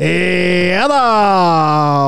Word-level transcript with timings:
Ja 0.00 0.86
da! 0.88 1.00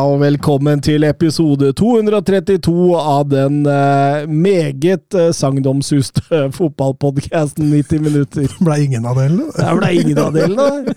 Og 0.09 0.15
velkommen 0.23 0.81
til 0.81 1.05
episode 1.05 1.75
232 1.77 2.73
av 2.97 3.27
den 3.29 3.59
eh, 3.69 4.23
meget 4.33 5.13
uh, 5.13 5.27
sagnomsuste 5.37 6.23
fotballpodkasten 6.57 7.69
90 7.69 8.01
minutter. 8.07 8.49
Det 8.49 8.65
ble 8.65 8.79
ingen 8.87 9.05
av 9.05 9.21
delene. 9.21 9.51
Det 9.59 9.75
ble 9.77 9.93
ingen 9.99 10.23
av 10.25 10.33
delene. 10.33 10.97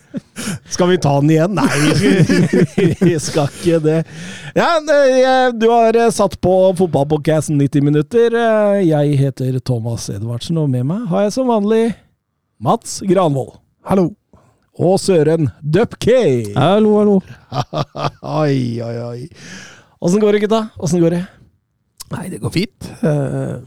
Skal 0.72 0.94
vi 0.94 1.00
ta 1.04 1.18
den 1.20 1.36
igjen? 1.36 1.60
Nei, 1.60 1.68
vi 3.10 3.20
skal 3.20 3.52
ikke 3.52 3.82
det. 3.84 4.00
Ja, 4.56 4.72
eh, 4.80 5.52
Du 5.52 5.68
har 5.74 6.00
eh, 6.00 6.12
satt 6.16 6.40
på 6.40 6.56
fotballpodkasten 6.80 7.60
90 7.60 7.90
minutter. 7.92 8.40
Eh, 8.40 8.86
Jeg 8.88 9.20
heter 9.20 9.60
Thomas 9.60 10.08
Edvardsen, 10.16 10.64
og 10.64 10.72
med 10.72 10.88
meg 10.96 11.10
har 11.12 11.28
jeg 11.28 11.36
som 11.42 11.52
vanlig 11.52 11.90
Mats 12.64 13.02
Granvold. 13.04 13.58
Hallo. 13.84 14.14
Og 14.76 14.98
Søren 15.00 15.48
Dupkay. 15.64 16.50
Hallo, 16.58 16.98
hallo. 17.00 17.14
oi, 18.42 18.82
oi, 18.84 18.96
oi. 19.06 19.20
Åssen 20.04 20.20
går 20.20 20.36
det, 20.36 20.42
gutta? 20.44 20.66
Åssen 20.84 21.00
går 21.00 21.16
det? 21.16 21.22
Nei, 22.12 22.26
det 22.34 22.42
går 22.44 22.52
fint. 22.52 22.90
Uh, 23.00 23.64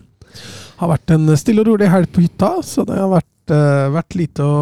har 0.83 0.91
vært 0.93 1.15
en 1.17 1.33
stille 1.41 1.65
og 1.65 1.71
rolig 1.71 1.89
helg 1.89 2.11
på 2.13 2.27
hytta, 2.27 2.51
så 2.61 2.85
det 2.89 2.99
har 3.01 3.09
vært, 3.09 3.55
uh, 3.55 3.87
vært 3.95 4.19
lite, 4.21 4.45
å, 4.45 4.59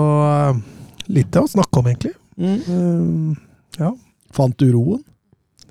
uh, 0.54 1.02
lite 1.10 1.42
å 1.42 1.50
snakke 1.50 1.82
om, 1.82 1.90
egentlig. 1.90 2.14
Eh, 2.38 3.80
ja. 3.80 3.90
Fant 4.36 4.54
du 4.60 4.68
roen? 4.70 5.02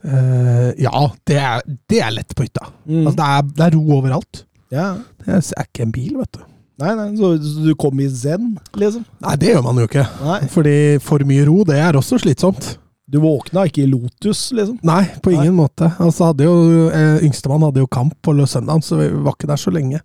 Ja, 0.05 1.05
det 1.25 1.38
er, 1.39 1.64
det 1.89 2.02
er 2.03 2.11
lett 2.14 2.36
på 2.38 2.45
hytta. 2.45 2.67
Mm. 2.83 3.05
Altså, 3.08 3.16
det, 3.17 3.30
er, 3.30 3.47
det 3.55 3.64
er 3.66 3.77
ro 3.77 3.86
overalt. 3.95 4.42
Ja. 4.75 4.89
Det 5.23 5.39
er 5.39 5.69
ikke 5.69 5.88
en 5.88 5.95
bil, 5.95 6.11
vet 6.19 6.36
du. 6.36 6.44
Nei, 6.81 6.91
nei, 6.97 7.09
så, 7.15 7.29
så 7.39 7.61
du 7.63 7.75
kom 7.79 7.99
i 8.03 8.07
zen, 8.11 8.55
liksom? 8.75 9.05
Nei, 9.23 9.35
det 9.39 9.53
gjør 9.53 9.61
man 9.63 9.77
jo 9.79 9.85
ikke. 9.87 10.03
Nei. 10.25 10.39
Fordi 10.51 10.75
for 11.03 11.23
mye 11.27 11.45
ro, 11.47 11.61
det 11.67 11.77
er 11.79 11.95
også 11.95 12.19
slitsomt. 12.19 12.73
Du 13.07 13.19
våkna 13.21 13.67
ikke 13.69 13.83
i 13.83 13.87
Lotus, 13.89 14.49
liksom? 14.57 14.79
Nei, 14.83 15.03
på 15.23 15.31
ingen 15.35 15.53
måte. 15.55 15.91
Altså, 16.01 16.31
hadde 16.31 16.47
jo, 16.47 16.55
eh, 16.89 17.21
Yngstemann 17.23 17.63
hadde 17.67 17.83
jo 17.83 17.87
kamp 17.91 18.15
på 18.25 18.33
søndag, 18.49 18.83
så 18.83 18.97
vi 18.99 19.11
var 19.13 19.37
ikke 19.37 19.51
der 19.51 19.61
så 19.61 19.71
lenge. 19.71 20.01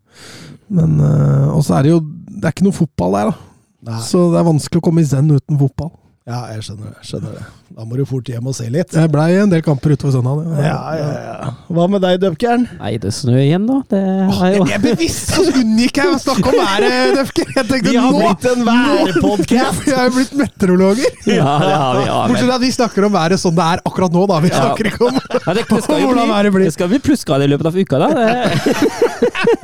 Men 0.70 1.00
eh, 1.00 1.48
Og 1.50 1.64
så 1.66 1.74
er 1.74 1.82
det 1.82 1.91
jo 1.91 1.96
Det 1.98 2.44
er 2.46 2.52
ikke 2.54 2.66
noe 2.68 2.76
fotball 2.76 3.16
der, 3.16 3.30
da. 3.32 3.48
Nei. 3.91 4.00
Så 4.04 4.28
det 4.30 4.38
er 4.38 4.46
vanskelig 4.46 4.78
å 4.78 4.84
komme 4.84 5.02
i 5.02 5.08
zen 5.08 5.32
uten 5.32 5.58
fotball. 5.58 5.91
Ja, 6.31 6.41
jeg 6.55 6.62
skjønner 6.62 6.92
det. 6.95 7.00
skjønner 7.09 7.33
det. 7.34 7.45
Da 7.75 7.84
må 7.86 7.97
du 7.98 8.05
fort 8.06 8.27
hjem 8.31 8.47
og 8.50 8.55
se 8.55 8.67
litt. 8.70 8.91
Det 8.95 9.05
blei 9.11 9.28
en 9.39 9.50
del 9.50 9.62
kamper 9.67 9.92
utover 9.95 10.12
søndag. 10.14 10.41
det. 10.47 10.64
Ja, 10.67 10.78
ja, 10.98 11.09
ja. 11.27 11.50
Hva 11.70 11.84
med 11.91 12.03
deg, 12.03 12.19
Dupkern? 12.22 12.64
Nei, 12.81 12.92
det 13.03 13.12
snør 13.14 13.39
igjen, 13.42 13.67
da. 13.69 13.77
Det 13.91 14.00
er 14.00 14.55
jo 14.56 14.64
Jeg 14.69 14.77
er 14.78 14.83
bevisst 14.84 15.33
så 15.34 15.45
unngikk 15.50 16.00
jeg 16.00 16.11
å 16.11 16.19
snakke 16.22 16.50
om 16.50 16.59
været! 16.61 17.34
Jeg 17.41 17.67
tenkte 17.70 17.91
Vi 17.91 17.97
har 17.97 18.11
nå 18.14 18.20
blitt 18.20 18.47
en 18.50 18.64
værpodkast! 18.67 19.84
Vi 19.87 19.95
har 19.97 20.09
jo 20.09 20.14
blitt 20.19 20.34
meteorologer! 20.41 21.11
Ja, 21.31 21.55
det 21.62 21.75
har 21.83 21.98
vi. 21.98 22.05
Ja, 22.11 22.19
Bortsett 22.31 22.47
fra 22.50 22.59
at 22.59 22.65
vi 22.67 22.70
snakker 22.78 23.06
om 23.11 23.15
været 23.19 23.42
sånn 23.42 23.56
det 23.59 23.67
er 23.75 23.83
akkurat 23.91 24.15
nå, 24.19 24.27
da. 24.31 24.41
Vi 24.44 24.50
Ja. 24.50 24.62
snakker 24.65 24.91
ikke 24.91 25.06
om 25.11 25.19
ja, 25.19 25.55
det, 25.55 25.67
det, 25.70 25.83
skal 25.87 26.03
Hvordan 26.06 26.31
været 26.34 26.53
blir. 26.55 26.67
det 26.70 26.75
skal 26.75 26.91
bli 26.94 26.98
plussgrader 27.06 27.47
i 27.47 27.53
løpet 27.55 27.70
av 27.70 27.78
uka, 27.78 28.03
da. 28.03 28.09
Det, 28.15 28.28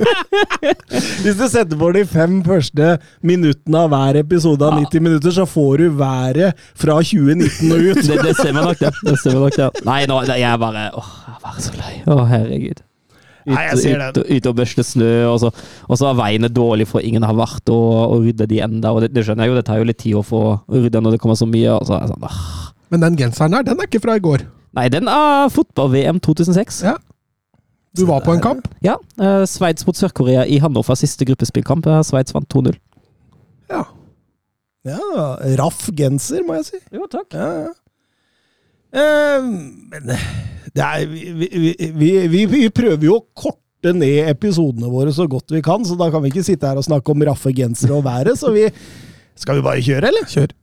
Hvis 1.23 1.37
du 1.39 1.47
setter 1.51 1.79
på 1.79 1.91
de 1.97 2.03
fem 2.09 2.39
første 2.47 2.97
minuttene 3.27 3.83
av 3.85 3.91
hver 3.93 4.21
episode 4.23 4.63
av 4.67 4.77
Ja. 4.79 4.85
90 4.87 5.05
minutter, 5.05 5.35
så 5.37 5.47
får 5.49 5.83
du 5.83 5.87
været 5.99 6.56
fra 6.78 6.99
2019 7.03 7.72
og 7.72 7.87
ut. 7.91 8.03
det, 8.09 8.19
det 8.27 8.34
stemmer 8.39 8.69
nok, 8.71 8.83
det. 8.83 8.93
det, 9.06 9.17
stemmer 9.22 9.47
nok, 9.47 9.56
det. 9.61 9.87
Nei, 9.89 10.03
nå, 10.11 10.21
det- 10.28 10.41
jeg 10.43 10.61
bare 10.62 10.84
Åh, 10.97 11.15
jeg 11.31 11.41
bare 11.47 11.65
så 11.65 11.78
lei. 11.78 11.94
Å, 12.06 12.19
herregud. 12.33 12.83
Ut, 13.47 13.55
Nei, 13.55 13.62
jeg 13.69 13.78
ser 13.78 14.00
ut, 14.03 14.17
ut 14.27 14.47
og 14.50 14.56
børste 14.59 14.83
snø, 14.83 15.11
og 15.31 15.37
så, 15.39 15.53
og 15.87 15.99
så 16.00 16.09
er 16.11 16.16
veiene 16.19 16.49
dårlige, 16.50 16.91
for 16.91 17.05
ingen 17.06 17.22
har 17.22 17.37
vært 17.39 17.71
og, 17.71 17.91
og 18.11 18.25
rydde 18.25 18.49
de 18.50 18.59
enda. 18.65 18.91
Og 18.91 19.05
det, 19.05 19.12
det 19.15 19.22
skjønner 19.27 19.47
jeg 19.47 19.53
jo, 19.53 19.59
det 19.61 19.66
tar 19.69 19.78
jo 19.78 19.87
litt 19.87 20.00
tid 20.03 20.16
å 20.19 20.25
få 20.27 20.41
rydda 20.72 21.03
når 21.05 21.15
det 21.15 21.21
kommer 21.22 21.39
så 21.39 21.47
mye. 21.47 21.77
Og 21.77 21.87
så 21.87 22.00
er 22.00 22.11
sånn. 22.11 22.27
Men 22.91 23.05
den 23.06 23.19
genseren 23.21 23.55
der, 23.55 23.66
den 23.69 23.78
er 23.78 23.87
ikke 23.87 24.03
fra 24.03 24.16
i 24.19 24.25
går. 24.25 24.43
Nei, 24.77 24.89
den 24.93 25.06
er 25.09 25.47
fotball-VM 25.55 26.19
2006. 26.27 26.83
Ja. 26.89 26.97
Du 27.97 28.05
var 28.11 28.21
på 28.27 28.34
en 28.34 28.43
kamp? 28.45 28.66
Ja, 28.84 28.99
eh, 29.22 29.45
Sveits 29.49 29.87
mot 29.89 29.97
Sør-Korea 29.97 30.43
i 30.45 30.59
Hannover, 30.61 30.99
siste 30.99 31.25
gruppespillkamp. 31.25 31.87
Eh, 31.89 32.03
Sveits 32.05 32.34
vant 32.34 32.49
2-0. 32.53 32.75
Ja. 33.72 33.87
Ja, 34.87 35.29
Raff 35.59 35.89
genser, 35.97 36.45
må 36.47 36.59
jeg 36.61 36.69
si. 36.71 36.81
Jo, 36.95 37.09
takk. 37.11 37.35
Ja, 37.35 37.67
ja. 37.67 37.73
Eh, 38.97 39.47
men 39.93 40.11
det 40.77 40.85
er, 40.85 41.07
vi, 41.11 41.49
vi, 41.53 41.73
vi, 41.97 42.11
vi, 42.33 42.43
vi 42.51 42.67
prøver 42.75 43.09
jo 43.09 43.19
å 43.19 43.25
korte 43.37 43.93
ned 43.97 44.31
episodene 44.31 44.91
våre 44.91 45.13
så 45.15 45.27
godt 45.31 45.53
vi 45.55 45.63
kan, 45.65 45.85
så 45.87 45.99
da 45.99 46.09
kan 46.13 46.23
vi 46.25 46.33
ikke 46.33 46.47
sitte 46.47 46.71
her 46.71 46.79
og 46.81 46.87
snakke 46.87 47.13
om 47.13 47.25
raffe 47.29 47.53
gensere 47.57 47.99
og 47.99 48.07
været, 48.07 48.39
så 48.39 48.55
vi 48.55 48.69
Skal 49.37 49.59
vi 49.59 49.67
bare 49.67 49.83
kjøre, 49.85 50.09
eller? 50.09 50.25
Kjør. 50.31 50.55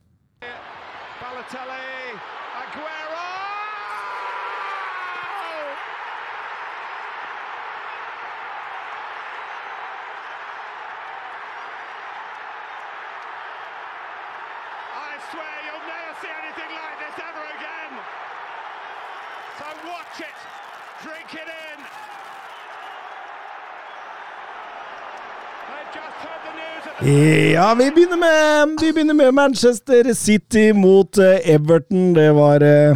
Ja, 27.03 27.75
vi 27.77 27.89
begynner 27.91 28.17
med, 28.17 28.77
vi 28.81 28.93
begynner 28.93 29.13
med 29.13 29.33
Manchester 29.33 30.13
City 30.13 30.71
mot 30.73 31.17
eh, 31.17 31.49
Everton. 31.51 32.13
Det 32.15 32.29
var 32.31 32.63
eh, 32.63 32.95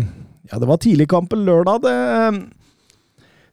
Ja, 0.51 0.59
det 0.59 0.67
var 0.67 0.77
tidligkampen 0.77 1.43
lørdag. 1.45 1.81
Det, 1.83 1.91
eh, 1.91 2.37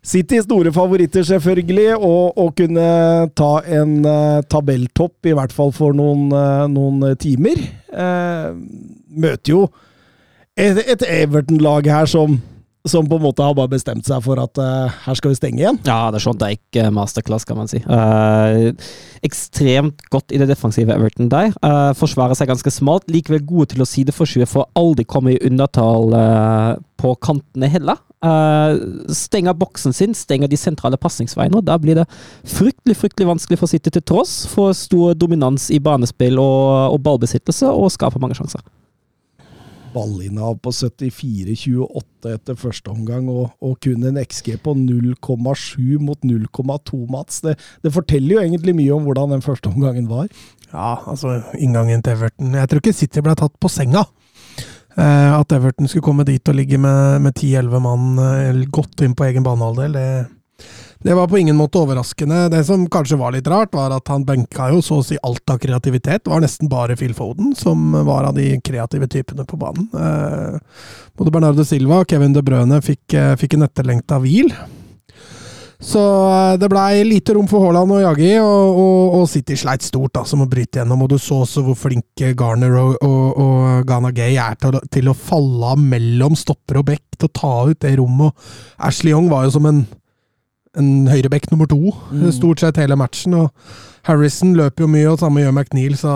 City 0.03 0.39
store 0.45 0.71
favoritter, 0.73 1.25
selvfølgelig, 1.27 1.97
og 1.97 2.39
å 2.39 2.51
kunne 2.55 2.87
ta 3.35 3.51
en 3.67 3.95
tabelltopp, 4.53 5.27
i 5.27 5.33
hvert 5.33 5.53
fall 5.53 5.73
for 5.73 5.97
noen, 5.97 6.29
noen 6.71 7.17
timer. 7.17 7.63
Eh, 7.89 8.51
møter 9.09 9.55
jo 9.57 9.63
et, 10.55 10.77
et 10.85 11.07
Everton-lag 11.09 11.89
her 11.89 12.07
som, 12.07 12.37
som 12.89 13.07
på 13.09 13.17
en 13.17 13.25
måte 13.25 13.45
har 13.45 13.55
bare 13.57 13.73
bestemt 13.73 14.05
seg 14.05 14.21
for 14.27 14.41
at 14.43 14.61
uh, 14.61 14.93
her 15.07 15.17
skal 15.17 15.33
vi 15.33 15.39
stenge 15.39 15.63
igjen. 15.63 15.79
Ja, 15.89 16.11
det 16.13 16.19
er 16.19 16.25
sånn 16.27 16.41
Dijk 16.41 16.79
eh, 16.83 16.91
masterclass, 16.93 17.47
kan 17.49 17.57
man 17.57 17.71
si. 17.71 17.81
Uh, 17.89 18.75
ekstremt 19.25 20.05
godt 20.13 20.35
i 20.35 20.41
det 20.41 20.51
defensive 20.51 20.93
Everton 20.93 21.31
der. 21.33 21.55
Uh, 21.65 21.95
forsvarer 21.97 22.37
seg 22.37 22.53
ganske 22.53 22.75
smalt. 22.75 23.09
Likevel 23.09 23.41
gode 23.49 23.73
til 23.73 23.85
å 23.85 23.89
sideforskyve 23.89 24.49
for 24.51 24.67
å 24.67 24.85
aldri 24.85 25.09
komme 25.09 25.33
i 25.33 25.41
undertall 25.49 26.13
eh, 26.19 26.75
på 27.01 27.15
kantene 27.25 27.69
heller. 27.73 28.01
Stenger 29.13 29.57
boksen 29.61 29.93
sin, 29.97 30.15
stenger 30.17 30.49
de 30.49 30.57
sentrale 30.57 31.01
pasningsveiene. 31.01 31.61
og 31.61 31.67
Da 31.69 31.77
blir 31.81 31.99
det 31.99 32.07
fryktelig 32.49 32.97
fryktelig 33.01 33.29
vanskelig 33.33 33.61
for 33.61 33.73
City 33.73 33.93
til 33.93 34.05
tross 34.05 34.45
for 34.49 34.77
stor 34.77 35.17
dominans 35.17 35.71
i 35.73 35.81
banespill 35.85 36.41
og, 36.41 36.95
og 36.95 37.05
ballbesittelse, 37.05 37.69
og 37.69 37.93
skaper 37.93 38.23
mange 38.23 38.37
sjanser. 38.39 38.65
Ballinnehav 39.95 40.59
på 40.65 40.73
74-28 40.75 42.35
etter 42.35 42.59
første 42.59 42.91
omgang, 42.93 43.29
og, 43.31 43.55
og 43.65 43.79
kun 43.85 44.05
en 44.09 44.21
XG 44.21 44.57
på 44.65 44.75
0,7 44.79 46.03
mot 46.03 46.21
0,2, 46.27 47.01
Mats. 47.13 47.41
Det, 47.45 47.57
det 47.85 47.95
forteller 47.95 48.37
jo 48.37 48.45
egentlig 48.45 48.77
mye 48.77 48.93
om 48.97 49.07
hvordan 49.09 49.37
den 49.37 49.45
første 49.45 49.73
omgangen 49.73 50.11
var. 50.11 50.29
Ja, 50.75 50.99
altså 51.07 51.39
inngangen 51.55 52.03
til 52.03 52.17
Everton 52.17 52.57
Jeg 52.59 52.67
tror 52.67 52.81
ikke 52.83 52.97
City 52.97 53.23
ble 53.23 53.37
tatt 53.39 53.55
på 53.63 53.71
senga. 53.71 54.03
Eh, 54.95 55.31
at 55.35 55.53
Everton 55.55 55.91
skulle 55.91 56.07
komme 56.07 56.27
dit 56.27 56.49
og 56.51 56.55
ligge 56.59 56.79
med, 56.79 57.23
med 57.23 57.35
10-11 57.35 57.83
mann 57.83 58.19
eh, 58.23 58.65
godt 58.75 59.03
inn 59.03 59.17
på 59.19 59.27
egen 59.27 59.47
banehalvdel, 59.47 59.97
det, 59.99 60.07
det 61.05 61.15
var 61.15 61.29
på 61.29 61.39
ingen 61.39 61.57
måte 61.57 61.77
overraskende. 61.77 62.47
Det 62.49 62.63
som 62.65 62.87
kanskje 62.89 63.19
var 63.21 63.35
litt 63.35 63.49
rart, 63.51 63.75
var 63.77 63.93
at 63.93 64.09
han 64.09 64.23
benka 64.25 64.71
jo 64.73 64.79
så 64.81 65.03
å 65.03 65.05
si 65.05 65.19
alt 65.21 65.51
av 65.53 65.59
kreativitet. 65.61 66.23
Det 66.25 66.33
var 66.33 66.41
nesten 66.41 66.71
bare 66.73 66.97
Phil 66.97 67.13
Foden 67.13 67.51
som 67.59 67.93
var 68.09 68.25
av 68.25 68.39
de 68.39 68.55
kreative 68.65 69.11
typene 69.13 69.45
på 69.45 69.59
banen. 69.61 69.91
Eh, 69.93 70.87
både 71.13 71.35
Bernardo 71.35 71.67
Silva 71.69 71.99
og 72.01 72.09
Kevin 72.09 72.33
De 72.33 72.41
Brøne 72.47 72.81
fikk, 72.81 73.19
eh, 73.21 73.35
fikk 73.37 73.59
en 73.59 73.67
etterlengta 73.67 74.17
hvil. 74.23 74.49
Så 75.85 76.01
eh, 76.31 76.55
det 76.63 76.71
blei 76.73 77.03
lite 77.05 77.35
rom 77.37 77.51
for 77.51 77.67
Haaland 77.67 77.93
å 77.93 77.99
jage 78.01 78.25
i, 78.25 78.39
og, 78.41 78.79
og, 78.81 79.17
og 79.19 79.27
City 79.29 79.59
sleit 79.61 79.85
stort 79.85 80.15
da, 80.17 80.23
som 80.25 80.41
å 80.41 80.49
bryte 80.49 80.81
gjennom. 80.81 81.03
Og 81.05 81.13
du 81.13 81.19
så 81.21 81.43
også 81.45 81.67
hvor 81.67 81.77
flinke 81.83 82.31
Garner 82.39 82.79
og, 82.81 82.95
og, 83.05 83.43
og 83.45 83.85
Ghana 83.91 84.15
Gay 84.17 84.39
er 84.41 84.57
til, 84.57 84.81
til 84.89 85.13
å 85.13 85.17
falle 85.19 85.75
av 85.75 85.85
mellom 85.85 86.33
stopper 86.39 86.81
og 86.81 86.89
bekk, 86.95 87.05
til 87.19 87.29
å 87.29 87.35
ta 87.43 87.53
ut 87.69 87.83
det 87.85 87.93
rommet. 88.01 88.49
Ashley 88.81 89.13
Young 89.13 89.29
var 89.29 89.45
jo 89.45 89.53
som 89.59 89.69
en, 89.69 89.85
en 90.77 91.07
høyrebekk 91.09 91.51
nummer 91.53 91.67
to, 91.71 91.93
Mm. 92.13 92.31
stort 92.33 92.61
sett 92.61 92.77
hele 92.77 92.97
matchen. 92.97 93.35
Og 93.35 93.51
Harrison 94.05 94.55
løper 94.55 94.85
jo 94.85 94.89
mye, 94.89 95.07
og 95.13 95.19
samme 95.21 95.41
gjør 95.45 95.53
McNeil, 95.55 95.95
så 95.97 96.15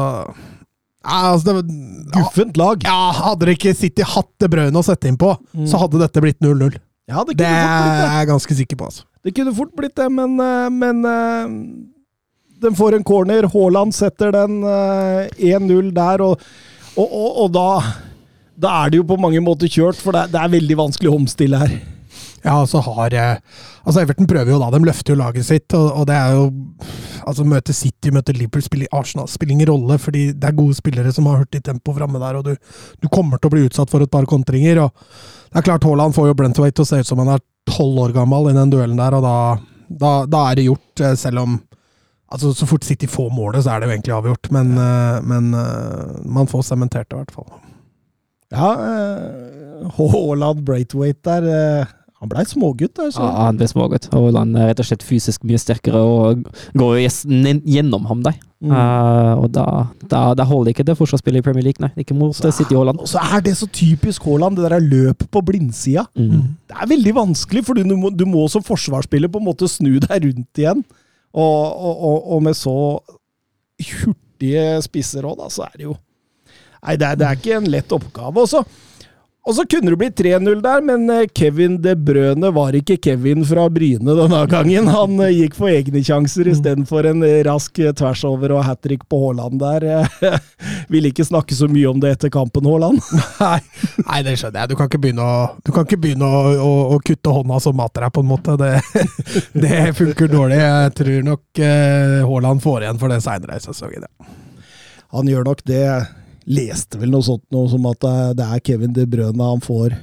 ja, 1.08 1.32
altså 1.32 1.54
det, 1.62 1.64
Guffent 2.12 2.56
lag. 2.56 2.82
ja, 2.84 3.12
Hadde 3.12 3.46
det 3.46 3.58
ikke 3.58 3.74
City 3.76 4.02
hatt 4.02 4.28
det 4.40 4.50
brødet 4.50 4.74
å 4.76 4.82
sette 4.84 5.08
inn 5.08 5.16
på, 5.16 5.36
så 5.64 5.78
hadde 5.80 6.00
dette 6.02 6.20
blitt 6.20 6.40
0-0. 6.40 6.76
Ja, 7.08 7.22
det 7.24 7.36
Det 7.38 7.46
kunne 7.46 7.68
fort 7.68 7.84
blitt 7.84 8.02
er 8.02 8.08
det. 8.08 8.16
jeg 8.18 8.28
ganske 8.28 8.54
sikker 8.58 8.76
på, 8.76 8.84
altså. 8.90 9.04
Det 9.24 9.34
kunne 9.34 9.54
fort 9.56 9.72
blitt 9.76 9.94
det, 9.96 10.10
men, 10.12 10.38
eh, 10.40 10.68
men 10.70 11.04
eh, 11.04 11.48
Den 12.60 12.74
får 12.74 12.94
en 12.96 13.04
corner. 13.04 13.46
Haaland 13.46 13.94
setter 13.94 14.32
den 14.32 14.62
eh, 14.64 15.28
1-0 15.38 15.92
der, 15.94 16.20
og, 16.20 16.40
og, 16.96 17.08
og, 17.12 17.36
og 17.44 17.52
da 17.54 17.68
da 18.58 18.72
er 18.84 18.90
det 18.90 18.96
jo 18.98 19.04
på 19.06 19.16
mange 19.22 19.38
måter 19.40 19.68
kjørt, 19.70 19.94
for 20.02 20.10
det 20.10 20.32
det 20.32 20.40
er 20.42 20.48
veldig 20.50 20.76
vanskelig 20.76 21.08
å 21.12 21.14
omstille 21.20 21.56
her. 21.60 21.76
Ja, 22.44 22.66
så 22.66 22.80
har 22.80 23.14
eh, 23.14 23.36
Altså, 23.84 24.02
Everton 24.02 24.28
prøver 24.28 24.52
jo 24.52 24.58
da, 24.60 24.70
de 24.70 24.84
løfter 24.86 25.14
jo 25.14 25.18
laget 25.18 25.46
sitt, 25.46 25.74
og, 25.74 25.88
og 26.00 26.06
det 26.10 26.16
er 26.16 26.36
jo 26.36 26.44
Altså, 27.28 27.44
møte 27.48 27.74
City, 27.76 28.12
møte 28.14 28.32
Liverpool, 28.36 28.62
spiller 28.64 28.94
Arsenal 28.94 29.28
spiller 29.28 29.56
ingen 29.56 29.68
rolle, 29.68 29.98
fordi 30.00 30.28
det 30.32 30.48
er 30.48 30.56
gode 30.56 30.76
spillere 30.78 31.12
som 31.12 31.26
har 31.28 31.42
hurtig 31.42 31.60
tempo 31.66 31.92
framme 31.96 32.20
der, 32.22 32.38
og 32.38 32.46
du, 32.46 32.54
du 33.02 33.08
kommer 33.12 33.40
til 33.40 33.50
å 33.50 33.54
bli 33.56 33.64
utsatt 33.68 33.90
for 33.92 34.04
et 34.04 34.12
par 34.12 34.28
kontringer. 34.30 34.80
og 34.84 34.94
Det 35.50 35.60
er 35.60 35.66
klart 35.66 35.84
Haaland 35.84 36.16
får 36.16 36.30
jo 36.30 36.36
Brentwaite 36.38 36.78
til 36.78 36.86
å 36.86 36.88
se 36.88 37.02
ut 37.02 37.10
som 37.10 37.20
han 37.20 37.34
er 37.34 37.44
tolv 37.68 38.00
år 38.06 38.14
gammel 38.16 38.48
i 38.48 38.56
den 38.56 38.72
duellen 38.72 39.00
der, 39.00 39.18
og 39.18 39.26
da, 39.26 39.36
da, 39.90 40.12
da 40.30 40.44
er 40.48 40.60
det 40.60 40.68
gjort, 40.70 41.04
eh, 41.04 41.16
selv 41.18 41.44
om 41.46 41.58
Altså, 42.28 42.50
Så 42.52 42.66
fort 42.68 42.84
City 42.84 43.06
får 43.08 43.30
målet, 43.32 43.62
så 43.64 43.72
er 43.72 43.80
det 43.80 43.86
jo 43.88 43.92
egentlig 43.94 44.12
avgjort, 44.12 44.50
men, 44.52 44.74
eh, 44.76 45.20
men 45.24 45.46
man 46.28 46.50
får 46.50 46.66
sementert 46.68 47.08
det, 47.08 47.16
i 47.16 47.22
hvert 47.22 47.32
fall. 47.32 47.46
Ja, 48.52 48.68
Haaland 49.96 50.60
Braithwaite 50.66 51.38
der 51.40 51.88
Han 52.18 52.30
blei 52.32 52.42
smågutt 52.50 52.96
der, 52.98 53.12
så 53.14 53.22
Ja, 53.22 53.44
han 53.46 53.58
ble 53.60 53.68
smågutt. 53.70 54.08
Og 54.18 54.32
han 54.34 54.56
er 54.58 54.72
rett 54.72 54.80
og 54.82 54.88
slett 54.88 55.04
fysisk 55.06 55.44
mye 55.46 55.60
sterkere 55.62 56.00
og 56.02 56.48
går 56.74 56.96
jo 56.98 57.10
gjennom 57.62 58.08
ham, 58.10 58.24
de. 58.26 58.32
Mm. 58.58 58.72
Uh, 58.74 59.34
og 59.44 59.52
da, 59.54 59.66
da, 60.10 60.22
da 60.34 60.46
holder 60.50 60.72
ikke 60.72 60.82
det 60.88 60.96
fortsatt 60.98 61.20
å 61.20 61.22
spille 61.22 61.38
i 61.38 61.44
Premier 61.46 61.68
League, 61.68 61.78
nei. 61.78 61.92
Ikke 62.02 62.16
mot 62.18 62.34
Så- 62.34 62.50
City 62.56 62.74
Haaland. 62.74 62.98
Og 62.98 63.06
så 63.06 63.22
er 63.22 63.44
det 63.46 63.54
så 63.60 63.68
typisk 63.70 64.26
Haaland, 64.26 64.58
det 64.58 64.66
der 64.72 64.82
løpet 64.82 65.30
på 65.30 65.44
blindsida. 65.46 66.08
Mm. 66.18 66.56
Det 66.66 66.74
er 66.82 66.90
veldig 66.90 67.14
vanskelig, 67.20 67.64
for 67.68 67.78
du 67.78 67.94
må, 67.94 68.10
du 68.10 68.26
må 68.26 68.48
som 68.50 68.66
forsvarsspiller 68.66 69.30
på 69.30 69.38
en 69.38 69.46
måte 69.46 69.70
snu 69.70 70.00
deg 70.02 70.26
rundt 70.26 70.58
igjen. 70.58 70.82
Og, 71.38 71.62
og, 71.78 72.02
og, 72.02 72.18
og 72.34 72.42
med 72.42 72.58
så 72.58 72.74
hurtige 73.78 74.66
spisser 74.84 75.26
òg, 75.28 75.38
da, 75.38 75.48
så 75.52 75.68
er 75.68 75.76
det 75.78 75.88
jo 75.90 75.96
Nei, 76.78 76.94
det 76.94 77.06
er, 77.08 77.16
det 77.18 77.26
er 77.26 77.38
ikke 77.40 77.56
en 77.56 77.64
lett 77.72 77.90
oppgave. 77.90 78.38
Og 78.38 78.46
så, 78.46 78.60
og 79.48 79.54
så 79.56 79.64
kunne 79.64 79.94
det 79.94 79.96
bli 79.96 80.08
3-0 80.12 80.58
der, 80.60 80.82
men 80.84 81.08
eh, 81.08 81.28
Kevin 81.32 81.78
De 81.80 81.94
Brøne 81.96 82.50
var 82.52 82.76
ikke 82.76 82.98
Kevin 83.00 83.46
fra 83.48 83.64
Bryne 83.72 84.12
denne 84.18 84.42
gangen. 84.50 84.90
Han 84.92 85.14
eh, 85.24 85.32
gikk 85.32 85.56
for 85.56 85.72
egne 85.72 86.02
sjanser 86.04 86.50
istedenfor 86.52 87.08
en 87.08 87.24
eh, 87.24 87.40
rask 87.46 87.80
tvers 87.96 88.26
over 88.28 88.52
og 88.58 88.66
hat 88.66 88.82
trick 88.84 89.06
på 89.08 89.22
Haaland 89.22 89.56
der. 89.62 90.10
Vil 90.92 91.08
ikke 91.08 91.24
snakke 91.24 91.56
så 91.56 91.64
mye 91.72 91.88
om 91.88 92.02
det 92.02 92.12
etter 92.18 92.32
kampen, 92.34 92.68
Haaland. 92.68 93.00
Nei, 93.40 93.62
nei, 94.02 94.20
det 94.26 94.36
skjønner 94.36 94.66
jeg. 94.66 94.72
Du 94.74 94.76
kan 94.76 94.90
ikke 94.90 95.00
begynne 95.06 95.24
å, 95.24 95.40
du 95.64 95.72
kan 95.72 95.88
ikke 95.88 96.00
begynne 96.02 96.28
å, 96.28 96.44
å, 96.60 96.70
å 96.92 97.00
kutte 97.08 97.32
hånda 97.32 97.62
som 97.64 97.78
mater 97.80 98.04
deg, 98.04 98.12
på 98.18 98.26
en 98.26 98.30
måte. 98.34 98.58
Det, 98.60 98.74
det 99.64 99.80
funker 99.96 100.28
dårlig. 100.28 100.60
Jeg 100.60 100.94
tror 101.00 101.28
nok 101.32 101.64
Haaland 102.28 102.64
får 102.66 102.84
igjen 102.84 103.00
for 103.00 103.16
det 103.16 103.22
seinere 103.24 103.56
i 103.56 103.64
sesongen. 103.64 104.04
Ja. 104.04 104.34
Han 105.16 105.28
gjør 105.30 105.48
nok 105.48 105.64
det. 105.64 105.86
Leste 106.48 106.96
vel 107.00 107.10
noe 107.12 107.24
sånt 107.26 107.44
noe 107.52 107.68
som 107.68 107.84
at 107.90 108.00
det- 108.00 108.36
det 108.38 108.46
er 108.46 108.60
Kevin 108.64 108.92
De 108.96 109.04
Brøne 109.06 109.50
han 109.52 109.60
får 109.60 109.96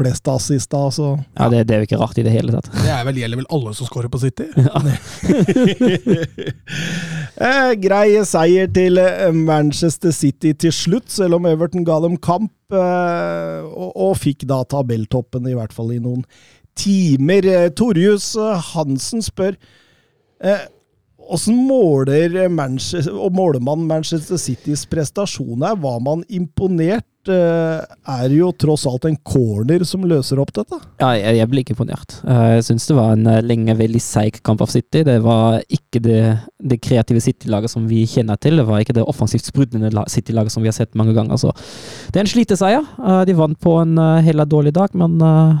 flest 0.00 0.28
assist 0.32 0.72
av, 0.72 0.90
så 0.94 1.08
Ja, 1.36 1.48
det, 1.50 1.66
det 1.66 1.74
er 1.74 1.80
jo 1.82 1.86
ikke 1.88 1.98
rart 2.00 2.16
i 2.16 2.22
det 2.24 2.32
hele 2.32 2.52
tatt. 2.54 2.70
Det 2.72 2.88
er 2.88 3.04
vel, 3.04 3.18
gjelder 3.20 3.36
vel 3.42 3.48
alle 3.52 3.74
som 3.74 3.86
scorer 3.88 4.08
på 4.08 4.20
City? 4.22 4.46
eh, 7.36 7.72
Grei 7.82 8.14
seier 8.28 8.70
til 8.72 8.96
eh, 9.02 9.28
Manchester 9.36 10.14
City 10.16 10.52
til 10.56 10.72
slutt, 10.74 11.10
selv 11.12 11.36
om 11.40 11.48
Everton 11.50 11.84
ga 11.84 11.98
dem 12.04 12.16
kamp, 12.22 12.52
eh, 12.72 13.60
og, 13.66 13.92
og 13.92 14.16
fikk 14.22 14.46
da 14.50 14.62
tabelltoppen, 14.64 15.48
i 15.50 15.56
hvert 15.58 15.74
fall 15.76 15.92
i 15.92 16.00
noen 16.02 16.24
timer. 16.80 17.44
Eh, 17.50 17.68
Torjus 17.76 18.32
eh, 18.40 18.60
Hansen 18.72 19.24
spør 19.26 19.56
eh, 20.40 20.64
Åssen 21.30 21.54
måler 21.68 22.48
Manchester, 22.50 23.12
måler 23.30 23.60
man 23.62 23.84
Manchester 23.86 24.38
Citys 24.40 24.86
prestasjon 24.90 25.62
her? 25.62 25.76
Var 25.78 26.00
man 26.02 26.24
imponert? 26.28 27.04
Er 27.28 27.84
Er 28.08 28.32
jo 28.32 28.48
tross 28.56 28.86
alt 28.88 29.04
en 29.04 29.16
corner 29.28 29.84
som 29.84 30.02
løser 30.08 30.40
opp 30.40 30.50
dette? 30.56 30.78
Ja, 31.02 31.10
jeg, 31.18 31.36
jeg 31.36 31.48
ble 31.52 31.60
ikke 31.62 31.74
imponert. 31.76 32.14
Eh, 32.24 32.56
Jeg 32.56 32.64
syns 32.64 32.86
det 32.88 32.96
var 32.96 33.12
en 33.12 33.26
eh, 33.28 33.42
lenge 33.44 33.76
veldig 33.76 34.00
seig 34.02 34.40
kamp 34.42 34.64
av 34.64 34.72
City. 34.72 35.02
Det 35.06 35.18
var 35.22 35.60
ikke 35.68 36.00
det, 36.02 36.16
det 36.58 36.80
kreative 36.82 37.20
City-laget 37.22 37.70
som 37.70 37.84
vi 37.90 38.06
kjenner 38.08 38.40
til. 38.40 38.56
Det 38.56 38.66
var 38.66 38.80
ikke 38.80 38.96
det 38.96 39.04
offensivt 39.04 39.44
sprudlende 39.46 39.92
City-laget 40.10 40.50
som 40.56 40.64
vi 40.64 40.72
har 40.72 40.78
sett 40.80 40.96
mange 40.98 41.12
ganger. 41.14 41.36
Så 41.38 41.52
det 42.08 42.16
er 42.16 42.24
en 42.24 42.32
sliteseier. 42.32 42.88
Eh, 42.98 43.22
De 43.28 43.36
vant 43.38 43.60
på 43.60 43.76
en 43.84 43.94
eh, 44.00 44.22
heller 44.26 44.48
dårlig 44.48 44.72
dag, 44.80 44.96
men 44.96 45.20
eh, 45.20 45.60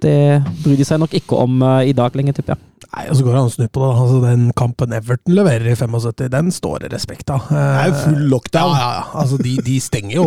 det 0.00 0.16
bryr 0.62 0.78
de 0.80 0.86
seg 0.88 1.02
nok 1.02 1.18
ikke 1.18 1.42
om 1.42 1.60
eh, 1.60 1.90
i 1.90 1.96
dag 1.98 2.14
lenger, 2.16 2.38
tipper 2.38 2.54
jeg. 2.54 2.66
Nei, 2.90 3.04
og 3.06 3.14
så 3.14 3.22
går 3.22 3.36
det 3.36 3.40
an 3.40 3.48
å 3.48 3.52
snu 3.54 3.66
på 3.70 3.82
det. 3.84 3.88
Altså, 4.02 4.18
den 4.24 4.44
kampen 4.58 4.94
Everton 4.96 5.34
leverer 5.36 5.70
i 5.70 5.76
75, 5.78 6.30
den 6.32 6.50
står 6.54 6.84
det 6.84 6.92
respekt 6.94 7.30
av. 7.30 7.46
Det 7.46 7.60
er 7.62 7.90
jo 7.92 7.98
full 8.00 8.22
lockdown. 8.32 8.74
Ja, 8.74 8.80
ja, 8.80 8.92
ja. 8.98 9.04
Altså, 9.22 9.38
de, 9.38 9.56
de 9.66 9.76
stenger 9.82 10.16
jo 10.16 10.26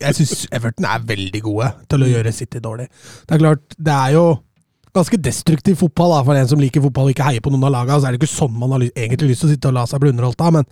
Jeg 0.00 0.16
syns 0.18 0.46
Everton 0.50 0.88
er 0.90 1.04
veldig 1.06 1.42
gode 1.44 1.70
til 1.92 2.06
å 2.06 2.10
gjøre 2.10 2.34
City 2.34 2.62
dårlig. 2.64 2.88
Det 3.28 3.36
er 3.36 3.44
klart, 3.44 3.76
det 3.78 3.94
er 3.94 4.16
jo 4.16 4.24
ganske 4.96 5.20
destruktiv 5.22 5.78
fotball 5.78 6.16
da, 6.16 6.24
for 6.26 6.38
en 6.38 6.50
som 6.50 6.60
liker 6.60 6.82
fotball 6.82 7.08
og 7.08 7.14
ikke 7.14 7.28
heier 7.28 7.44
på 7.44 7.52
noen 7.54 7.68
av 7.68 7.74
lagene. 7.76 8.00
Så 8.00 8.08
er 8.08 8.16
det 8.16 8.22
ikke 8.22 8.32
sånn 8.32 8.58
man 8.58 8.74
har 8.74 8.86
egentlig 8.90 9.32
lyst 9.32 9.44
til 9.44 9.50
å 9.50 9.54
sitte 9.54 9.70
og 9.70 9.78
la 9.78 9.86
seg 9.86 10.02
bli 10.02 10.10
underholdt 10.14 10.42
av, 10.42 10.56
men 10.58 10.66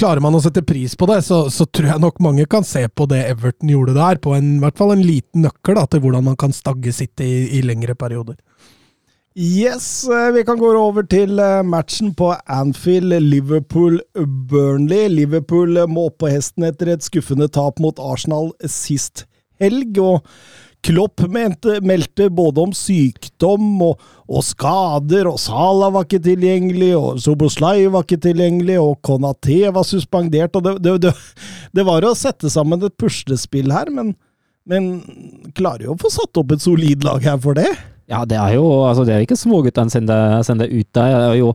klarer 0.00 0.22
man 0.24 0.34
å 0.34 0.42
sette 0.42 0.64
pris 0.66 0.96
på 0.98 1.06
det, 1.06 1.20
så, 1.22 1.44
så 1.54 1.68
tror 1.70 1.92
jeg 1.92 2.02
nok 2.02 2.18
mange 2.24 2.48
kan 2.50 2.66
se 2.66 2.82
på 2.90 3.06
det 3.10 3.20
Everton 3.28 3.70
gjorde 3.70 3.94
der, 3.94 4.18
på 4.22 4.34
en, 4.34 4.56
i 4.56 4.64
hvert 4.64 4.80
fall 4.80 4.96
en 4.96 5.04
liten 5.06 5.46
nøkkel 5.46 5.78
da, 5.78 5.86
til 5.86 6.02
hvordan 6.02 6.26
man 6.32 6.38
kan 6.40 6.54
stagge 6.56 6.90
City 6.96 7.28
i, 7.28 7.44
i 7.60 7.62
lengre 7.62 7.94
perioder. 7.98 8.40
Yes, 9.34 10.08
eh, 10.08 10.32
vi 10.32 10.44
kan 10.46 10.58
gå 10.58 10.68
over 10.78 11.02
til 11.10 11.40
eh, 11.42 11.62
matchen 11.66 12.12
på 12.14 12.28
Anfield, 12.46 13.10
Liverpool-Burnley. 13.18 15.08
Liverpool 15.10 15.76
eh, 15.76 15.88
må 15.90 16.04
opp 16.06 16.20
på 16.22 16.28
hesten 16.30 16.62
etter 16.68 16.92
et 16.92 17.02
skuffende 17.02 17.48
tap 17.50 17.80
mot 17.82 17.98
Arsenal 17.98 18.52
sist 18.70 19.24
helg. 19.58 19.98
og 19.98 20.22
Klopp 20.86 21.24
mente, 21.26 21.80
meldte 21.82 22.28
både 22.30 22.62
om 22.62 22.74
sykdom 22.78 23.82
og, 23.82 24.04
og 24.30 24.44
skader, 24.46 25.26
og 25.26 25.40
Salah 25.42 25.90
var 25.96 26.06
ikke 26.06 26.22
tilgjengelig, 26.22 26.92
og 26.94 27.18
Soboslai 27.24 27.88
var 27.90 28.06
ikke 28.06 28.20
tilgjengelig, 28.28 28.76
og 28.78 29.00
Konaté 29.02 29.64
var 29.74 29.88
suspendert. 29.88 30.54
og 30.54 30.62
Det, 30.68 30.76
det, 30.84 30.92
det, 31.08 31.14
det 31.74 31.86
var 31.88 32.06
å 32.06 32.14
sette 32.14 32.52
sammen 32.54 32.86
et 32.86 32.94
puslespill 33.02 33.74
her, 33.74 33.90
men, 33.90 34.14
men 34.62 35.02
klarer 35.58 35.88
jo 35.88 35.96
å 35.96 36.00
få 36.04 36.12
satt 36.20 36.38
opp 36.38 36.54
et 36.54 36.62
solid 36.62 37.02
lag 37.02 37.26
her 37.26 37.42
for 37.42 37.58
det. 37.58 37.72
Ja, 38.10 38.24
det 38.28 38.36
er 38.36 38.54
jo 38.58 38.68
altså 38.84 39.04
det 39.04 39.14
er 39.14 39.24
ikke 39.24 39.38
småguttene 39.38 39.90
som 39.90 40.06
sender, 40.44 40.68
ut 40.68 40.88
der. 40.94 41.12
Det 41.14 41.28
er 41.30 41.38
jo, 41.38 41.52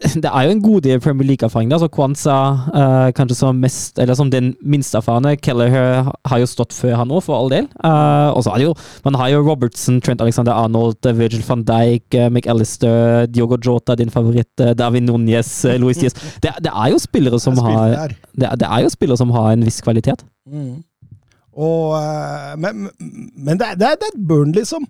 det 0.00 0.30
er 0.30 0.46
jo 0.46 0.54
en 0.54 0.62
god 0.62 0.80
del 0.86 1.00
Premier 1.04 1.26
League-erfaring. 1.28 1.72
Altså 1.72 1.90
Kwanza 1.92 2.36
uh, 2.72 3.10
kanskje 3.12 3.36
som 3.36 3.60
mest, 3.60 3.98
eller 4.00 4.16
som 4.16 4.30
den 4.32 4.54
minst 4.64 4.96
erfarne. 4.96 5.34
Kelleher 5.36 6.08
har 6.24 6.40
jo 6.40 6.48
stått 6.48 6.72
før 6.72 6.96
han 7.02 7.12
òg, 7.12 7.20
for 7.26 7.36
all 7.36 7.52
del. 7.52 7.68
Uh, 7.84 8.32
og 8.32 8.40
så 8.46 8.54
er 8.54 8.62
det 8.62 8.68
jo 8.70 8.74
Man 9.04 9.20
har 9.20 9.28
jo 9.34 9.44
Robertson, 9.44 10.00
Trent 10.00 10.24
Alexander 10.24 10.56
Arnold, 10.56 11.04
eh, 11.04 11.16
Virgil 11.18 11.44
van 11.44 11.64
Dijk, 11.68 12.14
eh, 12.14 12.30
McAllister, 12.30 13.26
Diogo 13.28 13.58
Jota, 13.60 13.94
din 13.94 14.10
favoritt, 14.10 14.56
Davin 14.56 14.76
David 14.76 15.10
Núñez, 15.10 15.68
eh, 15.68 15.78
Luis 15.78 15.98
Diaz. 15.98 16.16
Det, 16.42 16.54
det 16.64 16.72
er 16.72 16.88
jo 16.90 16.98
spillere 16.98 17.40
som 17.40 17.58
har 17.58 18.14
det, 18.32 18.48
det 18.60 18.68
er 18.68 18.80
jo 18.80 18.88
spillere 18.88 19.16
som 19.16 19.30
har 19.30 19.52
en 19.52 19.64
viss 19.64 19.80
kvalitet. 19.84 20.24
Mm. 20.48 20.80
Og, 21.60 21.96
eh, 21.98 22.56
men 22.56 22.88
men 23.36 23.58
det, 23.58 23.66
er, 23.66 23.74
det, 23.76 23.86
er, 23.86 23.98
det 24.00 24.08
er 24.08 24.14
et 24.14 24.26
Burnley 24.28 24.64
som, 24.64 24.86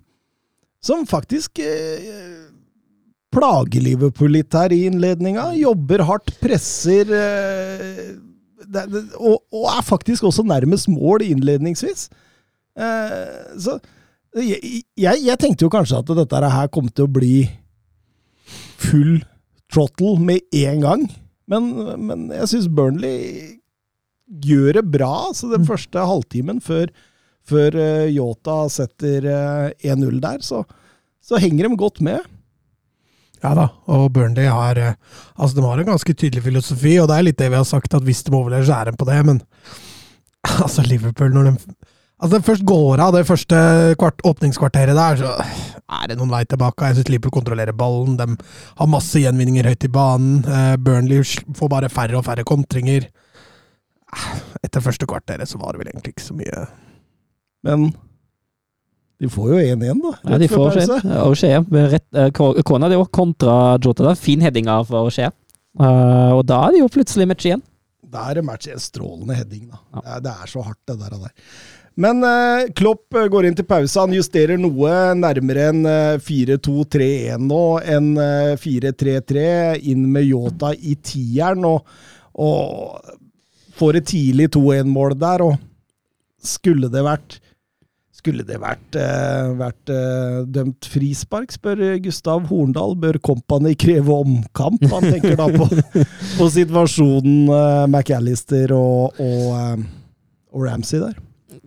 som 0.81 1.05
faktisk 1.09 1.61
eh, 1.61 2.49
plager 3.31 3.83
Liverpool 3.85 4.33
litt 4.35 4.53
her 4.57 4.73
i 4.73 4.83
innledninga. 4.89 5.51
Jobber 5.59 6.05
hardt, 6.09 6.33
presser 6.41 7.11
eh, 7.15 8.03
det, 8.61 8.85
det, 8.91 9.01
og, 9.17 9.41
og 9.53 9.69
er 9.73 9.85
faktisk 9.85 10.27
også 10.27 10.45
nærmest 10.47 10.89
mål 10.91 11.25
innledningsvis. 11.25 12.09
Eh, 12.79 13.57
så 13.59 13.77
jeg, 14.39 14.83
jeg, 14.95 15.23
jeg 15.25 15.39
tenkte 15.39 15.67
jo 15.67 15.73
kanskje 15.73 15.99
at 16.01 16.13
dette 16.21 16.53
her 16.55 16.69
kom 16.71 16.87
til 16.89 17.07
å 17.07 17.13
bli 17.19 17.35
full 18.81 19.19
throttle 19.71 20.17
med 20.21 20.45
en 20.63 20.85
gang. 20.85 21.07
Men, 21.51 21.71
men 21.99 22.29
jeg 22.31 22.51
syns 22.53 22.69
Burnley 22.71 23.57
gjør 24.45 24.79
det 24.79 24.85
bra, 24.93 25.31
så 25.35 25.49
den 25.51 25.67
første 25.67 26.05
halvtimen 26.07 26.61
før, 26.63 26.91
før 27.49 27.77
eh, 27.79 28.11
Yota 28.15 28.63
setter 28.71 29.27
eh, 29.31 29.91
1-0 29.93 30.21
der, 30.23 30.43
så, 30.45 30.63
så 31.23 31.41
henger 31.41 31.67
de 31.67 31.79
godt 31.79 32.01
med. 32.05 32.21
Ja 33.41 33.55
da, 33.57 33.67
og 33.89 34.11
Burnley 34.13 34.45
har 34.45 34.77
eh, 34.77 34.97
altså 35.35 35.57
de 35.57 35.65
har 35.65 35.81
en 35.81 35.89
ganske 35.93 36.13
tydelig 36.13 36.43
filosofi, 36.45 36.97
og 37.01 37.09
det 37.09 37.17
er 37.17 37.27
litt 37.29 37.39
det 37.41 37.49
vi 37.49 37.57
har 37.57 37.67
sagt, 37.67 37.93
at 37.97 38.05
hvis 38.05 38.21
de 38.27 38.35
overlever, 38.37 38.67
så 38.67 38.77
er 38.77 38.91
de 38.91 38.99
på 38.99 39.07
det, 39.09 39.17
men 39.25 39.41
altså 40.65 40.85
Liverpool 40.85 41.33
når 41.33 41.51
de 41.51 41.57
Altså 42.21 42.37
det 42.37 42.45
først 42.45 42.65
går 42.69 43.01
av 43.01 43.15
det 43.15 43.23
første 43.25 43.59
kvart, 43.97 44.19
åpningskvarteret 44.29 44.93
der, 44.93 45.15
så 45.17 45.31
er 45.97 46.11
det 46.11 46.19
noen 46.19 46.29
vei 46.29 46.43
tilbake. 46.45 46.85
Jeg 46.85 46.99
syns 46.99 47.09
Liverpool 47.09 47.33
kontrollerer 47.39 47.73
ballen, 47.73 48.13
de 48.19 48.27
har 48.77 48.91
masse 48.93 49.23
gjenvinninger 49.23 49.65
høyt 49.65 49.87
i 49.87 49.89
banen. 49.89 50.35
Eh, 50.45 50.75
Burnley 50.77 51.25
får 51.57 51.71
bare 51.73 51.89
færre 51.89 52.19
og 52.19 52.27
færre 52.27 52.45
kontringer. 52.45 53.07
Etter 54.61 54.85
første 54.85 55.09
kvarteret 55.09 55.49
så 55.49 55.57
var 55.57 55.73
det 55.73 55.81
vel 55.81 55.89
egentlig 55.95 56.13
ikke 56.13 56.27
så 56.27 56.37
mye 56.37 56.67
Men 57.67 57.89
de 59.21 59.29
får 59.29 59.51
jo 59.51 59.57
1-1, 59.75 59.99
da. 60.01 60.13
Ja, 60.31 60.37
de 60.41 60.47
får. 60.49 60.79
O'Shea. 61.27 61.59
eh, 61.61 62.63
Kona 62.65 62.89
det 62.89 62.97
òg 62.97 63.11
kontra 63.13 63.77
Jota. 63.77 64.07
Da. 64.07 64.15
Fin 64.17 64.41
heading 64.41 64.69
av 64.71 64.89
O'Shea. 64.89 65.29
Uh, 65.79 66.33
og 66.35 66.41
da 66.49 66.65
er 66.67 66.73
det 66.75 66.81
jo 66.81 66.89
plutselig 66.91 67.27
match 67.29 67.45
igjen. 67.47 67.61
Da 68.11 68.25
er 68.27 68.39
det 68.39 68.47
match 68.47 68.67
en 68.67 68.81
strålende 68.81 69.37
heading, 69.37 69.69
da. 69.69 69.77
Det, 69.93 70.07
er, 70.07 70.23
det 70.25 70.33
er 70.33 70.49
så 70.51 70.63
hardt, 70.65 70.81
det 70.89 70.97
der. 70.99 71.13
Og 71.15 71.27
der. 71.27 71.35
Men 72.01 72.23
uh, 72.23 72.65
Klopp 72.75 73.13
eh, 73.15 73.27
går 73.31 73.47
inn 73.47 73.55
til 73.57 73.67
pause. 73.67 73.99
Han 73.99 74.15
justerer 74.15 74.59
noe 74.59 74.91
nærmere 75.19 75.67
en 75.73 75.81
eh, 75.85 76.21
4-2-3-1 76.23 77.43
nå 77.45 77.63
enn 77.83 78.11
eh, 78.23 78.53
4-3-3. 78.59 79.45
Inn 79.91 80.05
med 80.13 80.27
Yota 80.29 80.71
i 80.73 80.95
tieren, 81.03 81.65
og, 81.67 81.85
og 82.39 83.75
får 83.77 83.99
et 83.99 84.09
tidlig 84.13 84.49
2-1-mål 84.55 85.17
der. 85.19 85.45
Og 85.45 85.59
skulle 86.41 86.89
det 86.91 87.05
vært 87.05 87.37
skulle 88.21 88.45
det 88.45 88.59
vært, 88.61 88.97
eh, 88.99 89.49
vært 89.57 89.91
eh, 89.91 90.41
dømt 90.53 90.87
frispark, 90.93 91.53
spør 91.55 91.81
Gustav 92.03 92.45
Horndal. 92.51 92.93
Bør 93.01 93.17
Company 93.23 93.73
kreve 93.79 94.13
omkamp? 94.21 94.83
Han 94.93 95.07
tenker 95.07 95.37
da 95.39 95.49
på, 95.49 95.67
på 96.39 96.49
situasjonen 96.53 97.49
eh, 97.49 97.83
McAllister 97.89 98.75
og, 98.77 99.17
og, 99.21 99.85
og 100.53 100.67
Ramsey 100.67 101.01
der. 101.01 101.17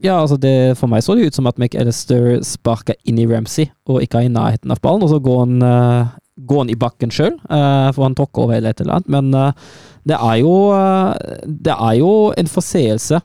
Ja, 0.05 0.19
altså 0.21 0.37
det, 0.41 0.77
For 0.79 0.91
meg 0.91 1.05
så 1.05 1.17
det 1.17 1.31
ut 1.31 1.37
som 1.37 1.49
at 1.51 1.59
McAllister 1.59 2.39
sparka 2.47 2.97
inn 3.09 3.19
i 3.19 3.27
Ramsey 3.31 3.71
og 3.91 4.03
ikke 4.05 4.25
i 4.25 4.33
nærheten 4.33 4.73
av 4.75 4.83
ballen, 4.85 5.05
og 5.07 5.11
så 5.13 5.21
går 5.23 5.43
han, 5.45 5.59
uh, 5.65 6.15
går 6.45 6.65
han 6.65 6.73
i 6.73 6.79
bakken 6.79 7.13
sjøl, 7.15 7.37
for 7.47 8.03
han 8.03 8.17
tråkker 8.19 8.45
over 8.45 8.59
eller 8.59 8.75
et 8.75 8.83
eller 8.83 8.99
annet. 8.99 9.13
Men 9.13 9.31
uh, 9.37 9.77
det 10.05 10.19
er 10.19 10.41
jo, 10.43 10.57
det 11.47 11.77
er 11.77 11.95
jo 12.01 12.11
en 12.37 12.51
forseelse 12.51 13.21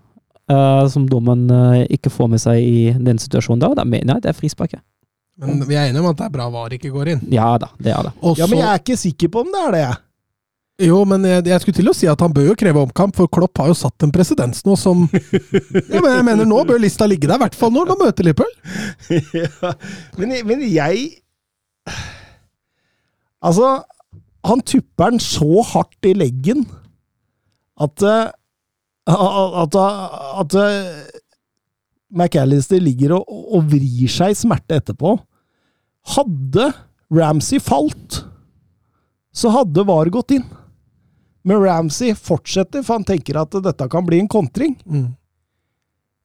eh, 0.49 0.83
som 0.91 1.07
dommen 1.09 1.47
uh, 1.51 1.85
ikke 1.89 2.11
får 2.13 2.29
med 2.33 2.41
seg 2.43 2.61
i 2.63 2.91
den 2.97 3.21
situasjonen 3.21 3.61
da, 3.63 3.71
da 3.81 3.85
mener 3.87 4.17
jeg 4.17 4.25
det 4.25 4.33
er 4.33 4.37
frisparket. 4.37 4.83
Men 5.39 5.63
vi 5.63 5.77
er 5.77 5.87
enige 5.87 6.03
om 6.03 6.09
at 6.09 6.19
det 6.19 6.27
er 6.27 6.35
bra 6.35 6.49
VAR 6.51 6.75
ikke 6.75 6.91
går 6.91 7.13
inn. 7.13 7.25
Ja 7.31 7.53
da, 7.61 7.71
det 7.79 7.93
er 7.95 8.09
det. 8.09 8.13
Også, 8.19 8.41
Ja, 8.41 8.47
men 8.51 8.59
jeg 8.59 8.69
er 8.73 8.81
ikke 8.81 8.99
sikker 8.99 9.31
på 9.31 9.45
om 9.45 9.51
det 9.53 9.61
er 9.63 9.75
det, 9.75 9.83
jeg. 9.85 9.99
Jo, 10.89 10.99
men 11.07 11.25
jeg, 11.27 11.43
jeg 11.51 11.61
skulle 11.63 11.75
til 11.75 11.91
å 11.91 11.95
si 11.95 12.07
at 12.07 12.21
han 12.23 12.31
bør 12.35 12.51
jo 12.51 12.57
kreve 12.59 12.83
omkamp, 12.85 13.15
for 13.17 13.31
Klopp 13.31 13.59
har 13.59 13.71
jo 13.71 13.75
satt 13.75 14.05
en 14.05 14.13
presedens 14.15 14.63
nå 14.67 14.77
som 14.79 15.05
ja, 15.93 15.99
men 15.99 16.11
Jeg 16.13 16.25
mener 16.27 16.47
nå 16.47 16.61
bør 16.67 16.79
lista 16.79 17.07
ligge 17.07 17.27
der, 17.27 17.35
i 17.35 17.43
hvert 17.43 17.57
fall 17.59 17.73
når 17.75 17.91
man 17.91 17.99
møter 18.05 18.27
Liverpool. 18.27 18.51
ja. 19.41 19.73
men, 20.19 20.35
men 20.47 20.63
jeg 20.67 21.11
Altså, 23.39 23.79
han 24.43 24.61
tupper 24.67 25.13
den 25.13 25.23
så 25.23 25.63
hardt 25.71 26.07
i 26.07 26.11
leggen 26.15 26.65
at 27.79 28.03
eh, 28.03 28.31
At, 29.09 29.73
at, 29.73 29.77
at 30.43 30.55
McAllister 32.09 32.81
ligger 32.81 33.15
og, 33.17 33.29
og 33.29 33.69
vrir 33.71 34.11
seg 34.11 34.33
i 34.33 34.37
smerte 34.37 34.79
etterpå. 34.79 35.15
Hadde 36.15 36.71
Ramsey 37.13 37.61
falt, 37.61 38.23
så 39.33 39.51
hadde 39.53 39.85
VAR 39.87 40.09
gått 40.13 40.35
inn. 40.37 40.45
Men 41.47 41.61
Ramsey 41.63 42.13
fortsetter, 42.17 42.83
for 42.83 42.99
han 42.99 43.07
tenker 43.07 43.39
at 43.41 43.55
dette 43.63 43.87
kan 43.89 44.05
bli 44.05 44.19
en 44.21 44.29
kontring. 44.29 44.75
Mm. 44.85 45.07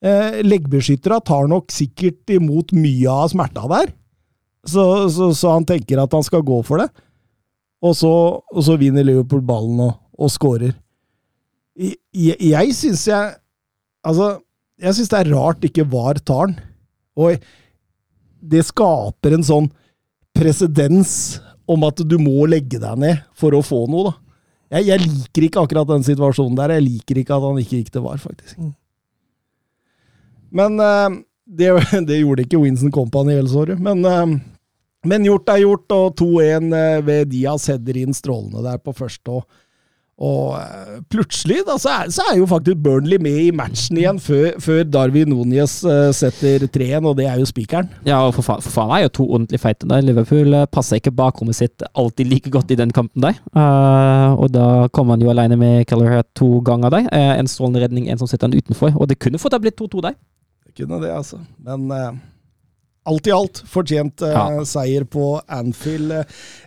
Eh, 0.05 0.41
Leggbeskytterne 0.45 1.23
tar 1.25 1.49
nok 1.49 1.73
sikkert 1.73 2.35
imot 2.35 2.75
mye 2.77 3.09
av 3.09 3.31
smerta 3.33 3.69
der, 3.71 3.95
så, 4.69 4.85
så, 5.13 5.31
så 5.37 5.55
han 5.55 5.67
tenker 5.69 6.01
at 6.01 6.13
han 6.17 6.25
skal 6.25 6.45
gå 6.45 6.61
for 6.67 6.83
det. 6.83 6.91
Og 7.85 7.97
så, 7.97 8.11
og 8.41 8.65
så 8.65 8.77
vinner 8.81 9.05
Liverpool 9.05 9.43
ballen 9.45 9.81
og, 9.85 9.97
og 10.17 10.33
scorer. 10.33 10.73
Jeg, 11.75 12.37
jeg, 12.39 12.75
syns 12.77 13.03
jeg 13.09 13.33
Altså, 14.05 14.27
jeg 14.79 14.95
syns 14.95 15.11
det 15.11 15.21
er 15.23 15.31
rart 15.33 15.65
ikke 15.65 15.87
VAR 15.89 16.21
tar 16.21 16.51
den. 16.51 16.59
Og 17.17 17.41
det 18.45 18.61
skaper 18.69 19.35
en 19.37 19.47
sånn 19.47 19.71
presedens 20.37 21.41
om 21.71 21.87
at 21.89 22.03
du 22.05 22.19
må 22.21 22.45
legge 22.51 22.77
deg 22.83 23.01
ned 23.01 23.23
for 23.39 23.57
å 23.57 23.63
få 23.65 23.87
noe, 23.89 24.11
da. 24.11 24.15
Jeg, 24.75 24.89
jeg 24.91 25.05
liker 25.05 25.47
ikke 25.47 25.63
akkurat 25.63 25.89
den 25.89 26.05
situasjonen 26.05 26.57
der. 26.59 26.75
Jeg 26.77 26.85
liker 26.85 27.21
ikke 27.21 27.37
at 27.37 27.47
han 27.47 27.61
ikke 27.63 27.79
gikk 27.81 27.93
til 27.95 28.05
VAR, 28.05 28.21
faktisk. 28.21 28.59
Men 30.55 30.81
eh, 30.83 31.21
det, 31.45 31.71
det 32.09 32.21
gjorde 32.21 32.47
ikke 32.47 32.63
Winston 32.63 32.93
Company 32.95 33.39
heller, 33.39 33.53
sorry. 33.53 33.77
Men, 33.81 34.05
eh, 34.05 34.35
men 35.05 35.29
gjort 35.29 35.53
er 35.53 35.63
gjort, 35.65 35.87
og 35.95 36.17
2-1 36.21 36.75
eh, 36.79 36.99
ved 37.07 37.31
Diaz 37.33 37.69
header 37.71 38.01
inn 38.01 38.17
strålende 38.17 38.65
der 38.67 38.81
på 38.83 38.97
første. 38.97 39.41
Og, 39.41 39.61
og 40.15 40.55
eh, 40.61 40.99
plutselig 41.11 41.65
da, 41.67 41.75
så, 41.81 41.91
er, 41.91 42.11
så 42.15 42.23
er 42.31 42.37
jo 42.39 42.47
faktisk 42.47 42.79
Burnley 42.85 43.19
med 43.23 43.39
i 43.49 43.49
matchen 43.55 43.99
igjen 43.99 44.21
før, 44.23 44.53
før 44.63 44.85
Darwin 44.87 45.33
Núñez 45.33 45.81
eh, 45.91 46.11
setter 46.15 46.69
3-1, 46.69 47.09
og 47.11 47.17
det 47.19 47.27
er 47.27 47.41
jo 47.41 47.49
spikeren. 47.49 47.91
Ja, 48.07 48.21
og 48.23 48.37
for 48.37 48.47
faen, 48.47 48.63
for 48.63 48.77
faen 48.77 48.93
er 48.95 49.05
jo 49.05 49.15
to 49.19 49.27
ordentlig 49.27 49.59
feite 49.63 49.89
der. 49.91 50.05
Liverpool 50.07 50.55
eh, 50.55 50.69
passer 50.71 51.01
ikke 51.01 51.15
bakrommet 51.19 51.59
sitt 51.59 51.83
alltid 51.99 52.31
like 52.31 52.53
godt 52.55 52.71
i 52.71 52.79
den 52.79 52.95
kampen 52.95 53.27
der. 53.27 53.41
Uh, 53.57 54.39
og 54.39 54.53
da 54.55 54.69
kommer 54.95 55.17
han 55.17 55.25
jo 55.25 55.33
alene 55.33 55.59
med 55.59 55.83
Kelleher 55.91 56.23
to 56.39 56.61
ganger 56.67 56.95
der. 56.95 57.11
Uh, 57.11 57.35
en 57.41 57.51
strålende 57.51 57.83
redning, 57.83 58.07
en 58.07 58.21
som 58.21 58.31
sitter 58.31 58.47
han 58.47 58.55
utenfor. 58.55 58.95
Og 58.95 59.11
det 59.11 59.19
kunne 59.19 59.41
fått 59.43 59.57
ha 59.57 59.63
blitt 59.63 59.81
2-2 59.81 60.05
der. 60.07 60.15
Det 60.69 60.79
kunne 60.79 61.03
det, 61.03 61.11
altså. 61.11 61.43
Men 61.59 61.91
alt 63.07 63.27
i 63.29 63.33
alt 63.35 63.63
fortjent 63.69 64.23
eh, 64.25 64.33
Ja. 64.35 64.65
seier 64.69 65.05
på 65.05 65.41
Anfield. 65.49 66.25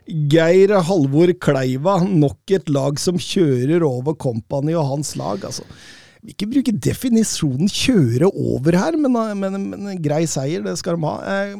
Geir 0.08 0.76
Halvor 0.88 1.34
Kleiva, 1.42 2.00
nok 2.08 2.52
et 2.52 2.70
lag 2.70 3.00
som 3.00 3.18
kjører 3.18 3.82
over 3.88 4.14
Company 4.16 4.74
og 4.78 4.86
hans 4.92 5.16
lag. 5.20 5.44
altså. 5.44 5.64
Vil 6.24 6.34
ikke 6.34 6.50
bruke 6.52 6.74
definisjonen 6.82 7.70
'kjøre 7.70 8.28
over' 8.34 8.76
her, 8.78 8.98
men, 8.98 9.16
eh, 9.16 9.34
men, 9.34 9.70
men 9.70 10.02
grei 10.02 10.26
seier, 10.26 10.64
det 10.64 10.78
skal 10.78 10.98
de 10.98 11.06
ha. 11.06 11.18
Eh, 11.24 11.56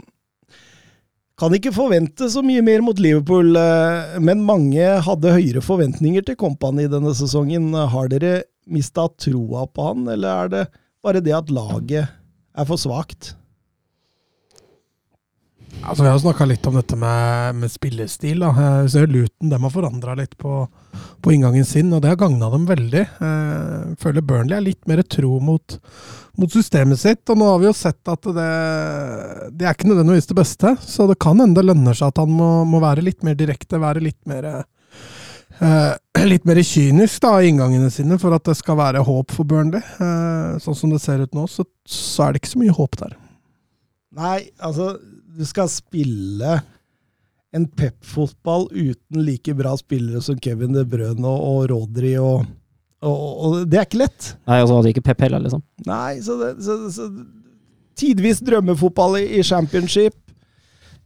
kan 1.38 1.54
ikke 1.54 1.70
forvente 1.72 2.26
så 2.34 2.42
mye 2.42 2.64
mer 2.66 2.82
mot 2.82 2.98
Liverpool, 2.98 3.56
eh, 3.56 4.18
men 4.20 4.42
mange 4.44 4.82
hadde 5.06 5.36
høyere 5.38 5.62
forventninger 5.62 6.26
til 6.26 6.36
Company 6.36 6.88
denne 6.90 7.14
sesongen. 7.14 7.70
Har 7.74 8.10
dere 8.10 8.44
mista 8.68 9.06
troa 9.22 9.68
på 9.70 9.86
han, 9.94 10.08
eller 10.10 10.28
er 10.46 10.50
det 10.50 10.68
bare 11.06 11.22
det 11.22 11.36
at 11.38 11.52
laget 11.54 12.10
er 12.58 12.66
for 12.66 12.76
svakt? 12.82 13.36
Altså, 15.84 16.04
Vi 16.04 16.10
har 16.10 16.20
snakka 16.20 16.46
litt 16.46 16.68
om 16.68 16.76
dette 16.76 16.98
med, 17.00 17.56
med 17.56 17.72
spillestil. 17.72 18.40
da. 18.44 18.52
Jeg 18.82 18.92
ser 18.92 19.08
Luton 19.12 19.52
dem 19.52 19.64
har 19.64 19.74
forandra 19.74 20.16
litt 20.18 20.38
på, 20.38 20.68
på 21.22 21.34
inngangen 21.34 21.66
sin, 21.66 21.92
og 21.94 22.02
det 22.04 22.12
har 22.12 22.20
gagna 22.20 22.50
dem 22.54 22.66
veldig. 22.68 23.04
Jeg 23.04 23.98
føler 24.02 24.26
Burnley 24.26 24.58
er 24.58 24.66
litt 24.66 24.88
mer 24.90 25.04
tro 25.08 25.40
mot, 25.44 25.78
mot 26.38 26.54
systemet 26.54 27.00
sitt, 27.02 27.24
og 27.30 27.40
nå 27.40 27.52
har 27.52 27.62
vi 27.62 27.70
jo 27.70 27.76
sett 27.78 28.12
at 28.12 28.32
det, 28.40 28.50
det 29.58 29.68
er 29.68 29.78
ikke 29.78 29.92
nødvendigvis 29.92 30.32
det 30.32 30.40
beste. 30.40 30.74
Så 30.84 31.08
det 31.10 31.20
kan 31.24 31.40
hende 31.40 31.60
det 31.62 31.70
lønner 31.70 31.98
seg 31.98 32.12
at 32.12 32.24
han 32.24 32.34
må, 32.34 32.50
må 32.68 32.82
være 32.84 33.06
litt 33.06 33.24
mer 33.28 33.38
direkte, 33.40 33.80
være 33.82 34.04
litt 34.04 34.20
mer 34.28 34.50
eh, 34.54 35.94
litt 36.26 36.48
mer 36.50 36.60
kynisk 36.66 37.22
da, 37.24 37.38
i 37.40 37.54
inngangene 37.54 37.92
sine 37.94 38.20
for 38.22 38.36
at 38.36 38.46
det 38.50 38.58
skal 38.60 38.80
være 38.82 39.06
håp 39.08 39.32
for 39.36 39.48
Burnley. 39.48 39.82
Eh, 39.82 40.58
sånn 40.64 40.78
som 40.82 40.92
det 40.92 41.04
ser 41.06 41.24
ut 41.24 41.38
nå, 41.38 41.48
så, 41.52 41.66
så 41.88 42.28
er 42.28 42.36
det 42.36 42.44
ikke 42.44 42.54
så 42.58 42.66
mye 42.66 42.76
håp 42.82 43.00
der. 43.06 43.16
Nei, 44.18 44.50
altså, 44.64 44.96
du 45.38 45.46
skal 45.46 45.70
spille 45.70 46.58
en 47.56 47.66
pep-fotball 47.80 48.68
uten 48.74 49.24
like 49.24 49.54
bra 49.58 49.74
spillere 49.80 50.22
som 50.26 50.40
Kevin 50.42 50.76
De 50.76 50.84
Bruyne 50.88 51.26
og, 51.26 51.42
og 51.48 51.68
Rodri, 51.72 52.14
og, 52.20 52.46
og, 53.06 53.18
og 53.18 53.58
det 53.70 53.82
er 53.82 53.90
ikke 53.90 54.04
lett. 54.04 54.32
Nei, 54.50 54.62
og 54.62 54.70
så 54.70 54.80
hadde 54.80 54.94
ikke 54.94 55.06
Pep 55.10 55.26
heller, 55.26 55.44
liksom. 55.46 55.64
Nei, 55.88 56.18
så, 56.26 56.38
det, 56.42 56.56
så, 56.66 56.80
så 56.94 57.10
Tidvis 57.98 58.44
drømmefotball 58.46 59.22
i, 59.24 59.28
i 59.40 59.44
championship. 59.46 60.18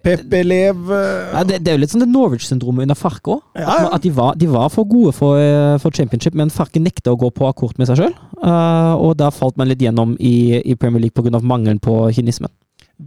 Pep-elev 0.01 0.89
eh, 0.89 1.34
Nei, 1.36 1.44
det, 1.46 1.60
det 1.62 1.70
er 1.70 1.75
jo 1.77 1.82
litt 1.84 1.91
sånn 1.94 2.01
det 2.01 2.10
Norwich-syndromet 2.10 2.88
under 2.88 2.98
Farke 2.98 3.36
òg. 3.36 3.44
Ja, 3.53 3.75
ja. 3.84 3.91
at 3.94 4.01
de, 4.01 4.10
var, 4.18 4.34
de 4.39 4.48
var 4.50 4.72
for 4.74 4.89
gode 4.89 5.13
for, 5.13 5.38
eh, 5.38 5.75
for 5.84 5.94
championship, 5.94 6.34
men 6.38 6.50
Farke 6.53 6.82
nekta 6.82 7.13
å 7.13 7.20
gå 7.22 7.30
på 7.38 7.46
akkord 7.46 7.77
med 7.77 7.91
seg 7.91 8.01
sjøl. 8.01 8.15
og 8.41 9.13
da 9.20 9.30
falt 9.30 9.60
man 9.62 9.70
litt 9.70 9.84
gjennom 9.84 10.15
i, 10.18 10.58
i 10.65 10.75
Premier 10.80 11.06
League 11.06 11.13
pga. 11.13 11.44
mangelen 11.46 11.80
på 11.80 12.01
kynisme. 12.18 12.50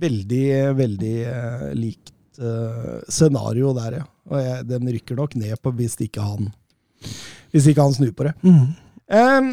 Veldig, 0.00 0.46
veldig 0.78 1.16
eh, 1.30 1.68
likt 1.78 2.40
uh, 2.40 3.00
scenario 3.08 3.72
der, 3.76 4.00
ja. 4.00 4.08
Og 4.32 4.40
jeg, 4.40 4.64
den 4.70 4.88
rykker 4.96 5.18
nok 5.20 5.36
ned 5.36 5.58
på 5.60 5.74
hvis 5.76 5.98
ikke 6.00 6.24
han 6.24 6.48
Hvis 7.52 7.68
ikke 7.68 7.84
han 7.84 7.92
snur 7.92 8.14
på 8.16 8.24
det. 8.24 8.32
Mm. 8.40 8.72
Em, 9.12 9.50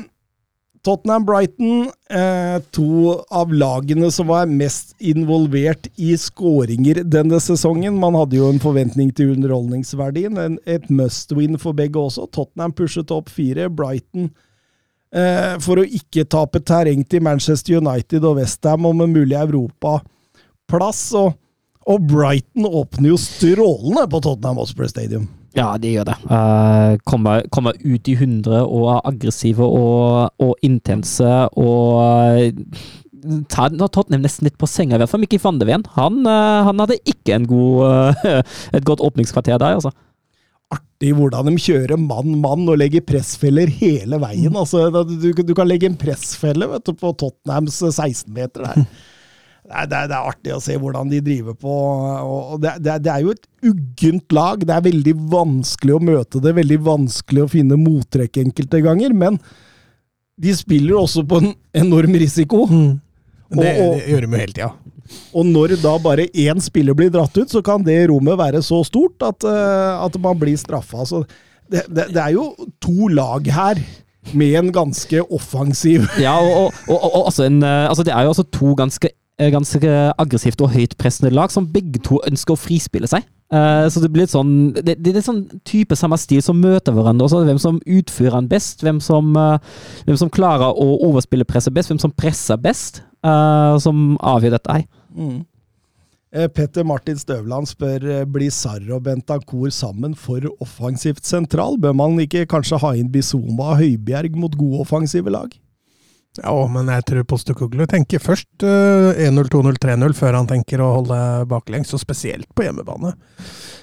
Tottenham-Brighton, 0.82 1.92
eh, 2.10 2.62
to 2.72 3.24
av 3.30 3.52
lagene 3.54 4.10
som 4.12 4.32
var 4.32 4.48
mest 4.50 4.96
involvert 4.98 5.88
i 5.96 6.16
skåringer 6.18 7.04
denne 7.06 7.38
sesongen. 7.44 8.00
Man 8.02 8.18
hadde 8.18 8.40
jo 8.40 8.50
en 8.50 8.62
forventning 8.62 9.12
til 9.14 9.36
underholdningsverdien. 9.36 10.40
En, 10.42 10.58
et 10.66 10.90
must-win 10.90 11.60
for 11.62 11.78
begge 11.78 12.02
også. 12.02 12.26
Tottenham 12.34 12.74
pushet 12.74 13.14
opp 13.14 13.30
fire. 13.30 13.70
Brighton 13.70 14.32
eh, 15.14 15.60
for 15.62 15.84
å 15.84 15.86
ikke 15.86 16.26
tape 16.26 16.64
terreng 16.66 17.06
til 17.06 17.22
Manchester 17.30 17.78
United 17.78 18.26
og 18.26 18.40
Westham 18.42 18.90
om 18.90 19.06
en 19.06 19.14
mulig 19.14 19.38
europaplass. 20.72 21.14
Og, 21.14 21.34
og 21.88 22.08
Brighton 22.08 22.66
åpner 22.66 23.12
jo 23.12 23.20
strålende 23.20 24.08
på 24.10 24.22
Tottenham 24.22 24.62
Hotspur 24.62 24.88
Stadium. 24.88 25.28
Ja, 25.54 25.76
de 25.78 25.98
gjør 25.98 26.08
det. 26.08 26.16
Uh, 26.30 26.96
kommer, 27.04 27.44
kommer, 27.52 27.76
ut 27.84 28.08
i 28.08 28.16
hundre 28.16 28.64
og 28.64 28.88
er 28.94 29.08
aggressive 29.10 29.66
og, 29.66 30.32
og 30.40 30.54
intense 30.64 31.28
og 31.60 32.62
nå 33.22 33.46
har 33.54 33.90
Tottenham 33.92 34.24
nesten 34.24 34.48
litt 34.48 34.56
på 34.58 34.66
senga, 34.66 34.96
i 34.96 35.02
hvert 35.02 35.12
fall 35.12 35.22
Mikkel 35.22 35.42
van 35.44 35.60
de 35.62 35.68
Ven. 35.68 35.84
Han, 35.94 36.24
uh, 36.26 36.64
han 36.66 36.80
hadde 36.82 37.02
ikke 37.04 37.36
en 37.36 37.44
god, 37.46 38.16
et 38.78 38.88
godt 38.88 39.04
åpningskvarter 39.04 39.60
der, 39.62 39.76
altså. 39.78 39.92
Artig 40.72 41.12
hvordan 41.18 41.52
de 41.52 41.60
kjører 41.60 42.00
mann-mann 42.00 42.64
og 42.72 42.80
legger 42.80 43.04
pressfeller 43.04 43.70
hele 43.82 44.18
veien. 44.24 44.56
Mm. 44.56 44.62
Altså, 44.64 44.88
du, 45.04 45.34
du, 45.36 45.54
kan 45.54 45.68
legge 45.68 45.92
en 45.92 46.00
pressfelle 46.00 46.70
vet 46.72 46.88
du, 46.88 46.96
på 46.96 47.12
Tottenhams 47.20 47.82
16-meter 47.92 48.70
der. 48.70 48.86
det, 49.72 50.02
det 50.12 50.16
er, 50.18 50.30
artig 50.30 50.54
å 50.56 50.62
se 50.64 50.76
hvordan 50.80 51.12
de 51.12 51.22
driver 51.24 51.56
på. 51.58 51.72
og 51.72 52.62
det, 52.64 52.76
det, 52.84 52.98
det, 53.06 53.12
er 53.14 53.26
jo 53.26 53.36
et 53.36 53.70
uggent 53.72 54.36
lag. 54.36 54.66
Det 54.68 54.76
er 54.76 54.88
veldig 54.90 55.16
vanskelig 55.32 55.98
å 55.98 56.04
møte 56.12 56.42
det, 56.44 56.56
veldig 56.58 56.80
vanskelig 56.86 57.46
å 57.46 57.52
finne 57.52 57.80
mottrekk 57.80 58.42
enkelte 58.44 58.84
ganger. 58.86 59.16
Men 59.16 59.40
de 60.42 60.56
spiller 60.58 60.98
også 61.00 61.26
på 61.28 61.42
en 61.42 61.54
enorm 61.84 62.18
risiko. 62.22 62.66
Mm. 62.70 62.92
Det, 63.52 63.58
og, 63.60 63.98
det, 63.98 64.08
gjør 64.08 64.26
de 64.26 64.32
jo 64.32 64.42
hele 64.42 64.56
tida. 64.56 64.72
Og 65.36 65.48
når 65.48 65.76
da 65.82 65.96
bare 66.00 66.30
én 66.40 66.62
spiller 66.64 66.96
blir 66.96 67.12
dratt 67.12 67.36
ut, 67.36 67.52
så 67.52 67.60
kan 67.66 67.84
det 67.84 67.98
rommet 68.12 68.40
være 68.40 68.62
så 68.64 68.80
stort 68.88 69.24
at, 69.28 69.44
uh, 69.44 70.04
at 70.06 70.16
man 70.24 70.40
blir 70.40 70.56
straffa. 70.60 71.04
Altså, 71.04 71.26
det, 71.72 71.84
det, 71.90 72.20
er 72.20 72.36
jo 72.36 72.52
to 72.84 73.10
lag 73.12 73.48
her 73.52 73.82
med 74.38 74.58
en 74.60 74.70
ganske 74.76 75.24
offensiv 75.34 76.04
Ja, 76.22 76.36
og, 76.38 76.76
og, 76.86 76.98
og 77.00 77.24
altså 77.26 77.48
en, 77.48 77.62
eh, 77.64 77.88
altså 77.90 78.04
det 78.06 78.14
er 78.14 78.28
jo 78.28 78.34
altså 78.34 78.46
to 78.54 78.74
ganske 78.78 79.10
ganske 79.50 79.92
aggressivt 80.22 80.62
og 80.62 80.74
høytpressende 80.76 81.32
lag 81.34 81.52
som 81.54 81.66
begge 81.74 82.02
to 82.06 82.20
ønsker 82.28 82.54
å 82.54 82.60
frispille 82.60 83.10
seg. 83.10 83.26
Uh, 83.52 83.84
så 83.92 84.00
det 84.00 84.08
blir 84.14 84.24
litt 84.24 84.32
sånn 84.32 84.72
Det, 84.72 84.94
det 85.04 85.12
er 85.12 85.24
sånn 85.26 85.42
type 85.68 85.92
samme 86.00 86.16
stil 86.22 86.40
som 86.46 86.60
møter 86.62 86.96
hverandre. 86.96 87.28
Også. 87.28 87.44
Hvem 87.48 87.60
som 87.60 87.82
utfører 87.84 88.38
den 88.38 88.52
best, 88.52 88.84
hvem 88.86 89.02
som, 89.04 89.34
uh, 89.36 89.60
hvem 90.08 90.20
som 90.20 90.32
klarer 90.32 90.72
å 90.72 90.88
overspille 91.10 91.48
presset 91.48 91.76
best, 91.76 91.92
hvem 91.92 92.00
som 92.00 92.14
presser 92.16 92.60
best, 92.62 93.04
som 93.22 94.16
avgjør 94.18 94.56
dette. 94.56 94.76
Mm. 95.14 95.44
Petter 96.56 96.88
Martin 96.88 97.20
Støvland 97.20 97.68
spør 97.70 98.24
blir 98.26 98.50
Sarr 98.50 98.88
og 98.96 99.04
Bentancour 99.06 99.70
sammen 99.70 100.16
for 100.18 100.48
offensivt 100.64 101.28
sentral. 101.30 101.78
Bør 101.78 101.94
man 102.00 102.18
ikke 102.24 102.48
kanskje 102.50 102.80
ha 102.82 102.96
inn 102.98 103.12
Bizoma 103.14 103.76
og 103.76 103.84
Høibjerg 103.84 104.40
mot 104.42 104.58
gode 104.58 104.82
offensive 104.88 105.30
lag? 105.30 105.54
Ja, 106.40 106.54
men 106.72 106.88
jeg 106.88 107.04
tror 107.10 107.26
Postekoglu 107.28 107.84
tenker 107.92 108.22
først 108.24 108.64
uh, 108.64 109.12
1-0, 109.20 109.50
2-0, 109.52 109.76
3-0 109.84 110.14
før 110.16 110.38
han 110.40 110.48
tenker 110.48 110.80
å 110.80 110.94
holde 110.96 111.18
baklengs, 111.52 111.92
og 111.92 112.00
spesielt 112.00 112.48
på 112.56 112.64
hjemmebane. 112.64 113.12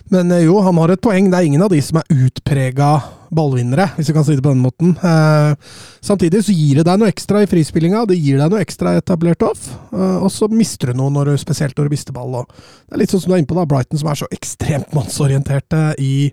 Men 0.09 0.33
uh, 0.33 0.41
jo, 0.41 0.55
han 0.65 0.81
har 0.81 0.95
et 0.95 1.03
poeng. 1.05 1.29
Det 1.29 1.37
er 1.37 1.49
ingen 1.51 1.67
av 1.67 1.69
de 1.75 1.83
som 1.85 2.01
er 2.01 2.09
utprega 2.15 2.89
ballvinnere, 3.37 3.91
hvis 3.99 4.09
vi 4.09 4.17
kan 4.17 4.25
si 4.25 4.39
det 4.39 4.47
på 4.47 4.55
den 4.55 4.65
måten. 4.65 4.95
Uh, 5.03 5.53
samtidig 6.01 6.41
så 6.47 6.57
gir 6.57 6.81
det 6.81 6.87
deg 6.89 7.03
noe 7.03 7.13
ekstra 7.13 7.45
i 7.45 7.51
frispillinga, 7.51 8.07
det 8.09 8.17
gir 8.17 8.41
deg 8.41 8.49
noe 8.55 8.65
ekstra 8.65 8.97
etablert 8.97 9.45
off, 9.45 9.69
uh, 9.93 10.17
og 10.23 10.33
så 10.33 10.49
mister 10.49 10.95
du 10.95 11.03
noe, 11.03 11.13
når 11.13 11.35
du, 11.35 11.37
spesielt 11.45 11.77
når 11.77 11.91
du 11.91 11.99
mister 11.99 12.17
ball. 12.17 12.41
Det 12.89 12.97
er 12.97 13.05
litt 13.05 13.13
sånn 13.13 13.27
som 13.27 13.35
du 13.35 13.37
er 13.37 13.45
inne 13.45 13.53
på, 13.53 13.61
da, 13.61 13.69
Brighton 13.69 14.01
som 14.01 14.09
er 14.09 14.23
så 14.25 14.33
ekstremt 14.33 14.97
mannsorienterte 14.97 15.83
i 16.01 16.33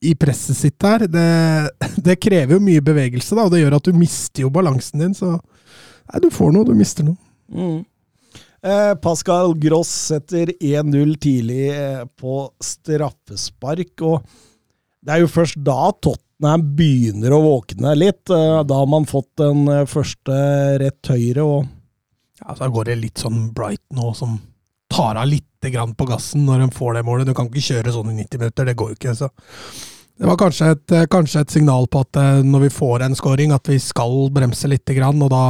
i 0.00 0.14
presset 0.14 0.56
sitt 0.56 0.78
der, 0.80 1.06
det, 1.10 1.28
det, 2.06 2.18
krever 2.22 2.56
jo 2.56 2.62
mye 2.62 2.82
bevegelse, 2.84 3.34
da, 3.34 3.46
og 3.46 3.54
det 3.54 3.64
gjør 3.64 3.78
at 3.78 3.88
du 3.88 3.98
mister 3.98 4.44
jo 4.44 4.52
balansen 4.54 5.02
din. 5.02 5.14
Så 5.16 5.34
nei, 5.34 6.20
du 6.22 6.28
får 6.34 6.52
noe, 6.54 6.68
du 6.68 6.74
mister 6.78 7.06
noe. 7.06 7.18
Mm. 7.50 7.80
Eh, 8.58 8.92
Pascal 9.02 9.54
Gross 9.58 9.90
setter 10.10 10.52
1-0 10.54 11.16
tidlig 11.22 11.68
eh, 11.72 12.04
på 12.18 12.40
straffespark, 12.62 13.94
og 14.06 14.22
det 15.02 15.14
er 15.14 15.22
jo 15.22 15.30
først 15.30 15.60
da 15.66 15.92
Tottenham 15.94 16.64
begynner 16.78 17.34
å 17.34 17.42
våkne 17.44 17.94
litt. 17.98 18.24
Eh, 18.34 18.60
da 18.66 18.80
har 18.82 18.90
man 18.90 19.06
fått 19.08 19.30
den 19.40 19.66
eh, 19.72 19.86
første 19.90 20.38
rett 20.82 21.12
høyre, 21.14 21.46
og 21.46 21.74
Ja, 22.38 22.54
så 22.54 22.70
går 22.70 22.90
det 22.90 23.00
litt 23.00 23.18
sånn 23.22 23.48
Bright 23.54 23.82
nå, 23.94 24.12
som 24.14 24.38
tar 24.90 25.18
av 25.18 25.26
litt 25.30 25.47
grann 25.66 25.94
på 25.98 26.06
gassen 26.06 26.46
når 26.46 26.62
de 26.62 26.74
får 26.76 26.98
det 26.98 27.04
målet. 27.06 27.28
Du 27.28 27.34
kan 27.36 27.48
ikke 27.50 27.64
kjøre 27.72 27.94
sånn 27.94 28.12
i 28.12 28.18
90 28.22 28.42
minutter, 28.42 28.68
det 28.68 28.76
går 28.78 28.92
jo 28.92 28.98
ikke. 28.98 29.14
så 29.18 29.30
det 30.18 30.26
var 30.26 30.38
kanskje 30.40 30.72
et, 30.74 30.92
eh, 30.92 31.06
kanskje 31.06 31.40
et, 31.44 31.52
signal 31.54 31.86
på 31.86 32.00
at 32.02 32.18
eh, 32.18 32.40
når 32.42 32.64
vi 32.66 32.74
får 32.74 33.04
en 33.06 33.14
scoring, 33.14 33.52
at 33.54 33.68
vi 33.70 33.78
skal 33.78 34.26
bremse 34.34 34.66
litt. 34.66 34.86
Grann, 34.96 35.22
og 35.22 35.30
da, 35.30 35.42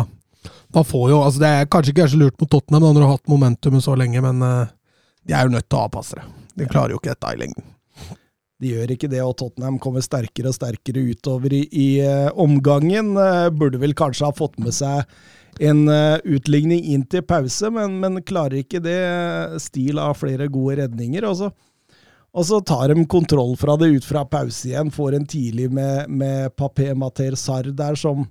da 0.75 0.83
får 0.85 1.07
jo 1.11 1.23
altså 1.25 1.41
Det 1.41 1.49
er 1.49 1.71
kanskje 1.73 1.95
ikke 1.95 2.09
så 2.13 2.21
lurt 2.21 2.37
mot 2.41 2.51
Tottenham 2.53 2.85
da, 2.85 2.91
når 2.93 3.01
du 3.01 3.07
har 3.07 3.17
hatt 3.17 3.33
momentumet 3.33 3.85
så 3.85 3.97
lenge, 3.97 4.21
men 4.21 4.45
uh, 4.45 4.69
de 5.25 5.33
er 5.33 5.49
jo 5.49 5.55
nødt 5.55 5.69
til 5.69 5.79
å 5.79 5.87
avpasse 5.87 6.19
det. 6.19 6.27
De 6.61 6.69
klarer 6.69 6.93
jo 6.93 7.01
ikke 7.01 7.15
dette 7.15 7.33
i 7.33 7.41
lengden. 7.41 7.73
De 8.59 8.75
gjør 8.75 8.93
ikke 8.93 9.09
det, 9.09 9.23
og 9.23 9.37
Tottenham 9.39 9.79
kommer 9.81 10.05
sterkere 10.05 10.51
og 10.51 10.59
sterkere 10.59 11.07
utover 11.15 11.55
i, 11.55 11.63
i 11.73 11.89
omgangen. 12.35 13.15
Burde 13.55 13.81
vel 13.81 13.95
kanskje 13.97 14.27
ha 14.27 14.35
fått 14.35 14.59
med 14.59 14.75
seg 14.75 15.07
en 15.59 15.85
uh, 15.91 16.19
utligning 16.25 16.85
inn 16.93 17.05
til 17.11 17.25
pause, 17.27 17.71
men, 17.75 17.99
men 18.03 18.21
klarer 18.27 18.63
ikke 18.63 18.83
det. 18.85 18.99
Stil 19.63 20.01
av 20.03 20.19
flere 20.21 20.49
gode 20.53 20.79
redninger. 20.83 21.27
Og 21.29 21.41
så, 21.41 21.51
og 22.33 22.47
så 22.49 22.61
tar 22.67 22.95
de 22.95 23.07
kontroll 23.11 23.57
fra 23.61 23.77
det 23.81 23.91
ut 23.97 24.07
fra 24.07 24.25
pause 24.29 24.71
igjen. 24.71 24.93
Får 24.95 25.19
en 25.19 25.29
tidlig 25.29 25.71
med, 25.75 26.09
med 26.09 26.55
Papé 26.59 26.93
Mater 26.99 27.37
Sarr 27.39 27.73
der, 27.77 27.99
som, 27.99 28.27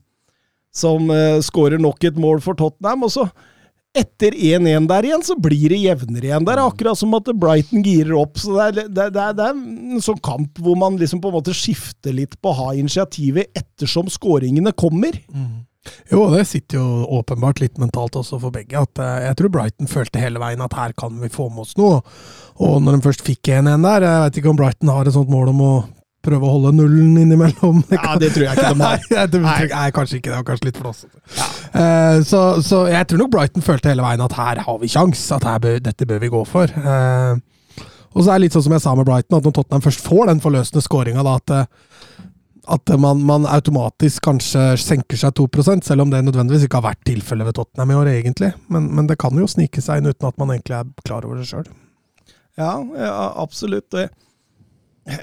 som 0.76 1.12
uh, 1.12 1.38
skårer 1.44 1.82
nok 1.82 2.08
et 2.08 2.20
mål 2.20 2.44
for 2.46 2.58
Tottenham. 2.60 3.08
og 3.08 3.16
så 3.20 3.30
etter 3.98 4.36
1-1 4.36 4.88
der 4.90 5.08
igjen, 5.08 5.24
så 5.26 5.36
blir 5.42 5.72
det 5.74 5.80
jevnere 5.82 6.30
igjen 6.30 6.46
Det 6.46 6.54
er 6.54 6.62
Akkurat 6.62 7.00
som 7.00 7.16
at 7.18 7.30
Brighton 7.40 7.86
girer 7.86 8.14
opp. 8.20 8.38
så 8.40 8.54
Det 8.54 8.66
er, 8.66 8.76
det, 8.90 9.08
det 9.16 9.24
er, 9.24 9.38
det 9.38 9.48
er 9.48 9.56
en 9.96 10.04
sånn 10.04 10.20
kamp 10.24 10.60
hvor 10.62 10.78
man 10.80 11.00
liksom 11.00 11.22
på 11.24 11.32
en 11.32 11.38
måte 11.40 11.56
skifter 11.58 12.16
litt 12.16 12.38
på 12.42 12.52
å 12.52 12.58
ha 12.60 12.68
initiativet 12.78 13.50
ettersom 13.58 14.12
skåringene 14.12 14.76
kommer. 14.78 15.18
Mm. 15.34 15.66
Jo, 16.12 16.28
det 16.34 16.46
sitter 16.50 16.80
jo 16.80 16.86
åpenbart 17.20 17.62
litt 17.64 17.78
mentalt 17.82 18.16
også 18.20 18.40
for 18.42 18.54
begge. 18.56 18.80
at 18.80 19.02
uh, 19.02 19.20
Jeg 19.26 19.38
tror 19.40 19.54
Brighton 19.54 19.92
følte 19.92 20.22
hele 20.24 20.42
veien 20.42 20.64
at 20.64 20.78
her 20.78 20.96
kan 20.98 21.20
vi 21.22 21.32
få 21.32 21.50
med 21.52 21.66
oss 21.66 21.76
noe. 21.80 22.02
Og 22.64 22.80
når 22.84 22.98
de 22.98 23.06
først 23.06 23.26
fikk 23.26 23.52
1-1 23.54 23.86
der 23.86 24.06
Jeg 24.08 24.24
vet 24.26 24.40
ikke 24.42 24.52
om 24.52 24.60
Brighton 24.60 24.92
har 24.94 25.08
et 25.08 25.16
sånt 25.16 25.32
mål 25.32 25.54
om 25.54 25.64
å 25.66 25.74
prøve 26.28 26.44
å 26.44 26.54
holde 26.58 26.74
nullen 26.76 27.18
innimellom. 27.22 27.84
Ja, 27.94 28.16
Det 28.20 28.34
tror 28.36 28.48
jeg 28.48 28.58
ikke 28.58 28.72
de 28.74 28.84
har. 28.84 29.04
nei, 29.16 29.26
det, 29.32 29.42
nei. 29.44 29.90
kanskje 29.96 30.20
ikke. 30.20 30.32
Det 30.32 30.40
var 30.40 30.48
kanskje 30.50 30.70
litt 30.70 30.80
flåsete. 30.82 31.22
Ja. 31.38 31.50
Uh, 31.78 32.18
så, 32.28 32.42
så, 32.66 32.82
jeg 32.92 33.08
tror 33.10 33.24
nok 33.24 33.36
Brighton 33.36 33.66
følte 33.66 33.94
hele 33.94 34.06
veien 34.06 34.24
at 34.24 34.36
her 34.38 34.64
har 34.66 34.82
vi 34.82 34.92
kjangs, 34.92 35.22
at 35.36 35.48
bør, 35.64 35.80
dette 35.84 36.10
bør 36.10 36.24
vi 36.24 36.34
gå 36.34 36.44
for. 36.50 36.72
Uh, 36.84 37.38
og 38.18 38.24
så 38.24 38.32
er 38.32 38.40
det 38.40 38.48
litt 38.48 38.58
sånn 38.58 38.66
som 38.66 38.74
jeg 38.74 38.84
sa 38.84 38.96
med 38.98 39.06
Brighton, 39.08 39.38
at 39.38 39.46
når 39.46 39.56
Tottenham 39.60 39.84
først 39.86 40.02
får 40.04 40.32
den 40.32 40.42
forløsende 40.42 40.82
skåringa, 40.82 41.24
at 41.38 41.54
at 42.68 42.92
man, 43.00 43.22
man, 43.24 43.48
automatisk 43.48 44.26
kanskje 44.28 44.76
senker 44.82 45.20
seg 45.20 45.36
2 45.40 45.48
selv 45.86 46.04
om 46.04 46.12
det 46.12 46.24
nødvendigvis 46.26 46.68
ikke 46.68 46.82
har 46.82 46.90
vært 46.90 47.06
tilfellet 47.08 47.48
ved 47.48 47.56
Tottenham 47.56 47.94
i 47.94 47.98
år, 48.02 48.10
egentlig. 48.12 48.52
Men, 48.68 48.90
men, 48.96 49.08
det 49.08 49.20
kan 49.22 49.38
jo 49.40 49.48
snike 49.48 49.82
seg 49.84 50.02
inn 50.02 50.12
uten 50.12 50.28
at 50.28 50.40
man 50.42 50.52
egentlig 50.52 50.76
er 50.76 50.90
klar 51.08 51.28
over 51.28 51.40
det 51.40 51.48
sjøl. 51.48 51.68
Ja, 52.60 52.74
ja, 52.98 53.14
absolutt. 53.40 53.88
Det, 53.94 54.10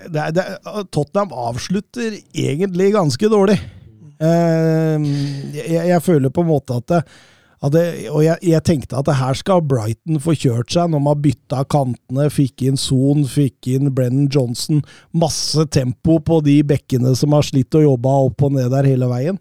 det, 0.08 0.28
det, 0.38 0.46
Tottenham 0.94 1.34
avslutter 1.50 2.16
egentlig 2.32 2.92
ganske 2.94 3.30
dårlig. 3.30 3.58
Uh, 4.22 5.02
jeg, 5.52 5.84
jeg, 5.90 6.02
føler 6.06 6.32
på 6.32 6.44
en 6.44 6.52
måte 6.52 6.80
at 6.80 7.00
det, 7.72 8.10
og 8.10 8.20
jeg, 8.24 8.36
jeg, 8.44 8.60
tenkte 8.66 8.98
at 8.98 9.06
det 9.08 9.16
her 9.16 9.38
skal 9.38 9.62
Brighton 9.64 10.20
få 10.20 10.34
kjørt 10.36 10.74
seg 10.74 10.90
når 10.92 11.00
man 11.06 11.22
bytta 11.24 11.62
kantene, 11.70 12.26
fikk 12.32 12.66
inn 12.66 12.76
Son, 12.80 13.24
fikk 13.30 13.70
inn 13.72 13.92
Brennan 13.94 14.28
Johnson. 14.28 14.82
Masse 15.16 15.64
tempo 15.72 16.18
på 16.20 16.42
de 16.44 16.58
bekkene 16.66 17.14
som 17.16 17.32
har 17.36 17.46
slitt 17.46 17.74
og 17.78 17.86
jobba 17.86 18.18
opp 18.26 18.44
og 18.44 18.56
ned 18.58 18.68
der 18.74 18.90
hele 18.90 19.08
veien. 19.08 19.40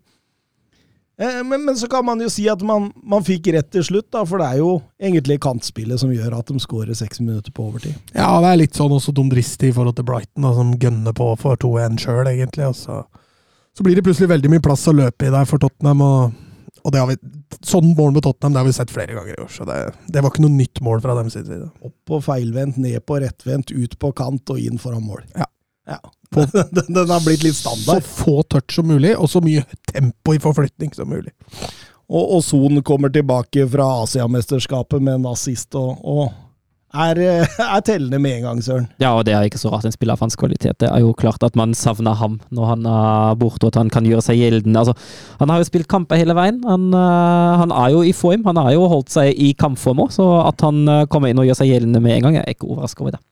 Eh, 1.20 1.44
men, 1.46 1.66
men, 1.66 1.76
så 1.78 1.88
kan 1.88 2.06
man 2.06 2.22
jo 2.22 2.30
si 2.32 2.48
at 2.50 2.62
man, 2.66 2.88
man, 3.06 3.26
fikk 3.26 3.52
rett 3.54 3.70
til 3.74 3.84
slutt, 3.86 4.08
da, 4.16 4.24
for 4.26 4.42
det 4.42 4.48
er 4.50 4.62
jo 4.64 4.72
egentlig 5.02 5.38
kantspillet 5.44 6.02
som 6.02 6.14
gjør 6.14 6.40
at 6.40 6.50
de 6.50 6.62
skårer 6.62 6.98
seks 6.98 7.22
minutter 7.22 7.54
på 7.54 7.68
overtid. 7.70 7.98
Ja, 8.16 8.32
det 8.42 8.54
er 8.54 8.62
litt 8.64 8.80
sånn 8.80 8.96
også 8.96 9.14
dumdristig 9.16 9.70
i 9.72 9.76
forhold 9.76 10.00
til 10.00 10.08
Brighton, 10.10 10.48
da, 10.48 10.56
som 10.58 10.74
gønner 10.82 11.18
på 11.18 11.30
for 11.42 11.60
2-1 11.62 12.02
sjøl, 12.02 12.26
egentlig. 12.32 12.72
Og 12.72 12.80
så, 12.80 13.04
så 13.78 13.86
blir 13.86 14.00
det 14.00 14.06
plutselig 14.08 14.32
veldig 14.34 14.56
mye 14.56 14.66
plass 14.66 14.88
å 14.90 14.96
løpe 14.98 15.30
i 15.30 15.36
der 15.36 15.50
for 15.50 15.62
Tottenham. 15.62 16.02
og 16.02 16.43
og 16.84 16.92
det 16.92 17.00
har 17.00 17.08
vi, 17.08 17.16
sånn 17.64 17.94
mål 17.96 18.12
med 18.16 18.26
Tottenham 18.26 18.56
det 18.56 18.62
har 18.62 18.68
vi 18.68 18.76
sett 18.76 18.92
flere 18.92 19.16
ganger 19.16 19.38
i 19.38 19.44
år. 19.44 19.52
så 19.52 19.68
det, 19.68 19.78
det 20.12 20.24
var 20.24 20.34
ikke 20.34 20.44
noe 20.44 20.56
nytt 20.58 20.82
mål 20.84 21.04
fra 21.04 21.16
dem 21.16 21.30
sin 21.32 21.46
side. 21.48 21.70
Opp 21.80 21.96
på 22.10 22.20
feilvendt, 22.26 22.80
ned 22.82 23.00
på 23.08 23.22
rettvendt, 23.24 23.72
ut 23.72 23.96
på 24.00 24.12
kant 24.18 24.52
og 24.52 24.60
inn 24.60 24.82
foran 24.82 25.06
mål. 25.08 25.24
Ja. 25.38 25.48
ja 25.96 26.02
På, 26.34 26.44
Den, 26.76 26.92
den 26.92 27.14
har 27.14 27.24
blitt 27.24 27.46
litt 27.46 27.56
standard. 27.56 28.04
så 28.04 28.24
få 28.26 28.36
touch 28.52 28.76
som 28.76 28.92
mulig, 28.92 29.16
og 29.16 29.32
så 29.32 29.42
mye 29.44 29.64
tempo 29.94 30.36
i 30.36 30.44
forflytning 30.44 30.92
som 30.98 31.12
mulig. 31.12 31.32
Og 32.14 32.44
Son 32.44 32.82
kommer 32.86 33.10
tilbake 33.10 33.64
fra 33.72 33.86
Asiamesterskapet 34.04 35.02
med 35.02 35.22
en 35.22 35.30
assist 35.32 35.74
og, 35.80 36.04
og 36.04 36.28
er, 36.94 37.20
eh, 37.20 37.56
er 37.76 37.82
tellende 37.86 38.20
med 38.22 38.38
en 38.38 38.46
gang, 38.48 38.62
Søren. 38.64 38.88
Ja, 39.02 39.14
og 39.18 39.26
det 39.26 39.34
er 39.34 39.48
ikke 39.48 39.62
så 39.62 39.72
rart 39.74 39.88
en 39.88 39.96
spiller 39.96 40.16
av 40.18 40.24
hans 40.24 40.38
kvalitet. 40.40 40.78
Det 40.82 40.90
er 40.90 41.02
jo 41.02 41.14
klart 41.18 41.44
at 41.46 41.58
man 41.60 41.74
savner 41.78 42.16
ham 42.20 42.40
når 42.54 42.70
han 42.70 42.88
er 42.90 43.36
borte, 43.42 43.66
og 43.66 43.74
at 43.74 43.82
han 43.82 43.92
kan 43.94 44.08
gjøre 44.08 44.24
seg 44.26 44.40
gjeldende. 44.42 44.80
Altså, 44.80 44.96
han 45.40 45.50
har 45.50 45.62
jo 45.62 45.70
spilt 45.70 45.90
kamper 45.92 46.22
hele 46.22 46.38
veien. 46.38 46.62
Han, 46.68 46.90
øh, 46.94 47.52
han 47.64 47.74
er 47.74 47.94
jo 47.96 48.04
i 48.06 48.14
form. 48.16 48.46
Han 48.46 48.62
har 48.62 48.74
jo 48.76 48.88
holdt 48.92 49.14
seg 49.14 49.34
i 49.34 49.54
kampform 49.58 50.06
òg, 50.06 50.16
så 50.16 50.30
at 50.48 50.62
han 50.66 50.88
øh, 50.88 51.06
kommer 51.08 51.34
inn 51.34 51.42
og 51.42 51.50
gjør 51.50 51.64
seg 51.64 51.74
gjeldende 51.74 52.04
med 52.04 52.18
en 52.18 52.28
gang, 52.28 52.40
jeg 52.40 52.46
er 52.46 52.58
ikke 52.58 52.70
overraska 52.70 53.06
over 53.06 53.18
det. 53.18 53.24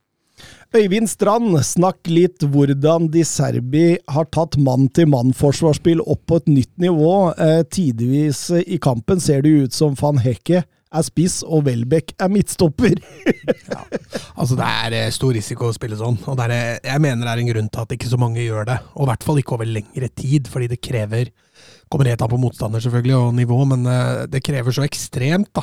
Øyvind 0.72 1.10
Strand, 1.12 1.58
snakk 1.68 2.08
litt 2.08 2.46
hvordan 2.48 3.10
De 3.12 3.26
Serbi 3.28 3.98
har 4.08 4.30
tatt 4.32 4.56
mann-til-mann-forsvarsspill 4.56 6.00
opp 6.00 6.22
på 6.32 6.40
et 6.40 6.48
nytt 6.48 6.72
nivå. 6.80 7.16
Eh, 7.36 7.64
tidvis 7.68 8.46
i 8.64 8.80
kampen 8.80 9.20
ser 9.20 9.44
det 9.44 9.52
ut 9.52 9.76
som 9.76 9.98
van 10.00 10.22
Hekke 10.24 10.64
er 10.92 11.06
spiss 11.08 11.40
og 11.48 11.66
Welbeck 11.70 12.16
er 12.20 12.32
midtstopper. 12.32 13.00
Altså, 14.42 14.56
det 14.58 14.66
er 14.66 14.94
eh, 14.98 15.12
stor 15.14 15.36
risiko 15.36 15.68
å 15.70 15.76
spille 15.76 15.98
sånn, 16.00 16.16
og 16.26 16.40
er, 16.42 16.52
eh, 16.56 16.78
jeg 16.88 17.02
mener 17.04 17.28
det 17.28 17.34
er 17.34 17.42
en 17.44 17.50
grunn 17.52 17.68
til 17.70 17.84
at 17.84 17.92
ikke 17.94 18.10
så 18.10 18.18
mange 18.18 18.42
gjør 18.42 18.66
det. 18.72 18.78
Og 18.96 19.06
i 19.06 19.10
hvert 19.12 19.26
fall 19.28 19.42
ikke 19.42 19.54
over 19.58 19.70
lengre 19.70 20.10
tid, 20.18 20.50
fordi 20.52 20.72
det 20.72 20.82
krever 20.84 21.32
Kommer 21.92 22.08
helt 22.08 22.22
an 22.24 22.30
på 22.32 22.40
motstander 22.40 22.82
selvfølgelig, 22.82 23.14
og 23.20 23.34
nivå, 23.36 23.58
men 23.70 23.84
eh, 23.92 24.22
det 24.32 24.40
krever 24.48 24.74
så 24.74 24.86
ekstremt, 24.88 25.52
da. 25.54 25.62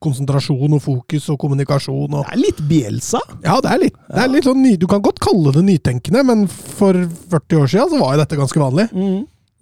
Konsentrasjon 0.00 0.76
og 0.78 0.80
fokus 0.80 1.26
og 1.34 1.40
kommunikasjon 1.42 2.14
og 2.14 2.22
Det 2.22 2.36
er 2.36 2.40
litt 2.40 2.62
Bielsa. 2.70 3.20
Ja, 3.42 3.58
det 3.60 3.72
er 3.74 3.82
litt, 3.82 3.98
det 4.06 4.22
er 4.22 4.30
litt 4.30 4.46
sånn 4.46 4.62
Du 4.78 4.86
kan 4.88 5.02
godt 5.04 5.18
kalle 5.20 5.52
det 5.58 5.66
nytenkende, 5.66 6.22
men 6.24 6.46
for 6.48 6.96
40 7.34 7.60
år 7.60 7.74
siden 7.74 7.92
så 7.92 8.00
var 8.00 8.14
jo 8.14 8.22
dette 8.22 8.38
ganske 8.38 8.62
vanlig. 8.62 8.86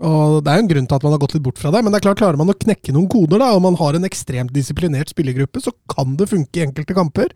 Og 0.04 0.42
Det 0.44 0.52
er 0.52 0.58
jo 0.58 0.64
en 0.66 0.72
grunn 0.74 0.88
til 0.90 0.98
at 0.98 1.06
man 1.06 1.14
har 1.14 1.22
gått 1.22 1.36
litt 1.36 1.46
bort 1.46 1.60
fra 1.60 1.70
det, 1.72 1.80
men 1.84 1.92
det 1.92 2.00
er 2.00 2.08
klart 2.08 2.20
klarer 2.20 2.40
man 2.40 2.52
å 2.52 2.58
knekke 2.58 2.92
noen 2.92 3.08
koder, 3.08 3.40
da, 3.40 3.54
og 3.56 3.62
man 3.64 3.78
har 3.80 3.96
en 3.96 4.04
ekstremt 4.08 4.52
disiplinert 4.52 5.12
spillergruppe, 5.12 5.62
så 5.64 5.72
kan 5.88 6.18
det 6.20 6.28
funke 6.28 6.60
i 6.60 6.66
enkelte 6.66 6.96
kamper. 6.96 7.32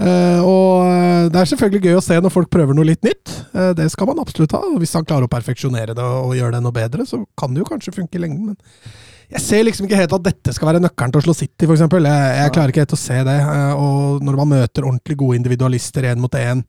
Eh, 0.00 0.40
og 0.44 0.86
eh, 0.86 1.28
det 1.32 1.40
er 1.40 1.48
selvfølgelig 1.50 1.90
gøy 1.90 1.98
å 1.98 2.04
se 2.04 2.16
når 2.20 2.32
folk 2.32 2.50
prøver 2.52 2.76
noe 2.76 2.88
litt 2.88 3.02
nytt. 3.04 3.32
Eh, 3.52 3.72
det 3.76 3.88
skal 3.92 4.08
man 4.08 4.20
absolutt 4.22 4.54
ha. 4.56 4.62
og 4.68 4.80
Hvis 4.80 4.94
han 4.96 5.06
klarer 5.08 5.28
å 5.28 5.32
perfeksjonere 5.32 5.96
det 5.96 6.04
og 6.04 6.36
gjøre 6.36 6.56
det 6.56 6.62
noe 6.64 6.76
bedre, 6.76 7.06
så 7.08 7.22
kan 7.40 7.52
det 7.52 7.64
jo 7.64 7.68
kanskje 7.68 7.96
funke 7.96 8.20
i 8.20 8.22
lengden. 8.22 8.52
Men 8.52 9.00
jeg 9.30 9.44
ser 9.44 9.66
liksom 9.66 9.86
ikke 9.86 9.98
helt 10.00 10.14
at 10.16 10.24
dette 10.26 10.54
skal 10.56 10.72
være 10.72 10.82
nøkkelen 10.82 11.12
til 11.14 11.20
å 11.20 11.26
slå 11.28 11.34
City, 11.38 11.66
f.eks. 11.68 11.84
Jeg, 11.84 12.30
jeg 12.40 12.54
klarer 12.56 12.72
ikke 12.72 12.82
helt 12.82 12.96
å 12.96 13.00
se 13.00 13.18
det. 13.28 13.36
Eh, 13.40 13.74
og 13.84 14.24
når 14.26 14.40
man 14.42 14.52
møter 14.56 14.88
ordentlig 14.88 15.18
gode 15.20 15.40
individualister 15.40 16.08
én 16.10 16.22
mot 16.22 16.38
én, 16.38 16.64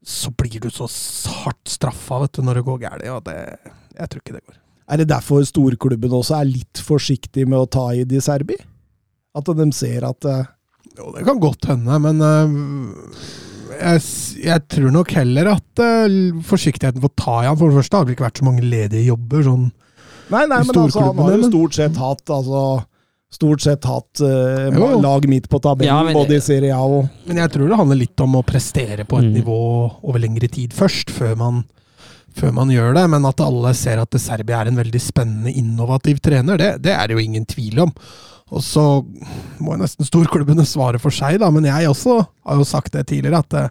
så 0.00 0.30
blir 0.32 0.62
du 0.62 0.70
så 0.72 0.86
hardt 1.42 1.68
straffa 1.68 2.22
når 2.40 2.60
det 2.60 2.66
går 2.68 2.82
galt. 2.86 3.08
Og 3.12 3.24
det, 3.26 3.38
jeg 4.00 4.10
tror 4.10 4.22
ikke 4.24 4.36
det 4.38 4.44
går. 4.46 4.56
Er 4.90 4.98
det 5.02 5.08
derfor 5.12 5.44
storklubben 5.46 6.14
også 6.16 6.40
er 6.40 6.48
litt 6.50 6.80
forsiktig 6.82 7.44
med 7.46 7.60
å 7.60 7.68
ta 7.70 7.84
i 7.94 8.02
De 8.08 8.18
Serbi? 8.24 8.56
At 9.38 9.46
de 9.46 9.68
ser 9.76 10.02
at 10.08 10.26
uh... 10.26 10.40
Jo, 10.98 11.12
det 11.14 11.22
kan 11.28 11.38
godt 11.38 11.68
hende, 11.70 11.98
men 12.02 12.18
uh, 12.18 13.14
jeg, 13.78 14.02
jeg 14.42 14.64
tror 14.72 14.90
nok 14.96 15.12
heller 15.14 15.52
at 15.54 15.82
uh, 15.84 16.40
forsiktigheten 16.48 17.00
for 17.04 17.12
å 17.12 17.18
ta 17.20 17.36
i 17.44 17.48
han 17.48 17.58
For 17.60 17.70
det 17.70 17.78
første 17.78 18.00
har 18.00 18.08
det 18.08 18.16
ikke 18.16 18.26
vært 18.26 18.40
så 18.42 18.48
mange 18.48 18.66
ledige 18.66 19.06
jobber. 19.12 19.44
sånn 19.46 19.68
Nei, 20.30 20.44
nei, 20.46 20.60
men 20.66 20.76
altså, 20.84 21.02
han 21.08 21.18
har 21.22 21.36
jo 21.38 21.48
stort 21.50 21.76
sett 21.78 21.96
hatt 21.98 22.30
altså, 22.34 22.64
Stort 23.30 23.62
sett 23.62 23.86
hatt 23.86 24.20
uh, 24.26 24.66
Jo, 24.74 24.88
jo. 24.96 25.00
lag 25.04 25.26
midt 25.30 25.46
på 25.50 25.60
tabellen, 25.62 25.90
Ja, 25.92 26.00
men- 26.06 26.18
både 26.18 26.40
i 26.40 26.42
Serie 26.42 26.74
A 26.74 26.82
og 26.82 27.06
Men 27.30 27.38
jeg 27.44 27.52
tror 27.54 27.70
det 27.70 27.78
handler 27.78 28.00
litt 28.02 28.24
om 28.26 28.34
å 28.40 28.42
prestere 28.46 29.06
på 29.06 29.20
et 29.22 29.28
Mm. 29.30 29.36
nivå 29.38 29.60
over 30.02 30.18
lengre 30.22 30.50
tid 30.50 30.74
først, 30.74 31.10
før 31.14 31.36
man, 31.38 31.62
før 32.40 32.54
man 32.56 32.72
gjør 32.72 32.96
det. 32.96 33.04
Men 33.12 33.28
at 33.28 33.44
alle 33.44 33.74
ser 33.78 34.02
at 34.02 34.18
Serbia 34.20 34.62
er 34.62 34.72
en 34.72 34.80
veldig 34.80 35.02
spennende, 35.02 35.52
innovativ 35.52 36.20
trener, 36.24 36.60
det, 36.60 36.72
det 36.86 36.96
er 36.96 37.06
det 37.06 37.18
jo 37.18 37.24
ingen 37.24 37.46
tvil 37.48 37.84
om. 37.86 37.94
Og 38.50 38.64
så 38.66 38.84
må 39.62 39.76
nesten 39.78 40.08
storklubbene 40.08 40.64
svare 40.66 40.98
for 41.02 41.14
seg, 41.14 41.38
da. 41.42 41.50
Men 41.54 41.68
jeg 41.68 41.90
også 41.90 42.18
har 42.18 42.58
jo 42.58 42.66
sagt 42.66 42.96
det 42.96 43.06
tidligere, 43.12 43.44
at 43.44 43.58
eh, 43.58 43.70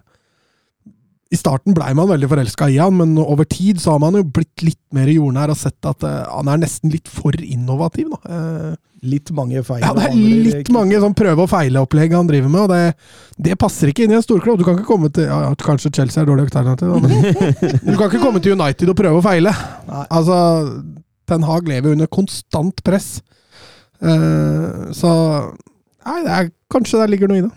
i 1.30 1.38
starten 1.38 1.74
blei 1.76 1.92
man 1.94 2.08
veldig 2.10 2.26
forelska 2.30 2.66
i 2.72 2.78
han, 2.82 2.96
men 2.98 3.14
over 3.22 3.46
tid 3.46 3.78
så 3.78 3.94
har 3.94 4.00
man 4.02 4.16
jo 4.18 4.24
blitt 4.26 4.64
litt 4.66 4.80
mer 4.96 5.06
jordnær 5.12 5.52
og 5.52 5.58
sett 5.60 5.86
at 5.86 6.02
uh, 6.02 6.24
han 6.26 6.50
er 6.50 6.58
nesten 6.64 6.90
litt 6.90 7.06
for 7.06 7.36
innovativ. 7.38 8.10
Eh, 8.26 8.72
litt 9.06 9.30
mange 9.32 9.62
feil. 9.64 9.84
ja, 9.84 9.92
det 9.94 10.08
er 10.08 10.16
litt 10.18 10.56
andre, 10.58 10.74
mange 10.74 11.02
sånn 11.04 11.14
prøve- 11.16 11.46
og 11.46 11.52
feile-opplegg 11.52 12.16
han 12.18 12.26
driver 12.28 12.50
med, 12.50 12.64
og 12.64 12.74
det, 12.74 13.38
det 13.46 13.58
passer 13.62 13.92
ikke 13.92 14.04
inn 14.04 14.16
i 14.16 14.18
en 14.18 14.26
storklubb. 14.26 14.58
Du 14.58 14.66
kan 14.66 14.74
ikke 14.74 14.90
komme 14.90 15.12
til 15.14 15.30
ja, 15.30 15.54
Kanskje 15.62 15.94
Chelsea 16.00 16.24
er 16.24 16.28
dårlig 16.32 16.48
alternativ, 16.48 16.98
men 16.98 17.14
du 17.86 17.94
kan 17.94 18.10
ikke 18.10 18.24
komme 18.26 18.42
til 18.42 18.58
United 18.58 18.90
og 18.90 18.98
prøve 18.98 19.22
å 19.22 19.24
feile. 19.24 19.54
Nei. 19.86 20.04
Altså, 20.10 20.42
Ten 21.30 21.46
Hag 21.46 21.70
lever 21.70 21.94
under 21.94 22.10
konstant 22.10 22.82
press. 22.82 23.20
Uh, 24.02 24.90
så 24.96 25.14
Nei, 26.00 26.22
det 26.24 26.32
er, 26.32 26.46
kanskje 26.72 26.98
der 26.98 27.10
ligger 27.12 27.30
noe 27.30 27.38
i 27.38 27.42
det. 27.44 27.54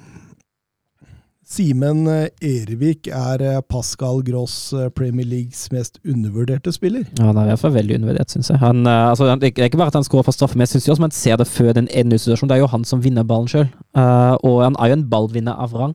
Simen 1.53 2.07
eh, 2.09 2.29
Ervik 2.41 3.07
er 3.13 3.41
eh, 3.45 3.59
Pascal 3.69 4.23
Gross 4.25 4.73
eh, 4.73 4.87
Premier 4.95 5.27
Leagues 5.27 5.67
mest 5.73 5.99
undervurderte 6.01 6.73
spiller. 6.73 7.03
Ja, 7.19 7.27
Han 7.29 7.37
er 7.37 7.43
i 7.43 7.51
hvert 7.51 7.61
fall 7.61 7.75
veldig 7.75 7.99
undervurdert, 7.99 8.33
syns 8.33 8.49
jeg. 8.49 8.57
Han, 8.63 8.87
altså, 8.87 9.27
det 9.37 9.51
er 9.51 9.69
ikke 9.69 9.77
bare 9.77 9.93
at 9.93 9.99
han 9.99 10.07
skårer 10.07 10.25
fra 10.25 10.33
straffe, 10.33 10.57
men 10.57 10.65
jeg 10.65 10.73
syns 10.73 10.89
også 10.95 11.05
man 11.05 11.13
ser 11.13 11.37
det 11.37 11.47
før 11.47 11.75
den 11.77 11.89
1-0-situasjonen. 11.91 12.49
Det 12.49 12.57
er 12.57 12.63
jo 12.63 12.71
han 12.73 12.87
som 12.87 13.03
vinner 13.03 13.27
ballen 13.27 13.51
sjøl, 13.51 13.69
og 13.93 14.57
han 14.63 14.79
er 14.79 14.89
jo 14.89 14.97
en 14.97 15.05
ballvinner 15.11 15.59
av 15.61 15.77
rang. 15.77 15.93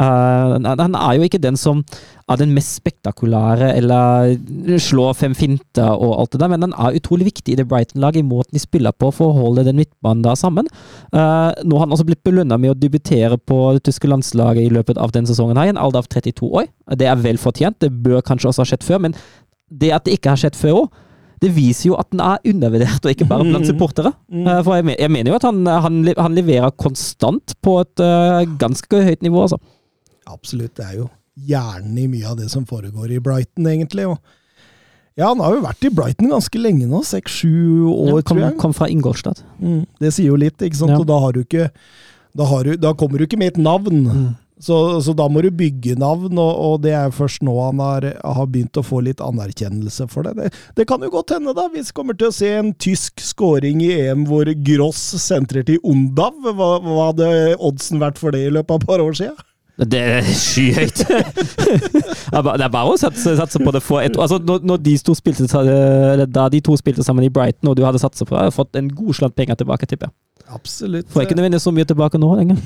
Eh, 0.00 0.54
han 0.80 0.96
er 0.96 1.16
jo 1.18 1.26
ikke 1.26 1.42
den 1.42 1.58
som 1.60 1.82
er 2.30 2.38
den 2.40 2.54
mest 2.54 2.78
spektakulære 2.78 3.72
eller 3.76 4.78
slår 4.80 5.16
fem 5.18 5.34
finter 5.36 5.90
og 5.90 6.14
alt 6.14 6.32
det 6.32 6.40
der, 6.40 6.52
men 6.52 6.64
han 6.68 6.74
er 6.78 6.96
utrolig 6.96 7.26
viktig 7.26 7.52
i 7.52 7.58
det 7.58 7.66
Brighton-laget, 7.68 8.22
i 8.22 8.28
måten 8.28 8.54
de 8.54 8.62
spiller 8.62 8.94
på 8.94 9.10
for 9.12 9.32
å 9.32 9.42
holde 9.42 9.66
den 9.66 9.80
midtbanen 9.80 10.22
der 10.24 10.38
sammen. 10.38 10.70
Uh, 11.10 11.50
nå 11.66 11.76
har 11.76 11.88
han 11.88 11.96
også 11.96 12.06
blitt 12.06 12.22
belønna 12.26 12.56
med 12.60 12.72
å 12.72 12.78
debutere 12.78 13.36
på 13.36 13.58
det 13.76 13.82
tyske 13.88 14.08
landslaget 14.08 14.68
i 14.68 14.72
løpet 14.72 15.00
av 15.00 15.12
denne 15.16 15.28
sesongen, 15.28 15.58
her, 15.58 15.72
i 15.72 15.74
en 15.74 15.82
alder 15.82 16.04
av 16.04 16.10
32 16.12 16.52
år. 16.62 16.70
Det 17.00 17.10
er 17.10 17.18
vel 17.20 17.40
fortjent, 17.42 17.80
det 17.82 17.90
bør 18.04 18.22
kanskje 18.22 18.52
også 18.52 18.62
ha 18.62 18.70
skjedd 18.72 18.86
før, 18.86 19.02
men 19.08 19.18
det 19.82 19.90
at 19.96 20.06
det 20.06 20.16
ikke 20.18 20.36
har 20.36 20.40
skjedd 20.44 20.58
før 20.58 20.84
òg, 20.84 21.02
det 21.40 21.50
viser 21.56 21.88
jo 21.88 21.98
at 21.98 22.10
den 22.12 22.20
er 22.22 22.42
undervurdert, 22.52 23.02
og 23.02 23.10
ikke 23.14 23.26
bare 23.26 23.46
blant 23.48 23.66
supportere. 23.66 24.12
Eh, 24.28 24.58
For 24.60 24.76
jeg, 24.76 25.10
mener 25.10 25.32
jo 25.32 25.38
at 25.38 25.46
han, 25.48 25.64
han, 25.64 26.34
leverer 26.36 26.74
konstant 26.76 27.56
på 27.64 27.78
et 27.80 28.02
ganske 28.60 29.04
høyt 29.06 29.24
nivå, 29.24 29.48
altså. 29.48 29.58
Absolutt. 30.28 30.74
Det 30.76 30.84
er 30.86 30.98
jo 31.00 31.08
hjernen 31.46 31.96
i 32.02 32.08
mye 32.10 32.28
av 32.28 32.36
det 32.40 32.50
som 32.52 32.66
foregår 32.68 33.14
i 33.16 33.22
Brighton, 33.22 33.66
egentlig. 33.70 34.06
Og 34.10 34.18
ja, 35.18 35.28
han 35.30 35.40
har 35.42 35.56
jo 35.56 35.64
vært 35.64 35.86
i 35.88 35.92
Brighton 35.94 36.30
ganske 36.32 36.60
lenge 36.60 36.86
nå. 36.90 37.00
Seks-sju 37.06 37.88
år, 37.88 38.20
Ja, 38.20 38.22
kom, 38.22 38.36
tror 38.36 38.44
jeg. 38.46 38.58
kom 38.60 38.76
fra 38.76 38.88
Ingolstadt. 38.92 39.42
Mm, 39.60 39.82
det 40.00 40.12
sier 40.16 40.30
jo 40.32 40.38
litt, 40.40 40.60
ikke 40.60 40.82
sant. 40.82 40.94
Ja. 40.96 41.00
Og 41.02 41.08
da 41.08 41.18
har 41.22 41.34
du 41.36 41.42
ikke 41.44 41.70
da, 42.36 42.46
har 42.46 42.64
du, 42.64 42.76
da 42.78 42.94
kommer 42.94 43.18
du 43.18 43.26
ikke 43.26 43.38
med 43.40 43.54
et 43.56 43.60
navn. 43.62 44.36
Så, 44.60 44.76
så 45.00 45.14
da 45.16 45.24
må 45.32 45.40
du 45.40 45.48
bygge 45.56 45.94
navn, 45.96 46.36
og, 46.36 46.50
og 46.60 46.74
det 46.84 46.92
er 46.92 47.14
først 47.16 47.40
nå 47.42 47.54
han 47.64 47.80
har, 47.80 48.04
har 48.20 48.48
begynt 48.52 48.76
å 48.76 48.84
få 48.84 49.00
litt 49.06 49.22
anerkjennelse 49.24 50.04
for 50.12 50.28
det. 50.28 50.34
det. 50.36 50.50
Det 50.76 50.84
kan 50.86 51.00
jo 51.00 51.08
godt 51.10 51.32
hende, 51.32 51.54
da. 51.56 51.64
Vi 51.72 51.80
kommer 51.96 52.12
til 52.20 52.28
å 52.28 52.34
se 52.36 52.50
en 52.58 52.74
tysk 52.76 53.24
scoring 53.24 53.80
i 53.80 53.88
EM 54.04 54.26
hvor 54.28 54.44
Gross 54.68 55.00
sentrer 55.24 55.64
til 55.64 55.80
Ondav. 55.80 56.36
Hva, 56.44 56.74
hva 56.84 57.06
hadde 57.08 57.30
oddsen 57.56 58.04
vært 58.04 58.20
for 58.20 58.36
det 58.36 58.44
i 58.46 58.52
løpet 58.52 58.76
av 58.76 58.84
et 58.84 58.90
par 58.92 59.00
år 59.00 59.16
siden? 59.16 59.40
Det 59.80 60.00
er 60.00 60.26
skyhøyt! 60.36 61.04
det 61.08 62.64
er 62.64 62.68
bare- 62.68 62.90
å 62.90 62.96
satse, 63.00 63.32
satse 63.38 63.60
på 63.62 63.72
det 63.72 63.80
for 63.80 64.04
et 64.04 64.18
Altså, 64.20 64.36
når, 64.36 64.64
når 64.66 64.82
de 64.84 64.96
to 65.00 65.14
spilte, 65.16 65.46
da 66.28 66.48
de 66.52 66.60
to 66.60 66.76
spilte 66.76 67.04
sammen 67.06 67.24
i 67.24 67.32
Brighton, 67.32 67.70
og 67.70 67.78
du 67.78 67.84
hadde 67.86 68.02
satsa 68.02 68.26
på 68.26 68.34
det, 68.34 68.42
hadde 68.42 68.56
fått 68.58 68.76
en 68.76 68.90
god 68.92 69.16
slant 69.16 69.36
penger 69.38 69.56
tilbake, 69.62 69.88
tipper 69.88 70.10
jeg. 70.10 70.16
Absolutt. 70.50 71.08
Får 71.12 71.24
ikke 71.24 71.36
nødvendigvis 71.38 71.64
så 71.68 71.72
mye 71.72 71.86
tilbake 71.86 72.18
nå 72.18 72.28
lenger. 72.40 72.58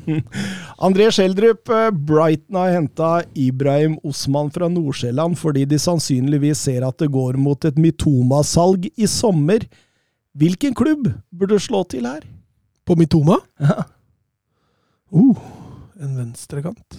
André 0.86 1.06
Schjelderup, 1.14 1.70
eh, 1.70 1.90
Brighton 1.94 2.58
har 2.58 2.74
henta 2.74 3.10
Ibrahim 3.38 3.96
Osman 4.04 4.50
fra 4.54 4.68
Nord-Sjælland 4.72 5.38
fordi 5.38 5.64
de 5.70 5.78
sannsynligvis 5.78 6.64
ser 6.66 6.86
at 6.86 6.98
det 7.00 7.12
går 7.14 7.38
mot 7.40 7.68
et 7.68 7.78
Mitoma-salg 7.78 8.90
i 8.96 9.08
sommer. 9.10 9.64
Hvilken 10.34 10.74
klubb 10.74 11.12
burde 11.30 11.60
slå 11.62 11.84
til 11.88 12.08
her? 12.10 12.26
På 12.84 12.98
Mitoma? 12.98 13.38
Ja. 13.62 13.86
Uh, 15.14 15.38
en 16.00 16.16
venstrekant. 16.18 16.98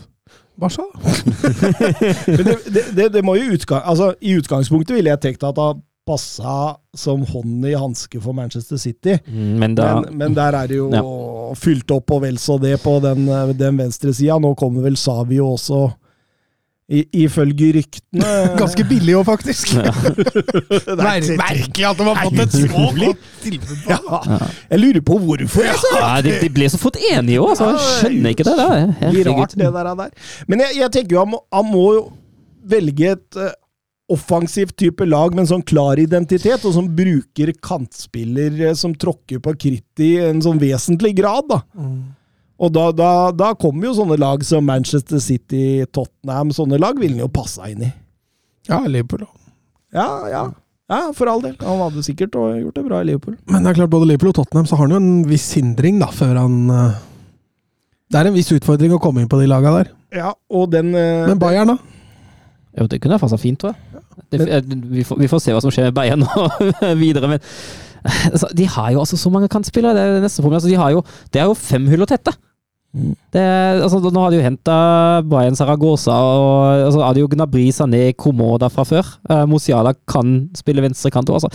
Barca? 0.57 0.81
Men 2.27 2.45
det, 2.45 2.57
det, 2.73 2.83
det, 2.95 3.09
det 3.13 3.21
må 3.25 3.35
jo 3.37 3.51
utgang, 3.57 3.81
altså, 3.85 4.13
I 4.21 4.37
utgangspunktet 4.39 4.95
ville 4.95 5.11
jeg 5.13 5.21
tenkt 5.25 5.43
at 5.45 5.59
han 5.59 5.81
passa 6.05 6.75
som 6.95 7.23
hånd 7.25 7.65
i 7.65 7.73
hanske 7.73 8.19
for 8.21 8.35
Manchester 8.37 8.77
City. 8.77 9.15
Mm, 9.25 9.55
Men 9.59 9.75
da 9.77 9.87
Men, 10.03 10.17
men 10.19 10.35
der 10.37 10.53
er 10.53 10.67
det 10.69 10.77
jo 10.77 10.89
Ja. 10.93 11.01
fylt 11.57 11.89
opp 11.91 12.11
og 12.13 12.21
vel 12.21 12.37
så 12.37 12.59
det 12.61 12.75
på 12.83 12.99
den, 13.01 13.25
den 13.57 13.77
venstre 13.81 14.13
sida. 14.13 14.37
Nå 14.39 14.53
kommer 14.55 14.85
vel 14.85 14.97
Savio 15.01 15.47
også, 15.55 15.87
i, 16.85 17.01
ifølge 17.25 17.71
ryktene 17.79 18.33
Ganske 18.59 18.85
billig 18.85 19.15
òg, 19.17 19.23
faktisk. 19.25 19.71
Ja. 19.73 19.89
Mer 20.99 21.25
merkelig 21.39 21.87
at 21.89 21.97
de 21.97 22.05
har 22.05 22.19
fått 22.21 22.43
et 22.43 22.53
så 22.53 22.69
godt 22.99 23.25
tilbud. 23.41 23.87
Ja. 23.89 24.39
Jeg 24.69 24.81
lurer 24.83 25.01
på 25.07 25.17
hvorfor. 25.23 25.65
Altså. 25.71 25.93
ja, 25.97 26.11
de, 26.25 26.35
de 26.43 26.51
ble 26.53 26.69
så 26.69 26.79
fort 26.81 26.99
enige 27.01 27.41
òg, 27.41 27.55
så 27.57 27.71
Jeg 27.73 27.83
skjønner 27.87 28.35
ikke 28.35 28.45
det. 28.47 28.55
der. 28.61 29.13
Litt 29.17 29.29
rart, 29.31 29.57
det 29.57 29.71
der. 29.79 29.91
der. 30.03 30.33
Men 30.51 30.65
jeg, 30.67 30.79
jeg 30.83 30.93
tenker 30.99 31.17
jo, 31.17 31.23
han 31.25 31.33
må, 31.33 31.41
han 31.57 31.69
må 31.71 31.85
jo 31.97 32.03
velge 32.65 33.13
et 33.15 33.39
uh, 33.41 33.49
offensivt 34.11 34.75
type 34.77 35.05
lag 35.09 35.33
med 35.33 35.45
en 35.45 35.51
sånn 35.55 35.65
klar 35.65 35.97
identitet, 36.01 36.65
og 36.65 36.75
som 36.75 36.89
bruker 36.97 37.49
kantspiller 37.65 38.59
eh, 38.69 38.75
som 38.77 38.93
tråkker 38.93 39.41
på 39.41 39.55
kritt 39.65 40.05
i 40.05 40.11
en 40.21 40.41
sånn 40.45 40.61
vesentlig 40.61 41.15
grad, 41.17 41.49
da. 41.49 41.63
Og 42.55 42.71
da, 42.71 42.89
da, 42.95 43.09
da 43.35 43.49
kommer 43.59 43.89
jo 43.89 43.95
sånne 43.97 44.17
lag 44.21 44.43
som 44.47 44.63
Manchester 44.67 45.19
City, 45.23 45.83
Tottenham, 45.91 46.53
sånne 46.55 46.79
lag 46.79 46.99
vil 47.01 47.11
han 47.15 47.25
jo 47.25 47.31
passe 47.31 47.65
inn 47.71 47.83
i. 47.89 47.89
Ja, 48.69 48.79
Liverpool 48.87 49.25
òg. 49.27 49.33
Ja, 49.95 50.07
ja. 50.31 50.45
Ja, 50.85 50.99
for 51.17 51.29
all 51.31 51.41
del. 51.41 51.55
Han 51.65 51.81
hadde 51.81 52.03
sikkert 52.05 52.35
gjort 52.37 52.77
det 52.77 52.83
bra 52.85 52.99
i 53.01 53.07
Liverpool. 53.09 53.35
Men 53.49 53.65
det 53.65 53.71
er 53.71 53.79
klart, 53.79 53.91
både 53.93 54.07
Liverpool 54.11 54.31
og 54.31 54.37
Tottenham 54.37 54.67
så 54.69 54.77
har 54.77 54.85
han 54.85 54.93
jo 54.93 55.01
en 55.01 55.25
viss 55.29 55.47
hindring, 55.57 55.97
da, 56.01 56.11
før 56.13 56.37
han 56.43 56.57
eh, 56.69 56.99
Det 58.13 58.19
er 58.19 58.29
en 58.29 58.37
viss 58.37 58.53
utfordring 58.53 58.93
å 58.93 59.01
komme 59.01 59.23
inn 59.23 59.31
på 59.31 59.39
de 59.41 59.49
laga 59.49 59.73
der. 59.79 59.91
Ja, 60.15 60.31
og 60.53 60.69
den 60.75 60.93
eh, 60.93 61.25
Men 61.25 61.41
Bayern, 61.41 61.73
da? 61.73 61.79
Jo, 62.75 62.87
det 62.91 63.01
kunne 63.01 63.17
passa 63.19 63.39
fint, 63.41 63.59
tror 63.63 63.73
jeg. 63.73 64.03
Det, 64.29 64.45
eh, 64.45 64.61
vi, 64.93 65.03
får, 65.07 65.19
vi 65.23 65.31
får 65.31 65.41
se 65.41 65.55
hva 65.55 65.63
som 65.63 65.73
skjer 65.73 65.89
med 65.89 65.97
Bayern 65.97 66.21
nå 66.21 66.47
videre, 67.03 67.33
men 67.33 67.43
altså, 68.31 68.51
De 68.53 68.67
har 68.69 68.91
jo 68.93 69.01
altså 69.01 69.17
så 69.17 69.31
mange 69.33 69.49
kantspillere. 69.49 69.97
Det 69.97 70.03
er 70.03 70.17
det 70.19 70.25
neste 70.27 70.45
problem. 70.45 70.59
Altså, 70.61 70.69
de 70.69 70.77
har 70.77 70.93
jo, 70.93 71.01
det 71.33 71.41
er 71.41 71.49
jo 71.49 71.57
fem 71.57 71.89
hull 71.89 72.05
å 72.05 72.09
tette. 72.13 72.35
Det, 72.95 73.43
altså, 73.83 73.99
nå 73.99 74.21
har 74.23 74.31
de 74.31 74.39
jo 74.39 74.45
henta 74.45 74.75
Bayern 75.27 75.57
Saragosa, 75.57 76.15
og 76.15 76.85
altså, 76.85 77.03
jo 77.19 77.27
Gnabry 77.33 77.67
Sané 77.75 78.05
Komoda 78.15 78.69
fra 78.71 78.85
før. 78.87 79.09
Uh, 79.27 79.43
Mosiala 79.51 79.91
kan 80.07 80.45
spille 80.55 80.83
venstrekant 80.85 81.29
òg, 81.29 81.41
altså. 81.41 81.51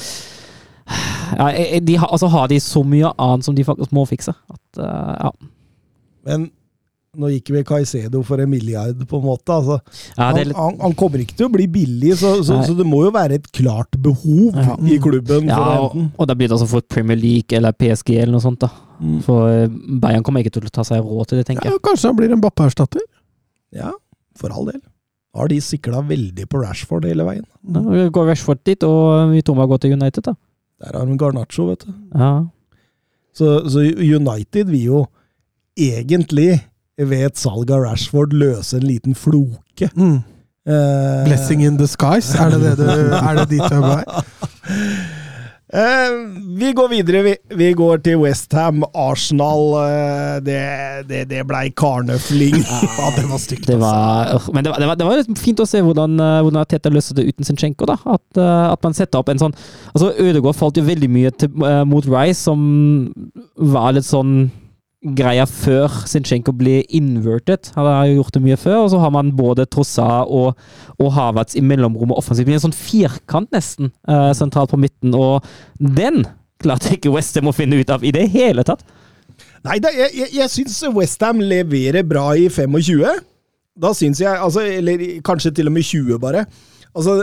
Ja, 1.38 1.48
eh, 1.54 1.78
de 1.80 1.96
altså, 2.02 2.28
har 2.28 2.50
de 2.50 2.58
så 2.60 2.82
mye 2.84 3.12
annet 3.16 3.46
som 3.46 3.56
de 3.56 3.64
faktisk 3.64 3.94
må 3.96 4.04
fikse. 4.10 4.34
At, 4.52 4.82
uh, 4.82 5.14
ja. 5.28 5.30
Men 6.28 6.50
nå 7.16 7.30
gikk 7.32 7.48
vi 7.54 7.62
Caicedo 7.66 8.20
for 8.26 8.42
en 8.42 8.50
milliard, 8.50 9.00
på 9.08 9.18
en 9.18 9.24
måte. 9.30 9.56
Altså, 9.56 9.80
Ja, 10.18 10.28
det 10.34 10.44
han, 10.44 10.52
litt, 10.52 10.58
han, 10.60 10.76
han 10.84 10.98
kommer 10.98 11.24
ikke 11.24 11.38
til 11.40 11.48
å 11.48 11.54
bli 11.56 11.66
billig, 11.72 12.12
så, 12.20 12.36
så, 12.44 12.60
så 12.68 12.76
det 12.76 12.86
må 12.86 13.00
jo 13.06 13.14
være 13.16 13.40
et 13.40 13.48
klart 13.56 13.96
behov 13.98 14.60
Ja. 14.60 14.76
i 14.84 15.00
klubben. 15.02 15.48
ja, 15.48 15.56
for 15.56 15.88
og, 15.88 16.06
og 16.20 16.28
da 16.28 16.36
blir 16.36 16.50
det 16.52 16.58
altså 16.58 16.68
fort 16.70 16.90
Premier 16.92 17.18
League 17.18 17.56
eller 17.56 17.72
PSG 17.72 18.18
eller 18.20 18.36
noe 18.36 18.44
sånt. 18.44 18.60
da. 18.60 18.89
Mm. 19.00 19.18
For 19.24 19.48
eh, 19.48 19.66
Bayern 20.02 20.24
kommer 20.26 20.44
ikke 20.44 20.54
til 20.58 20.68
å 20.68 20.72
ta 20.74 20.84
seg 20.86 21.02
råd 21.02 21.30
til 21.30 21.40
det, 21.40 21.48
tenker 21.48 21.68
jeg. 21.68 21.78
Ja, 21.78 21.82
kanskje 21.88 22.10
han 22.12 22.18
blir 22.18 22.32
en 22.34 22.42
Bappe-erstatter? 22.44 23.02
Ja, 23.74 23.94
for 24.38 24.52
all 24.54 24.68
del. 24.68 24.80
Da 24.80 25.42
Har 25.42 25.50
de 25.50 25.60
sikla 25.62 26.02
veldig 26.06 26.46
på 26.50 26.60
Rashford 26.62 27.06
hele 27.06 27.24
veien. 27.26 27.44
Ja, 27.70 27.82
vi 27.86 28.06
går 28.12 28.32
Rashford 28.32 28.64
dit, 28.66 28.82
og 28.86 29.30
Mitoma 29.30 29.66
går 29.70 29.84
til 29.84 29.94
United, 29.94 30.26
da. 30.26 30.34
Der 30.80 30.96
har 30.98 31.06
de 31.06 31.16
Garnaccio, 31.20 31.68
vet 31.70 31.84
du. 31.86 31.92
Ja. 32.16 32.32
Så, 33.36 33.52
så 33.70 33.84
United 33.84 34.72
vil 34.72 34.84
jo 34.84 35.04
egentlig 35.78 36.58
ved 36.98 37.30
et 37.30 37.40
salg 37.40 37.70
av 37.72 37.84
Rashford 37.84 38.34
løse 38.36 38.76
en 38.76 38.84
liten 38.88 39.16
floke. 39.16 39.88
Mm. 39.94 40.20
Eh, 40.68 41.24
Blessing 41.28 41.62
in 41.64 41.78
disguise? 41.80 42.36
Er 42.36 42.50
det, 42.52 42.60
det 42.60 42.76
du, 42.78 43.14
er 43.16 43.40
det 43.40 43.48
dit 43.54 43.62
du 43.62 43.76
er 43.76 43.80
på 43.80 43.94
vei? 43.94 44.04
Eh, 44.04 45.16
vi 46.58 46.72
går 46.74 46.88
videre. 46.90 47.22
Vi, 47.22 47.34
vi 47.54 47.72
går 47.78 48.00
til 48.02 48.18
Westham. 48.18 48.82
Arsenal. 48.94 49.74
Eh, 49.78 50.36
det, 50.42 50.60
det, 51.08 51.20
det 51.30 51.44
blei 51.46 51.70
karnøfling. 51.70 52.58
Ja, 53.00 53.10
det 53.16 53.24
var 53.30 53.38
stygt. 53.38 53.66
Det 53.66 53.74
altså. 53.74 53.86
var, 53.86 54.34
øh, 54.34 54.54
men 54.54 54.64
det 54.64 54.70
var, 54.72 54.78
det, 54.78 54.88
var, 54.88 54.94
det 54.94 55.06
var 55.06 55.38
fint 55.38 55.62
å 55.62 55.68
se 55.68 55.80
hvordan, 55.84 56.18
øh, 56.20 56.40
hvordan 56.42 56.66
Teta 56.68 56.90
løste 56.92 57.14
det 57.16 57.28
uten 57.30 57.46
Zinchenko. 57.46 57.86
da. 57.86 57.96
At, 58.04 58.40
at 58.40 58.82
man 58.82 58.96
setter 58.96 59.22
opp 59.22 59.30
en 59.30 59.40
sånn 59.40 59.54
altså 59.94 60.10
Ødegaard 60.18 60.58
falt 60.58 60.78
jo 60.78 60.84
veldig 60.86 61.08
mye 61.10 61.30
til, 61.38 61.52
mot 61.88 62.06
Rice, 62.06 62.40
som 62.42 62.60
var 63.56 63.94
litt 63.96 64.08
sånn 64.08 64.50
greia 65.00 65.46
før 65.48 65.92
Sinchenko 66.08 66.52
ble 66.56 66.82
invertet. 66.92 67.70
Han 67.76 67.88
har 67.88 68.08
jo 68.10 68.18
gjort 68.18 68.36
det 68.36 68.42
mye 68.44 68.58
før, 68.60 68.82
og 68.84 68.90
så 68.92 69.00
har 69.00 69.12
man 69.14 69.32
både 69.36 69.64
Trossa 69.70 70.08
og, 70.28 70.58
og 71.00 71.12
Havertz 71.16 71.56
i 71.56 71.64
mellomrommet 71.64 72.18
offensivt. 72.20 72.44
Det 72.44 72.50
blir 72.50 72.58
En 72.60 72.66
sånn 72.66 72.76
firkant 72.76 73.48
nesten 73.54 73.92
uh, 74.10 74.30
sentralt 74.36 74.74
på 74.74 74.80
midten, 74.80 75.16
og 75.16 75.46
den 75.80 76.26
klarte 76.60 76.94
ikke 76.96 77.12
Westham 77.14 77.48
å 77.48 77.56
finne 77.56 77.80
ut 77.80 77.92
av 77.92 78.04
i 78.04 78.12
det 78.12 78.26
hele 78.34 78.64
tatt. 78.68 78.84
Nei, 79.64 79.78
da, 79.80 79.92
jeg, 79.92 80.12
jeg, 80.16 80.32
jeg 80.36 80.52
syns 80.52 80.80
Westham 80.96 81.40
leverer 81.44 82.04
bra 82.04 82.30
i 82.36 82.50
25. 82.52 83.24
Da 83.80 83.94
syns 83.96 84.20
jeg 84.20 84.36
altså, 84.36 84.64
Eller 84.64 85.20
kanskje 85.24 85.54
til 85.56 85.70
og 85.70 85.76
med 85.76 85.86
20, 85.86 86.20
bare. 86.20 86.44
Altså, 86.92 87.22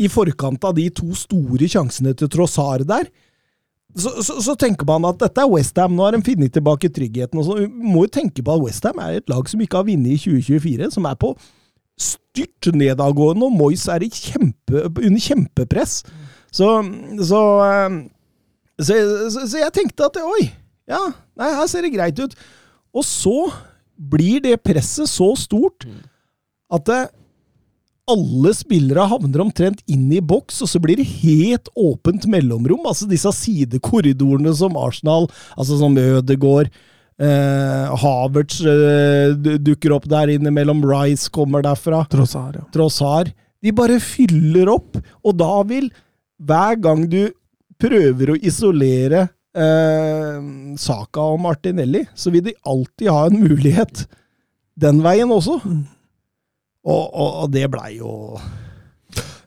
I 0.00 0.08
forkant 0.08 0.64
av 0.64 0.76
de 0.78 0.88
to 0.96 1.12
store 1.16 1.68
sjansene 1.68 2.16
til 2.16 2.32
Trossar 2.32 2.86
der, 2.88 3.08
så, 3.92 4.22
så, 4.24 4.38
så 4.40 4.54
tenker 4.56 4.88
man 4.88 5.04
at 5.04 5.18
dette 5.20 5.42
er 5.42 5.50
Westham. 5.50 5.92
Nå 5.96 6.06
har 6.06 6.16
de 6.16 6.22
funnet 6.24 6.52
tilbake 6.54 6.88
tryggheten. 6.88 7.38
og 7.38 7.44
så. 7.44 7.56
Må 7.68 8.06
jo 8.06 8.12
tenke 8.14 8.44
på 8.44 8.54
at 8.54 8.62
Westham 8.64 9.00
er 9.04 9.18
et 9.20 9.28
lag 9.28 9.48
som 9.50 9.60
ikke 9.60 9.82
har 9.82 9.88
vunnet 9.88 10.14
i 10.14 10.20
2024, 10.20 10.90
som 10.94 11.08
er 11.08 11.18
på 11.20 11.34
styrt 12.00 12.70
nedadgående, 12.72 13.46
og 13.46 13.52
Moyes 13.52 13.84
er 13.92 14.04
i 14.06 14.08
kjempe, 14.08 14.86
under 14.88 15.20
kjempepress. 15.20 16.00
Så, 16.52 16.68
så, 17.20 17.42
eh, 17.66 17.98
så, 18.80 18.96
så, 19.32 19.44
så 19.44 19.60
jeg 19.60 19.74
tenkte 19.76 20.08
at 20.08 20.18
oi, 20.24 20.48
ja, 20.88 21.02
nei, 21.38 21.52
her 21.56 21.68
ser 21.70 21.84
det 21.84 21.92
greit 21.94 22.20
ut. 22.20 22.34
Og 22.96 23.04
så 23.06 23.36
blir 23.96 24.40
det 24.44 24.60
presset 24.64 25.08
så 25.10 25.32
stort 25.38 25.86
at 26.72 26.88
det, 26.88 27.02
alle 28.10 28.50
spillere 28.56 29.04
havner 29.10 29.44
omtrent 29.44 29.82
inn 29.90 30.08
i 30.12 30.20
boks, 30.20 30.62
og 30.64 30.70
så 30.70 30.80
blir 30.82 30.98
det 30.98 31.08
helt 31.22 31.68
åpent 31.78 32.26
mellomrom. 32.30 32.86
Altså 32.88 33.06
disse 33.10 33.30
sidekorridorene 33.36 34.54
som 34.58 34.78
Arsenal, 34.80 35.28
altså 35.56 35.78
som 35.80 35.98
Ødegaard, 35.98 36.72
eh, 37.22 37.92
Havertz 38.02 38.58
eh, 38.66 39.36
dukker 39.62 39.94
opp 39.94 40.08
der 40.10 40.34
innimellom, 40.34 40.82
Rice 40.88 41.30
kommer 41.32 41.62
derfra. 41.64 42.04
Trossar, 42.10 42.58
ja. 42.58 42.64
Trossar. 42.74 43.30
De 43.62 43.74
bare 43.76 44.00
fyller 44.02 44.72
opp, 44.72 44.98
og 45.22 45.38
da 45.38 45.54
vil 45.68 45.86
hver 46.42 46.80
gang 46.82 47.06
du 47.06 47.30
prøver 47.82 48.32
å 48.32 48.40
isolere 48.42 49.28
eh, 49.54 50.42
Saka 50.80 51.22
og 51.34 51.42
Martinelli, 51.46 52.02
så 52.18 52.34
vil 52.34 52.48
de 52.50 52.58
alltid 52.66 53.10
ha 53.14 53.28
en 53.28 53.42
mulighet 53.44 54.06
den 54.82 55.02
veien 55.04 55.30
også. 55.30 55.60
Og, 56.82 57.04
og, 57.14 57.30
og 57.44 57.52
det 57.54 57.68
blei 57.70 57.92
jo 58.00 58.12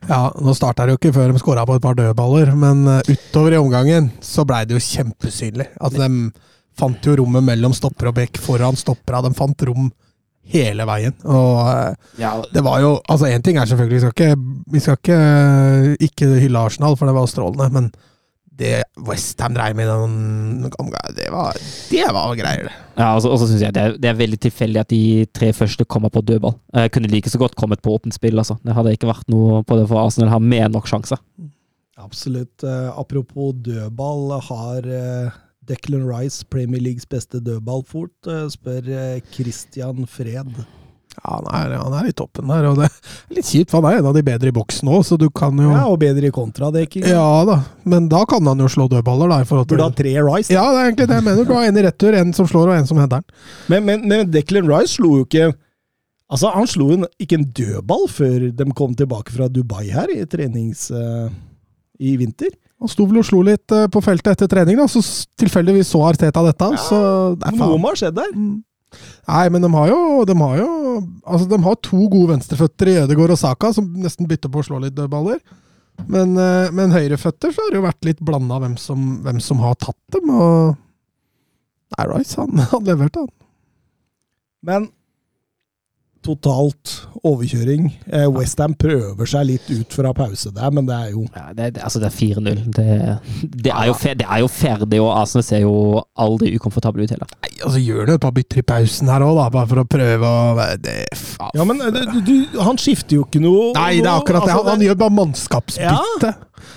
Ja, 0.08 0.30
nå 0.38 0.54
starta 0.56 0.86
det 0.86 0.93
jo 0.95 1.00
ikke 1.02 1.13
før 1.15 1.34
de 1.34 1.41
skåra 1.41 1.65
på 1.67 1.76
et 1.76 1.84
par 1.84 1.98
dødballer, 1.98 2.52
men 2.56 2.86
eh, 2.91 3.10
utover 3.10 3.56
i 3.56 3.60
omgangen 3.60 4.12
så 4.24 4.45
blei 4.48 4.62
det 4.69 4.78
jo 4.78 4.84
kjempesynlig. 4.86 5.65
At 5.82 5.98
de 5.98 6.10
fant 6.78 7.08
jo 7.08 7.15
rommet 7.17 7.45
mellom 7.48 7.74
stopper 7.74 8.12
og 8.12 8.19
bekk 8.19 8.38
foran 8.43 8.78
stoppera. 8.78 9.24
De 9.26 9.34
fant 9.34 9.65
rom 9.65 9.89
hele 10.54 10.86
veien. 10.86 11.15
Og 11.26 11.58
eh, 11.71 12.43
det 12.54 12.63
var 12.65 12.84
jo 12.84 12.91
Altså, 13.02 13.32
én 13.34 13.41
ting 13.41 13.58
er 13.58 13.65
selvfølgelig, 13.65 13.95
vi 13.95 14.04
skal 14.04 14.13
ikke, 14.13 14.60
vi 14.76 14.84
skal 14.84 15.00
ikke, 15.02 15.19
eh, 15.19 16.08
ikke 16.10 16.30
hylle 16.43 16.65
Arsenal, 16.69 16.98
for 17.00 17.10
det 17.10 17.17
var 17.17 17.32
strålende, 17.32 17.71
men 17.74 17.89
det 18.56 18.84
Westham 19.08 19.56
dreiv 19.56 19.76
med 19.76 19.89
det 19.89 21.28
var, 21.34 21.58
det 21.91 22.06
var 22.15 22.36
greier, 22.39 22.70
det. 22.70 22.76
Ja, 22.96 23.10
og 23.15 23.22
så 23.24 23.32
og 23.34 23.39
så 23.41 23.50
synes 23.50 23.65
jeg 23.65 23.76
det 23.76 23.82
er, 23.82 23.98
det 24.00 24.10
er 24.10 24.20
veldig 24.20 24.39
tilfeldig 24.46 24.82
at 24.82 24.94
de 24.94 25.26
tre 25.36 25.52
første 25.54 25.86
kommer 25.86 26.13
på 26.13 26.24
dødball. 26.24 26.56
Jeg 26.74 26.94
kunne 26.96 27.12
like 27.12 27.30
så 27.30 27.41
godt 27.41 27.58
kommet 27.60 27.84
på 27.84 27.96
åpent 27.98 28.15
spill, 28.15 28.39
altså. 28.39 28.56
Det 28.63 28.76
hadde 28.78 28.96
ikke 28.96 29.12
vært 29.12 29.28
noe 29.32 29.63
på 29.68 29.80
det 29.80 29.89
for 29.91 30.00
Arsenal 30.00 30.32
har 30.32 30.44
mer 30.44 30.70
enn 30.70 30.76
nok 30.78 30.88
sjanser. 30.88 31.20
Absolutt. 32.00 32.63
Eh, 32.63 32.89
apropos 33.00 33.56
dødball, 33.65 34.39
har 34.50 34.88
eh, 34.88 35.36
Declan 35.68 36.08
Rice 36.08 36.46
Premier 36.52 36.82
Leagues 36.82 37.06
beste 37.06 37.39
dødballfot, 37.44 38.12
fort 38.24 38.52
spør 38.56 38.89
eh, 38.91 39.22
Christian 39.34 40.08
Fred. 40.08 40.65
Ja, 41.15 41.38
han 41.38 41.47
er, 41.49 41.75
han 41.80 41.95
er 41.99 42.10
i 42.10 42.13
toppen 42.15 42.51
der, 42.51 42.67
og 42.69 42.80
det 42.80 42.88
er 42.89 43.36
litt 43.38 43.47
kjipt, 43.47 43.71
for 43.71 43.82
han 43.82 43.93
er 43.93 44.01
en 44.01 44.10
av 44.12 44.15
de 44.17 44.23
bedre 44.28 44.51
i 44.51 44.56
boksen 44.56 44.89
òg, 44.91 45.04
så 45.08 45.17
du 45.19 45.28
kan 45.34 45.56
jo 45.58 45.71
Ja, 45.71 45.86
og 45.89 45.99
bedre 46.04 46.30
i 46.30 46.34
kontradekking. 46.36 47.08
Ja 47.10 47.28
da, 47.47 47.60
men 47.88 48.10
da 48.12 48.23
kan 48.30 48.45
han 48.45 48.62
jo 48.62 48.69
slå 48.71 48.89
dødballer, 48.91 49.32
da. 49.32 49.41
I 49.41 49.49
forhold 49.49 49.69
til 49.69 49.78
Burde 49.78 49.89
ha 49.89 49.95
tre 49.95 50.15
Rice. 50.28 50.54
Ja, 50.54 50.65
det 50.73 50.82
er 50.82 50.89
egentlig 50.89 51.08
det 51.12 51.19
jeg 51.21 51.28
mener. 51.30 51.47
Du 51.47 51.54
har 51.56 51.69
en 51.69 51.80
i 51.80 51.86
retur, 51.88 52.17
en 52.19 52.34
som 52.36 52.49
slår, 52.51 52.73
og 52.73 52.80
en 52.80 52.89
som 52.89 52.99
henter 53.01 53.23
den. 53.23 53.39
Men, 53.71 53.88
men, 53.88 54.06
men 54.12 54.34
Declan 54.34 54.67
Rice 54.69 54.97
slo 54.99 55.17
jo 55.21 55.30
ikke 55.30 55.54
Altså, 56.25 56.49
han 56.49 56.65
slo 56.65 56.88
en, 56.95 57.06
ikke 57.21 57.38
en 57.38 57.43
dødball 57.54 58.08
før 58.10 58.47
de 58.58 58.65
kom 58.73 58.95
tilbake 58.97 59.34
fra 59.36 59.45
Dubai 59.47 59.91
her, 59.93 60.10
i 60.10 60.23
trenings... 60.25 60.88
Uh, 60.89 61.30
I 62.01 62.15
vinter. 62.19 62.49
Han 62.82 62.89
sto 62.91 63.06
vel 63.08 63.21
og 63.21 63.28
slo 63.28 63.43
litt 63.45 63.71
uh, 63.71 63.86
på 63.93 64.01
feltet 64.04 64.34
etter 64.34 64.49
trening, 64.51 64.75
da, 64.82 64.88
så 64.89 64.99
tilfeldigvis 65.39 65.93
så 65.93 66.01
Arteta 66.10 66.41
dette. 66.43 66.71
så 66.82 66.97
det 67.38 67.45
er 67.45 67.54
Noe 67.56 67.62
faen. 67.62 67.84
må 67.84 67.91
ha 67.93 67.99
skjedd 68.01 68.17
der. 68.17 68.34
Mm. 68.34 68.56
Nei, 69.25 69.45
men 69.53 69.63
de 69.65 69.69
har 69.73 69.89
jo 69.89 69.99
De 70.29 70.36
har 70.38 70.58
jo 70.60 70.71
Altså, 71.25 71.45
de 71.49 71.60
har 71.65 71.77
to 71.84 72.01
gode 72.12 72.31
venstreføtter 72.36 72.91
i 72.91 72.97
Ødegaard 73.03 73.34
og 73.36 73.39
Saka, 73.41 73.71
som 73.75 73.88
nesten 73.99 74.29
bytter 74.29 74.51
på 74.53 74.62
å 74.62 74.67
slå 74.67 74.79
litt 74.84 74.95
dødballer. 74.95 75.41
Men, 76.12 76.36
eh, 76.38 76.71
men 76.75 76.93
høyreføtter 76.93 77.53
så 77.53 77.65
har 77.65 77.73
det 77.73 77.79
jo 77.79 77.86
vært 77.88 78.08
litt 78.08 78.21
blanda 78.23 78.60
hvem, 78.62 78.75
hvem 79.25 79.39
som 79.43 79.63
har 79.63 79.77
tatt 79.81 79.99
dem, 80.15 80.29
og 80.31 80.75
Nei, 81.95 82.05
Rice, 82.10 82.38
han, 82.41 82.62
han 82.71 82.88
leverte, 82.88 83.25
han. 83.25 83.34
Men 84.65 84.88
totalt 86.25 86.93
overkjøring. 87.25 87.88
Eh, 88.09 88.25
Westham 88.33 88.73
prøver 88.77 89.29
seg 89.29 89.47
litt 89.49 89.69
ut 89.71 89.95
fra 89.95 90.11
pause 90.17 90.51
der, 90.55 90.73
men 90.75 90.88
det 90.89 90.95
er 90.95 91.11
jo 91.13 91.25
Ja, 91.35 91.45
det, 91.55 91.71
det, 91.77 91.83
altså 91.85 92.01
det 92.01 92.09
er 92.09 92.15
4-0. 92.17 92.63
Det, 92.75 92.88
det, 93.65 93.71
er 93.73 93.89
jo 93.89 93.95
det 94.21 94.27
er 94.27 94.41
jo 94.43 94.49
ferdig, 94.51 95.01
og 95.01 95.11
Arsenal 95.19 95.45
ser 95.47 95.63
jo 95.63 95.75
aldri 96.21 96.53
ukomfortable 96.57 97.05
ut 97.05 97.13
heller. 97.15 97.29
Nei, 97.45 97.53
altså 97.61 97.81
Gjør 97.85 98.09
det 98.09 98.17
et 98.17 98.23
par 98.25 98.33
bytter 98.35 98.61
i 98.61 98.65
pausen 98.65 99.11
her 99.13 99.25
òg, 99.25 99.39
bare 99.53 99.67
for 99.69 99.83
å 99.83 99.88
prøve 99.89 100.29
å 100.29 100.67
det. 100.81 100.97
Ja, 101.55 101.65
men 101.67 101.81
eh, 101.85 102.01
du, 102.13 102.19
du, 102.25 102.35
han 102.61 102.79
skifter 102.81 103.19
jo 103.19 103.27
ikke 103.27 103.41
noe 103.43 103.71
Nei, 103.77 104.01
det 104.01 104.09
er 104.09 104.15
akkurat 104.15 104.45
det. 104.45 104.51
altså, 104.53 104.65
Han, 104.65 104.73
han 104.75 104.85
gjør 104.89 104.99
bare 105.05 105.17
mannskapsbytte. 105.21 106.33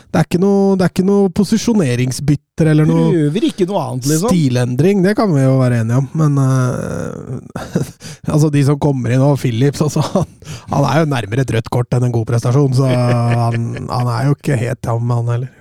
Det 0.08 0.20
er 0.20 0.24
ikke 0.24 0.40
noe, 0.40 0.76
det 0.80 0.86
er 0.86 0.92
ikke 0.94 1.04
noe 1.04 1.28
posisjoneringsbytter 1.36 2.70
eller 2.72 2.88
noe 2.88 3.10
Prøver 3.12 3.46
ikke 3.50 3.66
noe 3.68 3.82
annet, 3.82 4.08
liksom. 4.08 4.32
stilendring. 4.32 5.02
Det 5.04 5.12
kan 5.18 5.28
vi 5.34 5.42
jo 5.44 5.58
være 5.60 5.82
enige 5.82 6.00
om, 6.00 6.08
men 6.16 6.40
uh, 6.40 7.76
Altså, 8.32 8.48
de 8.54 8.64
som 8.64 8.80
kommer 8.80 9.12
inn 9.12 9.20
nå, 9.20 9.34
Philips 9.40 9.84
altså, 9.84 10.00
han, 10.14 10.26
han 10.72 10.88
er 10.88 11.02
jo 11.02 11.12
nærmere 11.12 11.44
et 11.44 11.54
rødt 11.58 11.68
kort 11.74 11.92
enn 11.92 12.08
en 12.08 12.16
god 12.16 12.28
prestasjon, 12.32 12.76
så 12.78 12.88
han, 12.88 13.70
han 13.84 14.12
er 14.16 14.30
jo 14.30 14.38
ikke 14.38 14.56
helt 14.60 14.80
tam, 14.84 15.12
han 15.12 15.32
heller. 15.34 15.54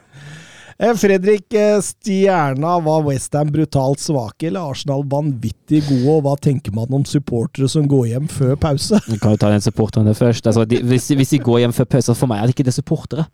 Eh, 0.79 0.93
Fredrik 0.93 1.53
eh, 1.53 1.81
Stjerna, 1.81 2.79
var 2.79 3.01
Westham 3.03 3.51
brutalt 3.51 3.99
svake 3.99 4.47
eller 4.47 4.71
Arsenal 4.71 5.01
vanvittig 5.09 5.81
gode? 5.87 6.11
Og 6.19 6.21
hva 6.27 6.35
tenker 6.37 6.75
man 6.75 6.91
om 6.93 7.05
supportere 7.07 7.69
som 7.71 7.87
går 7.89 8.11
hjem 8.11 8.27
før 8.29 8.53
pause? 8.61 8.99
Vi 9.09 9.17
kan 9.17 9.33
jo 9.33 9.41
ta 9.41 9.49
den 9.49 9.65
supporterne 9.65 10.13
først. 10.17 10.45
Altså, 10.45 10.67
de, 10.69 10.83
hvis, 10.85 11.09
hvis 11.17 11.33
de 11.33 11.41
går 11.41 11.63
hjem 11.65 11.73
før 11.73 11.89
pause, 11.97 12.15
for 12.17 12.29
meg 12.29 12.43
er 12.43 12.51
det 12.51 12.57
ikke 12.57 12.67
det 12.69 12.77
supportere. 12.77 13.25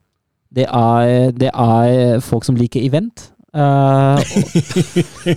Det 0.53 0.65
er, 0.69 1.31
det 1.33 1.49
er 1.49 2.19
folk 2.21 2.45
som 2.45 2.57
liker 2.59 2.83
event. 2.85 3.29
Uh, 3.53 4.17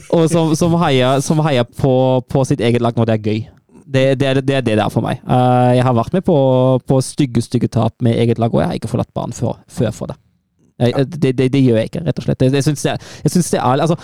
og 0.08 0.22
og 0.22 0.30
som, 0.32 0.54
som 0.56 0.76
heier, 0.80 1.20
som 1.24 1.40
heier 1.44 1.66
på, 1.68 1.92
på 2.32 2.44
sitt 2.48 2.62
eget 2.64 2.80
lag 2.84 2.96
når 2.96 3.10
det 3.10 3.16
er 3.16 3.24
gøy. 3.24 3.40
Det, 3.86 4.04
det, 4.18 4.28
er, 4.28 4.40
det 4.40 4.54
er 4.56 4.64
det 4.64 4.76
det 4.76 4.84
er 4.84 4.92
for 4.92 5.04
meg. 5.04 5.20
Uh, 5.28 5.72
jeg 5.76 5.84
har 5.86 5.96
vært 5.96 6.16
med 6.16 6.24
på, 6.26 6.36
på 6.88 7.00
stygge 7.04 7.44
stygge 7.44 7.68
tap 7.72 7.94
med 8.02 8.16
eget 8.18 8.40
lag, 8.42 8.52
og 8.52 8.62
jeg 8.62 8.70
har 8.70 8.80
ikke 8.80 8.90
forlatt 8.92 9.12
banen 9.16 9.36
før, 9.36 9.60
før 9.68 9.92
for 9.94 10.12
det. 10.12 10.18
Jeg, 10.80 11.06
det, 11.08 11.32
det. 11.38 11.62
Gjør 11.62 11.78
jeg 11.80 11.88
ikke, 11.88 12.02
rett 12.04 12.18
og 12.20 12.26
slett. 12.26 12.42
Jeg, 12.44 12.52
jeg 12.52 13.32
syns 13.32 13.52
det 13.54 13.60
er 13.60 13.84
altså, 13.86 13.96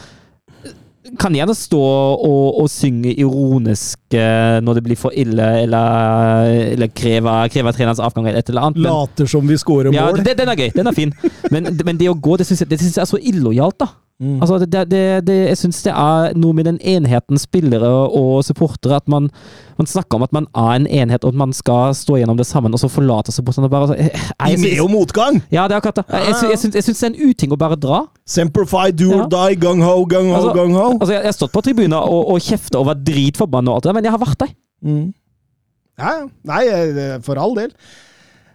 kan 1.19 1.35
gjerne 1.35 1.55
stå 1.59 1.81
og, 1.83 2.61
og 2.63 2.69
synge 2.71 3.11
ironisk 3.19 4.15
eh, 4.15 4.61
når 4.63 4.79
det 4.79 4.83
blir 4.87 4.99
for 5.01 5.11
ille, 5.19 5.49
eller, 5.65 6.53
eller 6.77 6.93
kreve, 6.95 7.35
kreve 7.51 7.73
trenerens 7.75 7.99
avgang 8.03 8.29
eller 8.29 8.39
et 8.39 8.53
eller 8.53 8.69
annet. 8.69 8.79
men- 8.79 8.91
Later 8.93 9.27
som 9.27 9.49
vi 9.49 9.57
scorer 9.59 9.91
mål. 9.91 10.23
Ja, 10.23 10.35
den 10.39 10.49
er 10.53 10.55
gøy. 10.61 10.71
Den 10.77 10.87
er 10.87 10.97
fin. 10.97 11.13
Men, 11.51 11.67
men 11.85 11.99
det 11.99 12.09
å 12.13 12.15
gå, 12.15 12.39
det 12.39 12.47
syns 12.47 12.63
jeg, 12.63 12.71
jeg 12.79 12.95
er 13.03 13.11
så 13.11 13.19
illojalt, 13.19 13.79
da. 13.83 13.91
Mm. 14.21 14.37
Altså, 14.41 14.59
det, 14.63 14.83
det, 14.91 15.01
det, 15.27 15.37
jeg 15.49 15.59
syns 15.59 15.81
det 15.83 15.93
er 15.99 16.35
noe 16.39 16.55
med 16.55 16.67
den 16.69 16.77
enheten 16.87 17.39
spillere 17.41 17.89
og 18.15 18.45
supportere 18.47 19.01
at 19.01 19.09
man, 19.11 19.25
man 19.81 19.89
snakker 19.91 20.15
om 20.21 20.23
at 20.23 20.33
man 20.37 20.47
er 20.55 20.77
en 20.77 20.87
enhet, 20.87 21.25
og 21.25 21.33
at 21.33 21.39
man 21.41 21.53
skal 21.57 21.91
stå 21.99 22.21
gjennom 22.21 22.39
det 22.39 22.47
sammen, 22.47 22.71
og 22.77 22.79
så 22.79 22.91
forlater 22.93 23.35
supporterne 23.35 23.71
bare 23.73 23.89
altså, 23.89 23.97
jeg, 23.99 24.13
I 24.15 24.53
jeg, 24.53 24.61
med 24.63 24.85
og 24.85 24.91
motgang! 24.93 25.41
Ja, 25.51 25.65
det 25.67 25.75
er 25.75 25.81
akkurat 25.83 25.99
det. 26.03 26.05
Jeg, 26.13 26.29
jeg, 26.29 26.51
jeg, 26.53 26.61
syns- 26.63 27.03
det 27.03 27.09
er 27.09 27.11
en 27.11 27.31
uting 27.33 27.57
å 27.57 27.59
bare 27.65 27.81
dra. 27.83 28.03
Semperfy, 28.37 28.93
do 28.95 29.11
or 29.11 29.25
Ja. 29.25 29.27
die, 29.35 29.59
gung 29.65 29.83
ho, 29.83 29.97
gung 30.07 30.31
ho, 30.31 30.39
Altså- 30.39 30.55
gung 30.61 30.77
ho. 30.79 30.87
Altså, 31.01 31.13
jeg, 31.17 31.25
har 31.27 31.37
stått 31.41 31.53
på 31.57 31.65
tribuner 31.67 31.99
og, 32.07 32.31
og 32.37 32.41
kjefta 32.47 32.79
og 32.79 32.87
vært 32.93 33.03
dritforbanna 33.11 33.73
og 33.75 33.81
alt 33.81 33.89
det 33.89 33.91
der, 33.91 33.99
men 33.99 34.11
jeg 34.11 34.15
har 34.19 34.23
vært 34.23 34.39
der. 34.47 34.55
Mm. 34.87 35.05
Ja, 35.99 36.15
ja. 36.21 36.25
Nei, 36.55 36.63
eh, 36.71 37.19
for 37.27 37.43
all 37.43 37.59
del. 37.59 37.75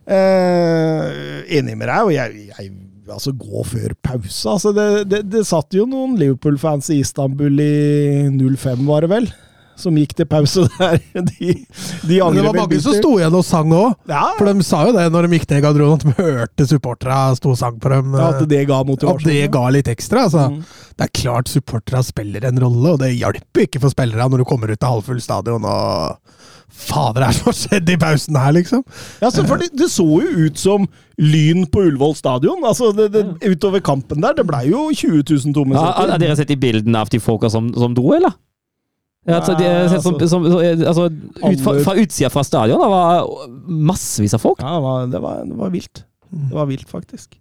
Eh, 0.08 1.44
enig 1.60 1.76
med 1.76 1.90
deg, 1.90 2.04
og 2.08 2.14
jeg, 2.16 2.48
jeg 2.56 2.72
Altså, 3.14 3.34
gå 3.34 3.64
før 3.68 3.96
pause. 4.04 4.50
Altså, 4.52 4.74
det, 4.76 4.88
det, 5.12 5.22
det 5.32 5.44
satt 5.48 5.76
jo 5.78 5.88
noen 5.90 6.18
Liverpool-fans 6.20 6.92
i 6.94 7.02
Istanbul 7.04 7.62
i 7.64 7.74
05, 8.36 8.84
var 8.88 9.06
det 9.06 9.14
vel? 9.14 9.30
Som 9.78 9.98
gikk 10.00 10.16
til 10.18 10.28
pause 10.30 10.66
der. 10.80 10.98
De, 11.14 11.54
de 12.10 12.20
angrer 12.26 12.42
det 12.42 12.48
var 12.48 12.60
mange 12.64 12.80
som 12.82 12.98
sto 12.98 13.14
igjen 13.20 13.38
og 13.38 13.46
sang 13.46 13.74
òg. 13.78 13.94
Ja, 14.10 14.24
For 14.40 14.50
de 14.50 14.66
sa 14.66 14.84
jo 14.88 14.96
det 14.96 15.08
når 15.14 15.28
de 15.28 15.40
gikk 15.40 15.48
ned 15.52 15.62
i 15.62 15.66
garderoben, 15.68 16.02
at 16.02 16.08
de 16.08 16.28
hørte 16.32 16.70
supporterne 16.70 17.38
sto 17.38 17.54
og 17.54 17.62
sang 17.62 17.78
på 17.82 17.94
dem. 17.94 18.18
ja, 18.18 18.32
at 18.34 18.50
det 18.50 18.64
ga 18.70 18.82
At 18.82 19.26
det 19.28 19.40
ga 19.54 19.66
litt 19.74 19.92
ekstra. 19.92 20.26
Altså. 20.28 20.48
Mm. 20.54 20.62
Det 20.98 21.06
er 21.06 21.16
klart 21.22 21.52
supporterne 21.54 22.04
spiller 22.06 22.50
en 22.50 22.62
rolle, 22.64 22.96
og 22.96 23.02
det 23.04 23.14
hjelper 23.14 23.68
ikke 23.68 23.84
for 23.84 23.94
spillerne 23.94 24.32
når 24.34 24.44
du 24.44 24.50
kommer 24.50 24.74
ut 24.74 24.80
til 24.80 24.90
halvfull 24.98 25.22
stadion 25.22 25.68
og 25.68 26.18
Fader, 26.68 27.24
er 27.24 27.32
det 27.32 27.38
som 27.38 27.48
har 27.48 27.56
skjedd 27.56 27.90
i 27.90 27.96
pausen 27.98 28.38
her, 28.38 28.52
liksom? 28.54 28.82
Ja, 29.24 29.30
så 29.32 29.46
for 29.48 29.62
det, 29.62 29.70
det 29.80 29.88
så 29.90 30.04
jo 30.04 30.48
ut 30.48 30.60
som 30.60 30.84
Lyn 31.18 31.64
på 31.72 31.86
Ullevål 31.88 32.14
stadion. 32.20 32.66
Altså, 32.68 32.92
det, 32.94 33.08
det, 33.16 33.24
utover 33.48 33.82
kampen 33.82 34.22
der. 34.22 34.36
Det 34.38 34.46
blei 34.46 34.68
jo 34.68 34.90
20 34.92 35.24
000 35.24 35.56
tomme 35.56 35.80
Har, 35.80 35.96
har 36.12 36.20
dere 36.22 36.36
sett 36.38 36.52
de 36.52 36.60
bildene 36.60 37.00
av 37.00 37.10
de 37.10 37.22
folka 37.24 37.50
som, 37.50 37.72
som 37.74 37.96
dro, 37.98 38.12
eller? 38.20 38.36
Ja, 39.28 39.42
altså, 39.42 39.58
de, 39.60 39.68
som, 39.92 40.14
altså, 40.16 40.28
som, 40.32 40.46
altså, 40.88 41.06
ut 41.44 41.64
fra, 41.64 41.74
fra 41.84 41.96
utsida 42.00 42.30
fra 42.32 42.44
stadion 42.48 42.80
det 42.80 42.92
var 42.94 43.26
massevis 43.68 44.36
av 44.38 44.40
folk. 44.40 44.62
Ja, 44.64 44.78
det 44.78 44.84
var, 44.86 45.10
det 45.12 45.20
var, 45.26 45.42
det 45.50 45.58
var 45.60 45.74
vilt. 45.74 46.04
Det 46.32 46.56
var 46.56 46.70
vilt, 46.70 46.88
faktisk. 46.88 47.36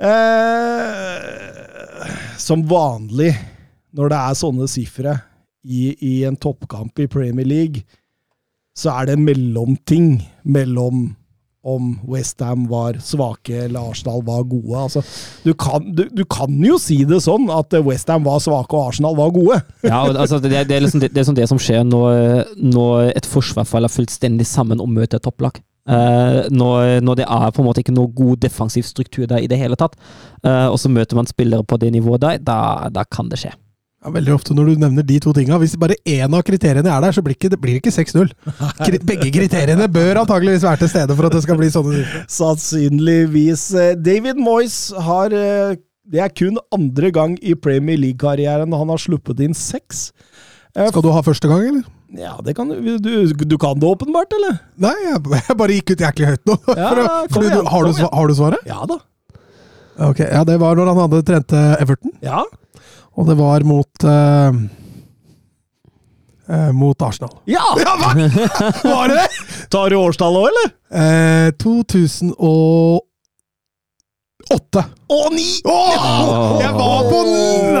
Eh, 0.00 1.18
som 2.38 2.62
vanlig 2.70 3.34
når 3.98 4.12
det 4.12 4.20
er 4.20 4.38
sånne 4.38 4.68
sifre 4.70 5.16
i, 5.66 5.90
i 6.06 6.12
en 6.28 6.38
toppkamp 6.40 7.02
i 7.02 7.08
Premier 7.10 7.46
League, 7.48 7.82
så 8.76 8.94
er 8.94 9.10
det 9.10 9.18
en 9.18 9.26
mellomting 9.26 10.22
mellom 10.46 11.10
om 11.62 11.92
Westham 12.08 12.64
var 12.70 12.96
svake 13.04 13.64
eller 13.66 13.90
Arsenal 13.90 14.22
var 14.24 14.44
gode. 14.48 14.76
Altså, 14.80 15.02
du, 15.44 15.52
kan, 15.54 15.84
du, 15.94 16.06
du 16.12 16.24
kan 16.24 16.54
jo 16.64 16.78
si 16.80 17.02
det 17.08 17.20
sånn 17.24 17.50
at 17.52 17.74
Westham 17.84 18.24
var 18.24 18.40
svake 18.40 18.76
og 18.76 18.92
Arsenal 18.92 19.18
var 19.18 19.34
gode. 19.34 19.60
Ja, 19.90 20.04
altså, 20.06 20.38
det, 20.40 20.52
det, 20.68 20.76
er 20.76 20.84
liksom 20.84 21.02
det, 21.02 21.10
det 21.12 21.22
er 21.22 21.26
sånn 21.28 21.36
det 21.36 21.48
som 21.50 21.58
skjer 21.60 21.82
når, 21.88 22.54
når 22.62 23.10
et 23.16 23.28
forsvar 23.28 23.66
faller 23.68 23.92
fullstendig 23.92 24.46
sammen 24.48 24.80
og 24.80 24.88
møter 24.92 25.18
et 25.18 25.26
topplag. 25.26 25.60
Uh, 25.90 26.46
når, 26.52 27.00
når 27.02 27.22
det 27.22 27.26
er 27.26 27.52
på 27.56 27.62
en 27.62 27.66
måte 27.66 27.82
ikke 27.82 27.94
noe 27.96 28.12
god 28.14 28.42
defensiv 28.44 28.84
struktur 28.86 29.24
der 29.26 29.42
i 29.42 29.48
det 29.50 29.58
hele 29.58 29.78
tatt, 29.80 29.96
uh, 30.44 30.68
og 30.68 30.76
så 30.78 30.92
møter 30.92 31.18
man 31.18 31.28
spillere 31.28 31.66
på 31.66 31.80
det 31.82 31.90
nivået 31.96 32.22
der, 32.22 32.38
da, 32.44 32.60
da 32.92 33.04
kan 33.08 33.32
det 33.32 33.40
skje. 33.42 33.54
Ja, 34.00 34.08
veldig 34.14 34.32
ofte 34.32 34.54
når 34.56 34.70
du 34.70 34.80
nevner 34.80 35.04
de 35.04 35.18
to 35.20 35.32
tinga. 35.36 35.58
Hvis 35.60 35.74
bare 35.76 35.92
én 36.08 36.32
av 36.32 36.40
kriteriene 36.48 36.88
er 36.88 37.02
der, 37.04 37.12
så 37.12 37.20
blir 37.22 37.34
ikke- 37.36 37.50
det 37.52 37.60
blir 37.60 37.76
ikke 37.80 37.92
6-0. 37.92 38.30
Begge 39.04 39.28
kriteriene 39.34 39.88
bør 39.92 40.22
antageligvis 40.22 40.62
være 40.64 40.78
til 40.78 40.88
stede 40.88 41.16
for 41.16 41.26
at 41.26 41.32
det 41.36 41.42
skal 41.44 41.56
bli 41.60 41.68
sånne. 41.68 42.04
Sannsynligvis. 42.26 43.64
Eh, 43.76 43.94
David 44.00 44.36
Moyes 44.40 44.92
har 44.96 45.32
eh, 45.32 45.76
Det 46.10 46.18
er 46.24 46.28
kun 46.34 46.56
andre 46.74 47.10
gang 47.14 47.36
i 47.42 47.52
Premier 47.54 47.96
League-karrieren 48.00 48.72
han 48.74 48.88
har 48.88 48.98
sluppet 48.98 49.38
inn 49.44 49.52
seks. 49.54 50.12
Eh, 50.74 50.88
Skal 50.88 51.02
du 51.02 51.10
ha 51.12 51.20
første 51.22 51.46
gang, 51.46 51.60
eller? 51.68 51.84
Ja, 52.18 52.32
det 52.42 52.56
kan 52.56 52.66
du 52.68 52.96
Du, 52.98 53.26
du 53.44 53.56
kan 53.58 53.78
det 53.78 53.86
åpenbart, 53.86 54.32
eller? 54.34 54.56
Nei, 54.78 54.94
jeg, 55.04 55.22
bare 55.60 55.76
gikk 55.76 55.92
ut 55.92 55.98
jæklig 56.02 56.26
høyt 56.32 56.44
nå. 56.50 56.56
Ja, 56.74 56.88
For, 56.88 57.28
for 57.36 57.42
igjen, 57.44 57.60
du, 57.60 57.68
har, 57.70 57.84
du, 57.84 58.08
har 58.16 58.26
du 58.26 58.34
svaret? 58.34 58.66
Ja 58.66 58.80
da. 58.90 58.98
Ok, 60.08 60.18
Ja, 60.24 60.42
det 60.48 60.56
var 60.58 60.74
når 60.80 60.88
han 60.94 61.02
hadde 61.04 61.22
trente 61.28 61.60
Everton, 61.84 62.16
Ja. 62.24 62.42
Og 63.16 63.26
det 63.28 63.36
var 63.38 63.60
mot 63.66 64.04
uh, 64.06 64.50
uh, 66.50 66.70
Mot 66.72 67.02
Arsenal. 67.02 67.32
ja. 67.50 67.64
Ja, 67.84 67.96
hva? 68.00 68.10
Var 68.84 69.08
det 69.08 69.16
det? 69.20 69.28
Tar 69.70 69.90
du 69.90 69.96
årstallet 70.00 70.40
òg, 70.40 70.48
eller? 70.50 70.68
Uh, 70.90 71.48
2008. 71.62 73.06
Å, 75.10 75.18
ni! 75.34 75.46
Jeg 75.62 76.72
var 76.74 77.00
på 77.10 77.18
den! 77.28 77.38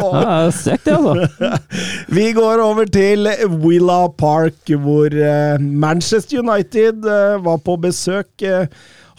Ja, 0.00 0.50
Sterkt, 0.54 0.84
det, 0.86 0.94
altså. 0.94 1.50
Vi 2.16 2.30
går 2.36 2.60
over 2.62 2.86
til 2.88 3.26
Willa 3.60 4.06
Park, 4.18 4.70
hvor 4.80 5.10
eh, 5.12 5.58
Manchester 5.60 6.38
United 6.44 7.04
eh, 7.04 7.36
var 7.44 7.58
på 7.66 7.74
besøk. 7.82 8.30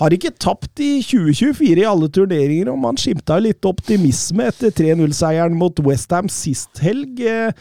Har 0.01 0.15
ikke 0.15 0.33
tapt 0.41 0.81
i 0.81 0.95
2024 1.05 1.83
i 1.83 1.87
alle 1.87 2.09
turneringer, 2.13 2.71
og 2.73 2.79
man 2.81 2.97
skimta 2.99 3.37
litt 3.41 3.65
optimisme 3.69 4.47
etter 4.49 4.73
3-0-seieren 4.73 5.57
mot 5.57 5.77
Westham 5.85 6.31
sist 6.31 6.81
helg. 6.81 7.21
Eh, 7.21 7.53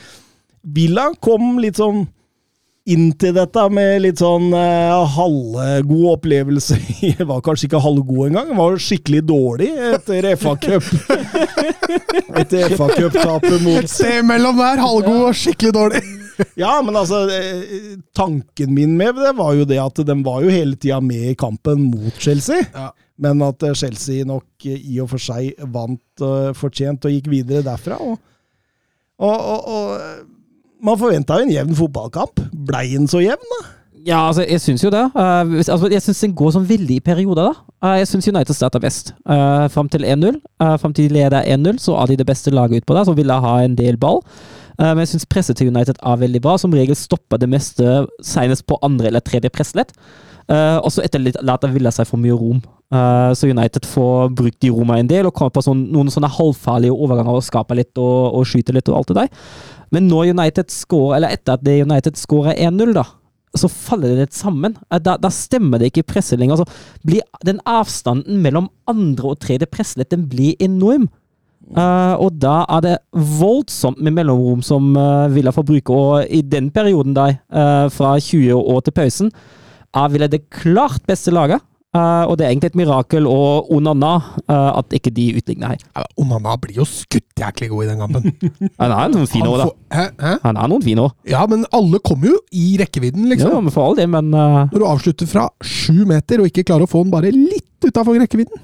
Villa 0.64 1.11
kom 1.20 1.59
litt 1.61 1.81
sånn 1.81 2.07
inn 2.90 3.11
til 3.20 3.35
dette 3.37 3.64
med 3.72 4.00
litt 4.07 4.22
sånn 4.22 4.55
eh, 4.57 5.14
halvgod 5.16 6.07
opplevelse. 6.14 6.79
Det 7.20 7.26
var 7.29 7.42
kanskje 7.44 7.68
ikke 7.68 7.83
halvgod 7.85 8.31
engang, 8.31 8.55
det 8.55 8.59
var 8.59 8.81
skikkelig 8.81 9.20
dårlig 9.29 9.68
etter 9.90 10.31
FA-cup. 10.40 10.88
etter 12.40 12.72
FA-cup-tapet 12.76 13.61
mot 13.66 13.92
Se 13.92 14.20
mellom 14.24 14.57
der, 14.61 14.81
halvgod 14.81 15.29
og 15.29 15.37
skikkelig 15.37 15.76
dårlig. 15.76 16.03
Ja, 16.61 16.76
men 16.85 16.96
altså 16.98 17.24
eh, 17.33 17.98
Tanken 18.16 18.74
min 18.76 18.96
med 18.98 19.18
det 19.20 19.33
var 19.38 19.55
jo 19.59 19.66
det 19.68 19.79
at 19.83 20.03
de 20.07 20.16
var 20.24 20.42
jo 20.44 20.53
hele 20.53 20.79
tida 20.81 21.00
med 21.05 21.33
i 21.33 21.38
kampen 21.38 21.88
mot 21.90 22.20
Chelsea. 22.20 22.64
Ja. 22.74 22.90
Men 23.20 23.42
at 23.44 23.62
eh, 23.66 23.76
Chelsea 23.76 24.26
nok 24.29 24.66
eh, 24.68 24.79
i 24.81 25.00
og 25.03 25.11
for 25.12 25.22
seg 25.22 25.57
vant 25.72 26.24
uh, 26.24 26.53
fortjent 26.57 27.05
og 27.05 27.12
gikk 27.14 27.29
videre 27.33 27.64
derfra. 27.66 28.00
Og, 28.00 28.16
og, 29.20 29.37
og, 29.37 29.74
og 29.74 30.81
man 30.81 31.00
forventa 31.00 31.37
jo 31.38 31.48
en 31.48 31.53
jevn 31.53 31.76
fotballkamp. 31.76 32.40
Blei 32.53 32.88
den 32.94 33.11
så 33.11 33.20
jevn, 33.24 33.53
da? 33.59 33.61
Ja, 34.07 34.22
altså, 34.31 34.46
jeg 34.48 34.61
syns 34.64 34.85
jo 34.85 34.90
det. 34.92 35.03
Uh, 35.12 35.59
altså, 35.61 35.88
jeg 35.92 36.03
syns 36.03 36.22
den 36.24 36.37
går 36.37 36.55
sånn 36.55 36.68
veldig 36.68 36.96
i 36.96 37.05
perioder. 37.05 37.50
da. 37.50 37.75
Uh, 37.85 37.98
jeg 38.00 38.08
syns 38.08 38.31
United 38.31 38.56
starter 38.56 38.81
best. 38.81 39.12
Uh, 39.29 39.67
fram 39.73 39.90
til 39.92 40.06
1-0. 40.08 40.40
Uh, 40.62 40.77
fram 40.81 40.94
til 40.96 41.10
de 41.10 41.19
leder 41.19 41.44
1-0, 41.44 41.83
så 41.85 41.98
er 42.00 42.08
de 42.08 42.23
det 42.23 42.29
beste 42.29 42.54
laget 42.54 42.81
utpå 42.81 42.96
der, 42.96 43.04
så 43.08 43.17
vil 43.17 43.33
jeg 43.33 43.44
ha 43.44 43.54
en 43.64 43.77
del 43.77 44.00
ball. 44.00 44.23
Eh, 44.81 44.92
men 44.94 45.04
jeg 45.04 45.12
syns 45.14 45.28
presset 45.28 45.60
til 45.60 45.68
United 45.68 46.00
er 46.00 46.20
veldig 46.24 46.42
bra. 46.44 46.56
Som 46.60 46.74
regel 46.74 46.96
stopper 46.98 47.40
det 47.40 47.50
meste 47.52 48.04
senest 48.24 48.66
på 48.68 48.81
andre 48.87 49.10
eller 49.10 49.24
tredje 49.24 49.52
presslett. 49.52 49.94
Uh, 50.50 50.83
og 50.83 50.88
så 50.90 51.04
etterlater 51.04 51.70
Villa 51.70 51.92
seg 51.94 52.08
for 52.08 52.18
mye 52.18 52.35
rom. 52.35 52.58
Uh, 52.90 53.31
så 53.38 53.46
United 53.46 53.85
får 53.87 54.33
brukt 54.35 54.58
de 54.64 54.72
rommene 54.74 55.04
en 55.04 55.10
del 55.12 55.28
og 55.28 55.35
kommer 55.37 55.52
på 55.54 55.62
sånn, 55.62 55.85
noen 55.94 56.10
sånne 56.10 56.26
halvfarlige 56.35 56.96
overganger 56.96 57.38
og 57.38 57.44
skaper 57.46 57.78
litt 57.78 58.00
og, 58.02 58.35
og 58.35 58.48
skyter 58.50 58.74
litt 58.74 58.90
og 58.90 58.96
alt 58.98 59.12
det 59.12 59.18
der. 59.20 59.46
Men 59.94 60.08
når 60.10 60.33
United 60.33 60.74
scorer, 60.74 61.20
eller 61.20 61.37
etter 61.37 61.54
at 61.54 61.70
United 61.70 62.18
scorer 62.18 62.58
1-0, 62.58 62.96
da, 62.98 63.04
så 63.58 63.70
faller 63.70 64.10
det 64.10 64.24
litt 64.24 64.35
sammen. 64.35 64.74
Da, 64.90 65.14
da 65.22 65.31
stemmer 65.35 65.78
det 65.78 65.92
ikke 65.92 66.02
i 66.02 66.10
presset 66.16 66.42
lenger. 66.42 66.64
Altså, 66.64 67.22
den 67.46 67.62
avstanden 67.68 68.42
mellom 68.42 68.68
andre 68.90 69.37
og 69.37 69.40
tredje 69.42 69.70
presslett 69.70 70.10
den 70.10 70.26
blir 70.31 70.58
enorm. 70.62 71.06
Uh, 71.71 72.17
og 72.19 72.35
da 72.42 72.65
er 72.77 72.83
det 72.83 72.94
voldsomt 73.38 74.00
med 74.02 74.17
mellomrom 74.17 74.63
som 74.65 74.90
uh, 74.96 75.31
Villa 75.31 75.52
får 75.54 75.67
bruke. 75.69 75.94
Og 75.94 76.27
i 76.27 76.42
den 76.42 76.71
perioden 76.75 77.15
da, 77.15 77.31
uh, 77.52 77.87
fra 77.94 78.17
20 78.19 78.56
år 78.58 78.87
til 78.87 78.96
pausen, 78.96 79.35
er 79.94 80.13
Villa 80.13 80.31
det 80.31 80.48
klart 80.50 81.04
beste 81.06 81.35
laget. 81.35 81.63
Uh, 81.90 82.23
og 82.31 82.37
det 82.38 82.44
er 82.46 82.52
egentlig 82.52 82.69
et 82.71 82.77
mirakel 82.79 83.25
og 83.27 83.67
Onana 83.75 84.13
uh, 84.46 84.79
at 84.79 84.94
ikke 84.94 85.11
de 85.11 85.25
utligner 85.40 85.73
her. 85.73 85.81
Ja, 85.98 86.04
Onana 86.23 86.52
blir 86.63 86.77
jo 86.79 86.85
skutt 86.87 87.27
jæklig 87.40 87.67
god 87.73 87.83
i 87.83 87.88
den 87.88 87.98
kampen. 87.98 88.29
Han 88.83 88.94
er 88.94 89.11
noen 89.11 89.27
fine 89.31 89.50
år, 89.50 89.65
da. 89.65 89.96
Hæ? 89.96 90.04
Hæ? 90.23 90.37
Han 90.44 90.61
er 90.63 90.71
noen 90.71 90.85
fine 90.87 91.08
år. 91.08 91.17
Ja, 91.27 91.40
men 91.50 91.65
alle 91.75 91.98
kommer 92.06 92.31
jo 92.31 92.37
i 92.54 92.77
rekkevidden, 92.79 93.27
liksom. 93.33 93.56
Ja, 93.56 93.65
men 93.67 93.75
for 93.75 93.88
all 93.88 93.98
det, 93.98 94.06
men 94.13 94.31
uh, 94.31 94.69
Når 94.71 94.79
du 94.79 94.87
avslutter 94.87 95.31
fra 95.33 95.48
sju 95.67 96.04
meter 96.06 96.44
og 96.44 96.52
ikke 96.52 96.69
klarer 96.69 96.87
å 96.87 96.92
få 96.92 97.02
den 97.02 97.11
bare 97.11 97.35
litt 97.35 97.67
utafor 97.83 98.23
rekkevidden. 98.23 98.63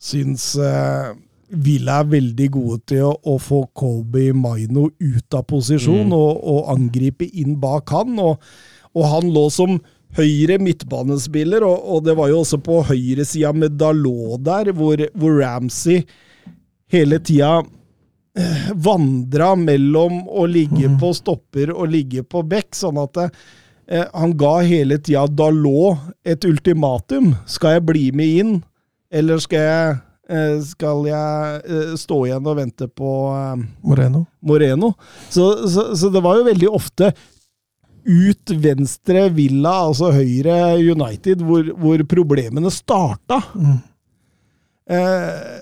Syns 0.00 0.54
uh, 0.56 1.12
Villa 1.54 2.00
er 2.02 2.12
veldig 2.12 2.46
gode 2.54 2.78
til 2.90 3.04
å, 3.08 3.14
å 3.14 3.38
få 3.42 3.64
Colby 3.76 4.30
Maino 4.36 4.88
ut 4.98 5.36
av 5.36 5.44
posisjon 5.50 6.08
Mm. 6.08 6.16
og, 6.16 6.40
og 6.54 6.72
angripe 6.74 7.28
inn 7.30 7.58
bak 7.60 7.90
han. 7.94 8.18
Og, 8.18 8.42
og 8.94 9.06
han 9.10 9.30
lå 9.34 9.48
som 9.50 9.78
høyre 10.14 10.58
midtbanespiller, 10.62 11.64
og, 11.66 11.80
og 11.90 12.04
det 12.06 12.14
var 12.18 12.30
jo 12.30 12.42
også 12.44 12.60
på 12.62 12.82
høyresida 12.86 13.52
med 13.56 13.78
Dalot 13.80 14.44
der, 14.46 14.70
hvor, 14.76 15.00
hvor 15.14 15.40
Ramsey 15.40 16.04
hele 16.94 17.18
tida 17.24 17.56
eh, 18.38 18.70
vandra 18.74 19.54
mellom 19.58 20.22
å 20.28 20.46
ligge 20.46 20.92
mm. 20.92 20.98
på 21.02 21.10
stopper 21.18 21.74
og 21.74 21.90
ligge 21.90 22.22
på 22.22 22.44
bekk, 22.46 22.70
sånn 22.78 23.00
at 23.02 23.18
det, 23.18 23.28
eh, 23.90 24.06
han 24.14 24.36
ga 24.38 24.54
hele 24.62 25.00
tida 25.02 25.26
Dalot 25.26 26.12
et 26.22 26.46
ultimatum. 26.46 27.32
Skal 27.50 27.78
jeg 27.78 27.86
bli 27.90 28.04
med 28.14 28.38
inn, 28.44 28.56
eller 29.10 29.42
skal 29.42 29.66
jeg, 29.66 29.98
skal 30.64 31.04
jeg 31.08 31.60
eh, 31.68 31.94
stå 32.00 32.20
igjen 32.28 32.48
og 32.48 32.56
vente 32.56 32.88
på 32.88 33.12
eh, 33.34 33.64
Moreno. 33.84 34.24
Moreno? 34.40 34.94
Så, 35.28 35.68
så, 35.68 35.90
så 35.96 36.10
det 36.12 36.22
var 36.24 36.38
jo 36.40 36.48
veldig 36.48 36.70
ofte 36.72 37.12
ut 38.04 38.50
venstre 38.60 39.28
Villa, 39.32 39.74
altså 39.88 40.12
høyre 40.12 40.76
United, 40.76 41.44
hvor, 41.44 41.68
hvor 41.80 42.02
problemene 42.08 42.72
starta. 42.72 43.40
Mm. 43.56 43.78
Eh, 44.94 45.54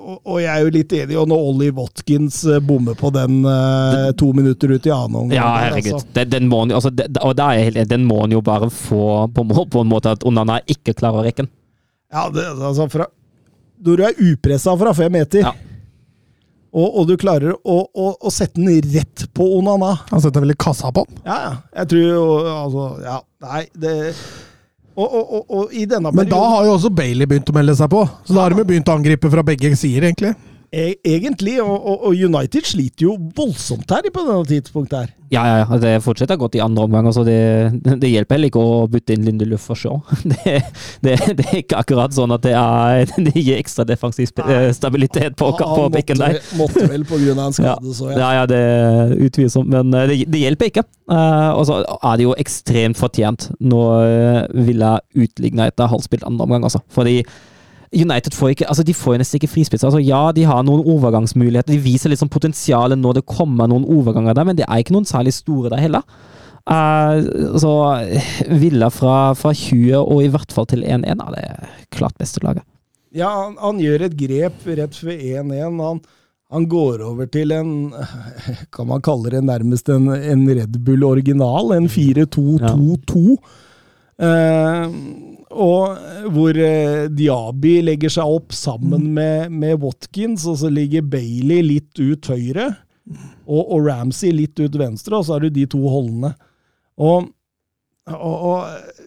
og, 0.00 0.16
og 0.24 0.40
jeg 0.40 0.50
er 0.50 0.64
jo 0.64 0.72
litt 0.74 0.94
enig, 0.96 1.18
og 1.20 1.28
når 1.30 1.46
Ollie 1.50 1.74
Watkins 1.76 2.40
eh, 2.48 2.58
bommer 2.64 2.96
på 2.98 3.12
den 3.14 3.44
eh, 3.46 4.10
to 4.18 4.32
minutter 4.36 4.72
ut 4.74 4.88
i 4.88 4.94
annen 4.94 5.20
omgang 5.22 5.36
ja, 5.38 5.46
herregud. 5.66 5.92
altså. 5.98 6.10
Den, 6.16 6.32
den, 6.34 6.50
må 6.50 6.64
altså, 6.66 6.90
det, 6.90 7.06
og 7.20 7.42
er 7.44 7.62
helt 7.68 7.90
den 7.90 8.08
må 8.08 8.22
han 8.24 8.34
jo 8.34 8.42
bare 8.44 8.70
få 8.74 9.28
på, 9.34 9.46
på 9.46 9.84
en 9.84 9.90
måte 9.90 10.16
at 10.16 10.26
Onana 10.26 10.58
ikke 10.70 10.96
klarer 10.98 11.22
å 11.22 11.26
rekke. 11.28 11.46
Ja, 12.10 12.26
det, 12.34 12.48
altså 12.58 12.88
fra, 12.90 13.06
Når 13.80 13.96
du 13.96 14.04
er 14.04 14.18
upressa 14.32 14.74
fra 14.76 14.92
fem 14.94 15.12
meter, 15.12 15.40
Ja. 15.46 15.52
og, 16.72 16.98
og 17.00 17.06
du 17.08 17.14
klarer 17.18 17.54
å, 17.64 17.78
å, 17.88 18.08
å 18.20 18.30
sette 18.32 18.60
den 18.60 18.68
rett 18.94 19.24
på 19.34 19.46
Onana 19.58 19.94
Han 20.12 20.20
setter 20.22 20.44
vel 20.44 20.52
i 20.54 20.58
kassa 20.60 20.92
på 20.94 21.06
den. 21.08 21.18
Ja, 21.26 21.38
ja. 21.48 21.52
Jeg 21.80 21.90
tror 21.94 22.04
jo 22.06 22.24
Altså, 22.52 22.84
ja. 23.06 23.16
Nei, 23.46 23.62
det 23.80 23.94
og, 25.00 25.06
og, 25.06 25.24
og, 25.32 25.42
og 25.54 25.72
i 25.72 25.84
denne 25.88 26.10
perioden 26.10 26.18
Men 26.18 26.28
da 26.32 26.40
har 26.52 26.64
jo 26.66 26.72
også 26.76 26.90
Bailey 26.92 27.24
begynt 27.30 27.48
å 27.48 27.54
melde 27.56 27.72
seg 27.78 27.88
på. 27.92 28.02
Så 28.26 28.34
da 28.36 28.42
har 28.44 28.52
de 28.52 28.64
begynt 28.68 28.88
å 28.90 28.96
angripe 28.98 29.30
fra 29.32 29.44
begge 29.46 29.70
sider, 29.78 30.08
egentlig. 30.10 30.34
E- 30.70 30.98
Egentlig, 31.04 31.56
og, 31.62 31.74
og, 31.74 32.04
og 32.10 32.12
United 32.14 32.68
sliter 32.68 33.08
jo 33.08 33.16
voldsomt 33.36 33.90
her 33.90 34.06
på 34.14 34.22
denne 34.26 34.46
tidspunktet 34.46 35.00
her. 35.00 35.16
Ja, 35.30 35.44
ja, 35.46 35.56
ja. 35.62 35.78
Det 35.78 35.90
fortsetter 36.02 36.38
godt 36.38 36.56
i 36.58 36.62
andre 36.62 36.84
omgang. 36.86 37.06
Altså 37.06 37.22
det, 37.26 37.36
det 38.02 38.10
hjelper 38.10 38.34
heller 38.36 38.50
ikke 38.50 38.62
å 38.62 38.86
bytte 38.90 39.14
inn 39.14 39.26
Lindelöf 39.26 39.66
for 39.70 39.78
Shaw. 39.78 40.00
Det, 40.30 40.56
det, 41.02 41.14
det 41.38 41.44
er 41.46 41.58
ikke 41.62 41.78
akkurat 41.80 42.14
sånn 42.14 42.34
at 42.34 42.42
det, 42.44 42.54
er, 42.58 43.10
det 43.28 43.34
gir 43.38 43.58
ekstra 43.58 43.86
defensiv 43.86 44.30
eh, 44.44 44.70
stabilitet 44.74 45.36
på, 45.38 45.50
på 45.58 45.68
på 45.70 45.86
bekken 45.94 46.18
der. 46.20 46.38
måtte, 46.58 46.58
måtte 46.58 46.88
vel 46.90 47.06
på 47.08 47.18
grunn 47.22 47.38
av 47.38 47.50
en 47.50 47.56
skade, 47.60 47.94
så 47.96 48.10
ja. 48.10 48.18
Ja, 48.20 48.30
ja, 48.40 48.48
det 48.50 48.58
er 48.58 49.14
utvilsomt, 49.26 49.70
men 49.70 49.94
eh, 49.96 50.14
det, 50.26 50.42
hjelper 50.42 50.70
ikke. 50.70 50.86
Eh, 51.10 51.50
og 51.54 51.66
så 51.70 51.80
er 51.82 52.18
det 52.18 52.26
jo 52.26 52.34
ekstremt 52.38 52.98
fortjent 53.00 53.50
når 53.58 54.50
vil 54.50 54.70
Villa 54.70 54.96
utligner 55.18 55.70
etter 55.70 55.90
halvspilt 55.90 56.26
andre 56.26 56.46
omgang, 56.46 56.66
altså. 56.66 56.82
Fordi 56.94 57.20
United 57.90 58.34
får 58.38 58.52
ikke, 58.54 58.66
altså 58.70 58.84
de 58.86 58.94
får 58.94 59.16
nesten 59.18 59.40
ikke 59.40 59.50
frispiss. 59.50 59.84
Altså, 59.86 59.98
ja, 59.98 60.28
de 60.34 60.44
har 60.46 60.62
noen 60.62 60.84
overgangsmuligheter. 60.86 61.74
De 61.74 61.82
viser 61.82 62.12
litt 62.12 62.22
potensialet 62.30 62.98
når 62.98 63.18
det 63.18 63.26
kommer 63.26 63.70
noen 63.70 63.86
overganger 63.88 64.36
der, 64.38 64.46
men 64.46 64.58
det 64.58 64.68
er 64.68 64.82
ikke 64.82 64.94
noen 64.94 65.08
særlig 65.08 65.34
store 65.34 65.72
der 65.72 65.82
heller. 65.82 66.04
Uh, 66.70 67.56
så 67.58 67.72
Villa 68.60 68.90
fra, 68.94 69.32
fra 69.34 69.50
20 69.56 69.96
og 69.98 70.20
i 70.22 70.28
hvert 70.30 70.52
fall 70.54 70.68
til 70.70 70.84
1-1 70.84 71.08
er 71.08 71.34
det 71.34 71.46
klart 71.96 72.14
beste 72.20 72.42
laget. 72.44 72.62
Ja, 73.10 73.30
han, 73.32 73.56
han 73.58 73.80
gjør 73.82 74.06
et 74.06 74.14
grep 74.14 74.66
rett 74.68 74.94
før 74.94 75.16
1-1. 75.16 75.80
Han, 75.82 75.98
han 76.54 76.68
går 76.70 77.02
over 77.08 77.26
til 77.30 77.50
en 77.56 77.72
Kan 78.74 78.86
man 78.90 79.02
kalle 79.02 79.32
det 79.34 79.42
nærmest 79.48 79.90
en, 79.90 80.06
en 80.14 80.46
Red 80.46 80.78
Bull 80.86 81.02
original? 81.08 81.74
En 81.74 81.90
4-2-2-2. 81.90 82.60
Eh, 82.60 83.58
og 85.50 86.30
hvor 86.34 86.58
eh, 86.60 87.08
Diaby 87.10 87.80
legger 87.88 88.12
seg 88.12 88.36
opp 88.38 88.54
sammen 88.54 89.08
med, 89.16 89.50
med 89.50 89.80
Watkins, 89.82 90.44
og 90.46 90.60
så 90.62 90.70
ligger 90.72 91.06
Bailey 91.10 91.64
litt 91.66 91.98
ut 92.00 92.30
høyre. 92.30 92.70
Og, 93.50 93.64
og 93.64 93.88
Ramsey 93.88 94.30
litt 94.36 94.60
ut 94.60 94.76
venstre, 94.78 95.18
og 95.18 95.26
så 95.26 95.34
har 95.36 95.46
du 95.46 95.50
de 95.50 95.64
to 95.70 95.80
holdene. 95.90 96.34
Og, 97.00 97.30
og, 98.12 98.36
og 98.52 99.00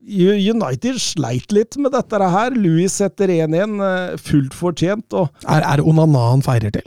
United 0.00 0.96
sleit 1.02 1.52
litt 1.52 1.76
med 1.76 1.92
dette 1.92 2.30
her. 2.32 2.56
Louis 2.56 2.94
setter 3.02 3.32
1-1, 3.34 3.76
eh, 3.84 4.14
fullt 4.22 4.56
fortjent. 4.56 5.18
Er, 5.44 5.66
er 5.66 5.84
Onana 5.84 6.30
han 6.32 6.46
feirer 6.46 6.72
til? 6.78 6.86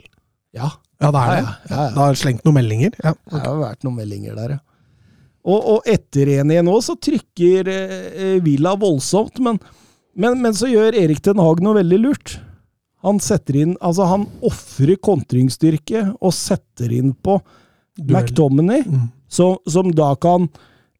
ja, 0.54 0.72
Ja, 1.02 1.10
det 1.10 1.20
er 1.20 1.30
det. 1.30 1.38
Ja, 1.42 1.54
ja, 1.68 1.76
ja. 1.76 1.88
Da 1.94 2.04
har 2.06 2.16
slengt 2.16 2.44
noen 2.46 2.56
meldinger. 2.56 2.94
Ja. 3.02 3.12
det 3.28 3.40
har 3.44 3.58
vært 3.60 3.82
noen 3.84 3.98
meldinger 3.98 4.36
der, 4.38 4.56
ja. 4.56 4.62
Og, 5.44 5.60
og 5.74 5.88
etter 5.90 6.30
1-1 6.40 6.64
nå, 6.64 6.74
så 6.80 6.94
trykker 6.96 7.68
eh, 7.68 8.36
Villa 8.44 8.72
voldsomt, 8.80 9.38
men, 9.44 9.58
men, 10.16 10.38
men 10.40 10.54
så 10.56 10.70
gjør 10.70 10.96
Erik 10.96 11.20
Den 11.26 11.42
Haag 11.42 11.60
noe 11.64 11.76
veldig 11.82 11.98
lurt. 12.00 12.38
Han 13.04 13.18
setter 13.20 13.58
inn 13.60 13.74
Altså, 13.84 14.06
han 14.08 14.24
ofrer 14.48 14.96
kontringsstyrke 15.04 16.06
og 16.16 16.32
setter 16.32 16.94
inn 16.96 17.12
på 17.12 17.36
Duell. 17.98 18.22
McDominay, 18.22 18.86
Mm. 18.88 19.10
som, 19.28 19.58
som 19.68 19.90
da 19.94 20.14
kan 20.16 20.48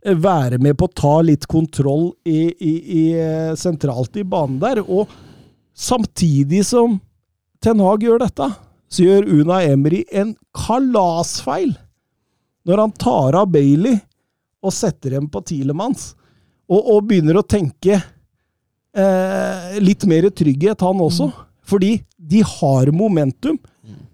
være 0.04 0.58
med 0.60 0.76
på 0.76 0.84
å 0.90 0.92
ta 0.92 1.14
litt 1.24 1.46
kontroll 1.48 2.10
i, 2.28 2.52
i, 2.60 2.74
i, 2.98 3.04
eh, 3.16 3.54
sentralt 3.56 4.18
i 4.20 4.26
banen 4.28 4.60
der. 4.60 4.82
Og 4.84 5.08
samtidig 5.74 6.60
som 6.68 7.00
Ten 7.64 7.80
Hag 7.80 8.04
gjør 8.04 8.20
dette, 8.20 8.50
så 8.92 9.06
gjør 9.08 9.26
Una 9.40 9.62
Emery 9.64 10.04
en 10.12 10.34
kalasfeil 10.54 11.72
når 12.68 12.82
han 12.84 12.92
tar 13.00 13.40
av 13.40 13.48
Bailey 13.52 13.96
og 14.64 14.72
setter 14.74 15.18
dem 15.18 15.28
på 15.30 15.42
Tilemanns, 15.44 16.12
og, 16.64 16.80
og 16.80 17.04
begynner 17.10 17.38
å 17.38 17.44
tenke 17.44 17.98
eh, 17.98 19.76
litt 19.84 20.06
mer 20.08 20.30
trygghet, 20.32 20.80
han 20.80 21.02
også. 21.04 21.28
Fordi 21.64 21.98
de 22.16 22.42
har 22.44 22.90
momentum. 22.92 23.58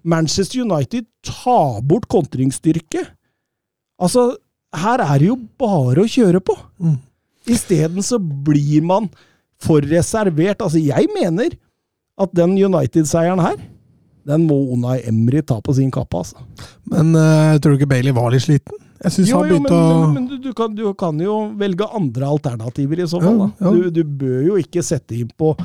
Manchester 0.03 0.63
United 0.63 1.07
tar 1.23 1.81
bort 1.87 2.07
kontringsstyrke. 2.11 3.05
Altså, 4.01 4.31
her 4.75 5.03
er 5.03 5.19
det 5.19 5.29
jo 5.29 5.37
bare 5.59 6.03
å 6.03 6.09
kjøre 6.09 6.41
på. 6.43 6.55
Mm. 6.81 6.97
Isteden 7.51 8.05
så 8.05 8.19
blir 8.19 8.83
man 8.85 9.09
for 9.61 9.83
reservert. 9.85 10.63
Altså, 10.63 10.81
jeg 10.81 11.11
mener 11.15 11.55
at 12.21 12.33
den 12.37 12.55
United-seieren 12.57 13.41
her, 13.43 13.59
den 14.27 14.45
må 14.45 14.57
Unai 14.73 14.99
Emry 15.09 15.41
ta 15.45 15.57
på 15.63 15.73
sin 15.77 15.91
kappe, 15.93 16.19
altså. 16.21 16.43
Men 16.89 17.15
uh, 17.17 17.57
tror 17.57 17.73
du 17.73 17.81
ikke 17.81 17.89
Bailey 17.95 18.13
var 18.15 18.29
litt 18.33 18.45
sliten? 18.45 18.77
Jeg 19.01 19.13
syns 19.15 19.31
han 19.33 19.41
men, 19.41 19.49
begynte 19.49 19.77
å 19.77 19.85
men, 20.01 20.11
men 20.13 20.25
du, 20.29 20.35
du, 20.41 20.51
kan, 20.57 20.73
du 20.77 20.83
kan 20.97 21.21
jo 21.23 21.37
velge 21.57 21.87
andre 21.97 22.27
alternativer 22.35 23.01
i 23.01 23.07
så 23.09 23.21
fall. 23.21 23.39
Ja, 23.47 23.49
ja. 23.65 23.71
Du, 23.73 24.01
du 24.01 24.17
bør 24.21 24.43
jo 24.51 24.59
ikke 24.61 24.83
sette 24.85 25.17
inn 25.17 25.31
på 25.37 25.55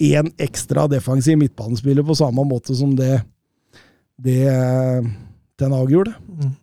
én 0.00 0.30
ekstra 0.40 0.86
defensiv 0.88 1.36
midtbanespiller 1.42 2.06
på 2.06 2.16
samme 2.16 2.44
måte 2.48 2.72
som 2.78 2.94
det, 2.96 3.18
det 4.16 4.46
eh, 4.48 5.10
Ten 5.60 5.76
Hag 5.76 5.92
gjorde. 5.92 6.14
Mm. 6.24 6.54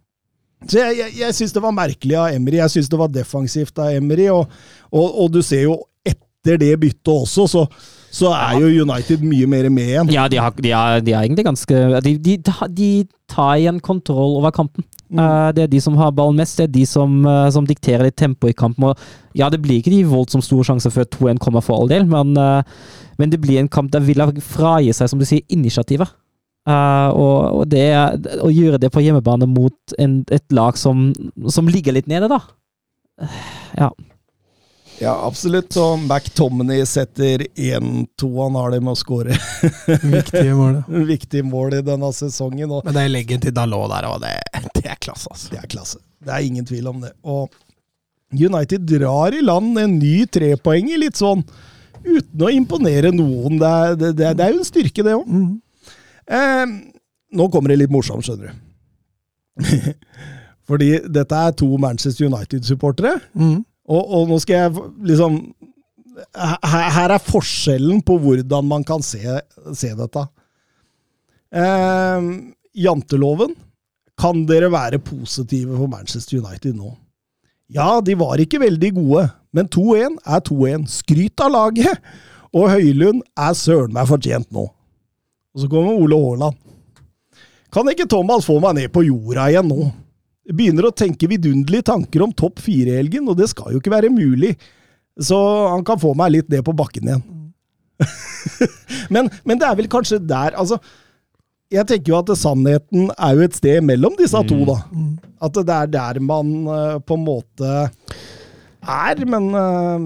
Så 0.65 0.79
jeg, 0.81 0.97
jeg, 0.97 1.13
jeg 1.19 1.37
syns 1.37 1.53
det 1.53 1.61
var 1.61 1.75
merkelig 1.77 2.17
av 2.17 2.31
Emry. 2.33 2.57
Jeg 2.57 2.73
syns 2.73 2.89
det 2.89 2.97
var 2.97 3.13
defensivt 3.13 3.77
av 3.83 3.93
Emry. 3.93 4.25
Og, 4.33 4.49
og, 4.89 5.05
og 5.21 5.29
du 5.35 5.43
ser 5.45 5.67
jo 5.67 5.77
etter 6.01 6.57
det 6.57 6.73
byttet 6.81 7.13
også, 7.13 7.45
så, 7.51 7.67
så 8.13 8.31
er 8.33 8.57
jo 8.61 8.85
United 8.87 9.23
mye 9.25 9.47
mer 9.49 9.69
med 9.73 9.91
igjen. 9.91 10.11
Ja, 10.13 10.27
de, 10.31 10.39
har, 10.41 10.53
de, 10.55 10.71
er, 10.71 11.01
de 11.03 11.13
er 11.13 11.25
egentlig 11.25 11.45
ganske 11.45 11.81
De, 12.05 12.13
de, 12.17 12.37
de 12.77 12.91
tar 13.29 13.57
igjen 13.59 13.81
kontroll 13.83 14.37
over 14.39 14.53
kampen. 14.55 14.85
Mm. 15.09 15.19
Eh, 15.23 15.49
det 15.55 15.63
er 15.63 15.71
de 15.71 15.81
som 15.83 15.95
har 15.99 16.11
ballen 16.15 16.39
mest, 16.39 16.57
det 16.59 16.67
er 16.67 16.73
de 16.73 16.85
som, 16.87 17.19
eh, 17.25 17.49
som 17.53 17.67
dikterer 17.67 18.07
litt 18.07 18.17
tempo 18.19 18.49
i 18.49 18.55
kampen. 18.55 18.89
Og 18.89 19.37
ja, 19.37 19.49
det 19.49 19.61
blir 19.63 19.79
ikke 19.79 19.93
de 19.93 20.03
voldsomt 20.07 20.43
store 20.43 20.67
sjanser 20.67 20.93
før 20.93 21.07
2-1 21.15 21.41
kommer 21.43 21.63
for 21.63 21.79
all 21.79 21.91
del, 21.91 22.07
men, 22.09 22.35
eh, 22.37 22.63
men 23.17 23.31
det 23.31 23.41
blir 23.41 23.59
en 23.59 23.71
kamp 23.71 23.91
der 23.91 24.03
Villa 24.03 24.27
fragi 24.43 24.93
seg, 24.93 25.09
som 25.09 25.19
du 25.19 25.25
sier, 25.25 25.45
initiativet. 25.49 26.11
Og, 26.67 27.61
og 27.61 27.69
det, 27.71 27.85
å 28.43 28.49
gjøre 28.51 28.77
det 28.83 28.89
på 28.91 28.99
hjemmebane 28.99 29.47
mot 29.47 29.93
en, 29.97 30.17
et 30.35 30.43
lag 30.51 30.75
som, 30.75 31.13
som 31.47 31.69
ligger 31.71 31.95
litt 31.95 32.09
nede, 32.11 32.27
da. 32.27 32.41
Ja. 33.79 33.87
Ja, 35.01 35.11
absolutt. 35.27 35.75
Og 35.77 35.99
McTominay 36.07 36.81
setter 36.89 37.43
1-2. 37.53 38.29
Han 38.43 38.55
har 38.57 38.71
det 38.73 38.79
med 38.81 38.95
å 38.95 38.97
skåre 38.97 39.35
Viktige 40.17 40.55
mål. 40.57 40.79
viktige 41.11 41.45
mål 41.45 41.75
i 41.77 41.83
denne 41.85 42.09
sesongen. 42.17 42.71
Og 42.79 42.87
Men 42.87 42.97
det 42.97 43.05
legget 43.13 43.45
til 43.45 43.53
Dalot 43.55 43.91
der 43.93 44.07
òg, 44.09 44.19
det, 44.25 44.33
det 44.79 44.85
er 44.89 44.97
klasse, 45.03 45.29
altså. 45.31 45.51
det 45.53 45.61
er 45.61 45.69
klasse. 45.71 46.01
Det 46.25 46.33
er 46.33 46.47
ingen 46.49 46.65
tvil 46.65 46.89
om 46.89 47.01
det. 47.05 47.13
Og 47.29 47.53
United 48.33 48.87
drar 48.89 49.37
i 49.37 49.43
land 49.45 49.77
en 49.79 49.93
ny 50.01 50.25
trepoenger, 50.33 50.97
litt 50.99 51.15
sånn 51.21 51.45
uten 52.07 52.43
å 52.43 52.49
imponere 52.53 53.13
noen. 53.15 53.59
Det 53.61 53.69
er, 53.69 53.95
det, 54.01 54.09
det 54.17 54.25
er- 54.31 54.35
det 54.39 54.45
er 54.47 54.55
jo 54.55 54.63
en 54.63 54.67
styrke, 54.67 55.05
det 55.05 55.13
òg. 55.15 55.29
Mm. 55.29 55.93
Eh, 56.27 56.65
nå 57.37 57.47
kommer 57.53 57.71
det 57.71 57.79
litt 57.83 57.93
morsomt, 57.93 58.25
skjønner 58.27 58.49
du. 58.49 58.63
Fordi 60.67 60.89
dette 61.07 61.37
er 61.47 61.53
to 61.55 61.69
Manchester 61.79 62.27
United-supportere. 62.27 63.13
Mm. 63.37 63.61
Og, 63.87 64.01
og 64.03 64.27
nå 64.31 64.39
skal 64.43 64.65
jeg 64.65 64.87
liksom 65.13 65.39
her, 66.35 66.89
her 66.95 67.13
er 67.13 67.23
forskjellen 67.23 68.01
på 68.05 68.17
hvordan 68.19 68.67
man 68.67 68.83
kan 68.87 69.03
se, 69.05 69.21
se 69.77 69.93
dette. 69.95 70.23
Eh, 71.53 72.29
janteloven. 72.77 73.55
Kan 74.17 74.47
dere 74.49 74.71
være 74.73 74.97
positive 75.05 75.77
for 75.77 75.89
Manchester 75.91 76.39
United 76.39 76.73
nå? 76.73 76.95
Ja, 77.69 77.99
de 78.01 78.15
var 78.17 78.39
ikke 78.41 78.63
veldig 78.63 78.93
gode, 78.95 79.27
men 79.53 79.67
2-1 79.69 80.15
er 80.25 80.41
2-1. 80.47 80.87
Skryt 80.89 81.43
av 81.43 81.53
laget! 81.53 82.01
Og 82.55 82.71
Høylund 82.71 83.21
er 83.37 83.53
søren 83.59 83.93
meg 83.93 84.07
fortjent 84.09 84.47
nå. 84.55 84.63
Og 85.53 85.61
så 85.61 85.67
kommer 85.69 85.99
Ole 85.99 86.17
Haaland. 86.17 86.57
Kan 87.73 87.89
ikke 87.91 88.07
Thomas 88.09 88.47
få 88.47 88.55
meg 88.63 88.77
ned 88.79 88.93
på 88.95 89.03
jorda 89.05 89.49
igjen 89.51 89.67
nå? 89.69 89.89
Begynner 90.47 90.87
å 90.87 90.93
tenke 90.95 91.27
vidunderlige 91.27 91.83
tanker 91.89 92.23
om 92.23 92.31
topp 92.31 92.61
fire 92.63 92.93
i 92.93 92.99
helgen, 93.01 93.27
og 93.27 93.35
det 93.39 93.49
skal 93.51 93.73
jo 93.73 93.81
ikke 93.81 93.91
være 93.91 94.11
mulig. 94.13 94.53
Så 95.19 95.35
han 95.73 95.83
kan 95.83 95.99
få 95.99 96.13
meg 96.15 96.31
litt 96.35 96.49
ned 96.53 96.63
på 96.63 96.75
bakken 96.77 97.09
igjen. 97.09 97.25
men, 99.13 99.27
men 99.43 99.57
det 99.59 99.65
er 99.67 99.77
vel 99.79 99.87
kanskje 99.89 100.19
der 100.21 100.53
Altså, 100.59 100.77
jeg 101.73 101.83
tenker 101.89 102.11
jo 102.13 102.19
at 102.21 102.29
sannheten 102.39 103.09
er 103.17 103.33
jo 103.35 103.41
et 103.47 103.55
sted 103.57 103.81
mellom 103.83 104.13
disse 104.19 104.39
to, 104.47 104.59
da. 104.69 104.75
At 105.43 105.57
det 105.57 105.73
er 105.73 105.89
der 105.97 106.19
man 106.23 106.51
eh, 106.71 106.99
på 107.03 107.17
en 107.17 107.25
måte 107.25 107.71
er, 108.87 109.23
men 109.27 109.49
uh, 109.51 110.05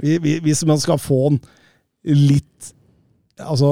vi- 0.00 0.20
vi- 0.22 0.38
hvis 0.46 0.62
man 0.70 0.78
skal 0.80 0.96
få 1.02 1.18
den 1.34 1.40
litt 2.08 2.70
Altså 3.38 3.68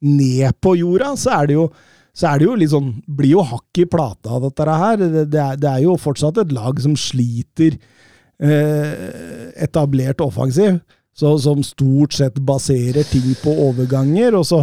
ned 0.00 0.54
på 0.64 0.70
jorda, 0.78 1.10
så 1.20 1.32
er 1.40 1.50
det 1.50 1.56
jo 1.58 1.66
så 2.12 2.28
er 2.28 2.38
det 2.42 2.44
jo 2.46 2.54
litt 2.60 2.72
sånn 2.72 2.90
Blir 3.08 3.30
jo 3.38 3.42
hakk 3.48 3.78
i 3.80 3.86
plata 3.88 4.34
av 4.36 4.42
dette 4.44 4.66
her. 4.68 4.96
Det, 5.00 5.24
det, 5.32 5.40
er, 5.40 5.56
det 5.56 5.68
er 5.70 5.82
jo 5.86 5.96
fortsatt 5.96 6.42
et 6.42 6.52
lag 6.52 6.80
som 6.84 6.92
sliter 6.98 7.78
eh, 8.42 9.52
etablert 9.64 10.20
offensiv. 10.24 10.80
Så, 11.16 11.34
som 11.44 11.60
stort 11.64 12.14
sett 12.16 12.38
baserer 12.40 13.04
ting 13.04 13.34
på 13.42 13.52
overganger, 13.68 14.32
og 14.38 14.46
så 14.48 14.62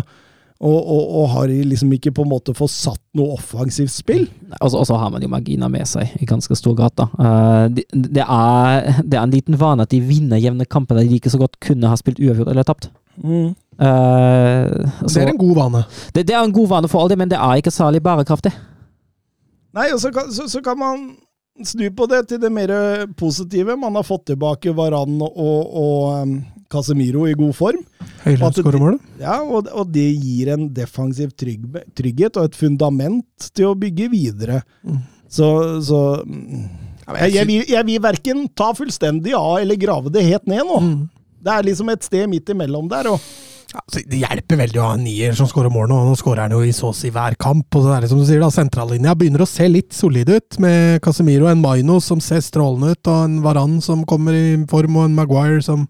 og, 0.60 0.76
og, 0.76 1.04
og 1.22 1.28
har 1.32 1.52
liksom 1.54 1.92
ikke 1.96 2.12
på 2.18 2.26
en 2.26 2.32
måte 2.34 2.52
fått 2.58 2.74
satt 2.74 3.00
noe 3.16 3.38
offensivt 3.38 3.94
spill. 3.94 4.26
Og 4.60 4.74
så- 4.74 4.98
har 5.00 5.10
man 5.14 5.24
jo 5.24 5.30
marginer 5.32 5.70
med 5.72 5.88
seg 5.88 6.10
i 6.20 6.28
ganske 6.28 6.52
stor 6.60 6.76
grad. 6.76 7.00
Eh, 7.00 7.68
det, 7.78 7.86
det, 7.94 8.26
er, 8.26 8.90
det 9.06 9.16
er 9.16 9.24
en 9.24 9.32
liten 9.32 9.56
vane 9.62 9.86
at 9.86 9.94
de 9.94 10.02
vinner 10.04 10.42
jevne 10.42 10.68
kamper 10.68 11.00
der 11.00 11.08
de 11.08 11.16
ikke 11.22 11.32
så 11.32 11.40
godt 11.40 11.56
kunne 11.64 11.88
ha 11.88 11.96
spilt 11.96 12.20
uavgjort 12.20 12.52
eller 12.52 12.68
tapt. 12.68 12.90
Mm. 13.24 13.54
Eh, 13.80 14.92
Det 15.08 15.24
er 15.24 15.32
en 15.32 15.40
god 15.40 15.56
vane. 15.56 15.86
det, 16.14 16.26
det 16.28 16.36
er 16.36 16.44
en 16.44 16.52
god 16.56 16.68
vane 16.68 16.90
for 16.92 17.02
all 17.02 17.10
det, 17.12 17.18
men 17.18 17.30
det 17.32 17.40
er 17.40 17.62
ikke 17.62 17.72
særlig 17.72 18.02
bærekraftig. 18.04 18.52
Nei, 19.78 19.90
og 19.94 20.00
så 20.02 20.12
kan, 20.12 20.32
så, 20.34 20.48
så 20.50 20.62
kan 20.66 20.78
man 20.80 21.10
snu 21.64 21.90
på 21.96 22.08
det 22.10 22.24
til 22.30 22.40
det 22.42 22.50
mer 22.52 22.72
positive. 23.20 23.76
Man 23.78 23.96
har 23.96 24.04
fått 24.08 24.26
tilbake 24.32 24.74
Varan 24.76 25.20
og, 25.22 25.36
og 25.84 26.24
um, 26.24 26.34
Casemiro 26.72 27.28
i 27.28 27.36
god 27.38 27.54
form. 27.58 27.84
Mål. 28.26 28.98
Ja, 29.22 29.40
og, 29.44 29.70
og 29.74 29.92
det 29.94 30.08
gir 30.20 30.52
en 30.54 30.68
defensiv 30.76 31.32
trygg, 31.40 31.68
trygghet 31.98 32.38
og 32.40 32.50
et 32.50 32.58
fundament 32.60 33.50
til 33.56 33.72
å 33.72 33.78
bygge 33.80 34.10
videre. 34.12 34.62
Mm. 34.84 35.00
Så, 35.30 35.48
så 35.86 36.00
jeg, 36.26 37.32
jeg, 37.36 37.46
vil, 37.50 37.64
jeg 37.70 37.86
vil 37.88 38.02
verken 38.04 38.44
ta 38.58 38.72
fullstendig 38.78 39.36
av 39.38 39.60
eller 39.62 39.80
grave 39.82 40.12
det 40.14 40.26
helt 40.28 40.50
ned 40.50 40.66
nå. 40.68 40.80
Mm. 40.84 41.00
Det 41.46 41.54
er 41.54 41.70
liksom 41.70 41.90
et 41.94 42.04
sted 42.04 42.28
midt 42.30 42.50
imellom 42.52 42.90
der. 42.92 43.08
og 43.14 43.20
altså, 43.76 44.02
det 44.10 44.20
hjelper 44.24 44.60
veldig 44.64 44.80
å 44.82 44.88
ha 44.88 44.96
en 44.98 45.04
nier 45.06 45.36
som 45.38 45.48
skårer 45.50 45.72
mål 45.74 45.90
nå. 45.92 46.00
Nå 46.10 46.16
skårer 46.20 46.46
han 46.48 46.56
jo 46.58 46.64
i 46.66 46.74
så 46.76 46.90
å 46.90 46.96
si 46.98 47.12
hver 47.14 47.36
kamp. 47.40 47.68
Og 47.76 47.86
det 47.86 47.96
er 47.96 48.06
det 48.06 48.10
som 48.12 48.22
du 48.22 48.26
sier, 48.28 48.42
da, 48.42 48.50
sentrallinja 48.54 49.16
begynner 49.20 49.44
å 49.46 49.50
se 49.50 49.68
litt 49.70 49.94
solid 49.96 50.30
ut, 50.34 50.60
med 50.64 51.00
Casemiro 51.06 51.46
og 51.48 51.54
en 51.54 51.62
Maino 51.64 52.00
som 52.04 52.22
ser 52.24 52.42
strålende 52.46 52.96
ut, 52.96 53.10
og 53.12 53.24
en 53.28 53.40
Varan 53.46 53.80
som 53.86 54.06
kommer 54.10 54.34
i 54.38 54.58
form, 54.72 54.98
og 55.00 55.10
en 55.10 55.18
Maguire 55.18 55.62
som 55.66 55.88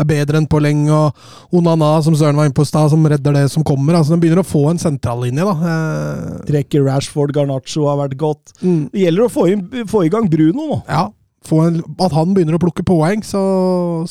er 0.00 0.04
bedre 0.04 0.36
enn 0.36 0.48
på 0.50 0.58
lenge, 0.60 0.90
og 0.92 1.56
Onana, 1.56 1.94
som 2.04 2.12
Søren 2.18 2.36
var 2.36 2.48
inne 2.48 2.56
på 2.56 2.66
i 2.66 2.68
stad, 2.68 2.90
som 2.92 3.06
redder 3.08 3.32
det 3.38 3.46
som 3.52 3.64
kommer. 3.64 3.96
Altså, 3.96 4.12
Den 4.12 4.20
begynner 4.24 4.42
å 4.42 4.48
få 4.50 4.66
en 4.72 4.82
sentrallinje, 4.82 5.46
da. 5.46 5.54
Eh, 5.70 6.42
Trekker 6.50 6.84
Rashford, 6.84 7.32
Garnaccio 7.36 7.86
har 7.88 7.96
vært 8.02 8.18
godt. 8.20 8.52
mm, 8.60 8.90
Det 8.92 9.06
gjelder 9.06 9.24
å 9.24 9.32
få, 9.32 9.46
inn, 9.54 9.64
få 9.88 10.04
i 10.04 10.12
gang 10.12 10.28
Bruno 10.28 10.66
nå. 10.74 10.82
ja. 10.88 11.06
Få 11.48 11.62
en, 11.64 11.78
at 12.04 12.12
han 12.12 12.34
begynner 12.36 12.58
å 12.58 12.60
plukke 12.60 12.84
poeng, 12.84 13.22
så, 13.24 13.40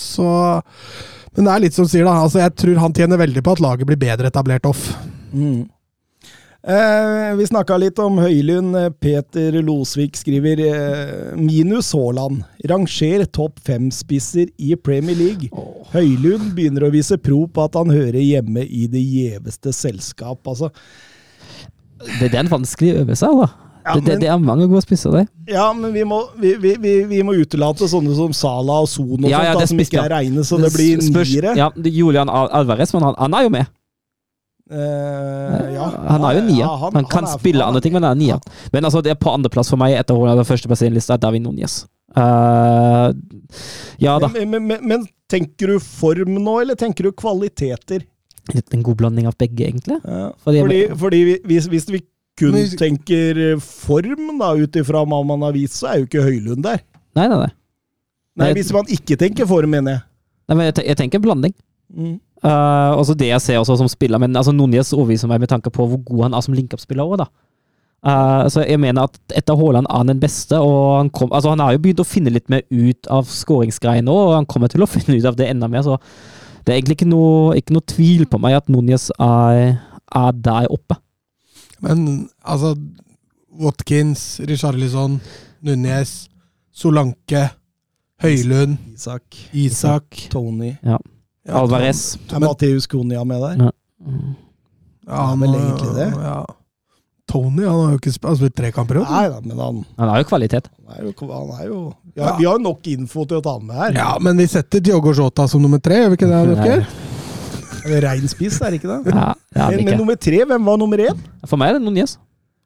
så 0.01 0.25
Men 1.35 1.45
det 1.45 1.51
er 1.53 1.65
litt 1.65 1.75
som 1.77 1.87
sier, 1.89 2.07
da. 2.07 2.15
Altså, 2.23 2.41
jeg 2.43 2.55
tror 2.59 2.79
han 2.81 2.95
tjener 2.95 3.19
veldig 3.21 3.43
på 3.45 3.57
at 3.57 3.61
laget 3.63 3.89
blir 3.89 3.99
bedre 4.01 4.31
etablert 4.31 4.65
off. 4.69 4.89
Mm. 5.33 5.67
Eh, 6.59 7.35
vi 7.39 7.45
snakka 7.47 7.77
litt 7.79 7.99
om 8.03 8.17
Høylund. 8.19 8.75
Peter 8.99 9.55
Losvik 9.63 10.17
skriver 10.19 10.59
eh, 10.65 11.37
minus 11.39 11.93
Haaland. 11.95 12.41
Ranger 12.67 13.23
topp 13.31 13.61
fem-spisser 13.63 14.49
i 14.57 14.73
Premier 14.75 15.15
League. 15.15 15.47
Høylund 15.93 16.51
begynner 16.57 16.89
å 16.89 16.91
vise 16.93 17.17
pro 17.21 17.45
på 17.47 17.63
at 17.63 17.79
han 17.79 17.93
hører 17.93 18.19
hjemme 18.19 18.65
i 18.65 18.89
det 18.91 19.05
gjeveste 19.05 19.73
selskap. 19.75 20.41
Altså, 20.49 20.73
Det, 21.99 22.29
det 22.29 22.35
er 22.35 22.45
en 22.45 22.51
vanskelig 22.51 22.93
øvelse, 23.01 23.27
altså. 23.27 23.68
Ja, 23.89 23.95
det, 23.97 24.05
det, 24.05 24.17
det 24.21 24.29
er 24.29 24.37
mange 24.43 24.67
gode 24.69 24.81
spisser, 24.85 25.11
det. 25.17 25.23
ja, 25.49 25.65
men 25.73 25.91
vi 25.95 26.03
må, 26.05 26.19
vi, 26.37 26.53
vi, 26.61 26.75
vi, 26.79 26.93
vi 27.09 27.23
må 27.25 27.33
utelate 27.41 27.87
sånne 27.89 28.13
som 28.15 28.33
Sala 28.37 28.79
og 28.83 28.87
Son 28.91 29.17
og 29.17 29.25
Ja, 29.29 29.41
ja, 29.47 29.53
sånt, 29.57 29.63
da, 29.65 29.67
som 29.73 29.81
ikke 29.83 30.03
er 30.03 30.13
reine, 30.13 30.45
så 30.45 30.59
det 30.61 30.69
blir 30.75 31.01
niere. 31.01 31.55
Ja, 31.57 31.71
Julian 31.89 32.29
Alvarez, 32.29 32.93
men 32.93 33.07
han, 33.09 33.17
han 33.17 33.37
er 33.39 33.47
jo 33.47 33.53
med. 33.57 33.71
Uh, 34.69 35.73
ja. 35.73 35.85
Han 36.13 36.25
er 36.29 36.35
jo 36.37 36.41
nier. 36.45 36.59
Ja, 36.61 36.73
han, 36.83 37.05
kan 37.09 37.25
er- 37.25 37.39
spille 37.39 37.63
han- 37.63 37.71
andre 37.73 37.81
ting, 37.81 37.93
men 37.95 38.03
han 38.05 38.13
er 38.13 38.19
nier. 38.21 38.39
Men 38.73 38.85
altså, 38.85 39.01
det 39.01 39.11
er 39.15 39.17
på 39.17 39.31
andreplass 39.33 39.71
for 39.73 39.81
meg 39.81 39.95
etter 39.97 40.13
hun 40.13 40.29
den 40.29 40.45
første 40.45 40.69
i 40.69 40.87
en 40.91 40.93
liste, 40.93 41.13
er 41.15 41.17
David 41.23 41.41
Núñez. 41.47 41.79
Uh, 42.17 43.09
ja 44.01 44.17
da. 44.21 44.29
Men, 44.33 44.49
men, 44.53 44.67
men, 44.69 44.85
men 44.93 45.07
tenker 45.29 45.73
du 45.73 45.79
form 45.81 46.37
nå, 46.43 46.59
eller 46.61 46.77
tenker 46.77 47.09
du 47.09 47.11
kvaliteter? 47.17 48.05
Litt 48.53 48.73
en 48.73 48.81
god 48.85 48.97
blanding 49.01 49.27
av 49.29 49.35
begge, 49.37 49.67
egentlig. 49.67 49.99
Ja, 50.05 50.29
Fordi- 50.45 50.61
fordi, 50.61 50.79
fordi 50.97 51.23
vi- 51.27 51.41
hvis, 51.45 51.67
hvis 51.69 51.89
vi 51.89 52.01
kun 52.39 52.55
Men- 52.55 52.77
tenker 52.79 53.41
form, 53.63 54.37
da, 54.39 54.53
ut 54.55 54.79
ifra 54.79 55.03
hva 55.05 55.21
man 55.27 55.43
har 55.45 55.55
vist, 55.55 55.79
så 55.81 55.91
er 55.91 55.99
jo 56.01 56.07
ikke 56.09 56.23
Høylund 56.25 56.63
der. 56.65 56.81
Nei, 57.17 57.27
nei, 57.27 57.37
nei. 57.45 57.51
Nei, 58.39 58.53
Hvis 58.55 58.71
man 58.71 58.87
ikke 58.87 59.17
tenker 59.19 59.47
form, 59.49 59.69
mener 59.73 59.97
jeg. 59.97 60.01
nei 60.47 60.55
men 60.57 60.69
jeg, 60.69 60.85
jeg 60.87 60.97
tenker 60.97 61.19
blanding. 61.19 61.53
Mm. 61.91 62.17
Uh, 62.39 62.95
også 62.95 63.17
det 63.19 63.27
jeg 63.33 63.41
ser 63.43 63.59
også 63.59 63.75
som 63.81 63.89
spiller, 63.91 64.19
men 64.21 64.31
altså 64.39 64.53
Núñez 64.55 64.93
overbeviser 64.95 65.27
meg 65.27 65.41
med 65.43 65.49
tanke 65.51 65.71
på 65.75 65.83
hvor 65.89 65.99
god 66.07 66.21
han 66.29 66.37
er 66.37 66.45
som 66.45 66.55
link-up-spiller 66.55 67.03
også, 67.03 67.25
da. 67.25 67.27
Uh, 67.99 68.45
så 68.47 68.63
jeg 68.63 68.79
mener 68.79 69.09
at 69.09 69.17
etter 69.35 69.57
Haaland 69.59 69.89
er 69.89 69.99
han 69.99 70.07
den 70.13 70.21
beste, 70.21 70.55
og 70.55 71.01
han, 71.01 71.09
kom, 71.11 71.33
altså 71.35 71.51
han 71.51 71.59
har 71.59 71.73
jo 71.75 71.81
begynt 71.83 71.99
å 71.99 72.07
finne 72.07 72.31
litt 72.31 72.47
mer 72.47 72.63
ut 72.71 73.09
av 73.11 73.27
skåringsgreiene 73.27 74.07
nå, 74.07 74.15
og 74.29 74.37
han 74.37 74.47
kommer 74.47 74.71
til 74.71 74.85
å 74.85 74.87
finne 74.95 75.17
ut 75.19 75.27
av 75.27 75.35
det 75.35 75.49
enda 75.51 75.67
mer, 75.67 75.83
så 75.83 75.97
det 76.63 76.71
er 76.71 76.79
egentlig 76.79 76.99
ikke 77.01 77.09
noe, 77.11 77.57
ikke 77.59 77.75
noe 77.75 77.87
tvil 77.91 78.23
på 78.29 78.39
meg 78.39 78.55
at 78.61 78.71
Núñez 78.71 79.09
er, 79.19 79.75
er 80.15 80.39
der 80.47 80.71
oppe. 80.71 80.95
Men 81.81 82.29
altså 82.43 82.73
Watkins, 83.59 84.39
Richarlison, 84.47 85.19
Núñez, 85.65 86.27
Solanke, 86.71 87.49
Høylund, 88.21 88.77
Isak, 88.95 89.23
Isak 89.55 90.27
Tony 90.31 90.73
ja, 90.83 90.97
Alvarez. 91.47 92.17
Er 92.31 92.39
Matheus 92.43 92.87
Konia 92.87 93.23
med 93.23 93.41
der. 93.41 93.65
Ja. 93.65 93.71
ja, 95.07 95.25
vel 95.35 95.49
nå- 95.53 95.59
egentlig 95.59 95.93
det. 95.95 96.09
Ja. 96.23 96.39
Tony 97.29 97.63
han 97.63 97.75
har 97.77 97.91
jo 97.93 97.97
ikke 97.99 98.11
spilt, 98.11 98.25
han 98.25 98.33
har 98.33 98.39
spilt 98.41 98.55
tre 98.57 98.71
kamper 98.73 98.97
i 98.97 99.01
år. 99.03 99.09
Nei 99.13 99.25
da, 99.29 99.39
men 99.45 99.59
han, 99.61 99.81
Han 100.01 100.09
har 100.09 100.23
jo 100.23 100.27
kvalitet. 100.31 100.69
han 100.87 100.95
er 100.97 101.03
jo, 101.05 101.13
han 101.29 101.51
er 101.59 101.65
jo 101.67 101.81
ja, 102.15 102.35
Vi 102.39 102.45
har 102.49 102.59
nok 102.59 102.87
info 102.89 103.25
til 103.29 103.37
å 103.37 103.43
ta 103.45 103.53
med 103.59 103.75
her. 103.77 103.93
Ja, 103.99 104.09
men 104.19 104.37
vi 104.41 104.47
setter 104.49 104.81
Diogo 104.81 105.13
Jota 105.13 105.47
som 105.47 105.61
nummer 105.61 105.79
tre, 105.79 106.01
gjør 106.01 106.09
vi 106.15 106.17
ikke 106.19 106.29
det, 106.31 106.57
dere? 106.57 106.87
Det 107.89 107.97
er 107.99 108.05
Rein 108.07 108.29
spiss, 108.31 108.59
er 108.61 108.71
det 108.75 108.79
ikke 108.81 108.91
det? 108.91 109.13
Ja, 109.15 109.33
ja, 109.33 109.67
men, 109.69 109.79
men 109.81 109.87
ikke. 109.87 109.97
nummer 110.03 110.19
tre, 110.29 110.43
hvem 110.51 110.69
var 110.71 110.77
nummer 110.81 111.01
én? 111.09 111.19
For 111.49 111.57
meg 111.59 111.73
er 111.73 111.79
det 111.79 111.85
Núñez. 111.87 112.15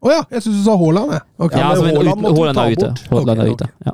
Å 0.03 0.11
ja, 0.11 0.21
jeg 0.35 0.43
syns 0.43 0.59
du 0.59 0.63
sa 0.67 0.75
Haaland, 0.75 1.15
jeg. 1.15 1.23
Ok. 1.39 1.53
Ja, 1.55 1.69
altså, 1.71 1.87
men 1.87 1.95
Haaland 1.95 2.59
er 2.59 2.77
ute. 2.77 2.93
Haaland 3.09 3.43
er 3.45 3.51
ute. 3.55 3.69
Ja. 3.87 3.93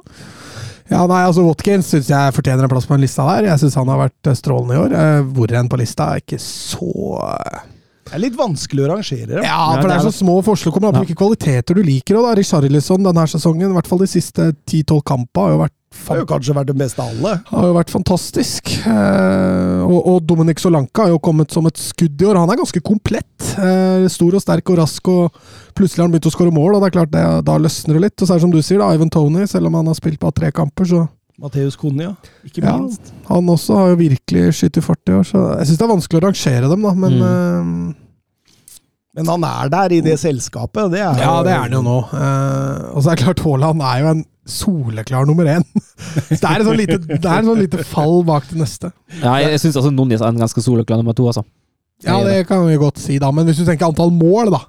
Ja, 0.89 1.03
nei, 1.05 1.19
altså 1.21 1.43
Watkins 1.45 1.91
syns 1.93 2.07
jeg 2.09 2.33
fortjener 2.33 2.65
en 2.65 2.71
plass 2.71 2.87
på 2.89 2.95
en 2.97 3.03
lista 3.03 3.21
der. 3.27 3.45
Jeg 3.51 3.61
syns 3.61 3.75
han 3.77 3.91
har 3.93 3.99
vært 4.07 4.29
eh, 4.31 4.37
strålende 4.39 4.73
i 4.73 4.79
år. 4.81 4.95
Eh, 4.97 5.19
Hvor 5.37 5.51
enn 5.59 5.69
på 5.69 5.77
lista 5.77 6.07
er 6.15 6.23
ikke 6.23 6.39
så 6.41 6.89
eh, 7.27 7.59
Det 8.07 8.15
er 8.17 8.23
litt 8.23 8.39
vanskelig 8.39 8.87
å 8.87 8.89
rangere. 8.95 9.27
dem. 9.35 9.43
Ja, 9.45 9.59
for 9.77 9.85
det 9.85 9.99
er 9.99 10.07
så 10.07 10.15
små 10.17 10.39
forskjeller. 10.47 10.73
Kommer 10.79 10.89
an 10.89 10.97
på 10.97 11.03
hvilke 11.05 11.19
kvaliteter 11.21 11.77
du 11.77 11.83
liker. 11.85 12.17
Og 12.17 12.25
da 12.25 12.33
Richarlison 12.39 13.05
denne 13.05 13.27
sesongen, 13.29 13.69
i 13.69 13.77
hvert 13.77 13.91
fall 13.91 14.01
de 14.01 14.09
siste 14.09 14.49
10-12 14.65 15.03
kampene, 15.13 15.45
har 15.45 15.53
jo 15.53 15.61
vært 15.61 15.75
Det 15.77 15.78
har 16.07 16.19
jo 16.21 16.25
kanskje 16.29 16.53
vært 16.53 16.69
det 16.69 16.75
beste 16.77 17.01
av 17.01 17.09
alle. 17.13 17.31
har 17.49 17.65
jo 17.67 17.73
vært 17.73 17.89
fantastisk. 17.93 18.69
Eh, 18.85 19.81
og, 19.89 20.21
Dominic 20.29 20.61
Solanka 20.61 21.05
har 21.07 21.13
jo 21.15 21.19
kommet 21.19 21.51
som 21.51 21.65
et 21.69 21.77
skudd 21.81 22.21
i 22.21 22.25
år. 22.29 22.37
Han 22.37 22.49
er 22.53 22.59
ganske 22.61 22.81
komplett. 22.85 23.45
Eh, 23.57 24.07
stor 24.11 24.35
og 24.37 24.41
sterk 24.43 24.69
og 24.69 24.77
rask, 24.81 25.07
og 25.09 25.31
plutselig 25.77 26.03
har 26.03 26.07
han 26.07 26.13
begynt 26.13 26.29
å 26.29 26.33
skåre 26.35 26.53
mål, 26.53 26.75
og 26.77 26.81
det 26.83 26.91
er 26.91 26.97
klart 26.99 27.11
det, 27.13 27.23
da 27.45 27.57
løsner 27.57 27.97
det 27.97 28.03
litt. 28.05 28.17
Og 28.21 28.27
så 28.27 28.33
er 28.35 28.37
det 28.39 28.45
som 28.45 28.53
du 28.53 28.61
sier, 28.61 28.79
da, 28.83 28.91
Ivan 28.93 29.09
Tony, 29.09 29.45
selv 29.49 29.67
om 29.71 29.79
han 29.79 29.87
har 29.89 29.97
spilt 29.97 30.19
bare 30.21 30.37
tre 30.37 30.51
kamper, 30.51 30.85
så 30.85 31.07
Matheus 31.39 31.77
Konia, 31.79 32.15
ikke 32.45 32.61
Ja. 32.65 32.77
minst. 32.77 33.13
han 33.29 33.47
også 33.47 33.75
har 33.77 33.87
jo 33.93 33.95
virkelig 33.95 34.53
skutt 34.59 34.77
i 34.77 34.81
fart 34.81 35.07
i 35.07 35.13
år. 35.15 35.23
Så 35.23 35.39
jeg 35.57 35.67
syns 35.69 35.77
det 35.79 35.85
er 35.87 35.95
vanskelig 35.95 36.19
å 36.19 36.25
rangere 36.27 36.69
dem, 36.69 36.81
da, 36.83 36.93
men 36.93 37.13
eh, 37.23 37.95
Men 39.15 39.25
han 39.25 39.43
er 39.43 39.69
der 39.69 39.93
i 39.95 40.01
det 40.01 40.19
selskapet. 40.19 40.91
Det 40.91 40.99
er 40.99 41.17
Ja, 41.17 41.41
det 41.43 41.51
er 41.51 41.63
han 41.63 41.71
jo 41.71 41.81
nå. 41.81 41.97
Eh, 42.13 42.91
og 42.93 43.01
så 43.03 43.11
er 43.11 43.15
det 43.15 43.23
klart, 43.25 43.39
Haaland 43.43 43.81
er 43.81 43.99
jo 44.03 44.07
en 44.13 44.25
soleklar 44.51 45.27
nummer 45.29 45.47
én. 45.57 45.63
Så 46.29 46.39
det 46.41 46.49
er 46.49 46.63
et 46.63 46.67
sånn 46.67 46.79
lite, 46.79 47.19
sånn 47.23 47.61
lite 47.61 47.85
fall 47.87 48.19
bak 48.27 48.49
det 48.51 48.59
neste. 48.61 48.91
Ja, 49.21 49.37
jeg, 49.43 49.61
syns 49.63 49.77
altså 49.79 49.93
Nunes 49.93 50.21
er 50.23 50.31
en 50.33 50.41
ganske 50.41 50.63
soleklar 50.65 51.01
nummer 51.01 51.17
to, 51.17 51.27
altså. 51.31 51.45
Ja, 52.05 52.19
det 52.23 52.45
kan 52.47 52.63
vi 52.67 52.77
godt 52.79 52.99
si, 53.01 53.17
da. 53.19 53.31
Men 53.35 53.47
hvis 53.49 53.59
du 53.59 53.65
tenker 53.67 53.89
antall 53.89 54.11
mål, 54.15 54.53
da, 54.55 54.61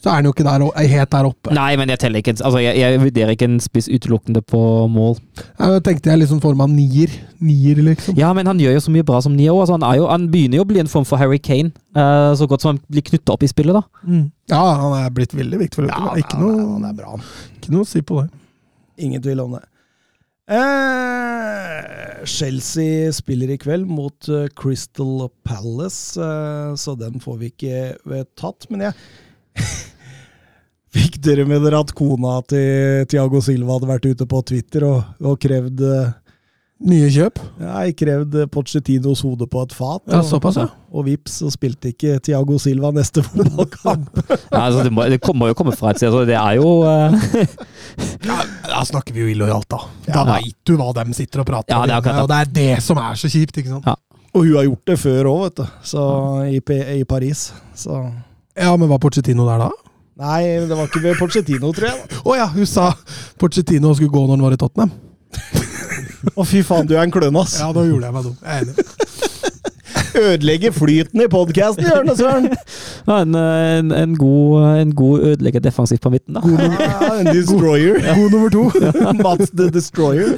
så 0.00 0.08
er 0.08 0.14
han 0.20 0.24
jo 0.30 0.32
ikke 0.32 0.46
der, 0.46 0.62
helt 0.88 1.10
der 1.12 1.26
oppe. 1.28 1.52
Nei, 1.52 1.74
men 1.76 1.90
jeg 1.92 2.00
teller 2.00 2.22
ikke 2.22 2.32
Altså, 2.38 2.60
jeg, 2.62 2.78
jeg 2.80 3.00
vurderer 3.02 3.34
ikke 3.34 3.48
en 3.50 3.58
spiss 3.60 3.88
utelukkende 3.92 4.40
på 4.40 4.60
mål. 4.88 5.18
Jeg 5.58 5.82
tenkte 5.84 6.08
jeg 6.08 6.22
liksom 6.22 6.40
form 6.40 6.62
av 6.64 6.70
nier. 6.72 7.12
Nier, 7.44 7.82
liksom. 7.84 8.16
Ja, 8.16 8.30
men 8.36 8.48
han 8.48 8.62
gjør 8.62 8.78
jo 8.78 8.84
så 8.86 8.94
mye 8.94 9.04
bra 9.04 9.20
som 9.20 9.36
nier 9.36 9.52
òg. 9.52 9.66
Altså, 9.66 9.76
han, 9.76 9.84
jo- 10.00 10.08
han 10.08 10.24
begynner 10.32 10.62
jo 10.62 10.64
å 10.64 10.70
bli 10.72 10.80
en 10.80 10.88
form 10.88 11.04
for 11.08 11.20
Harry 11.20 11.36
Kane. 11.42 11.74
Uh, 11.92 12.32
så 12.38 12.48
godt 12.48 12.64
som 12.64 12.72
han 12.72 12.80
blir 12.88 13.04
knytta 13.10 13.36
opp 13.36 13.44
i 13.44 13.50
spillet, 13.52 13.76
da. 13.76 13.84
Mm. 14.08 14.24
Ja, 14.48 14.62
han 14.80 14.96
er 15.02 15.12
blitt 15.20 15.36
veldig 15.36 15.60
viktig 15.66 15.82
for 15.82 15.90
Ja, 15.90 16.00
Liverpool. 16.00 16.08
han, 16.08 16.24
ikke, 16.24 16.40
noe, 16.40 16.68
han 16.78 16.88
er 16.88 16.96
bra. 17.02 17.18
ikke 17.60 17.76
noe 17.76 17.84
å 17.84 17.90
si 17.92 18.00
på 18.00 18.22
det. 18.22 18.30
Ingen 19.00 19.22
tvil 19.24 19.40
om 19.44 19.58
det. 19.58 19.64
Eh, 20.50 22.24
Chelsea 22.26 23.12
spiller 23.12 23.50
i 23.54 23.58
kveld 23.58 23.86
mot 23.86 24.28
uh, 24.28 24.46
Crystal 24.56 25.28
Palace, 25.46 26.20
eh, 26.20 26.74
så 26.74 26.94
den 26.98 27.20
får 27.20 27.38
vi 27.38 27.52
ikke 27.52 27.78
eh, 27.94 28.26
tatt. 28.38 28.66
Men 28.70 28.88
jeg 28.88 28.94
Fikk 30.90 31.20
dere 31.22 31.44
med 31.46 31.62
dere 31.62 31.78
at 31.84 31.92
kona 31.94 32.40
til 32.50 33.04
Tiago 33.10 33.38
Silva 33.44 33.76
hadde 33.76 33.90
vært 33.92 34.08
ute 34.10 34.26
på 34.26 34.40
Twitter 34.42 34.88
og, 34.88 35.04
og 35.22 35.38
krevd 35.42 35.84
eh, 35.86 36.08
Nye 36.80 37.10
kjøp? 37.12 37.36
ja, 37.60 37.80
krevd 37.92 38.36
Pochettinos 38.54 39.20
hode 39.26 39.44
på 39.52 39.60
et 39.66 39.72
fat? 39.76 40.00
Ja, 40.08 40.22
såpass, 40.24 40.56
ja. 40.56 40.70
Og 40.96 41.04
vips, 41.10 41.34
så 41.42 41.50
spilte 41.52 41.90
ikke 41.92 42.14
Tiago 42.24 42.56
Silva 42.62 42.88
neste 42.96 43.20
fotballkamp. 43.26 44.22
Ja, 44.30 44.62
altså, 44.62 44.86
det, 44.86 44.92
må, 44.96 45.04
det 45.12 45.20
må 45.36 45.50
jo 45.50 45.58
komme 45.58 45.74
fra 45.76 45.92
et 45.92 46.00
sted. 46.00 46.08
Altså, 46.08 46.24
det 46.28 46.38
er 46.40 46.56
jo 46.56 46.80
uh... 46.80 47.12
Ja, 48.24 48.38
da 48.64 48.80
snakker 48.88 49.12
vi 49.12 49.26
jo 49.26 49.28
illojalt, 49.34 49.68
da. 49.70 49.82
Ja. 50.08 50.14
Da 50.14 50.24
veit 50.38 50.56
du 50.64 50.74
hva 50.80 50.88
de 50.96 51.04
sitter 51.16 51.44
og 51.44 51.50
prater 51.52 51.76
Ja, 51.76 51.84
det 51.84 51.94
er 51.94 52.00
akkurat 52.00 52.16
det. 52.16 52.24
Og 52.24 52.32
det 52.32 52.40
er 52.40 52.54
det 52.56 52.84
som 52.86 53.00
er 53.02 53.20
så 53.20 53.28
kjipt, 53.28 53.60
ikke 53.60 53.74
sant? 53.74 53.90
Ja. 53.90 53.98
Og 54.30 54.46
hun 54.46 54.56
har 54.56 54.68
gjort 54.70 54.88
det 54.88 54.98
før 55.02 55.30
òg, 55.34 55.40
vet 55.44 55.60
du. 55.60 55.78
Så, 55.92 56.02
i, 56.48 56.60
i 56.96 57.04
Paris. 57.04 57.50
Så 57.76 58.00
Ja, 58.56 58.72
men 58.72 58.88
var 58.88 59.02
Pochettino 59.02 59.44
der 59.48 59.66
da? 59.66 59.70
Nei, 60.20 60.42
det 60.64 60.76
var 60.76 60.88
ikke 60.88 61.04
ved 61.04 61.20
Pochettino, 61.20 61.74
tror 61.76 61.92
jeg. 61.92 62.08
Å 62.22 62.24
oh, 62.24 62.36
ja, 62.38 62.48
hun 62.56 62.68
sa 62.68 62.90
Pochettino 63.40 63.92
skulle 63.96 64.12
gå 64.12 64.24
når 64.24 64.38
han 64.38 64.48
var 64.48 64.56
i 64.56 64.60
Tottenham. 64.64 64.96
Å, 66.36 66.44
fy 66.44 66.62
faen, 66.66 66.88
du 66.88 66.96
er 66.96 67.04
en 67.06 67.12
klønn, 67.14 67.36
ass. 67.40 67.58
Ja, 67.60 67.70
da 67.76 67.84
gjorde 67.86 68.08
jeg 68.08 68.16
meg 68.16 68.26
dum. 68.28 68.36
Jeg 68.44 68.50
er 68.50 68.66
enig. 68.66 68.74
Ødelegger 70.20 70.72
flyten 70.74 71.22
i 71.22 71.26
podkasten, 71.30 71.86
Jørne 71.86 72.16
Søren! 72.18 72.48
ja, 72.50 73.18
en, 73.22 73.36
en, 73.38 73.92
en, 73.94 74.16
god, 74.18 74.64
en 74.82 74.94
god 74.98 75.20
ødelegger 75.28 75.62
defensivt 75.64 76.02
på 76.02 76.10
midten, 76.10 76.34
da. 76.34 76.42
Ja, 76.82 77.12
en 77.20 77.30
destroyer. 77.30 78.00
God 78.18 78.34
nummer 78.34 78.50
to. 78.50 78.64
Mats 79.22 79.52
the 79.54 79.70
Destroyer. 79.70 80.34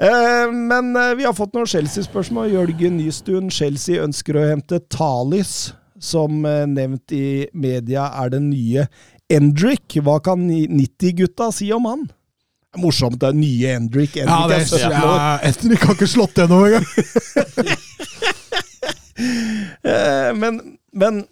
Eh, 0.00 0.52
Men 0.52 0.96
eh, 0.96 1.14
vi 1.18 1.26
har 1.28 1.36
fått 1.36 1.52
noen 1.54 1.68
Chelsea-spørsmål. 1.68 2.48
Jørgen 2.54 2.96
Nystuen, 2.98 3.50
Chelsea 3.52 4.02
ønsker 4.02 4.38
å 4.40 4.46
hente 4.54 4.80
Talis, 4.90 5.74
som 6.00 6.40
eh, 6.48 6.64
nevnt 6.66 7.12
i 7.14 7.46
media 7.52 8.08
er 8.22 8.32
den 8.32 8.48
nye 8.50 8.88
Endrick. 9.30 10.00
Hva 10.02 10.16
kan 10.24 10.48
90-gutta 10.48 11.50
si 11.54 11.68
om 11.76 11.86
han? 11.86 12.08
Morsomt, 12.78 13.18
det 13.18 13.26
er 13.32 13.34
nye 13.34 13.72
Endrick. 13.74 14.14
Ja, 14.20 14.44
det 14.46 14.60
er 14.60 14.66
17 14.68 14.86
år. 14.94 15.16
ja, 15.16 15.30
har 15.82 15.96
ikke 15.96 16.06
slått 16.10 16.38
gjennom 16.38 16.64
engang. 16.68 16.86
Eh, 19.84 20.30
Men, 20.38 20.60
men 20.92 21.24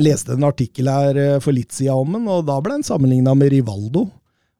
leste 0.00 0.32
en 0.36 0.44
artikkel 0.48 0.88
her 0.90 1.18
eh, 1.20 1.38
for 1.44 1.52
litt 1.56 1.72
siden 1.74 1.96
om 2.04 2.16
den, 2.18 2.28
og 2.30 2.46
da 2.48 2.58
ble 2.62 2.76
den 2.78 2.86
sammenligna 2.86 3.34
med 3.36 3.52
Rivaldo. 3.52 4.06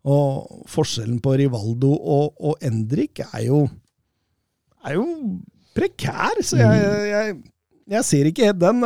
Og 0.07 0.63
forskjellen 0.71 1.19
på 1.23 1.35
Rivaldo 1.41 1.91
og, 1.97 2.37
og 2.39 2.61
Endrik 2.65 3.23
er 3.27 3.47
jo 3.49 3.65
er 4.87 4.95
jo 5.01 5.07
prekær, 5.75 6.39
så 6.47 6.61
jeg, 6.61 6.83
jeg, 7.11 7.33
jeg 7.97 8.07
ser 8.07 8.29
ikke 8.31 8.47
helt 8.53 8.61
den. 8.63 8.85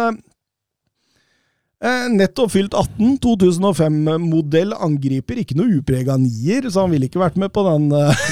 Eh. 1.83 1.89
Eh, 1.91 2.09
Nettopp 2.13 2.51
fylt 2.53 2.75
18, 2.77 3.17
2005-modell 3.25 4.75
angriper, 4.77 5.41
ikke 5.41 5.57
noe 5.59 5.79
uprega 5.81 6.17
nier, 6.21 6.69
så 6.71 6.85
han 6.85 6.93
ville 6.95 7.09
ikke 7.09 7.23
vært 7.23 7.39
med 7.41 7.53
på 7.55 7.65
den 7.69 7.89
eh, 7.97 8.25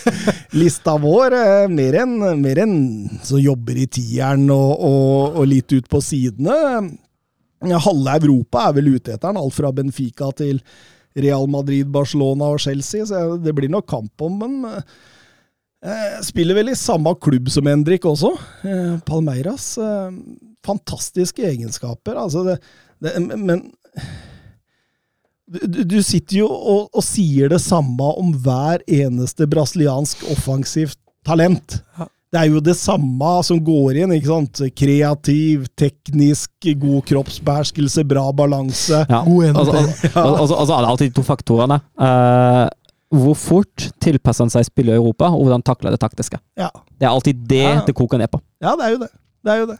lista 0.60 0.96
vår. 1.00 1.36
eh, 1.36 1.68
Mer 1.68 1.98
enn 2.04 2.18
enn 2.64 2.76
som 3.22 3.40
jobber 3.42 3.76
i 3.82 3.86
tieren 3.86 4.48
og, 4.54 4.72
og, 4.80 5.40
og 5.42 5.48
litt 5.50 5.72
ut 5.76 5.88
på 5.90 6.00
sidene. 6.04 6.56
Halve 7.64 8.18
Europa 8.20 8.68
er 8.68 8.76
vel 8.76 8.92
ute 8.96 9.14
etter 9.14 9.30
den, 9.30 9.40
alt 9.40 9.56
fra 9.56 9.72
Benfica 9.72 10.30
til 10.36 10.60
Real 11.16 11.46
Madrid, 11.48 11.86
Barcelona 11.94 12.48
og 12.52 12.60
Chelsea, 12.60 13.04
så 13.06 13.36
det 13.38 13.52
blir 13.56 13.70
nok 13.70 13.86
kamp 13.88 14.24
om. 14.26 14.40
Eh, 15.84 16.16
Spiller 16.24 16.56
vel 16.58 16.72
i 16.72 16.78
samme 16.78 17.12
klubb 17.22 17.48
som 17.52 17.68
Endrik 17.70 18.04
også, 18.08 18.32
eh, 18.66 18.96
Palmeiras. 19.06 19.76
eh, 19.78 20.10
Fantastiske 20.64 21.44
egenskaper. 21.44 22.16
altså 22.16 22.42
det, 22.44 22.58
det, 23.02 23.14
Men 23.38 23.70
du, 25.46 25.82
du 25.84 25.98
sitter 26.02 26.40
jo 26.40 26.48
og, 26.48 26.86
og 26.96 27.04
sier 27.04 27.50
det 27.52 27.60
samme 27.62 28.06
om 28.18 28.32
hver 28.44 28.82
eneste 28.88 29.46
brasiliansk 29.50 30.24
offensivt 30.32 30.98
talent. 31.26 31.80
Det 32.34 32.40
er 32.40 32.48
jo 32.50 32.62
det 32.64 32.74
samme 32.74 33.28
som 33.46 33.60
går 33.62 34.00
inn. 34.02 34.14
ikke 34.16 34.26
sant? 34.32 34.62
Kreativ, 34.76 35.68
teknisk, 35.78 36.50
god 36.80 37.04
kroppsbeherskelse, 37.06 38.02
bra 38.10 38.24
balanse. 38.34 39.04
Ja. 39.08 39.20
God 39.22 39.44
så- 39.54 39.60
altså, 39.60 40.08
så- 40.08 40.24
og 40.24 40.48
så- 40.48 40.56
og 40.58 40.66
så 40.66 40.72
er 40.78 40.80
det 40.82 40.90
alltid 40.90 41.12
de 41.12 41.14
to 41.20 41.22
faktorene. 41.22 41.80
Uh, 42.00 42.66
hvor 43.14 43.36
fort 43.38 43.90
tilpasser 44.02 44.42
han 44.44 44.50
seg 44.50 44.64
spillet 44.66 44.96
i 44.96 44.98
Europa, 44.98 45.28
og 45.30 45.44
hvordan 45.44 45.62
takler 45.62 45.90
det 45.94 46.00
taktiske. 46.00 46.40
Ja. 46.58 46.70
Det 46.98 47.06
er 47.06 47.12
alltid 47.12 47.46
det 47.46 47.62
Ja. 47.62 47.80
det 47.86 47.94
koker 47.94 48.18
ned 48.18 48.30
på. 48.32 48.40
Ja, 48.60 48.74
det 48.76 48.84
er 48.88 48.90
jo 48.90 48.98
det. 48.98 49.10
Det 49.44 49.52
er 49.52 49.58
jo 49.60 49.66
det. 49.66 49.78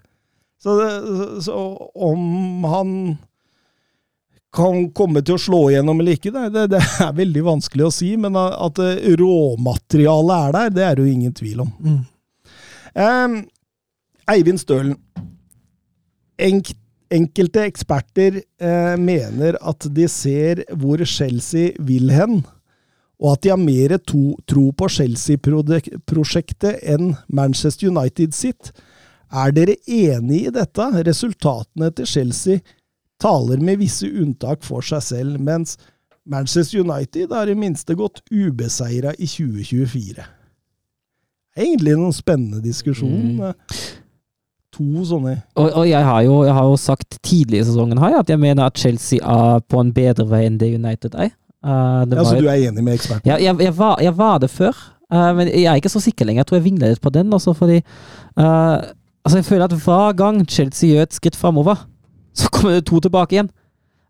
Så, 0.64 0.74
det, 0.80 0.90
så- 1.44 1.90
om 1.94 2.64
han 2.64 2.92
kan 4.54 4.86
komme 4.94 5.20
til 5.26 5.34
å 5.34 5.42
slå 5.42 5.58
igjennom 5.72 5.98
eller 6.00 6.14
ikke, 6.16 6.30
det, 6.32 6.66
det, 6.72 6.78
er 7.02 7.16
veldig 7.16 7.42
vanskelig 7.48 7.88
å 7.88 7.92
si. 7.92 8.12
Men 8.20 8.38
at 8.38 8.78
råmaterialet 9.20 10.36
er 10.38 10.54
der, 10.56 10.70
det 10.76 10.84
er 10.86 10.94
det 10.96 11.04
jo 11.04 11.14
ingen 11.16 11.34
tvil 11.36 11.64
om. 11.66 11.72
Mm. 11.82 12.00
Eh, 12.94 13.36
Eivind 14.34 14.62
Stølen. 14.62 14.94
Enk, 16.40 16.72
enkelte 17.14 17.66
eksperter 17.68 18.40
eh, 18.40 18.94
mener 18.98 19.58
at 19.62 19.86
de 19.94 20.06
ser 20.10 20.64
hvor 20.72 21.02
Chelsea 21.06 21.74
vil 21.78 22.10
hen, 22.14 22.40
og 23.20 23.36
at 23.36 23.44
de 23.44 23.52
har 23.52 23.60
mer 23.60 23.94
to, 24.02 24.32
tro 24.50 24.70
på 24.74 24.88
Chelsea-prosjektet 24.90 26.80
enn 26.94 27.12
Manchester 27.28 27.92
United 27.92 28.34
sitt. 28.34 28.72
Er 29.34 29.50
dere 29.54 29.74
enig 29.90 30.44
i 30.46 30.52
dette? 30.54 30.86
Resultatene 31.06 31.90
til 31.98 32.06
Chelsea 32.06 32.62
taler 33.22 33.62
med 33.62 33.80
visse 33.82 34.06
unntak 34.06 34.62
for 34.66 34.84
seg 34.84 35.02
selv, 35.02 35.40
mens 35.42 35.76
Manchester 36.24 36.84
United 36.84 37.34
har 37.34 37.50
i 37.50 37.56
minste 37.58 37.96
gått 37.98 38.22
ubeseira 38.30 39.12
i 39.18 39.26
2024. 39.28 40.24
Egentlig 41.54 41.98
noen 41.98 42.14
spennende 42.14 42.62
diskusjon. 42.64 43.36
Mm. 43.38 43.52
to 44.74 45.04
sånne. 45.06 45.36
Og, 45.54 45.68
og 45.70 45.84
jeg, 45.86 46.02
har 46.02 46.24
jo, 46.26 46.40
jeg 46.42 46.54
har 46.56 46.64
jo 46.66 46.78
sagt 46.80 47.18
tidlig 47.22 47.60
i 47.60 47.66
sesongen 47.68 48.00
her, 48.02 48.16
at 48.18 48.30
jeg 48.30 48.40
mener 48.42 48.66
at 48.66 48.78
Chelsea 48.78 49.20
er 49.22 49.60
på 49.70 49.78
en 49.78 49.92
bedre 49.94 50.26
vei 50.26 50.44
enn 50.48 50.58
det 50.58 50.72
United 50.74 51.14
er. 51.14 51.30
Uh, 51.64 52.02
det 52.10 52.18
Ja, 52.18 52.24
Så 52.26 52.40
du 52.42 52.48
er 52.50 52.66
enig 52.70 52.82
med 52.82 52.98
eksperten? 52.98 53.28
Ja, 53.28 53.38
jeg, 53.38 53.54
jeg, 53.62 53.76
var, 53.78 54.02
jeg 54.02 54.16
var 54.18 54.42
det 54.42 54.50
før, 54.50 54.90
Uh, 55.12 55.30
men 55.36 55.46
jeg 55.52 55.68
er 55.68 55.78
ikke 55.78 55.92
så 55.92 56.00
sikker 56.02 56.26
lenger. 56.26 56.40
Jeg 56.40 56.48
tror 56.48 56.56
jeg 56.58 56.64
vingler 56.64 56.94
litt 56.94 57.02
på 57.04 57.12
den. 57.12 57.32
Også 57.36 57.52
fordi 57.54 57.76
eh, 57.76 58.76
altså 59.24 59.40
Jeg 59.40 59.44
føler 59.44 59.64
at 59.64 59.72
hver 59.84 60.12
gang 60.16 60.44
Chelsea 60.48 60.90
gjør 60.90 61.02
et 61.02 61.14
skritt 61.14 61.36
framover, 61.36 61.86
så 62.34 62.50
kommer 62.52 62.74
det 62.74 62.86
to 62.86 63.00
tilbake 63.00 63.36
igjen. 63.36 63.50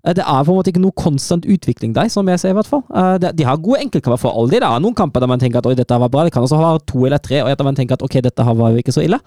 Eh, 0.06 0.14
det 0.16 0.24
er 0.26 0.44
på 0.44 0.52
en 0.52 0.58
måte 0.58 0.72
ikke 0.72 0.82
noe 0.84 0.96
konstant 0.96 1.46
utvikling 1.46 1.94
der, 1.96 2.08
som 2.12 2.28
jeg 2.28 2.40
ser 2.40 2.54
i 2.54 2.58
hvert 2.58 2.68
fall. 2.68 2.84
Eh, 2.94 3.30
de 3.32 3.44
har 3.48 3.60
gode 3.60 3.80
enkeltkamper 3.84 4.20
for 4.20 4.36
all 4.36 4.50
del. 4.50 4.60
Det 4.60 4.68
er 4.68 4.84
noen 4.84 4.96
kamper 4.96 5.20
der 5.20 5.30
man 5.30 5.40
tenker 5.42 5.62
at 5.62 5.68
oi, 5.70 5.74
dette 5.78 6.00
var 6.00 6.12
bra. 6.12 6.24
Det 6.24 6.32
kan 6.34 6.44
også 6.44 6.60
være 6.60 6.86
to 6.90 7.04
eller 7.06 7.18
tre, 7.18 7.42
og 7.42 7.50
etter 7.52 7.64
man 7.68 7.76
tenker 7.78 7.98
at 7.98 8.04
ok, 8.04 8.20
dette 8.24 8.48
var 8.48 8.72
jo 8.72 8.82
ikke 8.82 8.94
så 8.96 9.04
ille. 9.04 9.20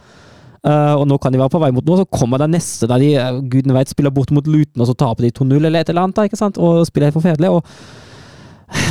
Eh, 0.66 0.94
og 0.98 1.06
nå 1.08 1.18
kan 1.22 1.34
de 1.34 1.40
være 1.40 1.54
på 1.54 1.62
vei 1.62 1.72
mot 1.72 1.86
noe, 1.86 2.02
så 2.02 2.10
kommer 2.20 2.42
det 2.42 2.50
neste 2.52 2.90
der 2.90 3.02
de 3.02 3.14
gudene 3.14 3.50
guden 3.54 3.78
vet, 3.78 3.94
spiller 3.94 4.14
bort 4.14 4.34
mot 4.34 4.48
Luton, 4.48 4.82
og 4.82 4.90
så 4.90 4.98
taper 4.98 5.28
de 5.28 5.32
2-0 5.40 5.56
eller 5.62 5.80
et 5.80 5.90
eller 5.90 6.08
annet, 6.08 6.18
da, 6.18 6.28
ikke 6.28 6.40
sant? 6.40 6.58
og 6.58 6.86
spiller 6.90 7.10
helt 7.12 7.20
forferdelig. 7.20 7.50
og 7.50 7.64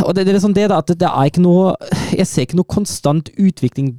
og 0.06 0.14
det, 0.16 0.24
det 0.24 0.32
er 0.32 0.38
liksom 0.38 0.54
det 0.56 0.70
da, 0.70 0.78
at 0.80 0.88
det 0.88 1.04
er 1.04 1.28
ikke 1.28 1.42
noe 1.44 1.74
Jeg 2.16 2.24
ser 2.26 2.46
ikke 2.46 2.56
noe 2.56 2.64
konstant 2.64 3.28
utvikling 3.36 3.90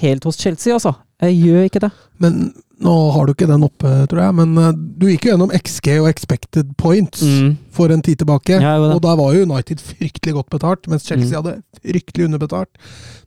helt 0.00 0.24
hos 0.24 0.36
Chelsea, 0.40 0.72
altså. 0.74 0.94
Jeg 1.20 1.36
gjør 1.44 1.64
ikke 1.68 1.80
det. 1.84 1.90
Men 2.20 2.36
nå 2.80 2.92
har 3.12 3.26
du 3.28 3.34
ikke 3.34 3.46
den 3.48 3.64
oppe, 3.66 3.90
tror 4.08 4.22
jeg. 4.22 4.34
Men 4.38 4.54
eh, 4.60 4.70
du 5.00 5.06
gikk 5.10 5.26
jo 5.26 5.32
gjennom 5.34 5.50
XG 5.52 5.88
og 6.00 6.08
expected 6.08 6.70
points 6.80 7.20
Mm. 7.22 7.56
for 7.76 7.92
en 7.92 8.00
tid 8.02 8.16
tilbake. 8.22 8.56
Ja, 8.60 8.78
og 8.80 9.02
da 9.04 9.14
var 9.20 9.34
jo 9.36 9.44
United 9.44 9.80
fryktelig 9.84 10.34
godt 10.38 10.48
betalt, 10.50 10.88
mens 10.88 11.04
Chelsea 11.04 11.36
Mm. 11.36 11.42
hadde 11.42 11.62
fryktelig 11.82 12.24
underbetalt. 12.30 12.70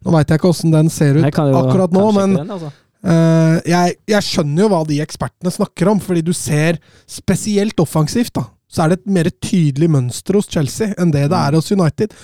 Nå 0.05 0.11
veit 0.15 0.27
jeg 0.29 0.39
ikke 0.41 0.49
åssen 0.49 0.71
den 0.73 0.89
ser 0.89 1.17
ut 1.21 1.25
jo 1.25 1.59
akkurat 1.61 1.93
nå, 1.93 2.07
men 2.17 2.33
den, 2.35 2.49
altså. 2.49 2.71
uh, 3.05 3.61
jeg, 3.65 3.95
jeg 4.07 4.21
skjønner 4.23 4.63
jo 4.65 4.69
hva 4.73 4.81
de 4.87 4.99
ekspertene 5.05 5.53
snakker 5.53 5.89
om, 5.93 5.99
fordi 5.99 6.21
du 6.25 6.33
ser 6.33 6.79
spesielt 7.07 7.77
offensivt, 7.79 8.33
da. 8.33 8.47
Så 8.73 8.81
er 8.83 8.89
det 8.93 8.99
et 9.03 9.11
mer 9.19 9.29
tydelig 9.43 9.89
mønster 9.93 10.33
hos 10.39 10.47
Chelsea 10.49 10.93
enn 10.97 11.11
det 11.13 11.27
det 11.29 11.37
er 11.37 11.53
hos 11.59 11.69
United. 11.71 12.15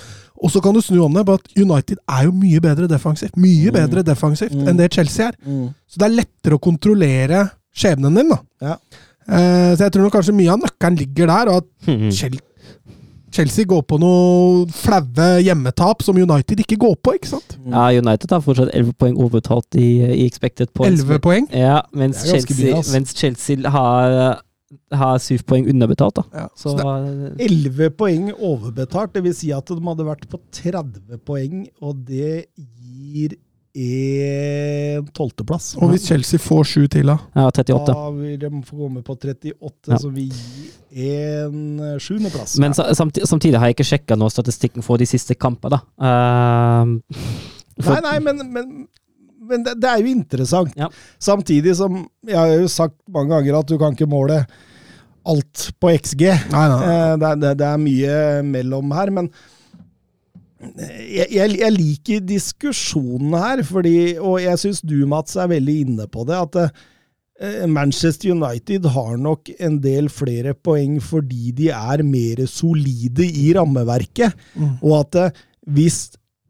Og 0.41 0.49
så 0.53 0.61
kan 0.63 0.73
du 0.73 0.79
snu 0.81 1.01
om 1.05 1.13
det 1.13 1.25
på 1.27 1.35
at 1.37 1.49
United 1.59 1.99
er 2.09 2.23
jo 2.25 2.31
mye 2.31 2.61
bedre 2.63 2.87
defensivt. 2.89 3.35
Mye 3.37 3.69
Mm. 3.69 3.75
bedre 3.75 4.03
defensivt 4.07 4.55
Mm. 4.55 4.67
enn 4.71 4.77
det 4.77 4.93
Chelsea 4.93 5.27
er. 5.27 5.35
Mm. 5.45 5.67
Så 5.85 5.99
det 5.99 6.07
er 6.07 6.15
lettere 6.23 6.57
å 6.57 6.61
kontrollere 6.63 7.51
skjebnen 7.75 8.15
din, 8.15 8.29
da. 8.29 8.39
Ja. 8.61 8.77
Eh, 9.29 9.75
så 9.75 9.83
jeg 9.85 9.91
tror 9.93 10.03
nok 10.07 10.13
kanskje 10.13 10.33
mye 10.33 10.49
av 10.55 10.59
nøkkelen 10.63 10.97
ligger 10.97 11.27
der, 11.27 11.49
og 11.49 11.57
at 11.57 11.87
Mhm. 11.87 12.39
Chelsea 13.31 13.63
går 13.69 13.83
på 13.85 13.99
noe 14.01 14.65
flaue 14.73 15.27
hjemmetap 15.45 16.01
som 16.01 16.17
United 16.17 16.57
ikke 16.63 16.77
går 16.81 16.95
på, 17.05 17.13
ikke 17.13 17.27
sant? 17.29 17.57
Ja, 17.69 17.89
United 17.93 18.31
har 18.31 18.41
fortsatt 18.41 18.71
11 18.73 18.93
poeng 18.97 19.15
overtalt 19.21 19.75
i, 19.77 20.01
i 20.01 20.25
expected 20.25 20.73
points. 20.73 21.03
11 21.03 21.19
poeng. 21.21 21.45
Ja, 21.53 21.83
mens 21.93 22.23
Chelsea, 22.25 22.57
mye, 22.57 22.73
altså. 22.79 22.91
mens 22.95 23.13
Chelsea 23.13 23.69
har, 23.69 24.41
har 24.93 25.19
7 25.19 25.43
poeng 25.49 25.67
underbetalt, 25.71 26.15
da. 26.15 26.23
Ja, 26.33 26.47
Så 26.55 26.75
så 26.77 26.95
det, 27.05 27.35
11 27.49 27.89
poeng 27.97 28.31
overbetalt, 28.33 29.13
det 29.13 29.23
vil 29.23 29.33
si 29.35 29.51
at 29.55 29.65
de 29.71 29.79
hadde 29.85 30.05
vært 30.07 30.27
på 30.29 30.39
30 30.51 31.21
poeng, 31.25 31.67
og 31.81 32.03
det 32.05 32.45
gir 32.57 33.37
en 33.79 35.05
tolvteplass. 35.13 35.75
og 35.77 35.91
hvis 35.93 36.07
Chelsea 36.09 36.39
får 36.41 36.63
sju 36.65 36.87
til, 36.91 37.05
da? 37.11 37.17
Ja, 37.35 37.45
38. 37.47 37.93
Da 37.93 38.09
vil 38.15 38.37
de 38.41 38.49
få 38.65 38.77
komme 38.77 39.03
på 39.05 39.15
38, 39.15 39.91
Ja. 39.93 39.97
som 39.97 40.13
vil 40.13 40.29
gi 40.33 40.71
en 41.05 41.77
sjuendeplass. 41.99 42.57
Men 42.59 42.73
ja. 42.77 42.93
samtidig, 42.93 43.27
samtidig 43.27 43.59
har 43.59 43.67
jeg 43.67 43.77
ikke 43.77 43.89
sjekka 43.91 44.17
statistikken 44.29 44.83
for 44.83 44.97
de 44.97 45.05
siste 45.05 45.35
kampene, 45.35 45.77
da. 45.77 45.81
Uh, 46.01 46.99
for- 47.79 48.01
Nei, 48.01 48.01
nei, 48.01 48.19
men, 48.19 48.53
men, 48.53 48.87
men 49.49 49.63
det, 49.65 49.75
det 49.81 49.89
er 49.91 50.01
jo 50.03 50.11
interessant. 50.13 50.73
Ja. 50.79 50.87
Samtidig 51.19 51.75
som 51.79 52.03
Jeg 52.27 52.37
har 52.37 52.53
jo 52.61 52.67
sagt 52.71 52.95
mange 53.11 53.33
ganger 53.35 53.59
at 53.59 53.69
du 53.71 53.77
kan 53.81 53.95
ikke 53.97 54.07
måle 54.09 54.43
alt 55.29 55.69
på 55.81 55.91
XG. 55.99 56.23
Nei, 56.53 56.65
nei. 56.71 56.79
nei. 56.79 56.99
Det, 57.21 57.29
er- 57.33 57.39
det, 57.43 57.55
det 57.59 57.67
er 57.69 57.81
mye 57.83 58.19
mellom 58.47 58.93
her, 58.95 59.11
men 59.13 59.27
jeg, 60.59 61.27
jeg, 61.31 61.53
jeg 61.61 61.71
liker 61.75 62.23
diskusjonen 62.27 63.35
her, 63.39 63.61
fordi, 63.67 63.97
og 64.19 64.39
jeg 64.43 64.59
syns 64.59 64.81
du, 64.83 64.97
Mats, 65.07 65.37
er 65.39 65.51
veldig 65.53 65.75
inne 65.85 66.07
på 66.11 66.25
det. 66.27 66.35
At 66.39 66.57
eh, 67.39 67.65
Manchester 67.71 68.33
United 68.35 68.89
har 68.91 69.13
nok 69.21 69.51
en 69.59 69.77
del 69.83 70.09
flere 70.11 70.51
poeng 70.57 70.97
fordi 71.03 71.53
de 71.55 71.69
er 71.71 72.03
mer 72.03 72.43
solide 72.51 73.23
i 73.27 73.53
rammeverket. 73.55 74.35
Mm. 74.59 74.73
Og 74.83 74.97
at 74.99 75.21
eh, 75.27 75.39
hvis 75.69 76.01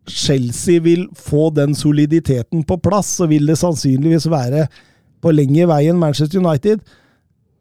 Chelsea 0.10 0.82
vil 0.84 1.08
få 1.16 1.50
den 1.56 1.76
soliditeten 1.78 2.64
på 2.68 2.80
plass, 2.82 3.16
så 3.20 3.28
vil 3.30 3.48
det 3.50 3.60
sannsynligvis 3.62 4.28
være 4.32 4.68
på 5.24 5.34
lengre 5.36 5.68
vei 5.70 5.84
enn 5.92 6.00
Manchester 6.00 6.42
United. 6.42 6.82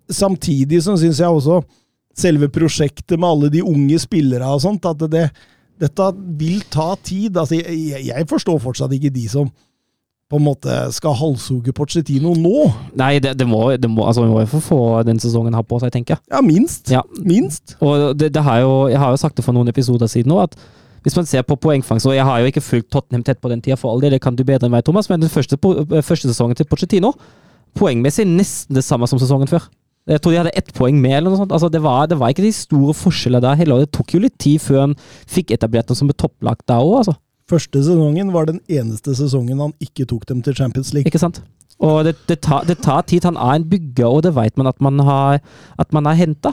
Samtidig 0.08 0.82
så 0.86 0.96
syns 0.98 1.20
jeg 1.20 1.28
også 1.28 1.60
selve 2.18 2.48
prosjektet 2.50 3.18
med 3.18 3.28
alle 3.28 3.52
de 3.52 3.62
unge 3.62 3.98
spillere 4.02 4.48
og 4.48 4.62
sånt, 4.64 4.86
at 4.88 5.04
det, 5.10 5.28
dette 5.78 6.10
vil 6.40 6.62
ta 6.72 6.92
tid. 7.02 7.36
Altså, 7.36 7.60
jeg, 7.60 8.04
jeg 8.08 8.28
forstår 8.30 8.60
fortsatt 8.62 8.94
ikke 8.96 9.14
de 9.14 9.26
som 9.30 9.50
på 10.28 10.36
en 10.36 10.44
måte 10.44 10.72
skal 10.92 11.14
halshugge 11.16 11.72
Pochettino 11.72 12.34
nå. 12.36 12.66
Nei, 13.00 13.14
det, 13.24 13.32
det 13.40 13.46
må, 13.48 13.62
det 13.80 13.88
må, 13.88 14.04
altså, 14.04 14.26
vi 14.26 14.32
må 14.32 14.42
jo 14.42 14.60
få 14.60 14.80
den 15.08 15.20
sesongen 15.22 15.56
her 15.56 15.64
på 15.64 15.78
seg, 15.80 15.92
tenker 15.94 16.18
jeg. 16.18 16.24
Ja, 16.34 16.42
minst. 16.44 16.90
Ja. 16.92 17.00
Minst. 17.24 17.78
Og 17.80 18.12
det, 18.18 18.34
det 18.34 18.42
har 18.44 18.60
jo, 18.60 18.74
jeg 18.92 19.00
har 19.00 19.14
jo 19.14 19.20
sagt 19.20 19.38
det 19.38 19.46
for 19.46 19.56
noen 19.56 19.72
episoder 19.72 20.10
siden 20.10 20.34
nå, 20.34 20.42
at 20.44 20.58
hvis 21.02 21.16
man 21.18 21.26
ser 21.28 21.44
på 21.46 21.56
poengfangst 21.56 22.06
og 22.06 22.14
Jeg 22.16 22.24
har 22.24 22.40
jo 22.40 22.50
ikke 22.50 22.64
fulgt 22.64 22.90
Tottenham 22.90 23.24
tett 23.26 23.40
på 23.40 23.50
den 23.52 23.62
tida, 23.62 23.76
for 23.76 23.92
all 23.92 24.00
del, 24.00 24.16
det 24.16 24.22
kan 24.24 24.36
du 24.36 24.44
bedre 24.44 24.66
enn 24.66 24.74
meg, 24.74 24.84
Thomas, 24.86 25.08
men 25.10 25.20
den 25.20 25.32
første, 25.32 25.58
eh, 25.58 26.02
første 26.02 26.30
sesongen 26.30 26.56
til 26.58 26.66
Pochettino, 26.66 27.12
poengmessig 27.78 28.26
nesten 28.26 28.74
det 28.74 28.84
samme 28.84 29.06
som 29.06 29.20
sesongen 29.20 29.50
før. 29.50 29.68
Jeg 30.08 30.22
tror 30.24 30.32
de 30.32 30.40
hadde 30.40 30.56
ett 30.56 30.70
poeng 30.72 30.96
mer, 30.96 31.18
eller 31.18 31.34
noe 31.34 31.42
sånt. 31.42 31.52
Altså, 31.52 31.68
det, 31.68 31.82
var, 31.84 32.06
det 32.08 32.16
var 32.18 32.32
ikke 32.32 32.46
de 32.46 32.52
store 32.56 32.94
forskjellene 32.96 33.44
der 33.44 33.58
heller. 33.60 33.82
Det 33.84 33.92
tok 33.92 34.14
jo 34.14 34.22
litt 34.24 34.38
tid 34.40 34.62
før 34.64 34.86
han 34.86 34.94
fikk 35.28 35.52
etablert 35.52 35.90
dem 35.90 35.98
som 35.98 36.08
et 36.08 36.16
topplagt 36.16 36.64
da 36.70 36.78
òg, 36.80 37.02
altså. 37.02 37.18
Første 37.48 37.80
sesongen 37.84 38.32
var 38.32 38.48
den 38.48 38.60
eneste 38.68 39.14
sesongen 39.16 39.60
han 39.60 39.74
ikke 39.84 40.06
tok 40.08 40.26
dem 40.28 40.40
til 40.44 40.56
Champions 40.56 40.94
League. 40.96 41.08
Ikke 41.08 41.20
sant? 41.20 41.42
Og 41.78 42.02
det, 42.08 42.16
det, 42.28 42.40
tar, 42.44 42.64
det 42.68 42.80
tar 42.84 43.04
tid. 43.08 43.24
Han 43.28 43.38
er 43.40 43.60
en 43.60 43.68
bygger, 43.68 44.08
og 44.08 44.24
det 44.26 44.34
vet 44.36 44.56
man 44.60 44.68
at 44.70 44.80
man 44.84 44.98
har, 45.06 45.40
at 45.78 45.94
man 45.96 46.08
har 46.08 46.18
henta. 46.18 46.52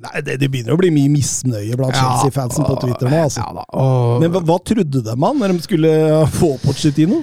Nei, 0.00 0.20
det, 0.24 0.38
det 0.40 0.48
begynner 0.48 0.72
å 0.76 0.80
bli 0.80 0.88
mye 0.94 1.10
misnøye 1.12 1.76
blant 1.76 1.92
Ja, 1.92 2.00
Chelsea-fansen 2.22 2.64
på 2.64 2.76
Twitter 2.80 3.10
nå, 3.12 3.18
altså. 3.26 3.42
Ja 3.44 3.52
da. 3.58 3.64
Og 3.76 4.22
Men 4.22 4.32
hva, 4.32 4.40
hva 4.48 4.56
trodde 4.64 5.02
de 5.04 5.16
man 5.20 5.36
når 5.40 5.52
de 5.56 5.64
skulle 5.66 5.90
få 6.38 6.54
Pochettino? 6.62 7.20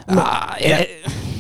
Jeg, 0.62 0.88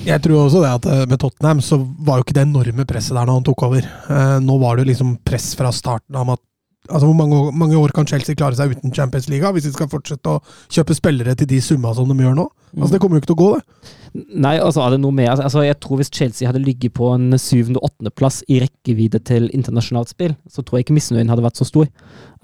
jeg 0.07 0.23
tror 0.23 0.45
også 0.45 0.63
det 0.63 0.71
at 0.79 0.87
eh, 0.93 1.03
med 1.11 1.19
Tottenham 1.21 1.61
så 1.65 1.77
var 2.07 2.19
jo 2.19 2.25
ikke 2.25 2.37
det 2.39 2.47
enorme 2.47 2.87
presset 2.89 3.13
der 3.17 3.27
når 3.27 3.39
han 3.41 3.47
tok 3.51 3.65
over. 3.69 3.85
Eh, 3.85 4.37
nå 4.43 4.57
var 4.63 4.77
det 4.77 4.85
jo 4.85 4.91
liksom 4.93 5.15
press 5.27 5.51
fra 5.59 5.69
starten 5.75 6.17
av 6.17 6.33
at 6.37 6.43
Altså, 6.89 7.05
Hvor 7.05 7.15
mange, 7.15 7.35
år- 7.35 7.53
mange 7.53 7.77
år 7.77 7.91
kan 7.95 8.07
Chelsea 8.07 8.35
klare 8.35 8.55
seg 8.55 8.71
uten 8.75 8.93
Champions 8.93 9.29
League 9.29 9.51
hvis 9.53 9.63
de 9.63 9.73
skal 9.73 9.89
fortsette 9.91 10.25
å 10.27 10.41
kjøpe 10.69 10.95
spillere 10.95 11.35
til 11.35 11.47
de 11.47 11.59
summa 11.61 11.93
som 11.93 12.07
de 12.07 12.15
gjør 12.23 12.35
nå? 12.35 12.47
Altså, 12.77 12.91
Det 12.93 13.01
kommer 13.01 13.17
jo 13.17 13.21
ikke 13.21 13.31
til 13.33 13.37
å 13.37 13.43
gå, 13.43 13.49
det. 13.55 13.93
Nei, 14.33 14.57
altså 14.57 14.81
er 14.85 14.91
det 14.95 15.01
noe 15.01 15.11
mer 15.13 15.29
altså, 15.35 15.61
Jeg 15.65 15.79
tror 15.79 15.97
hvis 15.97 16.09
Chelsea 16.11 16.47
hadde 16.47 16.63
ligget 16.63 16.93
på 16.93 17.13
en 17.13 17.31
syvende-åttendeplass 17.37 18.43
i 18.49 18.61
rekkevidde 18.63 19.23
til 19.23 19.49
internasjonalt 19.53 20.09
spill, 20.09 20.35
så 20.49 20.63
tror 20.63 20.79
jeg 20.79 20.87
ikke 20.87 20.97
misnøyen 20.97 21.29
hadde 21.29 21.43
vært 21.45 21.59
så 21.59 21.67
stor. 21.67 21.87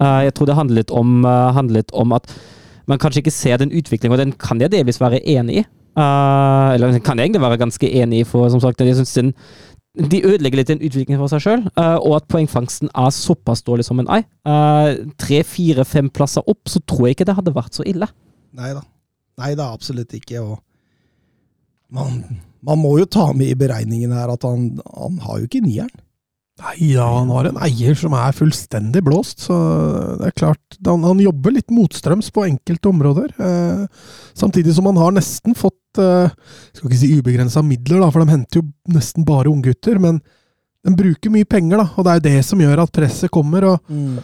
Eh, 0.00 0.20
jeg 0.28 0.34
tror 0.34 0.46
det 0.46 0.56
handlet 0.58 0.90
om, 0.94 1.24
eh, 1.24 1.52
handlet 1.56 1.90
om 1.92 2.12
at 2.12 2.28
man 2.86 2.98
kanskje 2.98 3.22
ikke 3.24 3.32
ser 3.32 3.56
den 3.58 3.70
utviklingen, 3.72 4.12
og 4.12 4.18
den 4.18 4.32
kan 4.32 4.60
jeg 4.60 4.70
delvis 4.70 5.00
være 5.00 5.22
enig 5.24 5.64
i. 5.64 5.66
Uh, 5.94 6.74
eller 6.74 6.98
kan 6.98 7.16
jeg 7.16 7.28
egentlig 7.30 7.40
være 7.44 7.58
ganske 7.60 7.86
enig 8.02 8.24
i, 8.24 8.24
for 8.26 8.48
som 8.50 8.58
sagt, 8.60 8.80
jeg 8.82 8.96
synes 8.98 9.14
den, 9.14 9.28
de 9.94 10.20
ødelegger 10.26 10.58
litt 10.58 10.70
den 10.72 10.82
utviklingen 10.82 11.20
for 11.22 11.30
seg 11.30 11.44
sjøl, 11.44 11.60
og 11.78 12.16
at 12.16 12.24
poengfangsten 12.32 12.90
er 12.90 13.12
såpass 13.14 13.62
dårlig 13.62 13.84
som 13.86 14.00
en 14.02 14.08
er. 14.10 14.24
Eh, 14.42 15.04
Tre, 15.22 15.42
fire, 15.46 15.84
fem 15.86 16.08
plasser 16.10 16.42
opp, 16.50 16.64
så 16.70 16.82
tror 16.82 17.06
jeg 17.06 17.18
ikke 17.18 17.28
det 17.28 17.36
hadde 17.38 17.54
vært 17.54 17.78
så 17.78 17.86
ille. 17.86 18.08
Nei 18.58 18.72
da. 18.74 18.82
Nei 19.38 19.52
da, 19.58 19.68
absolutt 19.74 20.14
ikke. 20.18 20.42
Og 20.42 20.58
man, 21.94 22.24
man 22.66 22.82
må 22.82 22.96
jo 23.00 23.06
ta 23.06 23.28
med 23.36 23.52
i 23.52 23.58
beregningen 23.58 24.14
her 24.14 24.34
at 24.34 24.46
han, 24.46 24.72
han 24.90 25.22
har 25.22 25.38
jo 25.40 25.48
ikke 25.48 25.62
nieren. 25.64 25.94
Nei 26.62 26.92
da, 26.94 27.06
han 27.16 27.30
har 27.34 27.48
en 27.50 27.62
eier 27.66 27.96
som 27.98 28.14
er 28.14 28.34
fullstendig 28.34 29.02
blåst, 29.02 29.42
så 29.48 29.56
det 30.20 30.28
er 30.28 30.36
klart 30.38 30.76
Han, 30.86 31.02
han 31.02 31.18
jobber 31.22 31.50
litt 31.56 31.72
motstrøms 31.74 32.28
på 32.34 32.44
enkelte 32.46 32.90
områder. 32.90 33.32
Eh, 33.42 33.86
samtidig 34.38 34.74
som 34.76 34.86
han 34.90 35.00
har 35.02 35.16
nesten 35.16 35.58
fått 35.58 35.74
eh, 35.74 35.83
Skal 36.00 36.88
ikke 36.88 37.00
si 37.00 37.12
ubegrensa 37.18 37.62
midler, 37.64 38.02
da, 38.02 38.10
for 38.10 38.24
de 38.24 38.34
henter 38.34 38.60
jo 38.60 38.66
nesten 38.94 39.26
bare 39.26 39.50
unggutter. 39.52 40.00
Men 40.02 40.20
de 40.84 40.94
bruker 40.98 41.32
mye 41.32 41.48
penger, 41.48 41.80
da, 41.80 41.88
og 41.94 42.04
det 42.04 42.12
er 42.12 42.20
jo 42.20 42.26
det 42.28 42.46
som 42.50 42.62
gjør 42.64 42.84
at 42.84 42.94
presset 42.94 43.32
kommer. 43.34 43.68
og 43.72 44.22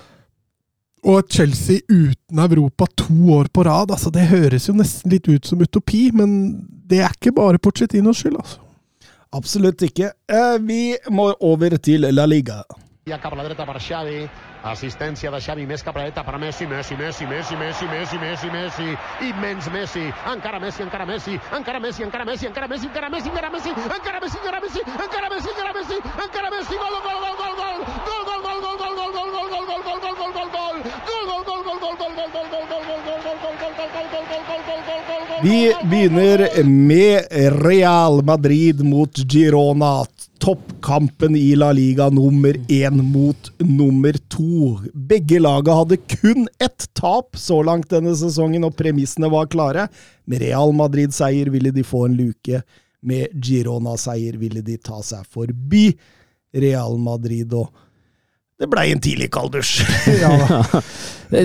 og 1.01 1.19
at 1.23 1.33
Chelsea 1.33 1.81
uten 1.89 2.39
Europa 2.39 2.87
to 2.97 3.15
år 3.33 3.49
på 3.53 3.63
rad, 3.65 3.91
altså 3.91 4.11
det 4.13 4.27
høres 4.29 4.69
jo 4.69 4.75
nesten 4.77 5.13
litt 5.15 5.29
ut 5.29 5.47
som 5.49 5.63
utopi, 5.63 6.11
men 6.13 6.35
det 6.91 7.01
er 7.01 7.15
ikke 7.15 7.33
bare 7.37 7.61
Pochettinos 7.63 8.21
skyld, 8.21 8.37
altså. 8.37 8.61
Absolutt 9.33 9.83
ikke. 9.87 10.11
Eh, 10.29 10.57
vi 10.67 10.97
må 11.15 11.31
over 11.47 11.77
til 11.79 12.09
La 12.11 12.27
Liga. 12.27 12.65
Cap 13.09 13.33
a 13.33 13.37
la 13.37 13.43
dreta 13.43 13.65
per 13.65 13.81
Xavi, 13.81 14.29
assistència 14.71 15.31
de 15.33 15.39
Xavi 15.41 15.65
més 15.67 15.83
cap 15.83 15.97
a 15.97 16.03
la 16.03 16.11
dreta 16.11 16.23
per 16.23 16.37
Messi, 16.39 16.67
Messi, 16.69 16.95
Messi, 17.01 17.25
Messi, 17.27 17.57
Messi, 17.57 17.87
Messi, 17.89 18.19
Messi, 18.21 18.51
Messi, 18.53 18.89
immens 19.25 19.71
Messi, 19.73 20.05
encara 20.31 20.61
Messi, 20.61 20.83
encara 20.85 21.07
Messi, 21.09 21.39
encara 21.57 21.81
Messi, 21.81 22.05
encara 22.05 22.27
Messi, 22.29 22.47
encara 22.47 22.69
Messi, 22.69 22.87
encara 22.87 23.09
Messi, 23.09 23.29
encara 23.31 23.51
Messi, 23.51 23.71
encara 23.71 24.21
Messi, 24.21 24.37
encara 24.37 24.61
Messi, 24.61 24.81
encara 24.85 25.31
Messi, 25.33 25.49
encara 25.49 25.73
Messi, 25.81 25.97
encara 25.97 26.51
Messi, 26.53 26.77
gol, 26.77 26.95
gol, 27.01 27.19
gol, 27.25 27.35
gol, 27.41 27.55
gol, 27.57 28.23
gol, 28.29 28.41
gol, 28.45 28.61
gol, 28.61 28.61
gol, 28.61 28.61
gol, 28.61 28.61
gol, 28.61 28.61
gol, 28.61 28.61
gol, 28.61 28.61
gol, 28.61 28.61
gol, 28.61 28.61
gol, 28.61 28.61
gol, 28.61 29.75
gol, 30.61 30.61
Vi 35.43 35.73
begynner 35.83 36.65
med 36.65 37.27
Real 37.65 38.23
Madrid 38.23 38.81
mot 38.85 39.17
Girona. 39.17 40.05
Toppkampen 40.41 41.37
i 41.37 41.55
La 41.59 41.71
Liga 41.77 42.09
nummer 42.11 42.57
én 42.73 43.03
mot 43.13 43.51
nummer 43.59 44.17
to. 44.33 44.79
Begge 44.95 45.41
laga 45.41 45.75
hadde 45.83 45.99
kun 46.09 46.49
ett 46.59 46.87
tap 46.97 47.37
så 47.37 47.61
langt 47.67 47.91
denne 47.93 48.15
sesongen, 48.17 48.65
og 48.65 48.77
premissene 48.79 49.29
var 49.33 49.51
klare. 49.53 49.89
Med 50.25 50.41
Real 50.45 50.73
Madrid-seier 50.77 51.53
ville 51.53 51.73
de 51.77 51.85
få 51.85 52.07
en 52.09 52.17
luke. 52.17 52.63
Med 53.05 53.37
Girona-seier 53.45 54.41
ville 54.41 54.65
de 54.65 54.79
ta 54.81 55.03
seg 55.05 55.29
forbi 55.29 55.91
Real 56.57 56.97
Madrid, 57.01 57.53
og 57.55 57.69
det 58.61 58.69
blei 58.69 58.91
en 58.93 59.01
tidlig 59.01 59.31
kalddusj. 59.33 59.85
Ja. 60.21 60.33
Det, 61.31 61.45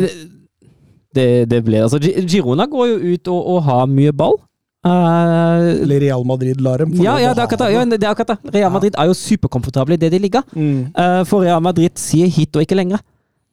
det, 1.16 1.28
det 1.52 1.62
ble 1.64 1.84
Altså, 1.86 2.00
Girona 2.02 2.66
går 2.68 2.89
jo 2.89 3.14
ut 3.14 3.30
og, 3.32 3.41
og 3.54 3.64
har 3.68 3.88
mye 3.91 4.16
ball. 4.16 4.39
Eh, 4.86 5.82
Eller 5.82 6.00
Real 6.04 6.24
Madrid 6.28 6.62
lar 6.62 6.84
dem 6.84 6.94
ja, 7.02 7.16
ja, 7.18 7.34
det 7.34 7.42
er 7.42 7.48
akkurat 7.48 7.64
det. 7.66 7.74
Ja, 7.74 7.84
det 7.90 8.04
er 8.04 8.12
akkurat 8.12 8.36
det. 8.36 8.54
Real 8.54 8.72
Madrid 8.74 8.98
er 8.98 9.10
jo 9.10 9.18
superkomfortable 9.18 9.98
i 9.98 10.02
det 10.02 10.12
de 10.14 10.20
ligger. 10.22 10.46
Mm. 10.54 10.94
Uh, 10.94 11.22
for 11.26 11.42
Real 11.42 11.62
Madrid 11.64 11.98
sier 11.98 12.30
hit 12.30 12.56
og 12.56 12.66
ikke 12.66 12.78
lenger. 12.78 13.02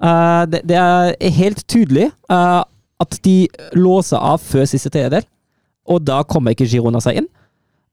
Uh, 0.02 0.44
det, 0.50 0.60
det 0.68 0.76
er 0.76 1.14
helt 1.38 1.64
tydelig 1.70 2.10
at 2.28 3.18
de 3.24 3.36
låser 3.74 4.20
av 4.20 4.42
før 4.44 4.68
siste 4.68 4.92
tredjedel, 4.92 5.24
og 5.88 6.04
da 6.04 6.20
kommer 6.28 6.54
ikke 6.54 6.68
Girona 6.70 7.00
seg 7.02 7.22
inn. 7.22 7.30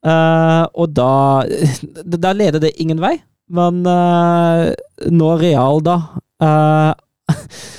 Og 0.04 0.92
da 0.96 1.44
Da 2.26 2.32
leder 2.36 2.62
det 2.62 2.76
ingen 2.80 3.02
vei. 3.02 3.16
Men 3.50 3.82
når 3.82 5.42
Real 5.42 5.82
da 5.84 5.98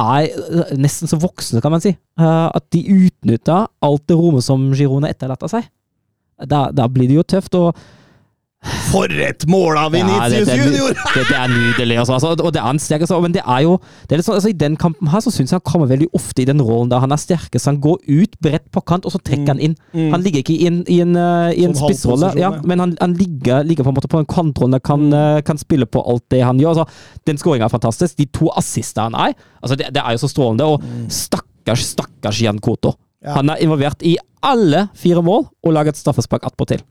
er 0.00 0.74
nesten 0.80 1.10
så 1.10 1.18
voksne, 1.20 1.62
kan 1.62 1.74
man 1.74 1.82
si, 1.84 1.92
eh, 1.94 2.48
at 2.48 2.66
de 2.74 2.82
utnytter 3.06 3.68
alt 3.84 4.04
det 4.08 4.18
rommet 4.18 4.46
som 4.46 4.70
Girona 4.76 5.10
etterlater 5.12 5.50
seg, 5.52 5.68
da, 6.48 6.68
da 6.72 6.86
blir 6.88 7.10
det 7.10 7.18
jo 7.18 7.26
tøft. 7.36 7.56
og 7.58 7.76
For 8.90 9.08
et 9.08 9.46
mål 9.48 9.78
av 9.80 9.94
det, 9.94 10.02
det, 10.04 10.54
Junior! 10.58 10.92
det, 11.14 11.22
det 11.30 11.36
er 11.36 11.48
nydelig, 11.48 11.96
altså. 12.02 12.18
altså. 12.18 12.34
Og 12.44 12.52
det 12.52 12.60
er 12.60 12.66
han 12.66 12.80
sterk, 12.82 13.06
altså. 13.06 13.16
Men 13.24 13.32
det 13.32 13.40
er 13.40 13.62
jo 13.64 13.78
det 14.04 14.18
er 14.18 14.22
sånn, 14.26 14.36
altså, 14.36 14.50
I 14.52 14.58
den 14.60 14.76
kampen 14.80 15.08
her 15.08 15.22
så 15.24 15.32
syns 15.32 15.54
jeg 15.54 15.62
han 15.62 15.64
kommer 15.64 15.88
veldig 15.88 16.10
ofte 16.18 16.44
i 16.44 16.46
den 16.48 16.60
rollen 16.60 16.90
der 16.92 17.00
han 17.00 17.14
er 17.14 17.22
sterkest. 17.22 17.70
Han 17.70 17.80
går 17.80 18.02
ut 18.04 18.36
bredt 18.44 18.66
på 18.74 18.82
kant, 18.84 19.08
og 19.08 19.14
så 19.14 19.22
trekker 19.24 19.54
han 19.54 19.62
inn. 19.64 19.78
Mm. 19.94 20.10
Han 20.12 20.26
ligger 20.26 20.44
ikke 20.44 20.58
i 20.58 20.68
en, 20.68 20.82
i 20.92 21.00
en, 21.00 21.16
uh, 21.16 21.48
i 21.54 21.64
en 21.64 21.76
spissrolle, 21.78 22.34
ja, 22.36 22.50
ja. 22.50 22.52
men 22.68 22.84
han, 22.84 22.94
han 23.00 23.16
ligger, 23.16 23.64
ligger 23.64 23.88
på 23.88 23.94
en 23.94 24.00
måte 24.02 24.12
på 24.12 24.20
en 24.20 24.28
kantrolle, 24.28 24.82
kan, 24.84 25.08
uh, 25.08 25.40
kan 25.46 25.60
spille 25.60 25.88
på 25.88 26.04
alt 26.04 26.26
det 26.34 26.44
han 26.44 26.60
gjør. 26.60 26.76
Altså, 26.76 27.16
den 27.30 27.40
skåringa 27.40 27.70
er 27.70 27.76
fantastisk. 27.78 28.18
De 28.20 28.28
to 28.28 28.52
assistene 28.60 29.08
han 29.08 29.20
er, 29.30 29.38
altså, 29.62 29.80
det, 29.80 29.88
det 29.96 30.04
er 30.04 30.18
jo 30.18 30.26
så 30.26 30.34
strålende. 30.34 30.68
Og 30.68 31.08
stakkars, 31.08 31.88
stakkars 31.94 32.44
Jan 32.44 32.60
Koto. 32.60 32.98
Ja. 33.24 33.38
Han 33.40 33.52
er 33.52 33.64
involvert 33.64 34.04
i 34.04 34.18
alle 34.44 34.90
fire 34.96 35.24
mål 35.24 35.46
og 35.48 35.76
lager 35.76 35.92
et 35.92 36.00
straffespark 36.00 36.44
attpåtil. 36.48 36.84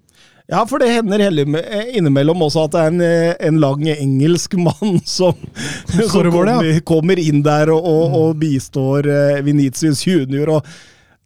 Ja, 0.50 0.64
for 0.66 0.82
det 0.82 0.89
hender 0.89 1.22
heller 1.22 1.60
eh, 1.60 1.91
innimellom 2.00 2.41
også 2.41 2.64
at 2.66 2.74
det 2.74 2.82
er 2.82 2.93
en, 2.93 3.02
eh, 3.06 3.34
en 3.45 3.60
lang 3.62 3.84
engelsk 3.91 4.56
mann 4.68 4.97
som, 5.06 5.38
som 5.86 6.32
kommer, 6.32 6.80
kommer 6.82 7.22
inn 7.22 7.43
der 7.45 7.70
og, 7.76 7.86
og, 7.86 8.16
og 8.18 8.39
bistår 8.41 9.10
eh, 9.14 9.43
Vinicius 9.45 10.02
junior. 10.08 10.58
og 10.58 10.72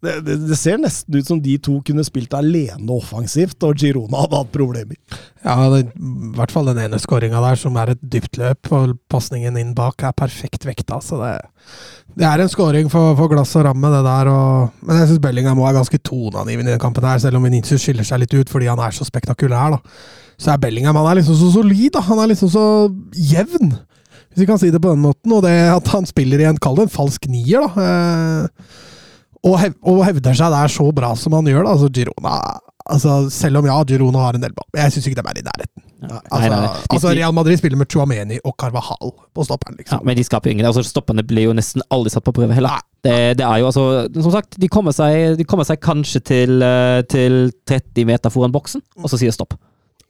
det, 0.04 0.14
det, 0.28 0.36
det 0.50 0.58
ser 0.60 0.82
nesten 0.82 1.16
ut 1.16 1.28
som 1.28 1.40
de 1.42 1.54
to 1.64 1.78
kunne 1.86 2.04
spilt 2.06 2.34
alene 2.36 2.92
offensivt, 2.92 3.62
og 3.64 3.80
Girona 3.80 4.26
hadde 4.26 4.40
hatt 4.42 4.52
problemer. 4.54 4.98
Ja, 5.44 5.56
det, 5.72 5.86
i 5.96 6.32
hvert 6.36 6.52
fall 6.52 6.68
den 6.70 6.82
ene 6.84 7.00
skåringa 7.02 7.40
der, 7.44 7.60
som 7.60 7.78
er 7.80 7.94
et 7.94 8.02
dypt 8.04 8.40
løp, 8.42 8.72
og 8.76 8.98
pasningen 9.12 9.60
inn 9.60 9.72
bak 9.78 10.04
er 10.04 10.16
perfekt 10.18 10.68
vekta. 10.68 11.00
Så 11.04 11.22
det, 11.24 12.28
er 12.28 12.44
en 12.44 12.52
skåring 12.52 12.92
for, 12.92 13.16
for 13.20 13.32
glass 13.32 13.56
og 13.60 13.68
ramme, 13.70 13.94
det 13.96 14.04
der. 14.08 14.32
Og, 14.34 14.84
men 14.84 15.02
jeg 15.02 15.14
syns 15.14 15.24
Bellingham 15.24 15.64
er 15.64 15.80
ganske 15.80 16.02
toneangivende 16.04 16.74
i 16.74 16.76
den 16.76 16.84
kampen, 16.84 17.08
her, 17.08 17.24
selv 17.24 17.40
om 17.40 17.48
Vinicius 17.48 17.86
skiller 17.86 18.08
seg 18.08 18.26
litt 18.26 18.36
ut 18.36 18.52
fordi 18.52 18.72
han 18.72 18.84
er 18.84 18.96
så 18.96 19.08
spektakulær. 19.08 19.78
da. 19.78 19.98
Så 20.36 20.52
er 20.52 20.62
Bellingham 20.62 21.00
han 21.00 21.12
er 21.14 21.22
liksom 21.22 21.40
så 21.40 21.52
solid. 21.56 21.94
da. 21.96 22.04
Han 22.12 22.20
er 22.20 22.34
liksom 22.34 22.52
så 22.52 22.66
jevn, 23.32 23.78
hvis 24.34 24.44
vi 24.44 24.50
kan 24.50 24.60
si 24.60 24.72
det 24.74 24.84
på 24.84 24.92
den 24.92 25.06
måten. 25.06 25.32
Og 25.32 25.46
det 25.48 25.56
at 25.72 25.94
han 25.96 26.10
spiller 26.10 26.44
i 26.44 26.50
en, 26.52 26.60
kall 26.60 26.82
det 26.82 26.90
en 26.90 26.98
falsk 26.98 27.32
nier, 27.32 27.64
da. 27.64 27.88
Eh, 27.88 28.90
og, 29.44 29.58
hev, 29.60 29.74
og 29.84 30.04
hevder 30.08 30.36
seg 30.40 30.54
der 30.54 30.72
så 30.72 30.86
bra 30.96 31.14
som 31.20 31.34
han 31.38 31.48
gjør, 31.50 31.66
da. 31.68 31.74
Altså, 31.76 31.90
Girona 31.94 32.36
altså, 32.90 33.16
Selv 33.32 33.60
om 33.60 33.66
ja, 33.68 33.76
Girona 33.88 34.22
har 34.26 34.38
en 34.38 34.44
del 34.46 34.54
ball, 34.56 34.68
jeg 34.80 34.92
syns 34.96 35.08
ikke 35.10 35.20
de 35.22 35.26
er 35.32 35.40
i 35.42 35.44
nærheten. 35.48 35.84
Ja, 36.04 36.18
Altså, 36.32 36.50
nei, 36.50 36.50
nei. 36.50 36.68
De- 36.68 36.96
altså 36.98 37.12
Real 37.16 37.34
Madrid 37.36 37.58
spiller 37.62 37.80
med 37.80 37.88
Chuameni 37.92 38.38
og 38.44 38.56
Carvajal 38.60 39.14
på 39.36 39.46
stopperen, 39.48 39.78
Ja, 39.78 39.84
liksom. 39.84 40.02
men 40.08 40.18
de 40.20 40.24
skaper 40.28 40.52
ingen. 40.52 40.66
Altså, 40.68 40.84
stoppene 40.84 41.24
blir 41.28 41.48
jo 41.50 41.54
nesten 41.56 41.84
aldri 41.92 42.12
satt 42.12 42.26
på 42.28 42.34
prøve 42.36 42.54
heller. 42.56 42.76
Nei. 42.76 42.90
Det, 43.04 43.38
det 43.40 43.44
er 43.46 43.58
jo 43.60 43.68
altså 43.68 43.84
Som 44.22 44.32
sagt, 44.32 44.56
de 44.60 44.68
kommer 44.72 44.92
seg, 44.96 45.38
de 45.40 45.44
kommer 45.48 45.68
seg 45.68 45.80
kanskje 45.84 46.22
til, 46.24 46.62
eh, 46.64 47.02
til 47.12 47.52
30 47.68 48.06
meter 48.08 48.32
foran 48.32 48.52
boksen, 48.56 48.84
og 49.00 49.10
så 49.12 49.20
sier 49.20 49.32
stopp. 49.36 49.56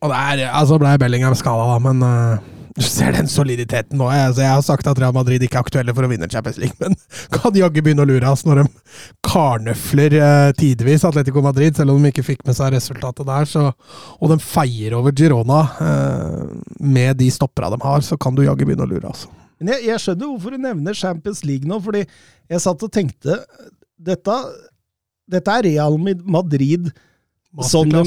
Og 0.03 0.09
det 0.11 0.17
er, 0.19 0.49
altså 0.51 0.77
ble 0.81 0.97
Bellingham 0.99 1.33
skada, 1.39 1.63
da, 1.73 1.77
men 1.79 2.01
øh, 2.03 2.37
du 2.77 2.81
ser 2.81 3.13
den 3.13 3.27
soliditeten 3.29 3.99
nå. 3.99 4.07
Jeg, 4.09 4.29
altså, 4.31 4.41
jeg 4.41 4.53
har 4.55 4.63
sagt 4.65 4.87
at 4.89 4.99
Real 5.01 5.13
Madrid 5.13 5.43
ikke 5.45 5.59
er 5.59 5.67
aktuelle 5.67 5.93
for 5.93 6.07
å 6.07 6.09
vinne 6.09 6.29
Champions 6.31 6.57
League, 6.61 6.77
men 6.81 6.97
kan 7.35 7.53
jaggu 7.57 7.83
begynne 7.85 8.05
å 8.05 8.09
lure 8.09 8.31
oss 8.31 8.45
når 8.47 8.63
de 8.63 8.65
karnøfler 9.27 10.17
eh, 10.17 10.49
tidvis 10.57 11.05
Atletico 11.07 11.43
Madrid, 11.45 11.77
selv 11.77 11.93
om 11.93 12.01
de 12.01 12.13
ikke 12.13 12.25
fikk 12.25 12.43
med 12.47 12.57
seg 12.57 12.73
resultatet 12.73 13.29
der. 13.29 13.47
Så, 13.49 13.67
og 14.17 14.33
de 14.33 14.39
feier 14.41 14.97
over 14.97 15.13
Girona 15.13 15.61
eh, 15.85 16.43
med 16.81 17.21
de 17.21 17.29
stoppera 17.33 17.69
de 17.73 17.81
har, 17.85 18.03
så 18.05 18.17
kan 18.17 18.35
du 18.35 18.45
jaggu 18.47 18.65
begynne 18.65 18.87
å 18.87 18.89
lure, 18.89 19.13
altså. 19.13 19.31
Men 19.61 19.75
jeg, 19.75 19.85
jeg 19.91 20.03
skjønner 20.03 20.33
hvorfor 20.33 20.55
du 20.55 20.63
nevner 20.65 20.97
Champions 20.97 21.43
League 21.47 21.69
nå, 21.69 21.77
fordi 21.83 22.03
jeg 22.03 22.63
satt 22.63 22.83
og 22.83 22.91
tenkte 22.91 23.37
Dette, 24.03 24.33
dette 25.31 25.53
er 25.53 25.63
Real 25.69 25.95
Madrid 26.01 26.89
som 27.61 27.89
de 27.89 28.01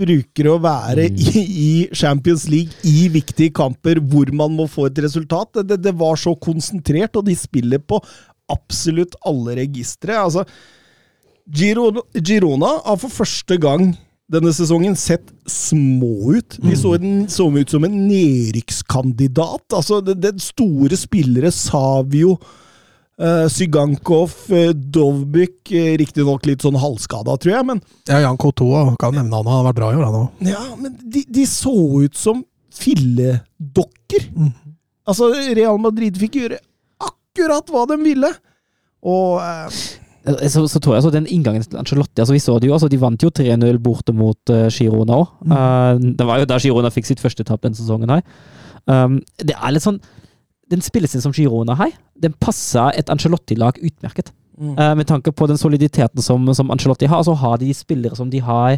bruker 0.00 0.50
å 0.50 0.58
være 0.60 1.06
i, 1.08 1.44
i 1.44 1.70
Champions 1.96 2.44
League 2.52 2.74
i 2.84 3.08
viktige 3.12 3.54
kamper 3.56 4.00
hvor 4.12 4.28
man 4.36 4.52
må 4.58 4.66
få 4.68 4.90
et 4.90 5.00
resultat. 5.00 5.54
Det, 5.56 5.64
det, 5.70 5.80
det 5.88 5.94
var 6.00 6.20
så 6.20 6.34
konsentrert, 6.36 7.16
og 7.16 7.24
de 7.28 7.36
spiller 7.38 7.80
på 7.80 8.00
absolutt 8.50 9.16
alle 9.26 9.56
registre. 9.62 10.18
Altså, 10.18 10.44
Girona, 11.50 12.04
Girona 12.20 12.76
har 12.84 13.00
for 13.00 13.20
første 13.22 13.56
gang 13.60 13.92
denne 14.30 14.52
sesongen 14.54 14.94
sett 14.98 15.32
små 15.50 16.36
ut. 16.36 16.58
De 16.62 16.76
så, 16.78 16.94
en, 16.98 17.24
så 17.30 17.48
ut 17.50 17.72
som 17.72 17.86
en 17.86 17.96
nedrykkskandidat. 18.06 19.64
Altså, 19.74 19.98
det, 20.04 20.20
det 20.22 20.36
store 20.44 20.98
spillere, 20.98 21.50
Savio, 21.54 22.36
uh, 23.20 23.46
Sygankov, 23.52 24.34
uh, 24.50 24.70
Dovbyk 24.74 25.72
uh, 25.76 25.90
Riktignok 26.00 26.48
litt 26.48 26.64
sånn 26.66 26.78
halvskada, 26.80 27.36
tror 27.40 27.54
jeg, 27.54 27.66
men 27.68 27.82
Ja, 28.08 28.22
Jan 28.24 28.38
Kotoa 28.40 28.86
kan 29.00 29.14
nevne 29.16 29.36
han, 29.36 29.46
han 29.46 29.60
har 29.60 29.68
vært 29.70 29.80
bra 29.82 29.92
i 29.92 30.00
år, 30.00 30.06
han 30.08 30.18
òg. 30.24 30.44
ja, 30.50 30.64
men 30.80 30.96
de, 31.04 31.24
de 31.28 31.46
så 31.48 31.74
ut 32.04 32.16
som 32.18 32.42
filledokker. 32.80 34.28
Mm. 34.36 34.52
Altså, 35.10 35.30
Real 35.56 35.78
Madrid 35.82 36.16
fikk 36.20 36.38
gjøre 36.40 36.60
akkurat 37.02 37.72
hva 37.72 37.86
de 37.90 37.96
ville. 38.02 38.30
Og 39.00 39.40
uh, 39.40 39.80
Så, 40.52 40.66
så 40.68 40.78
tror 40.78 40.94
jeg 40.94 41.00
altså 41.00 41.12
den 41.14 41.26
inngangen 41.32 41.62
til 41.64 41.78
Ancelotti 41.80 42.20
altså 42.20 42.34
Vi 42.36 42.40
så 42.44 42.58
det 42.60 42.68
jo, 42.68 42.74
altså 42.76 42.90
de 42.92 42.98
vant 43.00 43.22
jo 43.24 43.30
3-0 43.32 43.78
borte 43.80 44.12
mot 44.12 44.52
uh, 44.52 44.66
Girona 44.68 45.16
òg. 45.22 45.30
det 46.18 46.26
var 46.28 46.42
jo 46.42 46.48
der 46.50 46.60
Girona 46.60 46.90
fikk 46.92 47.08
sitt 47.08 47.22
første 47.22 47.46
tap 47.48 47.64
denne 47.64 47.78
sesongen. 47.78 48.12
her. 48.12 48.20
Um, 48.84 49.18
det 49.40 49.56
er 49.56 49.72
litt 49.72 49.84
sånn 49.86 49.98
Den 50.70 50.84
spillestilen 50.84 51.24
som 51.24 51.34
Girona 51.34 51.74
har, 51.78 51.94
den 52.14 52.34
passer 52.38 52.94
et 52.98 53.10
Ancelotti-lag 53.10 53.80
utmerket. 53.82 54.32
Eh, 54.60 54.94
med 54.94 55.06
tanke 55.06 55.32
på 55.32 55.46
den 55.46 55.58
soliditeten 55.58 56.22
som, 56.22 56.54
som 56.54 56.70
Ancelotti 56.70 57.06
har, 57.06 57.22
så 57.22 57.32
har 57.32 57.58
de 57.58 57.74
spillere 57.74 58.16
som 58.16 58.30
de 58.30 58.38
har 58.44 58.76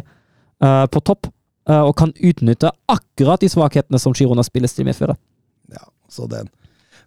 uh, 0.63 0.85
på 0.87 1.01
topp, 1.03 1.27
uh, 1.69 1.81
og 1.83 1.97
kan 1.99 2.13
utnytte 2.15 2.71
akkurat 2.87 3.43
de 3.43 3.49
svakhetene 3.51 3.99
som 3.99 4.15
Girona 4.15 4.45
spillestil 4.47 4.87
medfører. 4.87 5.19
ja, 5.73 5.83
så 6.09 6.27
den 6.27 6.47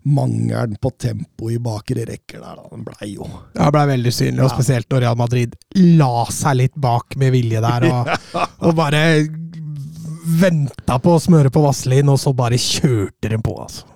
mangelen 0.06 0.76
på 0.76 0.90
tempo 0.90 1.50
i 1.50 1.58
bakre 1.58 2.04
rekker 2.06 2.38
der, 2.38 2.60
da, 2.60 2.68
den 2.70 2.84
blei 2.86 3.08
jo 3.16 3.26
Ja, 3.56 3.72
ble 3.74 3.86
veldig 3.90 4.12
synlig, 4.14 4.44
og 4.44 4.52
spesielt 4.52 4.86
når 4.92 5.02
Real 5.02 5.18
Madrid 5.18 5.56
la 5.74 6.28
seg 6.30 6.60
litt 6.60 6.76
bak 6.78 7.16
med 7.18 7.32
vilje 7.34 7.64
der, 7.64 7.88
og, 7.90 8.12
og 8.68 8.76
bare 8.76 9.02
venta 10.36 11.00
på 11.02 11.16
å 11.16 11.22
smøre 11.22 11.50
på 11.50 11.64
vaselin, 11.64 12.12
og 12.12 12.20
så 12.20 12.36
bare 12.36 12.60
kjørte 12.60 13.32
de 13.32 13.40
på, 13.40 13.56
altså. 13.64 13.88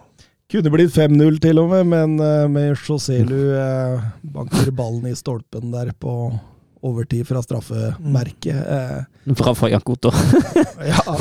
Kunne 0.50 0.70
blitt 0.74 0.90
5-0 0.96 1.36
til 1.44 1.58
og 1.62 1.68
med, 1.70 1.86
men 1.86 2.16
uh, 2.18 2.48
med 2.50 2.72
Joselu 2.74 3.36
uh, 3.54 4.00
banker 4.34 4.72
ballen 4.74 5.06
i 5.06 5.14
stolpen 5.14 5.70
der 5.70 5.92
på 5.94 6.14
overtid 6.82 7.26
fra 7.28 7.42
straffemerket. 7.44 8.56
Uh, 8.66 9.34
Bra 9.38 9.52
for 9.54 9.70
Jan 9.70 9.84
Koto. 9.86 10.10
ja, 10.90 11.02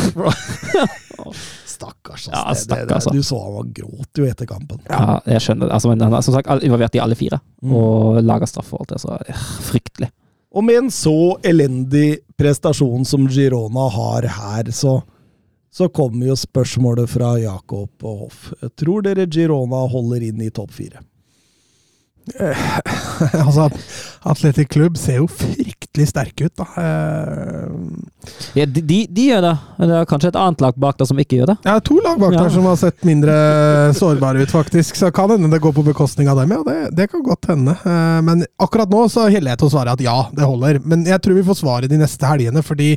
stakkars, 1.70 2.30
Ja, 2.32 2.46
ass. 2.52 2.66
Det- 2.66 2.76
det- 2.76 2.86
stakkars, 2.88 3.06
det- 3.06 3.14
Du 3.14 3.24
så 3.24 3.40
han 3.58 3.74
gråt 3.74 4.18
jo 4.18 4.26
etter 4.26 4.46
kampen. 4.50 4.80
Ja, 4.90 5.20
jeg 5.26 5.42
skjønner 5.42 5.68
det. 5.68 5.74
Altså, 5.78 5.90
men 5.90 6.02
han 6.02 6.14
er 6.14 6.22
som 6.26 6.34
sagt 6.34 6.64
involvert 6.64 6.96
i 6.96 7.00
alle 7.00 7.16
fire, 7.16 7.40
Mm. 7.62 7.74
og 7.76 8.24
lager 8.24 8.48
straff 8.48 8.74
og 8.74 8.80
alt 8.82 8.90
det, 8.96 9.02
så 9.02 9.20
ja, 9.28 9.36
fryktelig. 9.62 10.10
Og 10.56 10.64
med 10.64 10.76
en 10.78 10.90
så 10.90 11.38
elendig 11.44 12.20
prestasjon 12.38 13.06
som 13.06 13.28
Girona 13.28 13.90
har 13.94 14.22
her, 14.26 14.64
så, 14.72 15.04
så 15.80 15.88
kommer 15.96 16.28
jo 16.30 16.36
spørsmålet 16.40 17.08
fra 17.10 17.34
Jakob 17.40 18.04
og 18.04 18.26
Hoff. 18.26 18.50
Tror 18.80 19.06
dere 19.08 19.26
Girona 19.32 19.86
holder 19.90 20.28
inn 20.30 20.44
i 20.44 20.52
topp 20.52 20.76
fire? 20.76 21.00
altså, 23.42 23.64
Atletic 24.30 24.68
Klubb 24.70 24.98
ser 25.02 25.16
jo 25.22 25.28
fryktelig 25.32 26.06
sterke 26.12 26.46
ut, 26.50 26.54
da. 26.60 26.68
Eh, 26.78 27.72
Ja, 28.60 28.66
de, 28.70 28.82
de, 28.86 29.00
de 29.10 29.26
gjør 29.32 29.42
det. 29.48 29.54
Det 29.80 29.96
er 29.98 30.06
kanskje 30.10 30.30
et 30.34 30.38
annet 30.40 30.62
lag 30.62 30.78
bak 30.82 31.00
der 31.00 31.10
som 31.10 31.20
ikke 31.22 31.40
gjør 31.40 31.52
det. 31.54 31.56
Ja, 31.66 31.78
to 31.86 31.98
lag 32.06 32.20
bak 32.22 32.36
Ja. 32.36 32.44
der 32.44 32.54
som 32.54 32.68
har 32.70 32.78
sett 32.82 33.02
mindre 33.08 33.34
sårbare 33.98 34.44
ut, 34.46 34.54
faktisk. 34.54 35.00
Så 35.00 35.10
kan 35.16 35.32
hende 35.34 35.50
det 35.50 35.62
går 35.64 35.74
på 35.80 35.86
bekostning 35.90 36.30
av 36.30 36.38
dem, 36.44 36.54
ja. 36.54 36.62
Det, 36.68 36.78
det 37.00 37.10
kan 37.16 37.24
godt 37.26 37.50
hende. 37.50 37.74
Eh, 37.82 38.22
Men 38.30 38.46
akkurat 38.62 38.92
nå 38.94 39.08
så 39.10 39.26
heller 39.30 39.56
jeg 39.56 39.64
til 39.64 39.72
å 39.72 39.74
svare 39.74 39.98
at 39.98 40.06
ja, 40.06 40.20
det 40.36 40.46
holder. 40.46 40.82
Men 40.86 41.08
jeg 41.10 41.22
tror 41.26 41.40
vi 41.40 41.48
får 41.50 41.62
svaret 41.64 41.90
de 41.90 41.98
neste 42.02 42.30
helgene, 42.30 42.62
fordi 42.66 42.94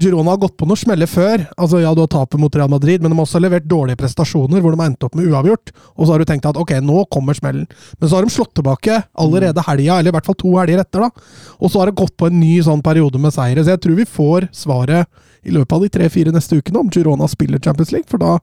Girona 0.00 0.32
har 0.32 0.40
gått 0.42 0.56
på 0.58 0.66
noen 0.66 0.78
smeller 0.78 1.06
før. 1.06 1.44
Altså 1.54 1.78
Ja, 1.82 1.92
du 1.94 2.02
har 2.02 2.10
tapet 2.10 2.40
mot 2.40 2.54
Real 2.56 2.70
Madrid, 2.70 3.02
men 3.02 3.12
de 3.12 3.18
har 3.18 3.26
også 3.26 3.40
levert 3.42 3.66
dårlige 3.70 4.00
prestasjoner 4.00 4.62
hvor 4.62 4.74
de 4.74 4.80
har 4.80 4.90
endt 4.90 5.06
opp 5.06 5.14
med 5.14 5.28
uavgjort. 5.30 5.70
Og 5.94 6.06
så 6.06 6.14
har 6.14 6.22
du 6.22 6.26
tenkt 6.28 6.48
at 6.50 6.58
ok, 6.58 6.72
nå 6.82 7.04
kommer 7.14 7.36
smellen. 7.38 7.68
Men 8.00 8.10
så 8.10 8.18
har 8.18 8.26
de 8.26 8.34
slått 8.34 8.56
tilbake 8.58 8.96
allerede 9.14 9.62
helga, 9.68 10.00
eller 10.00 10.10
i 10.10 10.16
hvert 10.16 10.26
fall 10.26 10.38
to 10.40 10.56
helger 10.58 10.82
etter. 10.82 11.06
da. 11.06 11.28
Og 11.60 11.70
så 11.70 11.80
har 11.80 11.90
det 11.90 11.98
gått 12.00 12.16
på 12.18 12.26
en 12.30 12.40
ny 12.40 12.56
sånn 12.66 12.82
periode 12.82 13.20
med 13.22 13.34
seire. 13.36 13.62
Så 13.62 13.76
jeg 13.76 13.84
tror 13.84 14.00
vi 14.00 14.08
får 14.16 14.48
svaret 14.64 15.06
i 15.46 15.54
løpet 15.54 15.76
av 15.76 15.86
de 15.86 15.92
tre-fire 15.94 16.34
neste 16.34 16.58
ukene 16.58 16.82
om 16.82 16.90
Girona 16.90 17.28
spiller 17.30 17.62
Champions 17.62 17.92
League, 17.94 18.10
for 18.10 18.18
da 18.18 18.38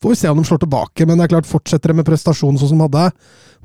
får 0.00 0.14
vi 0.14 0.20
se 0.22 0.32
om 0.32 0.40
de 0.40 0.46
slår 0.48 0.64
tilbake. 0.64 1.04
Men 1.04 1.18
det 1.18 1.28
er 1.28 1.34
klart, 1.36 1.50
fortsetter 1.50 1.92
de 1.92 2.00
med 2.00 2.08
prestasjonen 2.08 2.60
sånn 2.60 2.72
som 2.72 2.80
de 2.80 2.88
hadde 2.88 3.10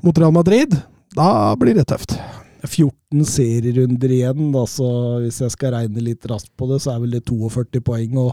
mot 0.04 0.18
Real 0.18 0.34
Madrid, 0.34 0.76
da 1.16 1.54
blir 1.56 1.76
det 1.78 1.88
tøft. 1.88 2.18
14 2.66 3.24
serierunder 3.26 4.12
igjen, 4.16 4.50
da, 4.54 4.64
så 4.68 4.88
hvis 5.24 5.40
jeg 5.44 5.54
skal 5.56 5.74
regne 5.76 6.02
litt 6.04 6.26
raskt 6.30 6.52
på 6.58 6.68
det, 6.72 6.80
så 6.84 6.94
er 6.96 7.04
vel 7.04 7.14
det 7.18 7.24
42 7.28 7.80
poeng 7.86 8.18
å, 8.20 8.26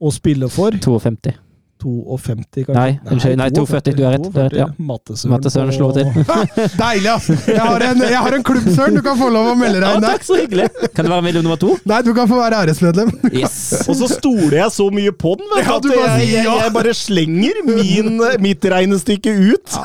å 0.00 0.12
spille 0.14 0.48
for. 0.52 0.72
52. 0.80 1.34
52, 1.76 2.62
kanskje? 2.64 2.72
Nei, 2.72 2.92
unnskyld, 3.12 3.36
nei, 3.36 3.46
42, 3.52 3.92
du 3.98 4.04
har 4.06 4.14
rett, 4.16 4.22
du 4.32 4.38
rett, 4.40 4.54
ja. 4.56 4.64
Mattesøren 4.80 5.34
Mattesøren 5.34 5.68
på- 5.68 5.76
slår 5.76 5.92
til. 5.98 6.06
Deilig, 6.80 7.10
ass! 7.12 7.26
Jeg 7.52 7.60
har 7.60 7.84
en, 7.84 8.00
jeg 8.00 8.22
har 8.26 8.36
en 8.38 8.46
klubb, 8.48 8.70
Søren! 8.72 8.96
Du 8.96 9.02
kan 9.04 9.18
få 9.20 9.28
lov 9.34 9.50
å 9.50 9.56
melde 9.60 9.82
deg 9.84 9.98
inn 9.98 10.06
der. 10.06 10.16
takk, 10.16 10.24
så 10.24 10.38
hyggelig! 10.40 10.70
Kan 10.96 11.04
du 11.04 11.12
være 11.12 11.26
medlem 11.28 11.44
nummer 11.44 11.60
to? 11.60 11.74
Nei, 11.92 11.98
du 12.06 12.10
kan 12.16 12.30
få 12.32 12.38
være 12.40 12.62
æresmedlem. 12.64 13.12
Yes. 13.28 13.58
Og 13.92 13.98
så 14.00 14.08
stoler 14.14 14.56
jeg 14.62 14.72
så 14.78 14.88
mye 14.96 15.12
på 15.20 15.34
den, 15.42 15.52
vet 15.52 15.68
Ja, 15.68 15.76
at 15.76 15.84
du 15.84 15.90
bare 15.92 16.16
jeg, 16.22 16.32
jeg, 16.38 16.48
jeg 16.64 16.74
bare 16.78 16.96
slenger 16.96 17.60
min, 17.68 18.10
mitt 18.48 18.64
regnestykke 18.72 19.36
ut. 19.52 19.78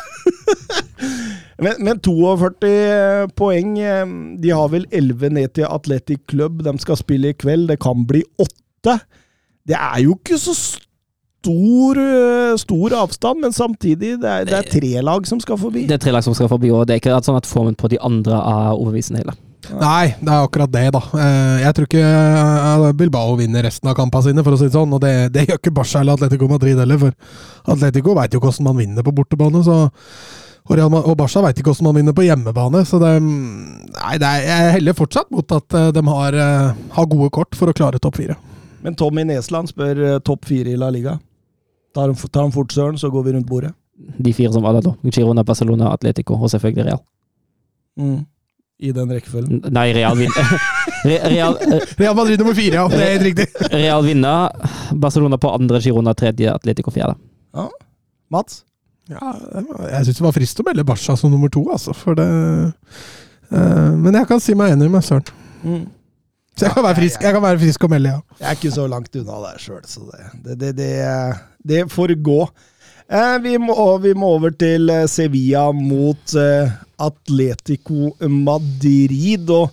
Men, 1.61 1.79
men 1.85 1.99
42 2.01 3.31
poeng 3.37 3.75
eh, 3.79 4.13
De 4.41 4.53
har 4.55 4.69
vel 4.73 4.87
11 4.91 5.33
ned 5.37 5.53
til 5.57 5.67
Athletic 5.69 6.23
Club. 6.31 6.63
De 6.65 6.73
skal 6.81 6.99
spille 6.99 7.31
i 7.31 7.37
kveld. 7.37 7.69
Det 7.71 7.79
kan 7.83 8.05
bli 8.09 8.23
8. 8.41 8.97
Det 9.69 9.77
er 9.77 9.99
jo 10.03 10.15
ikke 10.17 10.39
så 10.41 10.55
stor, 10.57 12.01
eh, 12.01 12.55
stor 12.61 12.97
avstand, 13.03 13.41
men 13.45 13.53
samtidig, 13.53 14.15
det 14.21 14.29
er, 14.29 14.49
det 14.49 14.57
er 14.57 14.67
tre 14.73 15.05
lag 15.05 15.25
som 15.29 15.39
skal 15.41 15.57
forbi. 15.61 15.85
Det 15.89 15.97
er 15.97 16.03
tre 16.03 16.13
lag 16.13 16.25
som 16.25 16.35
skal 16.37 16.49
forbi, 16.51 16.69
og 16.73 16.85
det 16.89 16.97
er 16.97 17.01
ikke 17.01 17.21
sånn 17.25 17.39
at 17.39 17.49
formen 17.49 17.77
på 17.77 17.89
de 17.93 18.01
andre 18.01 18.37
er 18.41 18.73
overbevisende 18.75 19.21
heller. 19.23 19.37
Nei, 19.77 20.15
det 20.17 20.27
er 20.33 20.41
akkurat 20.47 20.71
det, 20.73 20.87
da. 20.95 21.01
Eh, 21.13 21.57
Jeg 21.61 21.75
tror 21.77 21.87
ikke 21.87 22.05
eh, 22.05 22.85
Bilbao 22.97 23.35
vinner 23.37 23.65
resten 23.67 23.89
av 23.91 23.97
kampene 23.97 24.25
sine, 24.25 24.43
for 24.45 24.57
å 24.57 24.59
si 24.59 24.69
det 24.69 24.75
sånn. 24.75 24.93
Og 24.97 25.01
det, 25.03 25.13
det 25.35 25.47
gjør 25.47 25.59
ikke 25.61 25.73
Barca 25.77 26.01
eller 26.01 26.17
Atletico 26.17 26.49
Madrid 26.49 26.81
heller, 26.81 26.97
for 27.05 27.73
Atletico 27.75 28.15
veit 28.17 28.33
jo 28.33 28.41
hvordan 28.41 28.67
man 28.69 28.79
vinner 28.81 29.05
på 29.05 29.13
bortebane. 29.15 29.61
så 29.65 29.77
og, 30.69 30.79
og 31.01 31.17
Barca 31.17 31.41
veit 31.43 31.57
ikke 31.59 31.71
hvordan 31.71 31.87
man 31.89 31.97
vinner 31.97 32.15
på 32.15 32.25
hjemmebane, 32.25 32.83
så 32.87 32.99
det, 33.01 33.11
nei, 33.23 34.15
det 34.21 34.29
er, 34.29 34.45
jeg 34.45 34.75
heller 34.77 34.97
fortsatt 34.97 35.31
mot 35.33 35.57
at 35.57 35.77
eh, 35.77 35.89
de 35.95 36.03
har, 36.07 36.37
eh, 36.37 36.81
har 36.95 37.11
gode 37.11 37.29
kort 37.33 37.57
for 37.57 37.71
å 37.71 37.75
klare 37.75 37.99
topp 37.99 38.19
fire. 38.21 38.37
Men 38.85 38.95
Tommy 38.97 39.25
Nesland 39.27 39.71
spør 39.71 40.03
eh, 40.05 40.19
topp 40.25 40.47
fire 40.49 40.73
i 40.73 40.79
La 40.79 40.91
Liga. 40.93 41.17
Tar 41.95 42.11
han, 42.11 42.15
tar 42.15 42.45
han 42.45 42.53
fort 42.55 42.71
søren, 42.73 42.97
så 42.97 43.11
går 43.11 43.25
vi 43.27 43.35
rundt 43.35 43.49
bordet. 43.49 43.73
De 44.21 44.33
fire 44.33 44.53
som 44.53 44.63
var 44.65 44.77
der 44.77 44.85
da. 44.85 44.93
Girona, 45.11 45.43
Barcelona, 45.45 45.91
Atletico 45.93 46.37
og 46.37 46.49
selvfølgelig 46.53 46.87
Real. 46.87 47.01
Mm. 47.99 48.21
I 48.81 48.93
den 48.97 49.11
rekkefølgen. 49.13 49.59
Nei, 49.75 49.91
Real 49.93 50.17
vinner. 50.17 50.53
Real, 51.33 51.57
Real 51.99 52.15
Madrid 52.17 52.41
nummer 52.41 52.55
fire, 52.57 52.79
ja. 52.79 52.87
Det 52.89 53.01
er 53.01 53.11
helt 53.13 53.27
riktig. 53.27 53.67
Real 53.75 54.05
vinner. 54.05 54.71
Barcelona 54.93 55.37
på 55.41 55.51
andre, 55.53 55.81
Girona 55.83 56.15
tredje, 56.17 56.49
Atletico 56.49 56.93
fjerde. 56.93 57.19
Ja. 57.53 57.67
Mats? 58.33 58.63
Ja, 59.11 59.31
jeg 59.91 60.07
syns 60.07 60.19
det 60.21 60.25
var 60.25 60.35
frist 60.35 60.61
å 60.61 60.65
melde 60.67 60.87
Barca 60.87 61.15
som 61.19 61.33
nummer 61.33 61.51
to, 61.53 61.65
altså. 61.73 61.95
For 61.97 62.17
det 62.17 62.27
uh, 62.27 63.91
Men 63.99 64.15
jeg 64.15 64.29
kan 64.29 64.41
si 64.43 64.55
meg 64.57 64.75
enig 64.75 64.89
med 64.91 65.05
Søren. 65.05 65.27
Mm. 65.61 65.85
Så 66.57 66.67
jeg 66.67 66.75
kan 66.75 66.83
være 66.83 66.99
frisk, 66.99 67.23
jeg 67.23 67.35
kan 67.35 67.43
være 67.43 67.59
frisk 67.61 67.85
og 67.87 67.93
melde, 67.93 68.11
ja. 68.15 68.37
Jeg 68.41 68.49
er 68.49 68.59
ikke 68.59 68.73
så 68.75 68.87
langt 68.91 69.15
unna 69.21 69.39
der 69.45 69.61
sjøl, 69.61 69.81
så 69.87 70.03
det, 70.09 70.25
det, 70.43 70.57
det, 70.61 70.71
det, 70.79 70.91
det 71.71 71.85
får 71.91 72.15
gå. 72.23 72.41
Eh, 73.11 73.37
vi, 73.43 73.57
må, 73.59 73.75
vi 73.99 74.13
må 74.15 74.35
over 74.37 74.53
til 74.55 74.91
eh, 74.91 75.07
Sevilla 75.11 75.65
mot 75.75 76.35
eh, 76.39 76.71
Atletico 77.03 78.13
Madrid. 78.31 79.49
Og 79.51 79.71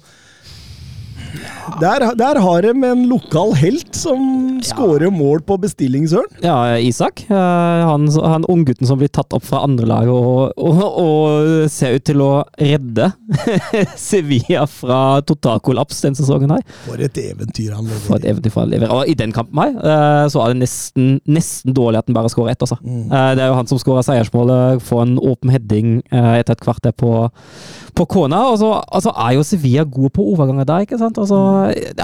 der, 1.82 2.04
der 2.18 2.38
har 2.40 2.62
de 2.64 2.70
en 2.88 3.02
lokal 3.10 3.52
helt 3.58 3.94
som 3.94 4.58
skårer 4.64 5.10
mål 5.12 5.42
på 5.46 5.56
bestilling, 5.60 6.06
Søren. 6.10 6.30
Ja, 6.42 6.76
Isak. 6.80 7.24
eh, 7.30 7.84
Han, 7.88 8.08
han 8.10 8.44
unggutten 8.48 8.86
som 8.88 8.98
blir 8.98 9.08
tatt 9.12 9.32
opp 9.36 9.44
fra 9.46 9.60
andrelaget 9.66 10.10
og, 10.10 10.52
og, 10.56 10.80
og 11.02 11.70
ser 11.70 11.98
ut 11.98 12.04
til 12.08 12.22
å 12.24 12.30
redde 12.58 13.10
Sevilla 13.98 14.64
fra 14.70 15.20
totalkollaps 15.28 16.00
den 16.04 16.16
sesongen 16.18 16.52
her. 16.56 16.64
For 16.86 17.00
et 17.04 17.18
eventyr 17.22 17.74
han 17.76 17.88
For 18.06 18.18
et 18.18 18.26
eventyr 18.32 18.56
han 18.58 18.72
lever. 18.72 18.92
Og 18.94 19.08
i 19.12 19.16
den 19.18 19.32
kampen 19.36 19.60
her, 19.62 19.76
eh, 19.78 20.24
så 20.32 20.42
er 20.44 20.54
det 20.54 20.62
nesten, 20.64 21.18
nesten 21.28 21.76
dårlig 21.76 22.02
at 22.02 22.10
han 22.10 22.18
bare 22.18 22.32
skårer 22.32 22.54
ett, 22.56 22.64
altså. 22.66 22.78
Mm. 22.82 23.06
Eh, 23.12 23.30
Det 23.38 23.44
er 23.44 23.52
jo 23.52 23.58
han 23.60 23.70
som 23.70 23.78
skårer 23.80 24.06
seiersmålet, 24.06 24.82
får 24.88 25.02
en 25.06 25.16
åpen 25.22 25.50
heading 25.54 25.94
etter 26.10 26.52
et 26.56 26.62
kvarter 26.64 26.92
på, 26.98 27.12
på 27.94 28.04
kona. 28.10 28.42
Og 28.52 28.58
så 28.60 28.72
altså, 28.82 29.12
er 29.14 29.36
jo 29.38 29.46
Sevilla 29.46 29.84
god 29.88 30.10
på 30.18 30.24
overganger 30.34 30.66
der, 30.68 30.84
ikke 30.86 30.98
sant. 31.00 31.07
Altså, 31.16 31.38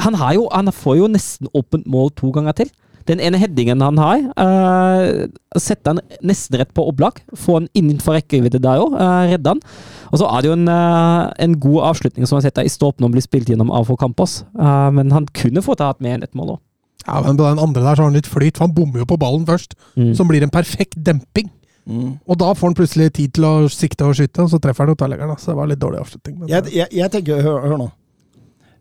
han, 0.07 0.15
har 0.15 0.35
jo, 0.35 0.49
han 0.53 0.73
får 0.73 0.97
jo 1.03 1.11
nesten 1.13 1.51
åpent 1.53 1.87
mål 1.87 2.11
to 2.17 2.31
ganger 2.33 2.57
til. 2.63 2.71
Den 3.05 3.21
ene 3.21 3.37
headingen 3.37 3.83
han 3.85 3.99
har, 4.01 4.23
uh, 4.41 5.27
setter 5.61 5.93
han 5.93 6.01
nesten 6.25 6.57
rett 6.57 6.71
på 6.73 6.87
opplag. 6.89 7.19
Får 7.37 7.59
han 7.59 7.67
innenfor 7.77 8.17
rekkevidde 8.17 8.63
der 8.65 8.81
òg, 8.81 8.95
Uh, 8.97 9.27
redder 9.29 9.53
han. 9.53 9.61
Og 10.09 10.21
så 10.23 10.29
er 10.31 10.41
det 10.41 10.49
jo 10.49 10.55
en, 10.57 10.69
uh, 10.71 11.29
en 11.45 11.57
god 11.61 11.91
avslutning 11.91 12.25
som 12.25 12.39
han 12.39 12.47
setter 12.47 12.65
i 12.65 12.73
stolpen 12.73 13.03
når 13.05 13.11
han 13.11 13.17
blir 13.19 13.27
spilt 13.27 13.51
gjennom 13.51 13.73
av 13.75 13.85
for 13.91 14.01
Campos. 14.01 14.45
Uh, 14.57 14.89
men 14.95 15.13
han 15.13 15.27
kunne 15.37 15.61
fått 15.65 15.85
hatt 15.85 16.01
med 16.01 16.25
ett 16.25 16.33
mål 16.39 16.55
òg. 16.55 16.63
ja. 17.05 17.21
Men 17.27 17.37
på 17.37 17.45
den 17.45 17.61
andre 17.61 17.83
der 17.83 17.99
så 17.99 18.03
har 18.07 18.09
han 18.09 18.17
litt 18.17 18.31
flyt, 18.31 18.57
for 18.57 18.65
han 18.65 18.75
bommer 18.75 19.03
jo 19.03 19.11
på 19.11 19.21
ballen 19.21 19.45
først. 19.45 19.77
Mm. 20.01 20.15
Som 20.17 20.31
blir 20.31 20.43
en 20.47 20.55
perfekt 20.55 20.97
demping. 20.97 21.51
Mm. 21.85 22.15
Og 22.25 22.39
da 22.41 22.55
får 22.57 22.71
han 22.71 22.79
plutselig 22.79 23.11
tid 23.13 23.35
til 23.37 23.45
å 23.45 23.69
sikte 23.69 24.07
og 24.09 24.17
skyte, 24.17 24.47
og 24.47 24.49
så 24.49 24.57
treffer 24.63 24.87
han 24.87 24.97
utaleggeren. 24.97 25.37
Så 25.37 25.53
det 25.53 25.59
var 25.59 25.69
litt 25.69 25.83
dårlig 25.83 26.01
avslutning. 26.01 26.39
Men, 26.41 26.49
Jeg, 26.49 26.73
jeg, 26.73 26.89
jeg 26.97 27.13
tenker, 27.13 27.43
hør, 27.45 27.61
hør 27.69 27.83
nå. 27.83 27.91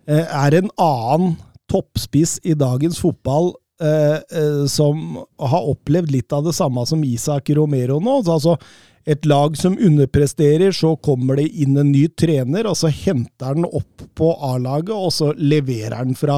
Eh, 0.08 0.24
Er 0.46 0.58
en 0.60 0.70
annen 0.82 1.36
toppspiss 1.72 2.40
i 2.44 2.54
dagens 2.60 3.00
fotball 3.02 3.54
eh, 3.82 4.20
eh, 4.20 4.64
som 4.72 5.20
har 5.40 5.70
opplevd 5.72 6.12
litt 6.12 6.34
av 6.36 6.44
det 6.48 6.56
samme 6.58 6.84
som 6.90 7.04
Isak 7.08 7.50
Romero 7.56 8.00
nå? 8.04 8.20
Så 8.26 8.36
Altså, 8.38 8.58
et 9.06 9.26
lag 9.28 9.58
som 9.60 9.74
underpresterer, 9.76 10.72
så 10.72 10.94
kommer 11.04 11.36
det 11.36 11.50
inn 11.60 11.76
en 11.78 11.90
ny 11.92 12.06
trener, 12.16 12.70
og 12.70 12.78
så 12.80 12.88
henter 12.88 13.50
han 13.52 13.66
opp 13.68 14.06
på 14.16 14.30
A-laget, 14.40 14.94
og 14.96 15.12
så 15.12 15.34
leverer 15.36 15.98
han 16.00 16.14
fra, 16.16 16.38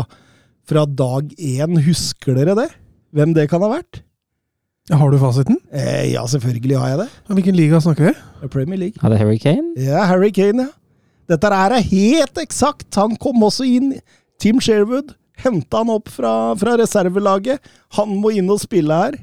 fra 0.65 0.85
dag 0.89 1.29
én. 1.37 1.77
Husker 1.85 2.33
dere 2.39 2.55
det? 2.57 2.71
Hvem 3.13 3.35
det 3.37 3.45
kan 3.51 3.61
ha 3.61 3.69
vært? 3.69 4.01
Har 4.89 5.13
du 5.13 5.17
fasiten? 5.21 5.59
Eh, 5.73 6.11
ja, 6.13 6.25
selvfølgelig 6.29 6.77
har 6.81 6.89
jeg 6.95 6.99
det. 7.03 7.07
Hvilken 7.37 7.55
liga 7.57 7.81
snakker 7.81 8.09
vi? 8.09 8.49
Premier 8.53 8.81
League. 8.81 8.97
Er 9.01 9.13
det 9.13 9.21
Harry 9.21 9.37
Kane? 9.41 9.71
Ja, 9.81 10.03
Harry 10.09 10.31
Kane, 10.33 10.65
ja. 10.65 10.73
Dette 11.29 11.49
er 11.49 11.77
helt 11.89 12.41
eksakt. 12.41 12.89
Han 12.99 13.15
kom 13.21 13.43
også 13.45 13.65
inn. 13.67 13.95
Tim 14.41 14.59
Sherwood 14.61 15.15
henta 15.41 15.81
han 15.81 15.91
opp 15.93 16.11
fra, 16.11 16.53
fra 16.59 16.75
reservelaget. 16.79 17.63
Han 17.97 18.17
må 18.21 18.35
inn 18.35 18.51
og 18.51 18.61
spille 18.63 18.99
her. 19.03 19.17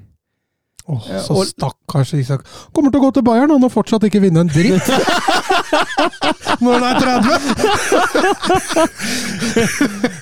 Åh, 0.93 1.07
Ja, 1.09 1.21
så 1.25 1.33
og- 1.41 1.47
stakkars 1.49 2.13
Isak. 2.19 2.45
Kommer 2.77 2.91
til 2.93 3.01
å 3.01 3.05
gå 3.07 3.11
til 3.17 3.25
Bayern 3.27 3.51
han, 3.55 3.65
og 3.65 3.73
fortsatt 3.73 4.05
ikke 4.09 4.21
vinne 4.23 4.41
en 4.45 4.51
dritt! 4.53 4.87
Når 6.63 6.73
han 6.79 6.85
er 6.89 6.95
30! 7.01 8.43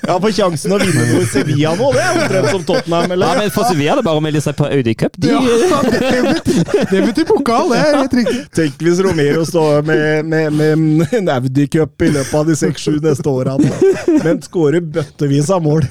Ja, 0.06 0.16
for 0.20 0.30
sjansen 0.34 0.72
å 0.74 0.78
vinne 0.80 1.04
noe 1.10 1.22
i 1.24 1.28
Sevilla 1.30 1.72
nå, 1.78 1.90
det 1.94 2.02
er 2.02 2.10
omtrent 2.16 2.48
som 2.54 2.64
Tottenham, 2.68 3.14
Ja, 3.20 3.30
men 3.38 3.50
For 3.54 3.68
Sevilla 3.68 3.92
er 3.94 4.00
det 4.00 4.06
bare 4.06 4.20
å 4.20 4.24
melde 4.24 4.42
seg 4.44 4.56
på 4.58 4.66
Audi 4.70 4.94
Cup. 4.98 5.14
De, 5.20 5.28
Ja, 5.30 5.40
det 5.42 5.50
betyr, 6.26 6.84
det 6.90 7.02
betyr 7.10 7.26
pokal, 7.28 7.70
det 7.74 7.78
er 7.82 7.98
helt 8.00 8.16
riktig. 8.20 8.40
Tenk 8.56 8.74
hvis 8.86 9.02
Romero 9.04 9.44
står 9.48 9.82
med, 9.86 10.26
med, 10.30 10.46
med 10.60 11.14
en 11.20 11.30
Audi 11.36 11.66
Cup 11.72 12.02
i 12.06 12.10
løpet 12.14 12.34
av 12.40 12.48
de 12.48 12.56
seks-sju 12.58 12.98
neste 13.04 13.28
årene, 13.30 13.70
men 14.24 14.40
skårer 14.44 14.80
bøttevis 14.96 15.50
av 15.54 15.62
mål. 15.66 15.82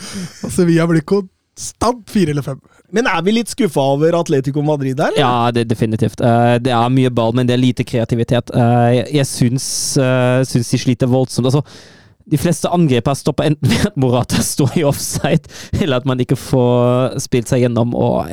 Og 0.44 0.54
Sevilla 0.56 0.88
blir 0.90 1.06
konstant 1.08 2.04
fire 2.12 2.36
eller 2.36 2.46
fem. 2.46 2.60
Men 2.96 3.10
er 3.10 3.22
vi 3.26 3.36
litt 3.36 3.52
skuffa 3.52 3.84
over 3.94 4.18
Atletico 4.20 4.64
Madrid 4.66 4.98
der? 4.98 5.14
eller? 5.14 5.22
Ja, 5.22 5.52
det, 5.54 5.68
definitivt. 5.70 6.22
Eh, 6.22 6.56
det 6.64 6.74
er 6.74 6.94
mye 6.94 7.12
ball, 7.14 7.36
men 7.38 7.50
det 7.50 7.56
er 7.56 7.62
lite 7.62 7.86
kreativitet. 7.88 8.52
Eh, 8.56 8.90
jeg 8.98 9.06
jeg 9.20 9.30
syns, 9.30 9.70
eh, 10.02 10.42
syns 10.48 10.74
de 10.74 10.82
sliter 10.82 11.12
voldsomt. 11.12 11.50
Altså, 11.50 11.64
de 12.30 12.38
fleste 12.38 12.70
angrep 12.70 13.08
har 13.10 13.18
stoppa 13.18 13.46
enten 13.50 13.70
ved 13.70 13.88
at 13.92 13.98
Morata 13.98 14.42
står 14.54 14.82
i 14.82 14.88
offside, 14.90 15.50
eller 15.82 16.02
at 16.02 16.10
man 16.10 16.22
ikke 16.22 16.38
får 16.40 17.20
spilt 17.22 17.50
seg 17.52 17.66
gjennom. 17.66 17.94
og 17.98 18.30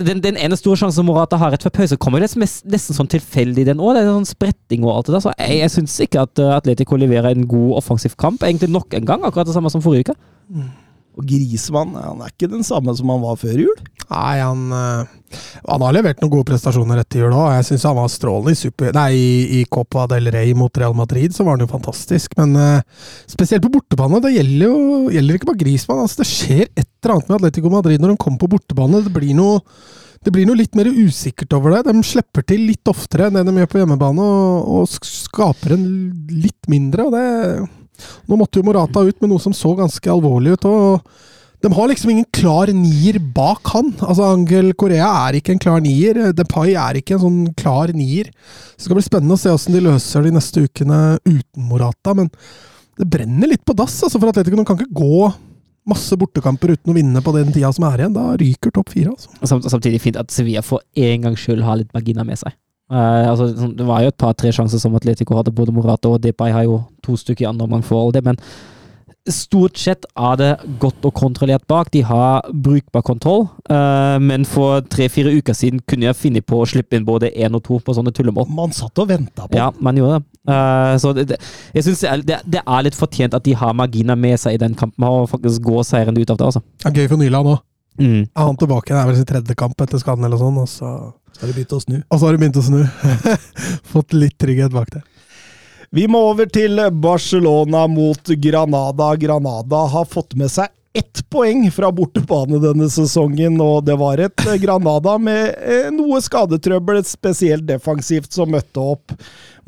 den, 0.00 0.22
den 0.24 0.38
ene 0.40 0.56
store 0.56 0.78
sjansen 0.80 1.04
Morata 1.04 1.36
har 1.36 1.52
rett 1.52 1.64
før 1.64 1.74
pause, 1.82 1.98
kommer 2.00 2.22
jo 2.22 2.24
nesten, 2.24 2.96
sånn 2.96 3.12
tilfeldig, 3.12 3.66
den 3.68 3.80
òg. 3.80 3.92
Det 3.96 4.04
er 4.04 4.12
sånn 4.12 4.28
spretting 4.28 4.86
og 4.86 4.94
alt 4.94 5.10
det 5.10 5.18
der. 5.18 5.26
Så 5.26 5.36
jeg, 5.36 5.60
jeg 5.60 5.74
syns 5.74 6.00
ikke 6.04 6.24
at 6.28 6.40
Atletico 6.60 6.96
leverer 7.00 7.32
en 7.32 7.48
god 7.48 7.76
offensiv 7.82 8.16
kamp. 8.20 8.44
Egentlig 8.44 8.72
nok 8.72 8.96
en 8.96 9.08
gang, 9.08 9.24
akkurat 9.24 9.48
det 9.48 9.56
samme 9.56 9.72
som 9.72 9.84
forrige 9.84 10.08
uke. 10.12 10.20
Og 11.16 11.24
Grismann 11.24 11.94
han 11.96 12.20
er 12.20 12.32
ikke 12.32 12.50
den 12.52 12.64
samme 12.66 12.92
som 12.96 13.08
han 13.08 13.22
var 13.22 13.38
før 13.40 13.62
jul. 13.62 13.76
Nei, 14.06 14.34
han, 14.38 14.66
eh, 14.70 15.38
han 15.64 15.82
har 15.82 15.94
levert 15.96 16.20
noen 16.20 16.32
gode 16.34 16.46
prestasjoner 16.50 17.00
etter 17.00 17.24
jul 17.24 17.32
òg. 17.34 17.54
Jeg 17.56 17.68
syns 17.70 17.86
han 17.88 17.96
var 17.96 18.10
strålende 18.12 18.52
i, 18.52 18.58
super, 18.60 18.92
nei, 18.94 19.10
i, 19.58 19.62
Copa 19.72 20.04
del 20.12 20.30
Rey 20.34 20.52
mot 20.58 20.78
Real 20.78 20.94
Madrid. 20.98 21.34
Så 21.34 21.46
var 21.46 21.56
han 21.56 21.64
jo 21.64 21.72
fantastisk. 21.72 22.36
Men 22.38 22.52
eh, 22.60 23.06
spesielt 23.32 23.64
på 23.64 23.72
bortebane. 23.78 24.20
Det 24.24 24.34
gjelder 24.36 24.66
jo 24.68 25.14
gjelder 25.16 25.38
ikke 25.38 25.50
bare 25.50 25.62
Grismann. 25.64 26.02
Altså, 26.04 26.20
det 26.20 26.30
skjer 26.30 26.66
et 26.68 26.84
eller 26.84 27.16
annet 27.16 27.30
med 27.30 27.38
Atletico 27.40 27.72
Madrid 27.72 28.02
når 28.02 28.12
de 28.12 28.18
kommer 28.26 28.42
på 28.42 28.52
bortebane. 28.56 29.04
Det 29.06 29.14
blir 29.16 29.38
noe 29.38 29.62
det 30.26 30.32
blir 30.34 30.46
noe 30.48 30.58
litt 30.58 30.74
mer 30.74 30.88
usikkert 30.90 31.54
over 31.54 31.76
det. 31.76 31.84
De 31.86 32.02
slipper 32.02 32.42
til 32.50 32.64
litt 32.66 32.88
oftere 32.90 33.28
enn 33.28 33.36
det 33.36 33.44
de 33.46 33.60
gjør 33.60 33.68
på 33.70 33.78
hjemmebane, 33.78 34.24
og, 34.26 34.70
og 34.80 35.06
skaper 35.06 35.76
en 35.76 35.84
litt 36.32 36.66
mindre. 36.72 37.06
og 37.06 37.14
det 37.14 37.26
Nå 38.26 38.38
måtte 38.40 38.60
jo 38.60 38.66
Morata 38.66 39.04
ut 39.06 39.18
med 39.22 39.32
noe 39.32 39.42
som 39.42 39.54
så 39.56 39.74
ganske 39.78 40.12
alvorlig 40.12 40.56
ut. 40.56 40.68
og 40.68 41.16
de 41.64 41.72
har 41.72 41.88
liksom 41.88 42.10
ingen 42.12 42.26
klar 42.36 42.70
nier 42.70 43.16
bak 43.34 43.72
han. 43.72 43.88
Altså 44.04 44.28
Angel 44.28 44.74
Korea 44.78 45.08
er 45.26 45.38
ikke 45.38 45.54
en 45.54 45.62
klar 45.62 45.80
nier. 45.82 46.20
Depay 46.36 46.76
er 46.78 47.00
ikke 47.00 47.16
en 47.16 47.22
sånn 47.24 47.40
klar 47.58 47.90
nier. 47.96 48.28
Så 48.76 48.84
det 48.84 48.86
skal 48.86 48.98
bli 48.98 49.06
spennende 49.06 49.38
å 49.38 49.40
se 49.40 49.50
hvordan 49.50 49.78
de 49.78 49.84
løser 49.88 50.26
de 50.26 50.34
neste 50.36 50.66
ukene 50.66 51.00
uten 51.24 51.66
Morata. 51.70 52.14
Men 52.18 52.28
det 53.00 53.08
brenner 53.12 53.50
litt 53.50 53.64
på 53.66 53.74
dass 53.76 53.96
altså 54.04 54.20
for 54.20 54.30
Atletico. 54.30 54.60
De 54.60 54.68
kan 54.68 54.78
ikke 54.78 55.00
gå 55.00 55.32
masse 55.86 56.18
bortekamper 56.18 56.74
uten 56.74 56.92
å 56.92 56.96
vinne 56.96 57.22
på 57.22 57.34
den 57.34 57.52
tida 57.54 57.72
som 57.74 57.88
er 57.88 58.04
igjen. 58.04 58.14
Da 58.14 58.28
ryker 58.36 58.74
topp 58.76 58.92
fire. 58.92 59.16
altså. 59.16 59.32
Samt, 59.42 59.70
samtidig 59.72 60.02
fint 60.04 60.20
at 60.20 60.30
Sevilla 60.34 60.62
for 60.66 60.84
en 60.94 61.26
gangs 61.26 61.42
skyld 61.42 61.64
har 61.64 61.80
litt 61.80 61.92
marginer 61.96 62.28
med 62.28 62.42
seg. 62.42 62.54
Eh, 62.86 63.26
altså, 63.26 63.50
sånn, 63.56 63.74
det 63.78 63.86
var 63.88 64.04
jo 64.04 64.12
et 64.12 64.20
par-tre 64.20 64.52
sjanser 64.54 64.82
som 64.82 64.94
Atletico 64.98 65.36
hadde. 65.38 65.54
Både 65.54 65.74
Morata 65.74 66.12
og 66.12 66.22
Depay 66.22 66.54
har 66.54 66.66
jo 66.68 66.80
to 67.06 67.18
stykker 67.18 67.46
i 67.46 67.50
andre 67.50 67.66
omgang 67.66 67.84
for 67.86 68.00
all 68.00 68.14
det, 68.14 68.24
men 68.26 68.38
stort 69.26 69.78
sett 69.78 70.04
er 70.14 70.36
det 70.38 70.50
godt 70.78 71.06
og 71.08 71.14
kontrollert 71.18 71.64
bak. 71.66 71.90
De 71.90 72.04
har 72.06 72.46
brukbar 72.52 73.02
kontroll, 73.06 73.48
uh, 73.70 74.18
men 74.22 74.46
for 74.46 74.84
tre-fire 74.86 75.32
uker 75.34 75.56
siden 75.56 75.82
kunne 75.88 76.06
jeg 76.06 76.18
finne 76.20 76.42
på 76.46 76.60
å 76.62 76.68
slippe 76.68 76.94
inn 76.94 77.06
både 77.06 77.32
én 77.34 77.58
og 77.58 77.64
to 77.66 77.80
på 77.82 77.96
sånne 77.96 78.14
tullemål. 78.14 78.46
Man 78.54 78.74
satt 78.76 79.02
og 79.02 79.10
venta 79.10 79.48
på 79.48 79.58
Ja, 79.58 79.72
man 79.82 79.98
gjorde 79.98 80.20
det. 80.20 80.32
Uh, 80.46 80.94
så 81.02 81.14
det, 81.16 81.28
det, 81.32 81.40
jeg 81.74 81.88
synes 81.88 82.04
det 82.04 82.18
det, 82.28 82.42
det 82.54 82.62
er 82.62 82.86
litt 82.86 82.98
fortjent 82.98 83.34
at 83.34 83.46
de 83.46 83.56
har 83.58 83.74
marginer 83.74 84.18
med 84.18 84.38
seg 84.38 84.58
i 84.58 84.62
den 84.62 84.78
kampen, 84.78 85.08
og 85.10 85.30
faktisk 85.32 85.64
går 85.66 85.82
seirende 85.90 86.22
ut 86.22 86.30
av 86.30 86.38
det, 86.38 86.52
altså. 86.52 86.62
Det 86.84 86.92
er 86.92 87.02
gøy 87.02 87.10
for 87.10 87.22
Nyland 87.22 87.56
òg. 87.56 87.64
Mm. 87.98 88.22
Er 88.26 88.48
han 88.48 88.56
tilbake? 88.60 88.92
Det 88.92 89.00
er 89.00 89.10
vel 89.10 89.18
sin 89.18 89.28
tredje 89.28 89.58
kamp 89.58 89.80
etter 89.80 90.00
skaden, 90.02 90.24
eller 90.28 90.40
sånn, 90.40 90.58
og 90.62 90.70
så, 90.70 90.92
har 91.40 91.50
de 91.50 91.56
begynt 91.56 91.76
å 91.76 91.82
snu? 91.82 91.98
og 92.00 92.16
så 92.18 92.26
har 92.26 92.36
de 92.36 92.42
begynt 92.42 92.60
å 92.60 92.64
snu. 92.66 92.82
Fått 93.92 94.16
litt 94.16 94.38
trygghet 94.40 94.74
bak 94.74 94.92
det. 94.94 95.04
Vi 95.94 96.06
må 96.10 96.20
over 96.32 96.48
til 96.50 96.80
Barcelona 96.92 97.86
mot 97.88 98.32
Granada. 98.42 99.12
Granada 99.16 99.84
har 99.92 100.08
fått 100.10 100.34
med 100.36 100.50
seg 100.50 100.72
ett 100.96 101.20
poeng 101.30 101.66
fra 101.70 101.90
bortebane 101.92 102.58
denne 102.60 102.88
sesongen, 102.90 103.58
og 103.60 103.84
det 103.84 103.98
var 104.00 104.20
et 104.24 104.44
Granada 104.64 105.16
med 105.20 105.52
eh, 105.60 105.88
noe 105.94 106.22
skadetrøbbel, 106.24 107.02
spesielt 107.04 107.66
defensivt, 107.68 108.32
som 108.32 108.50
møtte 108.52 108.80
opp 108.80 109.12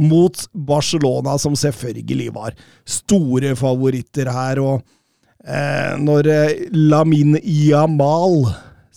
mot 0.00 0.44
Barcelona, 0.52 1.36
som 1.38 1.56
selvfølgelig 1.58 2.30
var 2.32 2.56
store 2.88 3.52
favoritter 3.58 4.30
her. 4.32 4.62
og 4.64 4.97
eh, 5.46 5.94
Når 6.00 6.30
eh, 6.32 6.64
Lamin 6.72 7.38
Yamal 7.42 8.48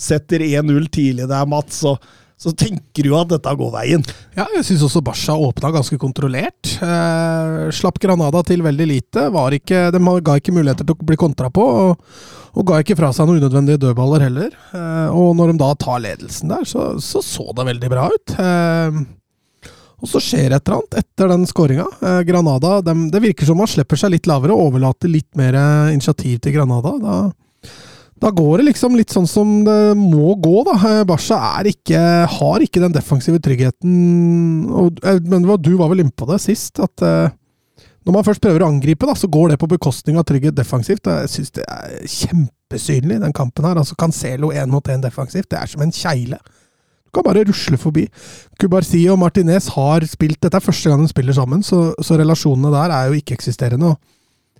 setter 0.02 0.42
1-0 0.42 0.90
tidlig 0.90 1.28
der, 1.30 1.46
Mats, 1.50 1.82
så, 1.84 1.96
så 2.42 2.54
tenker 2.58 3.06
du 3.06 3.14
at 3.18 3.30
dette 3.30 3.54
går 3.58 3.72
veien. 3.76 4.06
Ja, 4.34 4.48
jeg 4.56 4.66
syns 4.66 4.86
også 4.88 5.04
Barca 5.06 5.36
åpna 5.38 5.70
ganske 5.76 6.00
kontrollert. 6.02 6.74
Eh, 6.82 7.68
slapp 7.76 8.02
Granada 8.02 8.42
til 8.48 8.66
veldig 8.66 8.88
lite. 8.90 9.28
Ikke, 9.60 9.90
de 9.94 10.02
ga 10.26 10.38
ikke 10.40 10.56
muligheter 10.56 10.88
til 10.88 10.98
å 10.98 11.10
bli 11.12 11.20
kontra 11.22 11.52
på, 11.54 11.68
og, 11.86 12.12
og 12.58 12.68
ga 12.68 12.82
ikke 12.82 12.98
fra 12.98 13.12
seg 13.14 13.30
noen 13.30 13.44
unødvendige 13.44 13.84
dødballer 13.86 14.26
heller. 14.26 14.58
Eh, 14.74 15.10
og 15.14 15.36
når 15.38 15.54
de 15.54 15.62
da 15.62 15.74
tar 15.86 16.02
ledelsen 16.08 16.56
der, 16.56 16.66
så 16.66 16.96
så, 16.98 17.22
så 17.22 17.52
det 17.54 17.70
veldig 17.76 17.94
bra 17.94 18.10
ut. 18.10 18.38
Eh, 18.42 19.04
og 20.02 20.10
så 20.10 20.22
skjer 20.24 20.56
et 20.56 20.66
eller 20.66 20.80
annet 20.80 21.00
etter 21.04 21.30
den 21.30 21.46
skåringa. 21.50 21.86
Eh, 22.02 22.20
Granada 22.26 22.80
dem, 22.86 23.10
Det 23.14 23.22
virker 23.22 23.46
som 23.46 23.60
man 23.62 23.70
slipper 23.70 24.00
seg 24.00 24.16
litt 24.16 24.30
lavere 24.30 24.56
og 24.56 24.72
overlater 24.72 25.12
litt 25.12 25.30
mer 25.38 25.58
eh, 25.58 25.94
initiativ 25.94 26.40
til 26.42 26.56
Granada. 26.56 26.96
Da, 27.02 27.18
da 28.22 28.32
går 28.34 28.62
det 28.62 28.68
liksom 28.72 28.98
litt 28.98 29.14
sånn 29.14 29.30
som 29.30 29.62
det 29.66 29.94
må 29.98 30.34
gå, 30.42 30.56
da. 30.68 30.78
Eh, 30.90 31.04
Barca 31.10 31.62
ikke, 31.70 32.02
har 32.34 32.66
ikke 32.66 32.82
den 32.84 32.96
defensive 32.98 33.42
tryggheten 33.42 34.66
og, 34.70 34.98
eh, 35.06 35.22
Men 35.22 35.46
du 35.46 35.76
var 35.78 35.94
vel 35.94 36.04
inne 36.04 36.14
på 36.18 36.30
det 36.30 36.42
sist, 36.42 36.82
at 36.82 37.06
eh, 37.06 37.38
når 38.02 38.16
man 38.18 38.26
først 38.26 38.42
prøver 38.42 38.66
å 38.66 38.72
angripe, 38.72 39.06
da, 39.06 39.14
så 39.14 39.30
går 39.30 39.54
det 39.54 39.60
på 39.62 39.70
bekostning 39.70 40.18
av 40.18 40.26
trygghet 40.26 40.58
defensivt. 40.58 41.06
Jeg 41.06 41.30
syns 41.30 41.54
det 41.54 41.66
er 41.70 42.00
kjempesynlig, 42.10 43.20
den 43.22 43.36
kampen 43.38 43.68
her. 43.70 43.78
Altså 43.78 43.94
Cancelo 43.94 44.50
én 44.50 44.74
mot 44.74 44.90
én 44.90 45.04
defensivt, 45.04 45.52
det 45.54 45.60
er 45.60 45.70
som 45.70 45.86
en 45.86 45.94
kjegle. 45.94 46.42
Kan 47.12 47.26
bare 47.28 47.44
rusle 47.48 47.78
forbi. 47.80 48.06
Cubarci 48.62 49.04
og 49.12 49.20
Martinez 49.20 49.68
har 49.76 50.06
spilt 50.08 50.40
Dette 50.42 50.58
er 50.58 50.64
første 50.64 50.92
gang 50.92 51.04
de 51.04 51.12
spiller 51.12 51.36
sammen, 51.36 51.64
så, 51.66 51.90
så 52.00 52.20
relasjonene 52.20 52.72
der 52.72 52.96
er 52.96 53.12
jo 53.12 53.20
ikke-eksisterende. 53.20 53.96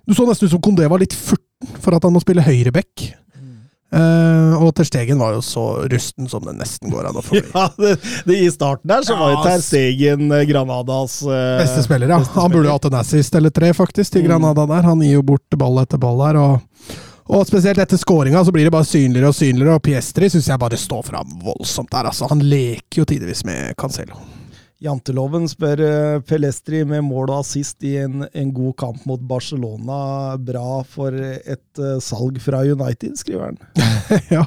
Du 0.06 0.14
så 0.16 0.26
nesten 0.28 0.48
ut 0.50 0.54
som 0.56 0.62
Kondé 0.64 0.88
var 0.90 1.00
litt 1.00 1.14
furten 1.16 1.76
for 1.80 1.94
at 1.96 2.04
han 2.04 2.12
må 2.14 2.20
spille 2.22 2.44
høyreback. 2.44 3.12
Uh, 3.92 4.56
og 4.56 4.70
Ter 4.72 4.86
Stegen 4.88 5.18
var 5.20 5.34
jo 5.34 5.42
så 5.44 5.62
rusten 5.92 6.24
som 6.30 6.46
det 6.46 6.54
nesten 6.56 6.88
går 6.88 7.10
an 7.10 7.18
å 7.20 7.22
få 7.24 7.36
bli. 7.36 7.42
Ja, 7.52 7.66
det, 7.76 7.90
det 8.24 8.38
I 8.40 8.46
starten 8.48 8.88
der 8.88 9.04
så 9.04 9.18
var 9.20 9.34
jo 9.34 9.42
Ter. 9.44 9.60
Stegen 9.60 10.32
eh, 10.32 10.46
Granadas 10.48 11.18
uh, 11.26 11.58
Beste 11.60 11.84
spiller, 11.84 12.08
ja. 12.08 12.22
beste 12.22 12.40
Han 12.40 12.54
burde 12.54 12.72
hatt 12.72 12.88
en 12.88 12.96
assist 13.02 13.36
eller 13.36 13.52
tre, 13.52 13.74
faktisk, 13.76 14.14
til 14.14 14.24
Mm. 14.24 14.28
Granada 14.30 14.64
der. 14.70 14.86
Han 14.88 15.02
gir 15.04 15.18
jo 15.18 15.24
bort 15.34 15.58
ball 15.60 15.82
etter 15.82 16.00
ball 16.00 16.24
der. 16.24 16.40
Og, 16.40 16.96
og 17.32 17.46
spesielt 17.48 17.80
etter 17.80 18.00
skåringa 18.00 18.44
så 18.44 18.52
blir 18.54 18.68
det 18.68 18.74
bare 18.74 18.88
synligere 18.88 19.32
og 19.32 19.36
synligere, 19.36 19.78
og 19.78 19.84
Piestri 19.86 20.28
syns 20.32 20.50
jeg 20.50 20.60
bare 20.60 20.78
står 20.80 21.02
fram 21.08 21.32
voldsomt 21.42 21.90
der. 21.92 22.10
Altså, 22.10 22.28
han 22.30 22.44
leker 22.44 23.02
jo 23.02 23.08
tidvis 23.08 23.44
med 23.48 23.72
Cancelo. 23.80 24.20
Janteloven 24.82 25.46
spør 25.46 25.80
eh, 25.86 26.20
Pelestri 26.26 26.82
med 26.88 27.04
mål 27.06 27.30
og 27.30 27.42
assist 27.44 27.84
i 27.86 27.94
en, 28.02 28.24
en 28.26 28.54
god 28.54 28.74
kamp 28.82 29.04
mot 29.06 29.20
Barcelona. 29.30 29.98
Bra 30.42 30.80
for 30.82 31.14
et 31.14 31.82
eh, 31.82 31.98
salg 32.02 32.40
fra 32.42 32.64
United, 32.66 33.14
skriver 33.20 33.52
han. 33.52 33.60
ja. 34.36 34.46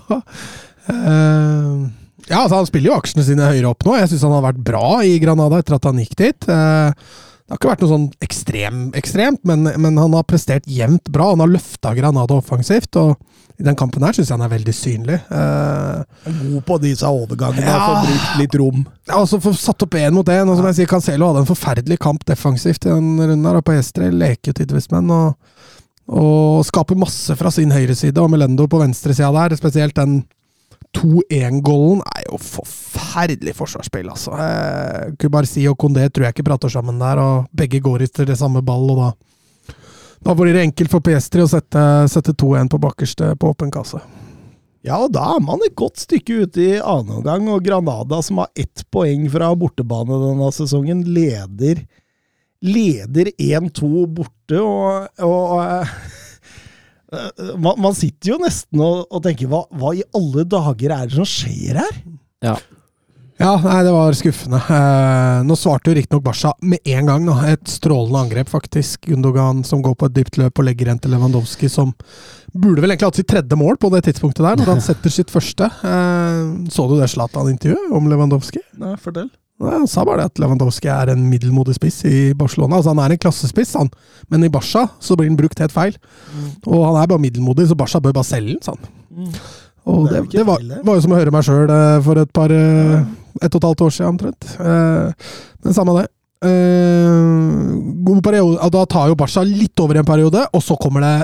Uh, 0.86 1.88
ja, 2.25 2.41
altså 2.41 2.59
han 2.59 2.67
spiller 2.67 2.91
jo 2.91 2.97
aksjene 2.97 3.25
sine 3.25 3.47
høyere 3.47 3.71
opp 3.71 3.86
nå. 3.86 3.95
Jeg 3.99 4.11
syns 4.11 4.25
han 4.27 4.36
har 4.36 4.45
vært 4.47 4.65
bra 4.65 4.89
i 5.05 5.15
Granada 5.21 5.61
etter 5.61 5.77
at 5.77 5.88
han 5.88 6.01
gikk 6.01 6.17
dit. 6.19 6.49
Eh, 6.51 7.15
det 7.46 7.54
har 7.54 7.60
ikke 7.60 7.70
vært 7.70 7.82
noe 7.86 7.91
sånn 7.91 8.06
ekstrem, 8.26 8.78
ekstremt, 8.98 9.39
men, 9.46 9.68
men 9.78 9.98
han 10.02 10.14
har 10.18 10.24
prestert 10.26 10.66
jevnt 10.66 11.12
bra. 11.14 11.28
Han 11.36 11.43
har 11.43 11.52
løfta 11.54 11.91
Granada 11.93 12.34
offensivt, 12.39 12.98
og 12.98 13.20
i 13.62 13.64
den 13.68 13.78
kampen 13.78 14.02
her 14.04 14.16
syns 14.18 14.32
jeg 14.32 14.36
han 14.36 14.43
er 14.48 14.50
veldig 14.56 14.74
synlig. 14.74 15.20
Eh, 15.30 16.00
God 16.26 16.64
på 16.66 16.80
disse 16.82 17.06
overgangene, 17.06 17.68
Ja. 17.70 17.78
får 17.86 18.08
brukt 18.08 18.39
litt 18.41 18.58
rom. 18.60 18.82
Ja, 19.08 19.20
og 19.22 19.30
så 19.30 19.38
for 19.43 19.54
satt 19.54 19.86
opp 19.86 19.93
én 20.02 20.18
mot 20.18 20.26
én. 20.34 20.50
Og 20.50 20.58
som 20.58 20.66
jeg 20.72 20.80
sier, 20.80 20.89
Cancelo 20.89 21.30
hadde 21.30 21.43
en 21.46 21.52
forferdelig 21.54 22.00
kamp 22.02 22.26
defensivt 22.26 22.89
i 22.89 22.89
den 22.96 23.14
runden. 23.22 23.46
her, 23.46 23.62
og 23.62 23.64
På 23.70 23.78
Estre 23.78 24.10
leker 24.12 24.58
tidvis 24.58 24.89
med 24.89 25.06
den. 25.06 25.12
Og, 25.12 25.38
og 26.10 26.66
skaper 26.66 26.98
masse 26.98 27.38
fra 27.38 27.54
sin 27.54 27.70
høyreside. 27.72 28.18
Og 28.26 28.34
Melendo 28.34 28.66
på 28.68 28.82
venstresida 28.82 29.30
der, 29.38 29.56
spesielt 29.62 29.96
den 30.02 30.24
2-1-goalen, 30.96 32.02
er 32.16 32.26
jo 32.30 32.39
forferdelig 32.41 33.56
forsvarsspill, 33.58 34.10
altså. 34.14 34.34
Eh, 34.39 35.14
Kubarsi 35.22 35.66
og 35.70 35.78
Kondé 35.82 36.08
tror 36.10 36.28
jeg 36.28 36.38
ikke 36.38 36.48
prater 36.48 36.72
sammen 36.72 37.00
der, 37.02 37.22
og 37.22 37.50
begge 37.56 37.84
går 37.84 38.08
etter 38.08 38.28
det 38.30 38.39
samme 38.39 38.64
ball, 38.66 38.89
og 38.96 39.02
da 39.04 39.14
da 40.26 40.34
blir 40.34 40.56
det 40.56 40.64
enkelt 40.66 40.89
for 40.89 41.06
Piestri 41.06 41.43
å 41.43 41.50
sette, 41.50 41.82
sette 42.10 42.34
2-1 42.34 42.72
på 42.74 42.80
bakerste 42.82 43.28
på 43.38 43.52
åpen 43.52 43.70
kasse. 43.70 44.00
Ja, 44.86 44.98
og 45.04 45.12
da 45.14 45.36
er 45.36 45.43
man 45.43 45.62
et 45.66 45.76
godt 45.78 46.02
stykke 46.02 46.46
ute 46.46 46.64
i 46.64 46.80
annen 46.80 47.20
omgang, 47.20 47.46
og 47.54 47.62
Granada, 47.66 48.24
som 48.26 48.41
har 48.41 48.50
ett 48.58 48.82
poeng 48.93 49.28
fra 49.30 49.52
bortebane 49.54 50.18
denne 50.24 50.50
sesongen, 50.56 51.04
leder 51.14 51.84
leder 52.66 53.30
1-2 53.38 54.05
borte, 54.16 54.58
og, 54.62 55.09
og 55.22 55.59
eh, 55.62 55.96
man, 57.58 57.79
man, 57.82 57.97
sitter 57.97 58.33
jo 58.33 58.39
nesten 58.42 58.82
og, 58.83 59.05
og 59.09 59.24
tenker 59.25 59.50
hva, 59.51 59.66
hva, 59.75 59.93
i 59.96 60.05
alle 60.16 60.46
dager 60.50 60.96
er 60.96 61.09
det 61.09 61.20
som 61.20 61.29
skjer 61.29 61.82
her? 61.82 62.01
Ja. 62.46 62.55
Ja, 63.36 63.58
nei, 63.59 63.82
det 63.83 63.92
var 63.92 64.16
skuffende. 64.16 64.62
Eh, 64.71 65.42
nå 65.43 65.58
svarte 65.59 65.92
jo 65.92 65.96
riktignok 65.97 66.24
Basha 66.24 66.54
med 66.63 66.79
en 66.87 67.09
gang. 67.09 67.25
Da. 67.28 67.36
Et 67.51 67.67
strålende 67.67 68.21
angrep, 68.21 68.51
faktisk. 68.51 69.09
Gundogan 69.09 69.59
som 69.67 69.82
går 69.83 69.97
på 70.00 70.08
et 70.08 70.16
dypt 70.16 70.39
løp 70.39 70.62
og 70.62 70.67
legger 70.70 70.93
en 70.93 71.01
til 71.04 71.12
Lewandowski, 71.12 71.67
som 71.71 71.92
burde 72.54 72.79
vel 72.79 72.93
egentlig 72.93 73.09
hatt 73.09 73.20
sitt 73.20 73.32
tredje 73.33 73.59
mål 73.59 73.75
på 73.82 73.92
det 73.92 74.05
tidspunktet 74.08 74.39
der, 74.39 74.62
når 74.62 74.71
han 74.78 74.86
setter 74.89 75.12
sitt 75.12 75.33
første. 75.33 75.67
Eh, 75.67 76.39
så 76.71 76.87
du 76.87 76.96
det 76.96 77.12
Zlatan-intervjuet 77.12 77.92
om 78.00 78.08
Lewandowski? 78.12 78.63
Nei, 78.79 78.96
fortell. 79.04 79.28
Han 79.63 79.87
sa 79.87 80.03
bare 80.03 80.23
det 80.23 80.33
at 80.33 80.39
Lewandowski 80.43 80.89
er 80.91 81.13
en 81.13 81.27
middelmodig 81.29 81.77
spiss 81.77 82.01
i 82.09 82.33
Barcelona. 82.36 82.79
Altså 82.79 82.91
Han 82.91 83.03
er 83.05 83.15
en 83.15 83.21
klassespiss, 83.23 83.75
han. 83.79 83.91
men 84.29 84.43
i 84.43 84.51
Barca 84.51 84.87
så 84.99 85.15
blir 85.15 85.29
han 85.29 85.37
brukt 85.39 85.59
helt 85.59 85.71
feil. 85.71 85.95
Mm. 86.33 86.49
Og 86.67 86.82
han 86.89 87.01
er 87.01 87.07
bare 87.07 87.23
middelmodig, 87.23 87.69
så 87.69 87.77
Barca 87.79 88.01
bør 88.03 88.17
bare 88.19 88.27
selge 88.27 88.55
den, 88.57 88.63
sa 88.65 88.75
han. 88.75 88.89
Mm. 89.15 89.37
Og 89.86 90.09
det, 90.09 90.21
det, 90.25 90.39
det 90.39 90.47
var, 90.47 90.59
var, 90.83 90.97
jo 90.97 91.05
som 91.05 91.13
å 91.13 91.19
høre 91.19 91.32
meg 91.32 91.45
sjøl 91.45 91.69
eh, 91.69 92.01
for 92.03 92.19
et 92.19 92.33
par 92.33 92.51
ja 92.51 93.05
ett 93.43 93.55
og 93.55 93.59
et 93.59 93.67
halvt 93.67 93.83
år 93.86 93.95
siden 93.95 94.13
omtrent. 94.13 94.47
Eh, 94.59 95.32
men 95.63 95.75
samme 95.75 95.95
det. 95.99 96.05
Eh, 96.45 97.17
god 98.07 98.21
periode. 98.23 98.69
Da 98.71 98.86
tar 98.89 99.09
jo 99.11 99.17
Barca 99.19 99.43
litt 99.47 99.79
over 99.83 99.99
en 99.99 100.07
periode, 100.07 100.45
og 100.53 100.63
så 100.63 100.77
kommer 100.79 101.03
det 101.03 101.15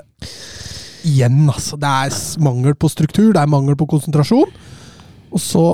igjen, 1.07 1.43
altså. 1.49 1.79
Det 1.79 1.87
er 1.89 2.43
mangel 2.43 2.75
på 2.75 2.91
struktur, 2.91 3.31
det 3.33 3.41
er 3.41 3.51
mangel 3.51 3.77
på 3.79 3.87
konsentrasjon. 3.89 4.51
Og 5.31 5.39
så 5.41 5.65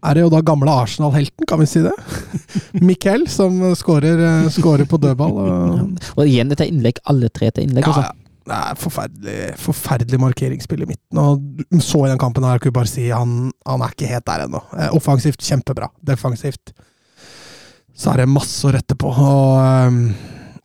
er 0.00 0.16
det 0.16 0.24
jo 0.24 0.30
da 0.32 0.40
gamle 0.44 0.72
Arsenal-helten, 0.82 1.46
kan 1.48 1.60
vi 1.60 1.68
si 1.68 1.82
det? 1.84 1.92
Mikkel, 2.88 3.26
som 3.28 3.60
skårer, 3.76 4.48
skårer 4.52 4.88
på 4.88 5.00
dødball. 5.02 5.36
Og, 5.36 6.00
og 6.18 6.24
igjen 6.24 6.52
dette 6.52 6.68
innlegg, 6.68 7.02
alle 7.10 7.28
tre 7.32 7.52
til 7.52 7.68
innlegg. 7.68 7.88
Ja, 7.88 8.10
ja. 8.10 8.16
Det 8.50 8.56
er 8.56 8.78
forferdelig, 8.80 9.34
forferdelig 9.60 10.18
markeringsspill 10.18 10.82
i 10.82 10.88
midten. 10.88 11.18
Og 11.20 11.82
så 11.84 12.00
i 12.06 12.10
den 12.10 12.18
kampen 12.18 12.46
her, 12.48 12.58
kunne 12.58 12.74
bare 12.74 12.90
si 12.90 13.04
han, 13.12 13.52
han 13.68 13.84
er 13.84 13.92
ikke 13.92 14.08
helt 14.10 14.26
der 14.26 14.46
ennå. 14.46 14.62
Eh, 14.74 14.88
offensivt 14.96 15.44
kjempebra. 15.44 15.90
Defensivt 16.08 16.72
så 18.00 18.14
er 18.14 18.22
det 18.22 18.32
masse 18.32 18.64
å 18.66 18.72
rette 18.74 18.96
på. 18.98 19.12
Og, 19.12 19.60
um, 19.60 20.00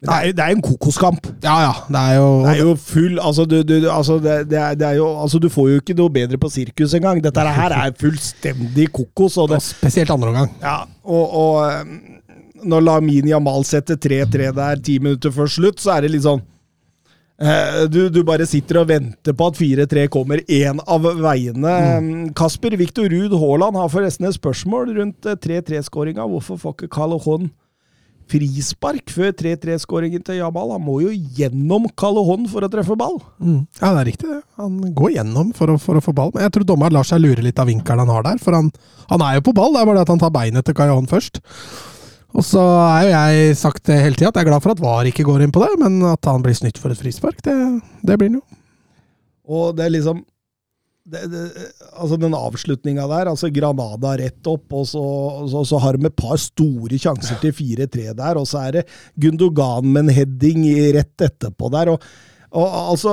det, 0.05 0.15
er, 0.15 0.33
det 0.37 0.45
er 0.45 0.55
en 0.55 0.63
kokoskamp. 0.63 1.27
Ja, 1.43 1.55
ja. 1.65 1.73
Det 1.89 2.01
er 2.01 2.15
jo 2.19 2.29
Det 2.45 2.53
er 2.53 2.61
jo 2.61 2.73
full 2.79 3.19
Altså, 3.19 3.45
du, 3.49 3.57
du, 3.67 3.75
altså, 3.91 4.17
det, 4.23 4.37
det, 4.51 4.59
er, 4.61 4.79
er 4.87 4.97
jo, 4.99 5.09
altså, 5.21 5.41
du 5.41 5.49
får 5.51 5.69
jo 5.69 5.83
ikke 5.83 5.97
noe 5.97 6.13
bedre 6.13 6.39
på 6.41 6.51
sirkus 6.53 6.95
engang. 6.97 7.21
Dette 7.23 7.45
her 7.59 7.75
er 7.75 7.93
fullstendig 7.99 8.89
kokos. 8.95 9.37
Og, 9.41 9.55
spesielt 9.63 10.11
andre 10.13 10.33
omgang. 10.33 10.51
Ja, 10.63 10.81
og, 11.03 11.37
og 11.41 12.65
når 12.65 12.85
Lamin 12.87 13.29
Jamal 13.29 13.65
setter 13.67 13.99
3-3 13.99 14.51
der 14.55 14.83
ti 14.83 14.99
minutter 15.01 15.33
før 15.33 15.49
slutt, 15.51 15.81
så 15.83 15.97
er 15.97 16.05
det 16.05 16.15
litt 16.15 16.25
sånn 16.25 16.43
Eh, 17.35 17.81
du, 17.91 18.07
du, 18.09 18.21
bare 18.23 18.45
sitter 18.47 18.79
og 18.79 18.87
venter 18.87 19.35
på 19.35 19.49
at 19.49 19.57
4-3 19.59 20.05
kommer 20.11 20.39
én 20.47 20.79
av 20.87 21.03
veiene. 21.03 21.73
Mm. 21.99 22.13
Kasper 22.37 22.77
Viktor 22.79 23.11
Ruud 23.11 23.35
Haaland 23.35 23.75
har 23.79 23.91
forresten 23.91 24.29
et 24.29 24.37
spørsmål 24.37 24.93
rundt 24.95 25.27
3-3-skåringa. 25.43 26.23
Eh, 26.23 26.31
Hvorfor 26.31 26.61
får 26.61 26.77
ikke 26.77 26.93
Callejon 26.95 27.51
frispark 28.31 29.11
før 29.13 29.33
3-3-skåringen 29.37 30.23
til 30.25 30.39
Jamal? 30.39 30.73
Han 30.75 30.83
må 30.85 30.99
jo 31.03 31.13
gjennom 31.13 31.87
hånd 31.95 32.49
for 32.51 32.65
å 32.65 32.69
treffe 32.71 32.97
ball. 32.99 33.19
Mm. 33.39 33.65
Ja, 33.81 33.91
det 33.93 34.01
er 34.01 34.09
riktig. 34.09 34.29
det. 34.29 34.41
Han 34.61 34.77
går 34.97 35.15
gjennom 35.17 35.51
for 35.57 35.73
å, 35.73 35.79
for 35.81 35.99
å 35.99 36.03
få 36.03 36.13
ball. 36.15 36.31
Men 36.33 36.47
jeg 36.47 36.55
tror 36.55 36.67
dommeren 36.67 36.95
lar 36.95 37.07
seg 37.07 37.21
lure 37.23 37.43
litt 37.45 37.59
av 37.59 37.69
vinkelen 37.69 38.05
han 38.05 38.13
har 38.13 38.27
der. 38.27 38.41
For 38.41 38.57
han, 38.57 38.71
han 39.09 39.25
er 39.25 39.39
jo 39.39 39.45
på 39.49 39.55
ball, 39.57 39.73
det 39.75 39.83
er 39.83 39.89
bare 39.89 39.99
det 39.99 40.07
at 40.07 40.13
han 40.15 40.23
tar 40.23 40.33
beinet 40.35 40.67
til 40.67 40.77
Callejon 40.77 41.09
først. 41.11 41.41
Og 42.35 42.43
så 42.43 42.61
er 42.83 43.01
jo 43.05 43.11
jeg 43.15 43.57
sagt 43.61 43.85
det 43.87 44.01
hele 44.01 44.19
tida 44.19 44.33
at 44.33 44.37
jeg 44.37 44.43
er 44.43 44.51
glad 44.51 44.63
for 44.63 44.75
at 44.75 44.81
VAR 44.83 45.07
ikke 45.07 45.23
går 45.27 45.45
inn 45.45 45.53
på 45.55 45.63
det, 45.63 45.71
men 45.79 46.01
at 46.09 46.27
han 46.27 46.43
blir 46.43 46.57
snytt 46.57 46.79
for 46.81 46.91
et 46.91 46.99
frispark, 46.99 47.39
det, 47.45 47.55
det 48.03 48.17
blir 48.19 48.33
han 48.33 48.41
jo. 48.41 48.61
Og 49.55 49.75
det 49.77 49.85
er 49.85 49.93
liksom 49.93 50.23
det, 51.05 51.21
det, 51.29 51.41
altså 51.93 52.17
Den 52.17 52.33
avslutninga 52.33 53.07
der, 53.11 53.29
altså 53.29 53.51
Granada 53.53 54.15
rett 54.17 54.47
opp, 54.49 54.65
og 54.73 54.87
så, 54.89 55.03
så, 55.51 55.65
så 55.69 55.81
har 55.83 55.97
de 55.97 56.09
et 56.09 56.17
par 56.17 56.39
store 56.41 56.97
sjanser 57.01 57.37
til 57.43 57.53
4-3 57.53 58.13
der, 58.17 58.39
og 58.41 58.47
så 58.49 58.63
er 58.65 58.79
det 58.79 58.87
Gundogan 59.21 59.85
med 59.85 60.07
en 60.07 60.15
heading 60.17 60.65
rett 60.97 61.27
etterpå 61.29 61.69
der. 61.73 61.93
og 61.95 62.07
og 62.55 62.67
altså, 62.93 63.11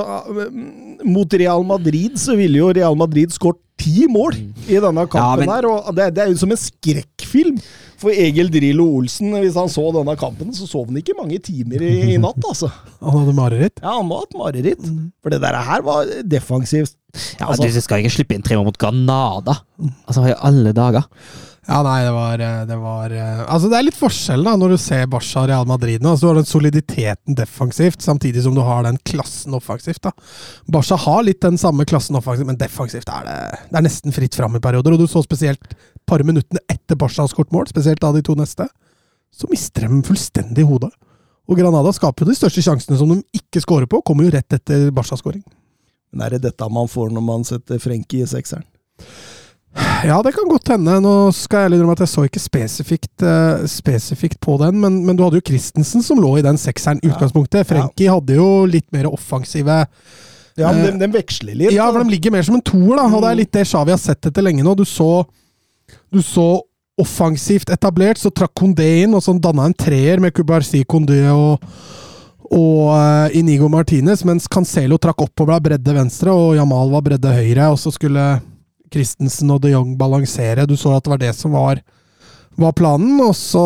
Mot 1.03 1.33
Real 1.35 1.65
Madrid 1.67 2.15
så 2.21 2.37
ville 2.39 2.61
jo 2.61 2.69
Real 2.71 2.95
Madrid 2.95 3.33
skåret 3.35 3.59
ti 3.79 4.05
mål 4.07 4.37
i 4.69 4.77
denne 4.79 5.03
kampen. 5.11 5.19
Ja, 5.19 5.39
men... 5.41 5.49
her, 5.51 5.67
og 5.67 5.95
det, 5.97 6.13
det, 6.15 6.23
er 6.23 6.31
jo 6.31 6.39
som 6.39 6.53
en 6.53 6.61
skrekkfilm 6.61 7.57
for 7.99 8.13
Egil 8.13 8.51
Drillo 8.53 8.85
Olsen. 8.99 9.33
Hvis 9.41 9.57
han 9.59 9.71
så 9.71 9.89
denne 9.95 10.15
kampen, 10.19 10.53
så 10.55 10.67
sov 10.69 10.87
han 10.91 11.01
ikke 11.01 11.17
mange 11.17 11.41
timer 11.43 11.83
i, 11.83 11.93
i 12.13 12.19
natt. 12.21 12.39
altså. 12.39 12.71
Han 13.01 13.17
hadde 13.19 13.35
mareritt? 13.35 13.81
Ja, 13.81 13.97
han 13.97 14.07
hadde 14.07 14.21
hatt 14.21 14.37
mareritt. 14.39 14.91
For 15.23 15.33
det 15.33 15.41
der 15.43 15.59
her 15.67 15.83
var 15.89 16.13
defensivt. 16.23 16.95
Ja, 17.39 17.47
altså, 17.47 17.69
Du 17.69 17.81
skal 17.81 18.01
ikke 18.01 18.15
slippe 18.15 18.37
inn 18.37 18.45
tre 18.45 18.57
mål 18.57 18.71
mot 18.71 18.77
Granada. 18.81 19.59
Altså, 20.07 20.25
i 20.31 20.37
alle 20.37 20.73
dager. 20.75 21.05
Ja, 21.63 21.77
nei, 21.85 22.01
det 22.03 22.11
var, 22.11 22.41
eh, 22.43 22.63
det 22.67 22.75
var 22.75 23.13
eh, 23.15 23.43
Altså, 23.45 23.69
det 23.71 23.77
er 23.77 23.85
litt 23.87 23.95
forskjell 23.95 24.41
da, 24.43 24.57
når 24.59 24.73
du 24.73 24.77
ser 24.83 25.05
Barca 25.07 25.45
og 25.45 25.47
Real 25.47 25.69
Madrid 25.69 26.03
nå. 26.03 26.11
Altså, 26.11 26.25
du 26.25 26.31
har 26.33 26.39
den 26.41 26.49
soliditeten 26.49 27.37
defensivt, 27.39 28.03
samtidig 28.03 28.43
som 28.43 28.57
du 28.57 28.59
har 28.67 28.83
den 28.83 28.99
klassen 29.07 29.55
offensivt. 29.55 30.01
da. 30.03 30.11
Barca 30.67 30.97
har 31.05 31.23
litt 31.23 31.39
den 31.45 31.59
samme 31.61 31.85
klassen 31.87 32.19
offensivt, 32.19 32.49
men 32.49 32.59
defensivt 32.59 33.07
er 33.07 33.29
det, 33.29 33.37
det 33.69 33.79
er 33.79 33.87
nesten 33.87 34.15
fritt 34.15 34.35
fram 34.35 34.59
i 34.59 34.63
perioder. 34.63 34.97
Og 34.97 35.05
du 35.05 35.07
så 35.07 35.23
spesielt 35.23 35.77
par 36.09 36.25
minuttene 36.27 36.59
etter 36.67 36.99
Barca 36.99 37.23
har 37.23 37.31
skåret 37.31 37.55
mål, 37.55 37.71
spesielt 37.71 38.03
da 38.03 38.11
de 38.11 38.25
to 38.25 38.35
neste, 38.35 38.67
så 39.33 39.47
mister 39.49 39.87
de 39.87 40.03
fullstendig 40.03 40.67
hodet. 40.67 40.91
Og 41.47 41.59
Granada 41.59 41.91
skaper 41.95 42.25
jo 42.25 42.31
de 42.31 42.39
største 42.39 42.63
sjansene 42.63 42.99
som 42.99 43.11
de 43.11 43.21
ikke 43.39 43.63
skårer 43.63 43.87
på, 43.87 44.03
kommer 44.03 44.27
jo 44.27 44.35
rett 44.35 44.51
etter 44.59 44.89
Barca-skåring. 44.95 45.43
Men 46.13 46.27
er 46.27 46.35
det 46.35 46.45
dette 46.47 46.69
man 46.71 46.89
får 46.91 47.13
når 47.13 47.25
man 47.25 47.45
setter 47.47 47.81
Frenkie 47.81 48.23
i 48.23 48.29
sekseren? 48.29 48.65
Ja, 50.05 50.19
det 50.21 50.35
kan 50.35 50.49
godt 50.49 50.69
hende. 50.69 50.99
Nå 51.01 51.13
skal 51.33 51.65
jeg 51.65 51.79
innrømme 51.79 51.95
at 51.95 52.03
jeg 52.03 52.11
så 52.11 52.25
ikke 52.27 52.41
spesifikt, 52.41 53.23
uh, 53.25 53.63
spesifikt 53.69 54.37
på 54.43 54.59
den, 54.61 54.77
men, 54.83 54.99
men, 55.07 55.17
du 55.17 55.23
hadde 55.25 55.39
jo 55.39 55.47
Christensen 55.47 56.03
som 56.05 56.21
lå 56.21 56.35
i 56.37 56.45
den 56.45 56.59
sekseren 56.61 57.01
i 57.01 57.09
utgangspunktet. 57.09 57.65
Frenkie 57.69 58.05
ja. 58.05 58.17
hadde 58.19 58.37
jo 58.37 58.67
litt 58.69 58.85
mer 58.93 59.09
offensive 59.09 59.79
Ja, 60.59 60.69
men 60.69 60.83
de, 60.85 60.91
den 61.01 61.15
veksler 61.15 61.57
litt. 61.57 61.73
Ja, 61.73 61.87
for 61.89 62.03
de 62.03 62.13
ligger 62.13 62.35
mer 62.35 62.45
som 62.45 62.59
en 62.59 62.65
toer, 62.65 62.99
da. 62.99 63.07
Og 63.09 63.25
det 63.25 63.31
er 63.31 63.39
litt 63.41 63.55
det 63.55 63.65
Shawi 63.71 63.95
har 63.95 64.01
sett 64.01 64.29
etter 64.29 64.45
lenge 64.45 64.65
nå. 64.65 64.75
Du 64.77 64.85
så, 64.85 65.09
du 66.13 66.21
så 66.21 66.47
offensivt 67.01 67.73
etablert, 67.73 68.21
så 68.21 68.29
trakk 68.29 68.53
Kondé 68.59 68.91
inn, 69.01 69.15
og 69.17 69.23
så 69.25 69.33
danna 69.41 69.65
en 69.65 69.73
treer 69.73 70.21
med 70.21 70.35
Kubarsi, 70.37 70.83
Kondé 70.85 71.23
og 71.33 71.63
og 72.51 72.89
uh, 72.91 73.35
Inigo 73.37 73.69
Martinez, 73.71 74.23
mens 74.27 74.49
Cancelo 74.51 74.97
trakk 75.01 75.23
opp 75.25 75.43
og 75.43 75.49
ble 75.49 75.59
bredde 75.69 75.95
venstre, 75.95 76.33
og 76.33 76.57
Jamal 76.57 76.91
var 76.91 77.05
bredde 77.05 77.31
høyre. 77.31 77.69
Og 77.71 77.79
så 77.79 77.93
skulle 77.95 78.25
Christensen 78.93 79.51
og 79.53 79.63
de 79.63 79.73
Jong 79.73 79.95
balansere. 79.99 80.67
Du 80.69 80.75
så 80.77 80.93
at 80.95 81.05
det 81.05 81.13
var 81.13 81.21
det 81.23 81.33
som 81.37 81.55
var, 81.55 81.81
var 82.59 82.75
planen. 82.77 83.15
Og 83.23 83.33
så 83.37 83.63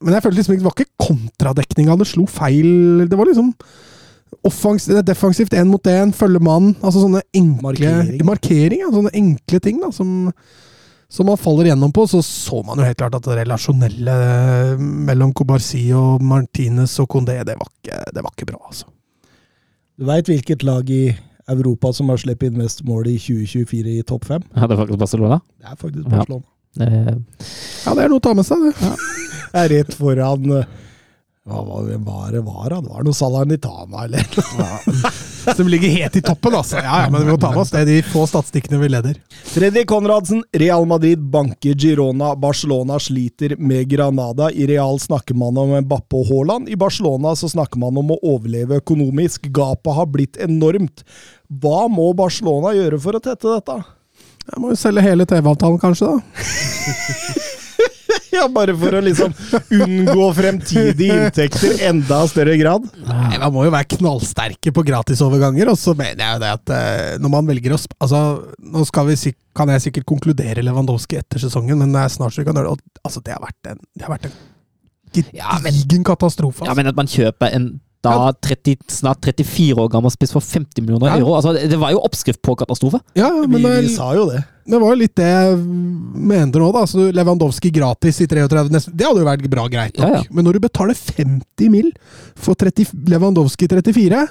Men 0.00 0.16
jeg 0.16 0.24
følte 0.24 0.40
liksom 0.40 0.56
det 0.56 0.66
var 0.68 0.76
ikke 0.78 1.06
kontradekninga 1.08 1.98
det 2.00 2.08
slo 2.08 2.26
feil. 2.30 3.04
Det 3.10 3.18
var 3.18 3.28
liksom 3.28 3.52
defensivt 5.04 5.52
én 5.52 5.68
mot 5.68 5.84
én, 5.84 6.14
følge 6.16 6.40
mann. 6.40 6.74
Altså 6.80 7.02
sånne 7.02 7.22
enkle 7.34 7.62
Markering. 7.62 8.24
markering 8.24 8.80
ja, 8.80 8.92
sånne 8.94 9.12
enkle 9.12 9.60
ting 9.60 9.82
da, 9.82 9.90
som, 9.92 10.30
som 11.10 11.26
man 11.26 11.40
faller 11.40 11.70
gjennom 11.70 11.92
på. 11.92 12.06
Så 12.08 12.22
så 12.22 12.62
man 12.66 12.78
jo 12.78 12.86
helt 12.86 12.98
klart 13.00 13.16
at 13.18 13.26
det 13.26 13.40
relasjonelle 13.42 14.14
mellom 14.78 15.34
Cobarsi 15.36 15.88
og 15.96 16.22
Martinez 16.22 16.94
og 17.02 17.10
Condé, 17.10 17.40
det 17.46 17.58
var 17.58 17.70
ikke, 17.72 18.04
det 18.14 18.24
var 18.24 18.34
ikke 18.36 18.50
bra, 18.52 18.62
altså. 18.70 18.86
Du 20.00 20.06
veit 20.08 20.30
hvilket 20.30 20.62
lag 20.64 20.88
i 20.88 21.10
Europa 21.50 21.90
som 21.92 22.08
har 22.12 22.20
sluppet 22.22 22.48
inn 22.48 22.60
mest 22.62 22.84
mål 22.86 23.10
i 23.10 23.16
2024 23.20 23.98
i 23.98 24.04
topp 24.06 24.28
fem. 24.30 24.44
Ja, 24.54 24.64
det 24.64 24.76
er 24.76 24.84
faktisk 24.84 25.02
Barcelona? 25.02 25.40
Det 25.58 25.66
er 25.66 25.80
faktisk 25.80 26.06
Barcelona. 26.08 26.46
Ja, 26.78 26.86
det, 26.86 27.16
ja, 27.84 27.94
det 27.98 28.04
er 28.04 28.12
noe 28.12 28.22
å 28.22 28.24
ta 28.24 28.32
med 28.38 28.46
seg, 28.46 28.62
det. 28.68 28.72
Ja. 28.78 28.92
Jeg 29.50 29.60
er 29.60 29.72
rett 29.74 29.96
foran 29.98 30.52
eh, 30.54 30.68
hva 31.48 31.62
var 31.64 31.86
det 31.88 31.96
var, 32.04 32.32
det 32.32 32.40
var, 32.44 32.68
det 32.68 32.78
var 32.84 33.04
noe 33.06 33.16
Salernitana 33.16 34.02
eller 34.04 34.26
noe. 34.36 35.12
Som 35.56 35.70
ligger 35.72 35.88
helt 35.88 36.18
i 36.18 36.20
toppen, 36.20 36.52
altså. 36.54 36.76
Ja, 36.84 36.98
ja, 37.06 37.08
men 37.08 37.24
vi 37.24 37.32
må 37.32 37.38
ta 37.40 37.48
med 37.54 37.62
oss 37.62 37.72
det. 37.72 37.86
De 37.88 38.02
få 38.04 38.26
statistikkene 38.28 38.76
vi 38.82 38.90
leder. 38.92 39.16
Freddy 39.48 39.86
Konradsen, 39.88 40.42
Real 40.52 40.84
Madrid 40.86 41.22
banker 41.32 41.78
Girona. 41.80 42.34
Barcelona 42.36 43.00
sliter 43.00 43.56
med 43.56 43.88
Granada. 43.88 44.50
I 44.52 44.68
Real 44.68 45.00
snakker 45.00 45.38
man 45.40 45.56
om 45.58 45.72
Bappe 45.88 46.20
og 46.20 46.28
Haaland. 46.28 46.68
I 46.68 46.76
Barcelona 46.76 47.32
så 47.32 47.48
snakker 47.48 47.80
man 47.80 47.96
om 47.96 48.12
å 48.12 48.20
overleve 48.34 48.82
økonomisk. 48.84 49.48
Gapet 49.48 49.96
har 49.96 50.12
blitt 50.12 50.36
enormt. 50.44 51.06
Hva 51.48 51.86
må 51.88 52.12
Barcelona 52.20 52.76
gjøre 52.76 53.00
for 53.00 53.16
å 53.16 53.24
tette 53.24 53.48
dette? 53.48 53.80
Jeg 54.44 54.60
må 54.60 54.74
jo 54.74 54.82
selge 54.82 55.08
hele 55.08 55.24
TV-avtalen, 55.28 55.80
kanskje, 55.80 56.12
da. 56.12 57.46
Ja, 58.36 58.44
bare 58.52 58.74
for 58.78 58.94
å 58.94 59.00
liksom 59.02 59.32
unngå 59.74 60.26
fremtidige 60.36 61.16
inntekter 61.26 61.80
enda 61.88 62.20
større 62.30 62.54
grad. 62.60 62.86
Nei, 63.08 63.38
Man 63.42 63.52
må 63.56 63.64
jo 63.66 63.72
være 63.74 63.88
knallsterke 63.96 64.72
på 64.76 64.84
gratisoverganger, 64.86 65.72
og 65.72 65.78
så 65.80 65.94
mener 65.98 66.22
jeg 66.22 66.36
jo 66.36 66.42
det 66.44 66.52
at 66.54 66.74
eh, 66.76 67.18
når 67.22 67.34
man 67.34 67.50
velger 67.50 67.74
å 67.74 67.80
sp 67.80 67.96
Altså, 68.00 68.20
nå 68.62 68.84
skal 68.88 69.10
vi 69.10 69.34
kan 69.56 69.68
jeg 69.74 69.82
sikkert 69.88 70.06
konkludere 70.08 70.62
Lewandowski 70.62 71.18
etter 71.20 71.42
sesongen, 71.42 71.78
men 71.82 71.90
det 71.92 72.04
er 72.06 72.12
snart 72.14 72.32
så 72.36 72.40
vi 72.44 72.46
kan 72.48 72.56
gjøre 72.56 72.70
det. 72.70 72.78
Og, 72.78 73.02
altså, 73.04 73.20
det 73.26 73.34
har 73.34 73.42
vært 73.42 73.72
en, 73.74 73.82
det 73.98 74.06
har 74.06 74.14
vært 74.14 74.30
en 74.30 74.38
Ja, 75.34 75.58
men- 75.58 75.74
katastrofe. 75.74 76.04
katastrofe. 76.06 76.64
Ja, 76.64 76.70
Altså. 76.70 76.76
men 76.76 76.86
at 76.86 76.96
man 76.96 77.06
kjøper 77.10 77.54
en 77.56 77.80
da 78.04 78.30
30, 78.32 78.78
snart 78.88 79.20
34 79.26 79.74
år 79.76 79.90
gammel 79.92 80.12
spiss 80.14 80.32
for 80.32 80.40
50 80.40 80.80
millioner 80.84 81.10
Ja. 81.10 81.18
euro 81.20 81.34
altså, 81.36 81.52
det, 81.52 81.76
var 81.80 81.92
jo 81.92 82.00
oppskrift 82.00 82.40
på 82.42 82.54
katastrofe. 82.56 83.02
Ja, 83.18 83.28
men 83.44 83.58
Vi, 83.58 83.62
det, 83.66 83.82
vi 83.84 83.94
sa 83.94 84.14
jo 84.16 84.24
det. 84.30 84.40
det 84.64 84.80
var 84.80 84.94
jo 84.94 85.00
litt 85.02 85.16
det 85.20 85.28
jeg 85.28 85.56
mente 86.32 86.62
nå, 86.62 86.70
da. 86.72 86.86
Så 86.88 87.10
Lewandowski 87.12 87.72
gratis 87.74 88.22
i 88.24 88.28
33 88.30 88.70
nesten, 88.72 88.96
Det 88.96 89.04
hadde 89.08 89.20
jo 89.20 89.28
vært 89.28 89.48
bra 89.52 89.66
greit 89.68 89.98
nok. 89.98 90.06
Ja, 90.06 90.22
ja. 90.22 90.28
Men 90.30 90.48
når 90.48 90.56
du 90.56 90.64
betaler 90.68 90.96
50 90.96 91.68
mill. 91.72 91.90
for 92.40 92.54
30, 92.56 92.94
Lewandowski 93.10 93.68
34 93.68 94.24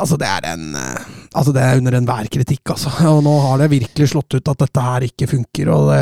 Altså, 0.00 0.16
det 0.16 0.28
er 0.30 0.46
en 0.54 0.74
eh, 0.78 1.08
Altså, 1.36 1.52
det 1.54 1.62
er 1.62 1.78
under 1.78 1.94
enhver 1.98 2.26
kritikk, 2.32 2.72
altså. 2.72 2.90
Og 3.14 3.20
nå 3.22 3.36
har 3.44 3.60
det 3.60 3.70
virkelig 3.70 4.08
slått 4.10 4.34
ut 4.34 4.48
at 4.50 4.64
dette 4.64 4.82
her 4.82 5.04
ikke 5.06 5.28
funker. 5.30 5.68
Og 5.70 5.90
det, 5.92 6.00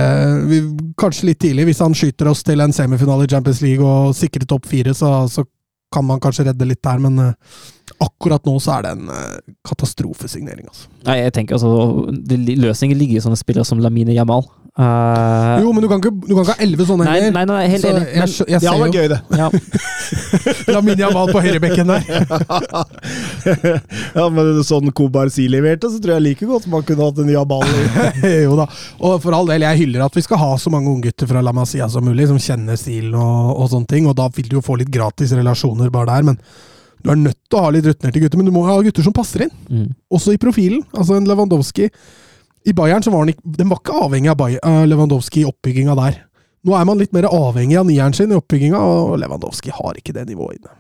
vi, 0.48 0.60
kanskje 0.96 1.28
litt 1.28 1.40
tidlig, 1.44 1.66
hvis 1.68 1.82
han 1.84 1.96
skyter 1.96 2.30
oss 2.30 2.40
til 2.46 2.62
en 2.64 2.72
semifinale 2.72 3.26
i 3.26 3.32
Champions 3.34 3.60
League 3.64 3.84
og 3.84 4.14
sikrer 4.16 4.46
topp 4.48 4.68
fire, 4.70 4.94
så, 4.96 5.10
så 5.28 5.44
kan 5.94 6.04
man 6.04 6.20
kanskje 6.20 6.48
redde 6.50 6.68
litt 6.68 6.82
der, 6.84 7.00
men 7.00 7.18
eh, 7.22 7.60
akkurat 8.04 8.44
nå 8.46 8.54
så 8.60 8.76
er 8.76 8.86
det 8.86 8.94
en 8.96 9.12
eh, 9.14 9.54
katastrofesignering, 9.66 10.68
altså. 10.68 10.90
Nei, 11.06 11.18
jeg 11.22 11.34
tenker 11.38 11.56
altså, 11.56 11.72
Løsningen 12.60 12.98
ligger 13.00 13.18
i 13.18 13.24
sånne 13.24 13.40
spillere 13.40 13.68
som 13.68 13.80
Lamine 13.82 14.16
Jamal. 14.16 14.44
Eh, 14.78 15.58
Jo, 15.58 15.72
men 15.74 15.82
du 15.82 15.88
kan 15.90 15.98
ikke, 15.98 16.12
du 16.22 16.30
kan 16.36 16.44
ikke 16.44 16.54
ha 16.54 16.62
elleve 16.62 16.84
sånne 16.86 17.02
nei, 17.08 17.14
heller. 17.18 17.32
nei, 17.34 17.42
nei, 17.50 17.64
helt 17.72 17.82
Så 17.82 17.88
enig. 17.90 18.04
jeg, 18.14 18.14
jeg, 18.14 18.30
jeg 18.46 18.62
ja, 18.62 18.70
Det 18.70 18.78
jo 18.78 18.94
gøy, 18.94 19.08
det. 19.10 19.18
ja, 19.40 19.48
Lamine 20.76 21.02
Jamal 21.02 21.26
på 21.34 21.42
høyrebekken 21.42 21.90
der. 21.90 22.06
ja, 24.18 24.26
men 24.32 24.60
sånn 24.66 24.92
Kobarsi 24.94 25.48
leverte, 25.50 25.90
så 25.90 25.98
tror 26.02 26.14
jeg 26.16 26.24
like 26.28 26.46
godt 26.48 26.68
man 26.70 26.84
kunne 26.86 27.08
hatt 27.08 27.18
en 27.24 27.32
Jabal 27.32 27.64
jo 28.46 28.54
da. 28.60 28.66
Og 29.02 29.18
for 29.24 29.32
all 29.36 29.50
del, 29.50 29.66
jeg 29.66 29.80
hyller 29.82 30.06
at 30.06 30.16
vi 30.18 30.22
skal 30.24 30.40
ha 30.44 30.52
så 30.62 30.70
mange 30.72 30.90
unggutter 30.92 31.26
fra 31.30 31.42
La 31.44 31.52
Masia 31.56 31.88
som 31.90 32.06
mulig, 32.06 32.28
som 32.30 32.38
kjenner 32.38 32.78
stilen 32.78 33.14
og, 33.18 33.50
og 33.58 33.66
sånne 33.74 33.90
ting. 33.90 34.06
Og 34.10 34.14
da 34.18 34.26
vil 34.34 34.48
du 34.50 34.54
jo 34.60 34.64
få 34.64 34.78
litt 34.80 34.92
gratis 34.94 35.34
relasjoner 35.36 35.90
bare 35.94 36.12
der, 36.14 36.22
men 36.30 36.38
du 37.02 37.12
er 37.12 37.18
nødt 37.20 37.38
til 37.46 37.58
å 37.60 37.66
ha 37.66 37.74
litt 37.74 37.86
rutinerte 37.86 38.22
gutter. 38.22 38.38
Men 38.40 38.48
du 38.48 38.54
må 38.54 38.64
ha 38.66 38.78
gutter 38.82 39.04
som 39.06 39.14
passer 39.14 39.46
inn, 39.46 39.52
mm. 39.70 39.88
også 40.14 40.34
i 40.34 40.40
profilen. 40.42 40.82
Altså 40.94 41.18
en 41.18 41.28
Lewandowski 41.28 41.86
I 42.66 42.74
Bayern 42.76 43.04
så 43.04 43.12
var 43.14 43.22
han 43.22 43.32
ikke, 43.32 43.54
den 43.58 43.70
var 43.70 43.80
ikke 43.82 44.00
avhengig 44.06 44.32
av 44.32 44.40
Bayern, 44.40 44.88
Lewandowski 44.90 45.44
i 45.44 45.48
oppbygginga 45.48 45.94
der. 45.98 46.18
Nå 46.66 46.74
er 46.74 46.84
man 46.88 46.98
litt 47.00 47.14
mer 47.14 47.28
avhengig 47.30 47.78
av 47.78 47.86
nieren 47.88 48.16
sin 48.16 48.34
i 48.34 48.38
oppbygginga, 48.38 48.80
og 48.82 49.16
Lewandowski 49.22 49.72
har 49.72 49.98
ikke 49.98 50.14
det 50.16 50.26
nivået 50.28 50.58
inne. 50.58 50.74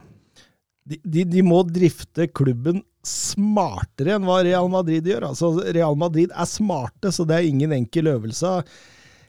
De, 0.88 0.98
de, 1.04 1.24
de 1.28 1.42
må 1.44 1.62
drifte 1.68 2.26
klubben 2.32 2.80
smartere 3.06 4.16
enn 4.16 4.26
hva 4.26 4.40
Real 4.44 4.70
Madrid 4.72 5.06
gjør. 5.06 5.28
Altså, 5.30 5.52
Real 5.76 5.96
Madrid 6.00 6.32
er 6.32 6.48
smarte, 6.48 7.12
så 7.14 7.26
det 7.28 7.36
er 7.36 7.48
ingen 7.48 7.74
enkel 7.76 8.10
øvelse. 8.10 8.54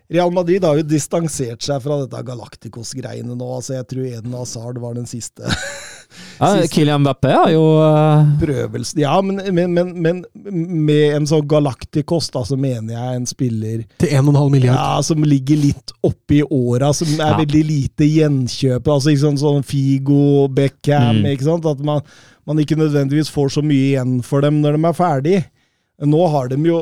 Real 0.09 0.31
Madrid 0.33 0.63
har 0.65 0.79
jo 0.79 0.87
distansert 0.87 1.61
seg 1.65 1.83
fra 1.83 1.99
dette 2.01 2.23
Galacticos-greiene 2.25 3.35
nå. 3.37 3.49
altså 3.59 3.75
Jeg 3.77 3.89
tror 3.91 4.07
Eden 4.07 4.37
Hazard 4.39 4.79
var 4.81 4.95
den 4.97 5.05
siste 5.09 5.45
ja, 6.39 6.67
Kylian 6.71 7.01
Mbappé 7.03 7.31
har 7.35 7.51
jo 7.53 7.63
uh... 7.79 8.31
prøvelsen. 8.41 9.01
Ja, 9.03 9.15
men, 9.21 9.41
men, 9.55 9.73
men, 9.75 9.91
men 10.01 10.23
med 10.85 11.15
en 11.17 11.27
sånn 11.29 11.45
Galacticos, 11.49 12.29
da, 12.33 12.41
så 12.47 12.57
mener 12.59 12.95
jeg 12.95 13.19
en 13.19 13.27
spiller 13.29 13.83
Til 14.01 14.15
1,5 14.21 14.49
milliard. 14.53 14.75
ja, 14.79 15.03
som 15.05 15.23
ligger 15.23 15.61
litt 15.61 15.93
oppi 16.05 16.41
åra, 16.45 16.91
som 16.97 17.11
er 17.19 17.35
Ja. 17.35 17.37
veldig 17.43 17.63
lite 17.67 18.07
gjenkjøp. 18.09 18.87
altså 18.87 19.13
ikke 19.13 19.25
sånn, 19.27 19.39
sånn 19.43 19.63
Figo, 19.67 20.47
Beckham, 20.49 21.21
Mm. 21.23 21.31
ikke 21.35 21.47
sant? 21.47 21.65
At 21.65 21.79
man, 21.85 22.01
man 22.47 22.57
ikke 22.61 22.77
nødvendigvis 22.79 23.29
får 23.33 23.49
så 23.59 23.61
mye 23.65 23.93
igjen 23.93 24.19
for 24.25 24.41
dem 24.41 24.61
når 24.63 24.77
de 24.77 24.85
er 24.89 24.93
ferdig. 24.97 25.39
Nå 25.99 26.29
har 26.31 26.47
de 26.47 26.55
jo 26.63 26.77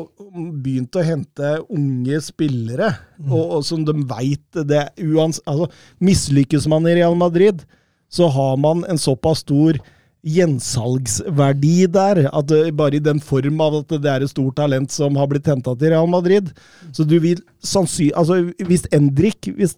begynt 0.61 0.93
å 0.93 1.01
hente 1.03 1.55
unge 1.73 2.19
spillere, 2.21 2.91
og, 3.25 3.55
og 3.57 3.63
som 3.65 3.81
de 3.83 3.95
veit 4.05 4.59
det 4.69 4.83
uans, 5.01 5.39
altså, 5.49 5.65
Mislykkes 5.99 6.67
man 6.69 6.85
i 6.85 6.93
Real 6.99 7.15
Madrid, 7.17 7.63
så 8.09 8.29
har 8.31 8.57
man 8.61 8.85
en 8.87 8.99
såpass 8.99 9.43
stor 9.45 9.79
gjensalgsverdi 10.27 11.87
der, 11.93 12.23
at 12.33 12.53
bare 12.75 12.97
i 12.97 13.03
den 13.03 13.19
form 13.23 13.61
av 13.63 13.81
at 13.81 13.93
det 14.01 14.11
er 14.11 14.25
et 14.25 14.33
stort 14.33 14.57
talent 14.59 14.91
som 14.91 15.15
har 15.19 15.29
blitt 15.31 15.47
henta 15.47 15.75
til 15.75 15.93
Real 15.93 16.09
Madrid. 16.09 16.49
Så 16.91 17.05
du 17.07 17.19
vil 17.23 17.43
sannsynlig 17.63 18.15
Altså, 18.17 18.41
hvis 18.67 18.87
Endrik 18.91 19.49
Hvis 19.55 19.75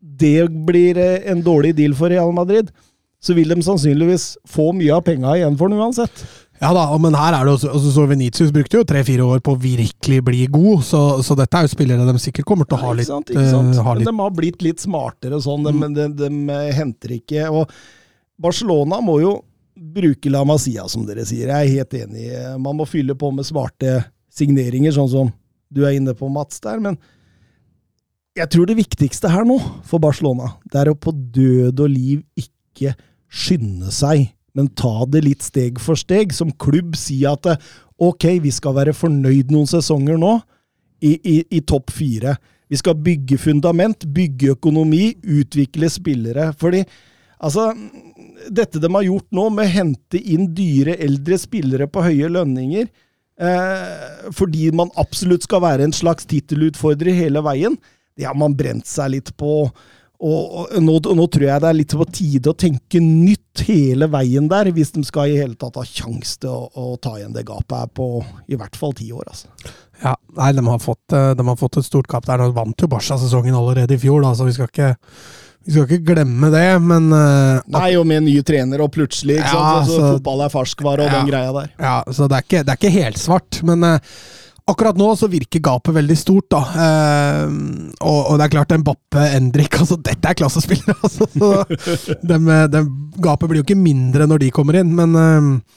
det 0.00 0.48
blir 0.66 0.96
eh, 0.96 1.26
en 1.30 1.42
dårlig 1.44 1.74
deal 1.76 1.94
for 1.96 2.08
Real 2.08 2.32
Madrid, 2.32 2.70
så 3.20 3.34
vil 3.36 3.52
de 3.52 3.60
sannsynligvis 3.62 4.38
få 4.48 4.70
mye 4.72 4.94
av 4.96 5.04
penga 5.04 5.34
igjen 5.36 5.58
for 5.60 5.68
den 5.68 5.80
uansett. 5.80 6.22
Ja 6.60 6.74
da, 6.76 6.82
men 7.00 7.14
her 7.16 7.32
er 7.38 7.46
det 7.48 7.52
også, 7.54 7.70
altså 7.72 7.90
så 7.94 8.02
Venitius 8.10 8.50
brukte 8.52 8.76
jo 8.76 8.84
tre-fire 8.84 9.24
år 9.24 9.38
på 9.44 9.54
å 9.54 9.60
virkelig 9.60 10.18
bli 10.26 10.42
god, 10.52 10.82
så, 10.84 11.00
så 11.24 11.36
dette 11.38 11.56
er 11.56 11.64
jo 11.64 11.72
spillere 11.72 12.04
de 12.04 12.20
sikkert 12.20 12.48
kommer 12.50 12.68
til 12.68 12.76
å 12.76 12.80
ha 12.82 12.90
Ja, 12.90 12.96
litt, 12.98 13.08
ikke 13.08 13.14
sant, 13.14 13.32
ikke 13.32 13.44
sant? 13.48 13.70
eh, 13.72 13.84
ha 13.86 13.94
Men 13.94 14.02
litt 14.02 14.10
de 14.10 14.16
har 14.18 14.34
blitt 14.36 14.64
litt 14.66 14.82
smartere 14.84 15.40
sånn. 15.40 15.64
De, 15.64 15.88
de, 15.96 16.08
de, 16.18 16.28
eh, 16.52 16.72
henter 16.76 17.14
ikke 17.16 17.46
Og 17.48 17.72
Barcelona 18.40 19.00
må 19.04 19.16
jo 19.22 19.38
bruke 19.80 20.28
La 20.28 20.42
Masia, 20.44 20.84
som 20.92 21.06
dere 21.08 21.24
sier. 21.24 21.48
Jeg 21.48 21.70
er 21.70 21.78
helt 21.78 21.96
enig. 21.96 22.26
Man 22.60 22.76
må 22.76 22.84
fylle 22.88 23.16
på 23.16 23.30
med 23.32 23.48
smarte 23.48 24.02
signeringer, 24.36 24.92
sånn 24.92 25.08
som 25.08 25.30
du 25.72 25.86
er 25.86 25.96
inne 25.96 26.12
på, 26.18 26.28
Mats, 26.28 26.60
der. 26.60 26.82
Men 26.84 26.98
jeg 28.36 28.50
tror 28.52 28.68
det 28.68 28.76
viktigste 28.78 29.30
her 29.32 29.46
nå, 29.48 29.56
for 29.88 30.02
Barcelona, 30.02 30.52
det 30.68 30.82
er 30.82 30.92
å 30.92 30.98
på 30.98 31.14
død 31.14 31.80
og 31.80 31.90
liv 31.92 32.20
ikke 32.38 32.92
skynde 33.30 33.88
seg, 33.94 34.28
men 34.56 34.70
ta 34.78 35.06
det 35.06 35.24
litt 35.24 35.44
steg 35.46 35.80
for 35.82 35.98
steg. 35.98 36.34
Som 36.36 36.52
klubb 36.52 36.96
si 36.98 37.22
at 37.28 37.46
ok, 38.00 38.26
vi 38.44 38.52
skal 38.54 38.76
være 38.78 38.96
fornøyd 38.96 39.52
noen 39.52 39.68
sesonger 39.70 40.18
nå, 40.20 40.38
i, 41.00 41.14
i, 41.16 41.36
i 41.56 41.60
topp 41.64 41.92
fire. 41.96 42.36
Vi 42.70 42.78
skal 42.78 42.98
bygge 43.02 43.38
fundament, 43.40 44.04
bygge 44.14 44.54
økonomi, 44.54 45.14
utvikle 45.40 45.88
spillere. 45.90 46.50
Fordi 46.60 46.84
altså, 47.42 47.70
dette 48.48 48.80
de 48.82 48.90
har 48.94 49.06
gjort 49.06 49.26
nå, 49.34 49.46
med 49.56 49.66
å 49.66 49.74
hente 49.74 50.20
inn 50.20 50.50
dyre, 50.54 50.94
eldre 51.02 51.38
spillere 51.40 51.88
på 51.90 52.04
høye 52.04 52.30
lønninger, 52.30 52.90
eh, 53.42 54.28
fordi 54.36 54.70
man 54.76 54.92
absolutt 55.00 55.48
skal 55.48 55.64
være 55.64 55.88
en 55.88 55.96
slags 55.96 56.28
tittelutfordrer 56.30 57.16
hele 57.16 57.42
veien, 57.44 57.74
det 58.18 58.28
har 58.28 58.36
man 58.38 58.54
brent 58.54 58.86
seg 58.86 59.16
litt 59.16 59.32
på. 59.40 59.64
Og, 60.20 60.56
og 60.76 60.82
nå, 60.84 60.98
nå 61.16 61.24
tror 61.32 61.46
jeg 61.46 61.62
det 61.64 61.68
er 61.70 61.76
litt 61.78 61.94
på 61.96 62.04
tide 62.12 62.50
å 62.52 62.56
tenke 62.60 63.00
nytt 63.00 63.62
hele 63.64 64.04
veien 64.12 64.48
der, 64.50 64.68
hvis 64.76 64.90
de 64.92 65.00
skal 65.08 65.30
i 65.32 65.38
hele 65.40 65.56
tatt 65.56 65.78
ha 65.80 65.84
sjanse 65.88 66.34
til 66.42 66.50
å, 66.52 66.66
å 66.76 66.96
ta 67.00 67.14
igjen 67.16 67.32
det 67.32 67.46
gapet 67.48 67.72
her 67.78 67.88
på 67.96 68.08
i 68.52 68.58
hvert 68.60 68.76
fall 68.76 68.92
ti 68.98 69.08
år. 69.16 69.30
altså. 69.32 69.48
Ja, 70.02 70.12
nei, 70.36 70.50
de 70.56 70.64
har, 70.66 70.80
fått, 70.80 71.12
eh, 71.16 71.30
de 71.36 71.46
har 71.48 71.56
fått 71.60 71.78
et 71.80 71.88
stort 71.88 72.08
gap 72.12 72.28
der. 72.28 72.40
De 72.44 72.52
vant 72.56 72.84
jo 72.84 72.88
Barca 72.92 73.16
sesongen 73.20 73.56
allerede 73.56 73.96
i 73.96 74.00
fjor, 74.00 74.20
da, 74.24 74.34
så 74.36 74.44
vi 74.48 74.52
skal 74.56 74.68
ikke, 74.68 74.90
vi 75.64 75.72
skal 75.74 75.88
ikke 75.88 76.06
glemme 76.12 76.48
det, 76.52 76.66
men 76.84 77.08
uh, 77.12 77.64
Nei, 77.72 77.90
og 78.00 78.06
med 78.08 78.20
en 78.22 78.28
ny 78.28 78.36
trener, 78.48 78.80
og 78.84 78.92
plutselig 78.96 79.38
ikke 79.40 79.54
Ja, 79.56 79.64
sant? 79.80 79.88
Så, 79.90 79.98
så- 80.00 80.12
Fotball 80.18 80.44
er 80.46 80.52
ferskvare 80.52 81.04
og 81.04 81.10
Ja. 81.12 81.16
den 81.18 81.32
greia 81.32 81.56
der. 81.56 81.72
Ja, 81.80 81.96
så 82.12 82.28
det 82.28 82.38
er 82.42 82.46
ikke, 82.46 82.62
det 82.68 82.76
er 82.76 82.80
ikke 82.80 82.92
helt 82.96 83.20
svart, 83.24 83.60
men 83.68 83.84
eh, 83.88 84.12
akkurat 84.70 84.98
nå 84.98 85.08
så 85.18 85.28
virker 85.30 85.62
gapet 85.64 85.94
veldig 85.96 86.16
stort, 86.18 86.48
da. 86.52 86.60
Eh, 86.84 87.42
og, 88.00 88.20
og 88.20 88.38
det 88.38 88.46
er 88.46 88.54
klart, 88.54 88.76
Mbappe, 88.82 89.26
Endrik 89.36 89.80
altså 89.80 89.98
Dette 90.00 90.30
er 90.30 90.38
klassespillere, 90.38 90.96
altså. 91.04 91.28
Så 91.34 92.16
dem, 92.26 92.48
eh, 92.48 92.64
dem, 92.72 92.88
gapet 93.22 93.50
blir 93.50 93.62
jo 93.62 93.68
ikke 93.68 93.78
mindre 93.78 94.28
når 94.30 94.44
de 94.44 94.54
kommer 94.54 94.80
inn, 94.80 94.94
men 94.96 95.18
eh, 95.20 95.76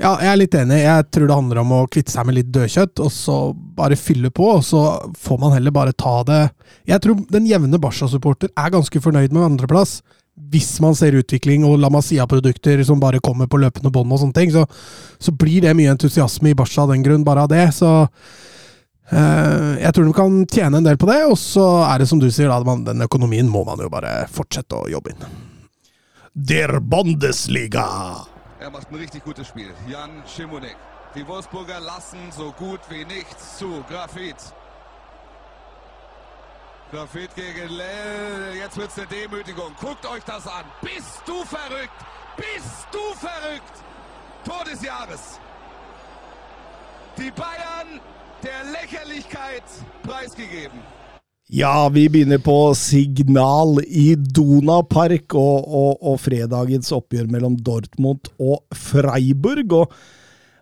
ja, 0.00 0.14
jeg 0.22 0.30
er 0.30 0.38
litt 0.40 0.54
enig. 0.56 0.78
Jeg 0.80 1.08
tror 1.12 1.28
det 1.28 1.36
handler 1.36 1.60
om 1.60 1.74
å 1.76 1.82
kvitte 1.92 2.12
seg 2.12 2.24
med 2.28 2.38
litt 2.38 2.52
dødkjøtt, 2.54 3.02
og 3.04 3.12
så 3.12 3.36
bare 3.76 3.98
fylle 4.00 4.30
på, 4.32 4.46
og 4.56 4.64
så 4.64 4.84
får 5.20 5.40
man 5.42 5.52
heller 5.56 5.74
bare 5.76 5.96
ta 5.96 6.20
det 6.24 6.40
Jeg 6.88 7.02
tror 7.04 7.20
den 7.32 7.48
jevne 7.48 7.80
Barca-supporter 7.80 8.52
er 8.56 8.72
ganske 8.72 9.02
fornøyd 9.04 9.34
med 9.36 9.44
andreplass. 9.44 9.98
Hvis 10.50 10.80
man 10.82 10.96
ser 10.98 11.18
utvikling 11.18 11.64
og 11.68 11.78
La 11.82 11.90
Masia-produkter 11.92 12.80
som 12.86 13.00
bare 13.02 13.20
kommer 13.22 13.50
på 13.50 13.60
løpende 13.60 13.92
bånd, 13.92 14.12
og 14.12 14.22
sånne 14.22 14.36
ting, 14.36 14.52
så, 14.54 14.64
så 15.20 15.34
blir 15.36 15.66
det 15.66 15.76
mye 15.78 15.92
entusiasme 15.92 16.50
i 16.52 16.56
Barca 16.58 16.86
av 16.86 16.94
den 16.94 17.04
grunn, 17.06 17.26
bare 17.26 17.44
av 17.44 17.52
det. 17.52 17.66
Så 17.76 17.90
eh, 19.12 19.76
jeg 19.82 19.94
tror 19.94 20.08
de 20.08 20.16
kan 20.16 20.40
tjene 20.50 20.80
en 20.80 20.88
del 20.88 20.98
på 20.98 21.10
det, 21.10 21.20
og 21.28 21.38
så 21.38 21.68
er 21.86 22.02
det 22.02 22.10
som 22.10 22.22
du 22.22 22.30
sier, 22.32 22.50
da, 22.50 22.76
den 22.90 23.06
økonomien 23.06 23.50
må 23.50 23.62
man 23.68 23.82
jo 23.84 23.92
bare 23.92 24.24
fortsette 24.32 24.80
å 24.80 24.90
jobbe 24.90 25.14
inn. 25.14 25.30
Der 26.34 26.78
Bundesliga! 26.80 27.86
Er 28.60 28.70
macht 28.70 28.90
ein 28.90 28.98
richtig 28.98 29.24
gutes 29.24 29.48
Spiel. 29.48 29.70
Jan 29.88 30.22
Schimonek. 30.26 30.76
Die 31.14 31.26
Wolfsburger 31.26 31.80
lassen 31.80 32.18
so 32.30 32.52
gut 32.58 32.80
wie 32.88 33.04
nichts 33.04 33.58
zu. 33.58 33.82
Grafit. 33.88 34.36
Grafit 36.90 37.30
gegen 37.36 37.68
Lell. 37.68 38.56
Jetzt 38.58 38.76
wird's 38.76 38.98
eine 38.98 39.06
Demütigung. 39.06 39.72
Guckt 39.80 40.04
euch 40.06 40.24
das 40.24 40.44
an. 40.46 40.64
Bist 40.82 41.22
du 41.24 41.44
verrückt? 41.44 42.00
Bist 42.36 42.88
du 42.90 43.04
verrückt? 43.14 43.76
Tor 44.44 44.64
des 44.64 44.82
Jahres. 44.82 45.38
Die 47.16 47.30
Bayern 47.30 48.00
der 48.42 48.64
Lächerlichkeit 48.72 49.62
preisgegeben. 50.02 50.80
Ja, 51.46 51.88
vi 51.88 52.08
begynner 52.08 52.38
på 52.38 52.74
signal 52.74 53.80
i 53.86 54.16
Dona 54.16 54.82
Park 54.82 55.34
og, 55.34 55.66
og, 55.66 56.02
og 56.02 56.20
fredagens 56.20 56.90
oppgjør 56.92 57.30
mellom 57.30 57.56
Dortmund 57.56 58.30
og 58.38 58.64
Freiburg. 58.74 59.72
Og, 59.72 59.94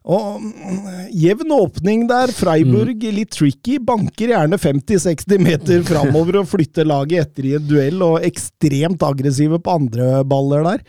og 0.08 0.38
mm, 0.40 0.86
jevn 1.20 1.52
åpning 1.52 2.06
der. 2.08 2.32
Freiburg 2.32 3.02
litt 3.12 3.34
tricky. 3.36 3.76
Banker 3.84 4.32
gjerne 4.32 4.56
50-60 4.60 5.42
meter 5.44 5.84
framover 5.88 6.40
og 6.40 6.48
flytter 6.48 6.88
laget 6.88 7.26
etter 7.26 7.50
i 7.50 7.58
en 7.58 7.68
duell, 7.68 8.00
og 8.06 8.24
ekstremt 8.24 9.04
aggressive 9.04 9.60
på 9.60 9.76
andre 9.80 10.22
baller 10.28 10.64
der. 10.70 10.88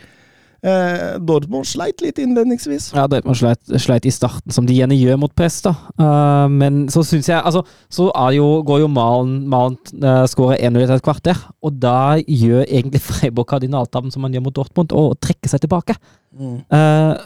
Eh, 0.60 1.16
Dortmund 1.24 1.64
sleit 1.64 2.02
litt 2.04 2.18
innledningsvis. 2.20 2.90
Ja, 2.92 3.06
Dortmund 3.08 3.38
sleit, 3.40 3.62
sleit 3.80 4.04
i 4.08 4.12
starten, 4.12 4.52
som 4.52 4.66
de 4.68 4.76
gjerne 4.76 4.96
gjør 4.98 5.16
mot 5.22 5.32
press, 5.36 5.62
da. 5.64 5.72
Uh, 5.96 6.46
men 6.52 6.82
så 6.92 7.00
syns 7.06 7.30
jeg 7.30 7.40
Altså, 7.40 7.62
så 7.88 8.10
jo, 8.36 8.48
går 8.68 8.82
jo 8.82 8.90
Malen, 8.92 9.38
Malen 9.48 9.78
uh, 10.04 10.26
skårer 10.28 10.60
1-0 10.60 10.84
etter 10.84 10.98
et 10.98 11.06
kvarter, 11.06 11.40
og 11.64 11.80
da 11.80 12.20
gjør 12.20 12.66
egentlig 12.66 13.00
Freiburg 13.08 13.48
kardinaltabben 13.48 14.12
som 14.12 14.24
man 14.24 14.36
gjør 14.36 14.44
mot 14.48 14.56
Dortmund, 14.60 14.92
og 14.92 15.16
trekker 15.24 15.48
seg 15.48 15.64
tilbake. 15.64 15.96
Mm. 16.36 16.58
Uh, 16.68 17.16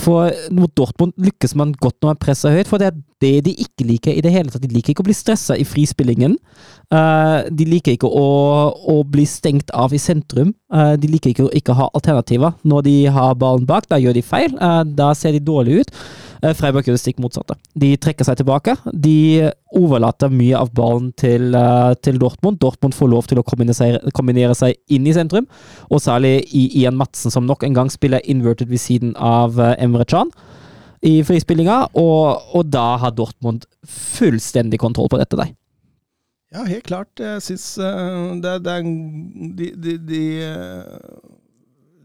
for 0.00 0.32
mot 0.54 0.72
Dortmund 0.72 1.12
lykkes 1.20 1.52
man 1.60 1.74
godt 1.76 1.98
når 2.00 2.14
man 2.14 2.20
presser 2.22 2.54
høyt, 2.54 2.68
for 2.70 2.80
det 2.80 2.88
er 2.88 3.00
det 3.20 3.32
de 3.46 3.52
ikke 3.64 3.84
liker 3.88 4.16
i 4.16 4.22
det 4.24 4.32
hele 4.32 4.52
tatt. 4.52 4.62
De 4.64 4.72
liker 4.72 4.94
ikke 4.94 5.04
å 5.04 5.08
bli 5.08 5.16
stressa 5.16 5.56
i 5.60 5.66
frispillingen. 5.68 6.38
Uh, 6.92 7.44
de 7.52 7.66
liker 7.68 7.96
ikke 7.96 8.08
å, 8.08 8.24
å, 8.72 8.96
bli 9.08 9.26
stengt 9.28 9.72
av 9.76 9.92
i 9.96 10.00
sentrum. 10.00 10.54
Uh, 10.72 10.94
de 11.00 11.08
liker 11.12 11.32
ikke 11.32 11.46
å 11.46 11.52
ikke 11.56 11.76
ha 11.76 11.90
alternativer. 11.92 12.56
Når 12.64 12.86
de 12.88 12.96
har 13.12 13.36
ballen 13.40 13.68
bak, 13.68 13.88
da 13.92 14.00
gjør 14.00 14.16
de 14.16 14.24
feil. 14.24 14.56
Uh, 14.56 14.82
da 14.88 15.12
ser 15.16 15.36
de 15.36 15.44
dårlig 15.44 15.82
ut. 15.82 15.94
Freiburg 16.52 16.84
gjør 16.84 16.98
det 16.98 17.00
stikk 17.00 17.20
motsatte. 17.24 17.56
De 17.78 17.94
trekker 17.96 18.26
seg 18.26 18.36
tilbake. 18.40 18.74
De 18.92 19.50
overlater 19.74 20.32
mye 20.32 20.58
av 20.58 20.72
ballen 20.76 21.08
til, 21.16 21.56
til 22.04 22.18
Dortmund. 22.20 22.60
Dortmund 22.60 22.96
får 22.96 23.10
lov 23.10 23.30
til 23.30 23.40
å 23.40 23.46
kombinere 23.46 24.56
seg, 24.58 24.76
inn 24.92 25.08
i 25.08 25.14
sentrum, 25.16 25.48
og 25.88 26.02
særlig 26.04 26.42
i 26.52 26.66
Ian 26.82 26.98
Madsen, 27.00 27.32
som 27.32 27.48
nok 27.48 27.64
en 27.64 27.78
gang 27.78 27.92
spiller 27.92 28.24
inverted 28.28 28.68
ved 28.68 28.82
siden 28.82 29.16
av 29.16 29.56
Emre 29.78 30.04
Can 30.10 30.34
i 31.04 31.18
frispillinga, 31.26 31.80
og, 32.00 32.54
og, 32.56 32.64
da 32.72 32.94
har 33.02 33.14
Dortmund 33.16 33.66
fullstendig 33.84 34.80
kontroll 34.80 35.10
på 35.12 35.20
dette 35.20 35.38
der. 35.40 35.52
Ja, 36.54 36.64
helt 36.68 36.86
klart. 36.86 37.10
Jeg 37.18 37.42
syns 37.42 37.66
det, 37.76 38.54
det, 38.64 38.72
er 38.72 38.84
de, 39.58 39.70
de, 39.84 39.96
de 40.08 40.22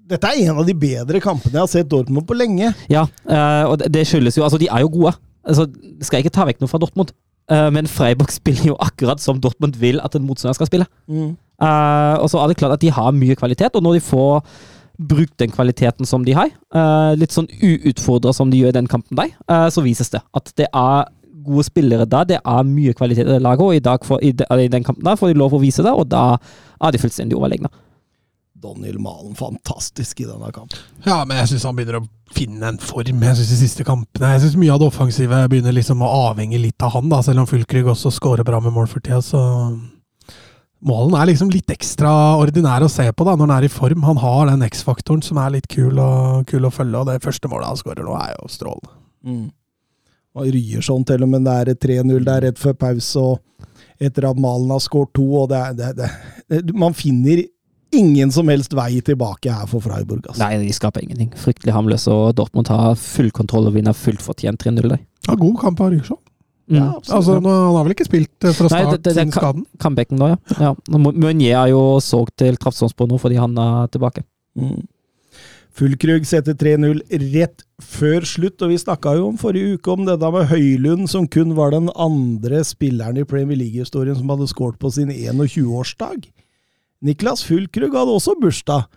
Dette 0.10 0.30
er 0.30 0.50
en 0.50 0.62
av 0.62 0.68
de 0.68 0.76
bedre 0.78 1.22
kampene 1.24 1.56
jeg 1.56 1.62
har 1.64 1.72
sett 1.72 1.90
Dortmund 1.90 2.28
på 2.30 2.38
lenge. 2.38 2.72
Ja, 2.92 3.06
uh, 3.30 3.66
og 3.70 3.84
det, 3.84 4.06
skyldes 4.10 4.40
jo 4.40 4.46
Altså, 4.46 4.60
de 4.62 4.70
er 4.72 4.86
jo 4.86 4.92
gode. 4.94 5.14
Altså, 5.46 5.68
skal 6.02 6.20
jeg 6.20 6.28
ikke 6.28 6.38
ta 6.40 6.48
vekk 6.50 6.64
noe 6.64 6.72
fra 6.72 6.82
Dortmund. 6.82 7.14
men 7.50 7.88
Freiburg 7.90 8.30
spiller 8.40 8.68
jo 8.68 8.76
akkurat 8.78 9.22
som 9.22 9.40
Dortmund 9.42 9.78
vil 9.82 10.02
at 10.06 10.16
en 10.16 10.26
motstander 10.26 10.58
skal 10.58 10.68
spille. 10.70 10.86
Mm. 11.08 11.38
og 12.22 12.28
så 12.30 12.38
er 12.40 12.48
det 12.48 12.58
klart 12.58 12.76
at 12.76 12.82
de 12.82 12.92
har 12.94 13.12
mye 13.12 13.36
kvalitet, 13.36 13.76
og 13.76 13.84
når 13.84 13.98
de 13.98 14.04
får 14.06 14.44
brukt 15.00 15.34
den 15.40 15.50
kvaliteten 15.50 16.06
som 16.06 16.26
de 16.28 16.36
har, 16.38 16.52
litt 17.18 17.34
sånn 17.34 17.48
uutfordra 17.50 18.36
som 18.36 18.52
de 18.52 18.60
gjør 18.62 18.76
i 18.76 18.78
den 18.78 18.92
kampen 18.92 19.18
der, 19.18 19.34
så 19.74 19.82
vises 19.82 20.14
det 20.14 20.22
at 20.38 20.54
det 20.60 20.68
er 20.70 21.10
gode 21.46 21.66
spillere 21.68 22.08
da. 22.10 22.24
Det 22.28 22.40
er 22.40 22.68
mye 22.68 22.94
kvalitet 22.94 23.28
i 23.28 23.34
det 23.34 23.42
laget, 23.42 23.66
og 23.66 23.76
i, 23.76 23.84
dag 23.84 24.06
for, 24.06 24.22
i, 24.22 24.34
i, 24.34 24.72
den 24.72 24.86
kampen 24.86 25.06
der 25.06 25.20
får 25.20 25.32
de 25.32 25.40
lov 25.40 25.56
å 25.56 25.62
vise 25.62 25.86
det, 25.86 25.94
og 25.94 26.10
da 26.12 26.24
er 26.80 26.94
de 26.94 27.02
fullstendig 27.02 27.38
overlegne. 27.38 27.72
Daniel 28.62 29.00
Malen 29.02 29.36
fantastisk 29.40 30.24
i 30.24 30.28
denne 30.28 30.52
kampen. 30.56 30.80
Ja, 31.06 31.22
men 31.28 31.40
jeg 31.40 31.52
syns 31.54 31.68
han 31.68 31.78
begynner 31.78 32.00
å 32.02 32.08
finne 32.36 32.74
en 32.74 32.82
form. 32.82 33.24
Jeg 33.26 33.40
synes 33.40 33.54
de 33.54 33.60
siste 33.62 33.86
kampene 33.88 34.34
Jeg 34.36 34.44
synes 34.44 34.58
mye 34.62 34.74
av 34.74 34.82
det 34.82 34.90
offensive 34.92 35.40
begynner 35.52 35.74
liksom 35.76 36.04
å 36.06 36.12
avhenge 36.30 36.60
litt 36.62 36.86
av 36.86 36.94
han, 36.98 37.08
da, 37.12 37.22
selv 37.26 37.44
om 37.44 37.50
Fulkrug 37.50 37.94
også 37.94 38.12
scorer 38.14 38.48
bra 38.48 38.62
med 38.64 38.76
mål 38.76 38.92
for 38.92 39.06
tida. 39.06 39.22
så... 39.26 39.46
Målen 40.80 41.12
er 41.20 41.28
liksom 41.28 41.50
litt 41.52 41.68
ekstra 41.74 42.08
ordinær 42.40 42.86
å 42.86 42.88
se 42.88 43.04
på 43.12 43.26
da, 43.28 43.34
når 43.36 43.50
han 43.50 43.58
er 43.58 43.66
i 43.68 43.72
form. 43.74 44.06
Han 44.08 44.22
har 44.22 44.46
den 44.48 44.62
X-faktoren 44.64 45.20
som 45.26 45.36
er 45.44 45.58
litt 45.58 45.68
kul, 45.68 46.00
og, 46.00 46.46
kul 46.48 46.64
å 46.64 46.72
følge, 46.72 47.02
og 47.02 47.10
det 47.10 47.18
første 47.26 47.52
målet 47.52 47.68
han 47.68 47.82
skårer 47.82 48.08
nå, 48.08 48.14
er 48.16 48.38
jo 48.38 48.48
strålende. 48.48 48.94
Mm 49.28 49.50
og 50.40 50.84
sånn 50.86 51.06
til 51.08 51.26
og 51.26 51.32
med 51.32 51.46
det 51.48 51.56
er 51.60 51.76
3-0 51.76 52.26
der 52.26 52.44
rett 52.48 52.60
før 52.60 52.76
pause, 52.78 53.20
og 53.20 53.40
etter 54.00 54.30
at 54.30 54.40
Malen 54.40 54.72
har 54.72 54.82
skåret 54.84 55.12
to. 55.14 55.26
og 55.42 55.50
det, 55.50 55.62
det, 55.78 55.94
det, 55.98 56.10
det, 56.64 56.76
Man 56.76 56.94
finner 56.94 57.44
ingen 57.96 58.32
som 58.32 58.50
helst 58.52 58.74
vei 58.78 59.02
tilbake 59.06 59.52
her 59.54 59.68
for 59.70 59.84
Freiburg. 59.84 60.24
Altså. 60.28 60.42
Nei, 60.44 60.58
de 60.62 60.74
skaper 60.76 61.04
ingenting. 61.06 61.32
Fryktelig 61.38 61.76
hamløs, 61.76 62.08
og 62.12 62.34
Dortmund 62.38 62.70
har 62.72 62.98
full 63.00 63.32
kontroll 63.36 63.70
og 63.70 63.78
vinner 63.78 63.98
fullt 63.98 64.24
fortjent 64.24 64.66
3-0 64.66 64.84
der. 64.86 65.00
Ja, 65.28 65.38
god 65.40 65.58
kamp 65.62 65.82
av 65.84 65.94
Ryerson. 65.94 66.20
Mm. 66.70 66.78
Ja, 66.78 66.92
altså, 67.00 67.40
nå, 67.42 67.50
han 67.50 67.76
har 67.80 67.86
vel 67.88 67.96
ikke 67.96 68.06
spilt 68.06 68.46
eh, 68.46 68.54
fra 68.54 68.70
start 68.70 69.08
siden 69.10 69.34
skaden? 69.34 69.66
Comebacken 69.82 70.22
da, 70.22 70.36
ja. 70.36 70.38
ja. 70.68 71.00
Meunier 71.10 71.64
er 71.64 71.72
jo 71.72 71.82
solgt 72.04 72.36
til 72.44 72.60
Kraftsonsbo 72.62 73.08
nå 73.10 73.18
fordi 73.22 73.40
han 73.42 73.58
er 73.58 73.90
tilbake. 73.90 74.22
Mm. 74.60 74.84
Fullkrug 75.80 76.26
setter 76.28 76.58
3-0 76.60 77.02
rett 77.34 77.64
før 77.82 78.26
slutt, 78.28 78.60
og 78.62 78.74
vi 78.74 78.78
snakka 78.82 79.16
jo 79.18 79.30
om 79.30 79.38
forrige 79.40 79.78
uke 79.78 79.94
om 79.94 80.04
det 80.06 80.18
da 80.22 80.30
med 80.34 80.50
Høylund, 80.52 81.08
som 81.10 81.26
kun 81.32 81.56
var 81.58 81.74
den 81.74 81.88
andre 81.96 82.62
spilleren 82.68 83.22
i 83.22 83.26
Premier 83.26 83.58
League-historien 83.58 84.18
som 84.18 84.30
hadde 84.34 84.50
skåret 84.52 84.78
på 84.82 84.92
sin 84.94 85.14
21-årsdag. 85.14 86.28
Niklas 87.06 87.46
Fullkrug 87.48 87.94
hadde 87.96 88.12
også 88.12 88.34
bursdag, 88.42 88.88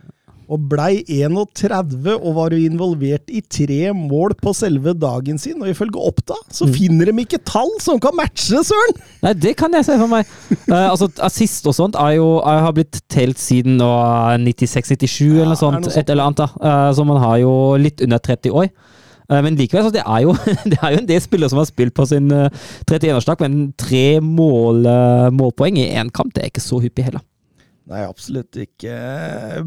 og 0.53 0.65
blei 0.69 1.01
31 1.07 2.17
og 2.17 2.35
var 2.37 2.53
jo 2.53 2.59
involvert 2.61 3.31
i 3.33 3.41
tre 3.47 3.93
mål 3.97 4.35
på 4.43 4.53
selve 4.57 4.93
dagen 4.99 5.39
sin. 5.41 5.63
Og 5.63 5.71
ifølge 5.71 6.03
Oppda 6.03 6.37
så 6.53 6.67
mm. 6.69 6.75
finner 6.75 7.09
de 7.09 7.25
ikke 7.25 7.41
tall 7.49 7.71
som 7.81 8.01
kan 8.03 8.17
matche, 8.19 8.61
søren! 8.67 8.99
Nei, 9.23 9.33
det 9.39 9.55
kan 9.61 9.73
jeg 9.79 9.87
se 9.89 9.97
for 10.01 10.11
meg. 10.11 10.29
uh, 10.67 10.91
altså, 10.91 11.09
Assist 11.25 11.71
og 11.71 11.79
sånt 11.79 11.97
er 11.97 12.19
jo, 12.19 12.29
er, 12.43 12.61
har 12.67 12.77
blitt 12.77 13.01
telt 13.13 13.41
siden 13.41 13.81
96-97 13.81 15.23
ja, 15.23 15.47
eller 15.47 15.55
noe 15.55 15.63
sånt. 15.63 15.81
Noe 15.81 15.89
sånt. 15.89 16.03
Et 16.03 16.13
eller 16.13 16.29
annet 16.29 16.43
da. 16.43 16.51
Uh, 16.59 16.91
så 16.99 17.09
man 17.09 17.23
har 17.23 17.39
jo 17.45 17.55
litt 17.81 18.05
under 18.05 18.21
30 18.21 18.59
år. 18.65 18.73
Men 19.33 19.55
likevel, 19.57 19.87
så 19.87 19.93
det 19.95 20.03
er, 20.03 20.25
jo, 20.27 20.35
det 20.69 20.77
er 20.77 20.93
jo 20.93 20.99
en 21.01 21.07
del 21.09 21.21
spillere 21.25 21.49
som 21.49 21.63
har 21.63 21.65
spilt 21.71 21.95
på 21.97 22.05
sin 22.11 22.27
31-årsdag, 22.29 23.41
men 23.47 23.71
tre 23.81 24.19
mål, 24.21 24.83
målpoeng 25.33 25.79
i 25.81 25.87
én 25.97 26.13
kamp, 26.13 26.35
det 26.35 26.43
er 26.43 26.51
ikke 26.53 26.61
så 26.61 26.83
hyppig 26.83 27.07
heller. 27.07 27.23
Nei, 27.91 28.03
absolutt 28.07 28.55
ikke. 28.63 28.95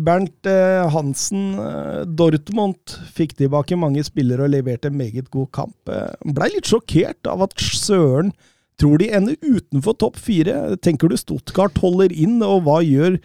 Bernt 0.05 0.47
eh, 0.47 0.85
Hansen, 0.93 1.57
eh, 1.59 2.03
Dortmund 2.07 2.95
fikk 3.15 3.35
tilbake 3.41 3.75
mange 3.79 4.05
spillere 4.07 4.45
og 4.45 4.53
leverte 4.53 4.87
en 4.87 4.99
meget 4.99 5.27
god 5.33 5.49
kamp. 5.55 5.91
Eh, 5.91 6.13
Blei 6.35 6.47
litt 6.53 6.69
sjokkert 6.69 7.27
av 7.27 7.43
at 7.43 7.57
Søren 7.59 8.31
tror 8.79 8.99
de 8.99 9.09
ender 9.15 9.35
utenfor 9.43 9.97
topp 9.99 10.19
fire. 10.19 10.77
Tenker 10.83 11.11
du 11.11 11.17
Stuttgart 11.19 11.75
holder 11.83 12.15
inn, 12.15 12.39
og 12.43 12.63
hva 12.67 12.79
gjør 12.85 13.19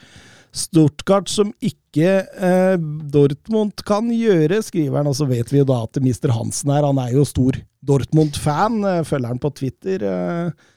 Stuttgart 0.50 1.30
som 1.30 1.52
ikke 1.62 2.10
eh, 2.26 2.74
Dortmund 3.14 3.84
kan 3.86 4.10
gjøre, 4.10 4.58
skriver 4.66 5.00
han. 5.00 5.10
Og 5.10 5.20
så 5.20 5.28
vet 5.30 5.54
vi 5.54 5.62
jo 5.62 5.68
da 5.70 5.84
at 5.86 6.02
Mr. 6.02 6.34
Hansen 6.34 6.74
her, 6.74 6.86
han 6.86 6.98
er 7.02 7.14
jo 7.14 7.26
stor 7.28 7.62
Dortmund-fan. 7.86 8.82
Følger 9.06 9.30
han 9.30 9.42
på 9.42 9.54
Twitter. 9.54 10.02
Eh, 10.02 10.70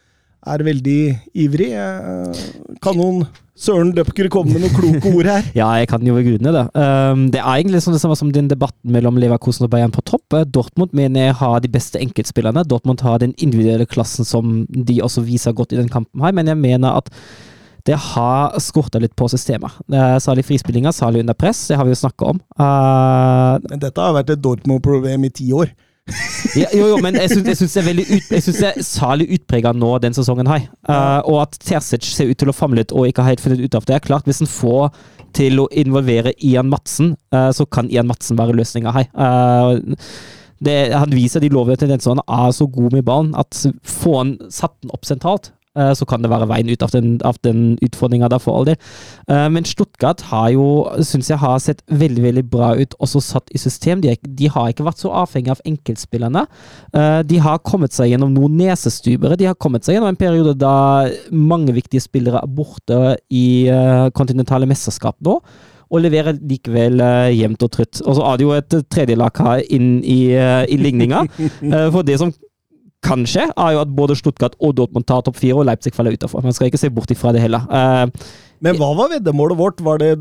er 0.53 0.65
veldig 0.68 1.02
ivrig. 1.45 1.72
Eh, 1.73 2.44
kan 2.84 2.99
noen 2.99 3.26
Søren 3.54 3.92
Døpker 3.94 4.26
kom 4.34 4.48
med 4.50 4.64
noen 4.64 4.74
kloke 4.74 5.12
ord 5.14 5.28
her? 5.30 5.46
ja, 5.60 5.68
jeg 5.78 5.90
kan 5.92 6.02
jo 6.08 6.16
gudene 6.18 6.54
det. 6.56 6.64
Um, 6.74 7.28
det 7.34 7.38
er 7.38 7.52
egentlig 7.52 7.84
sånn 7.86 7.94
det 7.94 8.02
samme 8.02 8.18
som 8.18 8.32
den 8.34 8.50
debatten 8.50 8.90
mellom 8.96 9.20
Leverkusen 9.22 9.68
og 9.68 9.72
Bayern 9.76 9.94
på 9.94 10.02
topp. 10.10 10.26
Eh, 10.34 10.48
Dortmund 10.50 10.96
mener 10.98 11.28
jeg 11.28 11.38
har 11.38 11.62
de 11.62 11.70
beste 11.72 12.02
enkeltspillerne. 12.02 12.66
Dortmund 12.66 13.04
har 13.06 13.22
den 13.22 13.36
individuelle 13.38 13.86
klassen 13.90 14.26
som 14.26 14.64
de 14.74 14.98
også 15.06 15.22
viser 15.28 15.54
godt 15.54 15.76
i 15.76 15.82
den 15.84 15.92
kampen 15.94 16.26
her, 16.26 16.34
men 16.34 16.50
jeg 16.50 16.58
mener 16.64 16.98
at 16.98 17.14
det 17.86 18.00
har 18.00 18.58
skorta 18.64 18.98
litt 19.04 19.14
på 19.20 19.28
systemet. 19.30 19.76
Særlig 20.24 20.46
frispillinga, 20.48 20.94
særlig 20.96 21.22
under 21.22 21.36
press. 21.36 21.66
Det 21.68 21.76
har 21.78 21.86
vi 21.86 21.92
jo 21.92 22.00
snakka 22.00 22.30
om. 22.32 22.40
Uh, 22.58 23.60
men 23.70 23.82
dette 23.84 24.02
har 24.02 24.16
vært 24.16 24.32
et 24.34 24.42
Dortmund-problem 24.42 25.28
i 25.28 25.34
ti 25.36 25.52
år 25.54 25.74
ja, 26.56 26.68
jo, 26.76 26.88
jo, 26.92 26.98
men 27.04 27.16
jeg 27.16 27.32
syns 27.32 27.62
det 27.62 27.80
er 27.80 27.86
veldig 27.86 28.04
ut, 28.10 28.30
jeg 28.36 28.44
synes 28.44 28.60
det 28.60 28.70
er 28.70 28.86
særlig 28.86 29.28
utprega 29.38 29.72
nå 29.76 29.92
den 30.04 30.16
sesongen 30.16 30.50
her. 30.52 30.66
Uh, 30.90 31.22
og 31.32 31.38
at 31.46 31.58
Terzic 31.64 32.10
ser 32.12 32.32
ut 32.32 32.40
til 32.40 32.52
å 32.52 32.56
famle 32.56 32.82
litt 32.82 32.92
og 32.92 33.08
ikke 33.08 33.24
har 33.24 33.34
helt 33.34 33.44
funnet 33.44 33.64
ut 33.64 33.78
av 33.80 33.88
det. 33.88 33.96
er 33.96 34.04
klart, 34.04 34.28
Hvis 34.28 34.44
en 34.44 34.52
får 34.52 34.92
til 35.34 35.64
å 35.64 35.70
involvere 35.72 36.36
Ian 36.44 36.70
Madsen, 36.70 37.16
uh, 37.34 37.50
så 37.56 37.66
kan 37.66 37.90
Ian 37.90 38.10
Madsen 38.12 38.38
være 38.38 38.56
løsninga 38.60 38.94
her. 38.94 39.10
Uh, 39.16 40.04
det, 40.64 40.78
han 40.92 41.16
viser 41.16 41.44
de 41.44 41.52
lovlige 41.52 41.84
tendensene. 41.84 42.24
Han 42.28 42.50
er 42.50 42.56
så 42.56 42.68
god 42.68 42.94
med 42.96 43.08
ballen 43.08 43.34
at 43.40 43.66
få 43.88 44.18
han 44.20 44.38
satt 44.52 44.76
den 44.84 44.94
opp 44.96 45.08
sentralt, 45.08 45.52
så 45.74 46.06
kan 46.06 46.22
det 46.22 46.30
være 46.30 46.48
veien 46.52 46.70
ut 46.70 46.84
av 46.86 46.91
den, 46.94 47.16
av 47.26 47.40
den 47.45 47.78
utfordringa 47.82 48.30
for 48.41 48.60
all 48.60 48.68
del. 48.70 48.78
Eh, 49.28 49.48
men 49.50 49.66
Stuttgart 49.66 50.22
har 50.30 50.52
jo, 50.54 50.68
syns 51.02 51.32
jeg, 51.32 51.40
har 51.41 51.58
sett 51.64 51.84
veldig 51.90 52.24
veldig 52.24 52.45
bra 52.52 52.74
ut, 52.78 52.95
også 53.00 53.22
satt 53.24 53.54
i 53.54 53.62
system. 53.62 54.02
De, 54.04 54.14
de 54.24 54.50
har 54.54 54.70
ikke 54.72 54.86
vært 54.86 55.02
så 55.02 55.14
avhengig 55.24 55.54
av 55.54 55.64
enkeltspillerne. 55.66 56.45
Eh, 56.94 57.20
de 57.30 57.41
har 57.44 57.64
kommet 57.66 57.95
seg 57.95 58.12
gjennom 58.14 58.34
noen 58.36 58.58
nesestubere. 58.60 59.38
De 59.40 59.50
har 59.50 59.58
kommet 59.60 59.86
seg 59.86 59.98
gjennom 59.98 60.14
en 60.14 60.20
periode 60.20 60.56
da 60.60 61.10
mange 61.32 61.76
viktige 61.76 62.04
spillere 62.04 62.44
er 62.44 62.54
borte 62.54 63.02
i 63.34 63.45
kontinentale 64.16 64.68
mesterskap 64.70 65.18
nå 65.24 65.40
og 65.94 66.02
leverer 66.02 66.40
likevel 66.50 67.02
uh, 67.04 67.30
jevnt 67.30 67.64
og 67.66 67.72
trutt. 67.76 68.02
Og 68.02 68.18
så 68.18 68.24
er 68.26 68.40
det 68.40 68.48
jo 68.48 68.56
et 68.58 68.76
tredjelag 68.90 69.44
her 69.45 69.62
inn 69.76 69.91
i, 70.02 70.34
uh, 70.34 70.64
i 70.66 70.80
ligninga. 70.82 71.26
Uh, 71.64 71.88
for 71.94 72.04
det 72.06 72.18
som 72.20 72.32
kan 73.04 73.26
skje, 73.30 73.50
er 73.52 73.74
jo 73.76 73.82
at 73.84 73.92
både 73.98 74.16
Stuttgart 74.20 74.56
og 74.60 74.76
Dortmund 74.80 75.06
tar 75.10 75.22
topp 75.28 75.38
fire, 75.42 75.58
og 75.60 75.68
Leipzig 75.70 75.94
faller 75.96 76.16
utafor. 76.16 76.44
Man 76.46 76.56
skal 76.56 76.70
ikke 76.72 76.80
se 76.82 76.90
bort 76.94 77.12
ifra 77.14 77.34
det 77.36 77.44
heller. 77.44 77.68
Uh, 77.68 78.08
Men 78.64 78.80
hva 78.80 78.94
var 78.98 79.12
veddemålet 79.18 79.60
vårt? 79.60 79.84
Var 79.84 80.00
det 80.02 80.14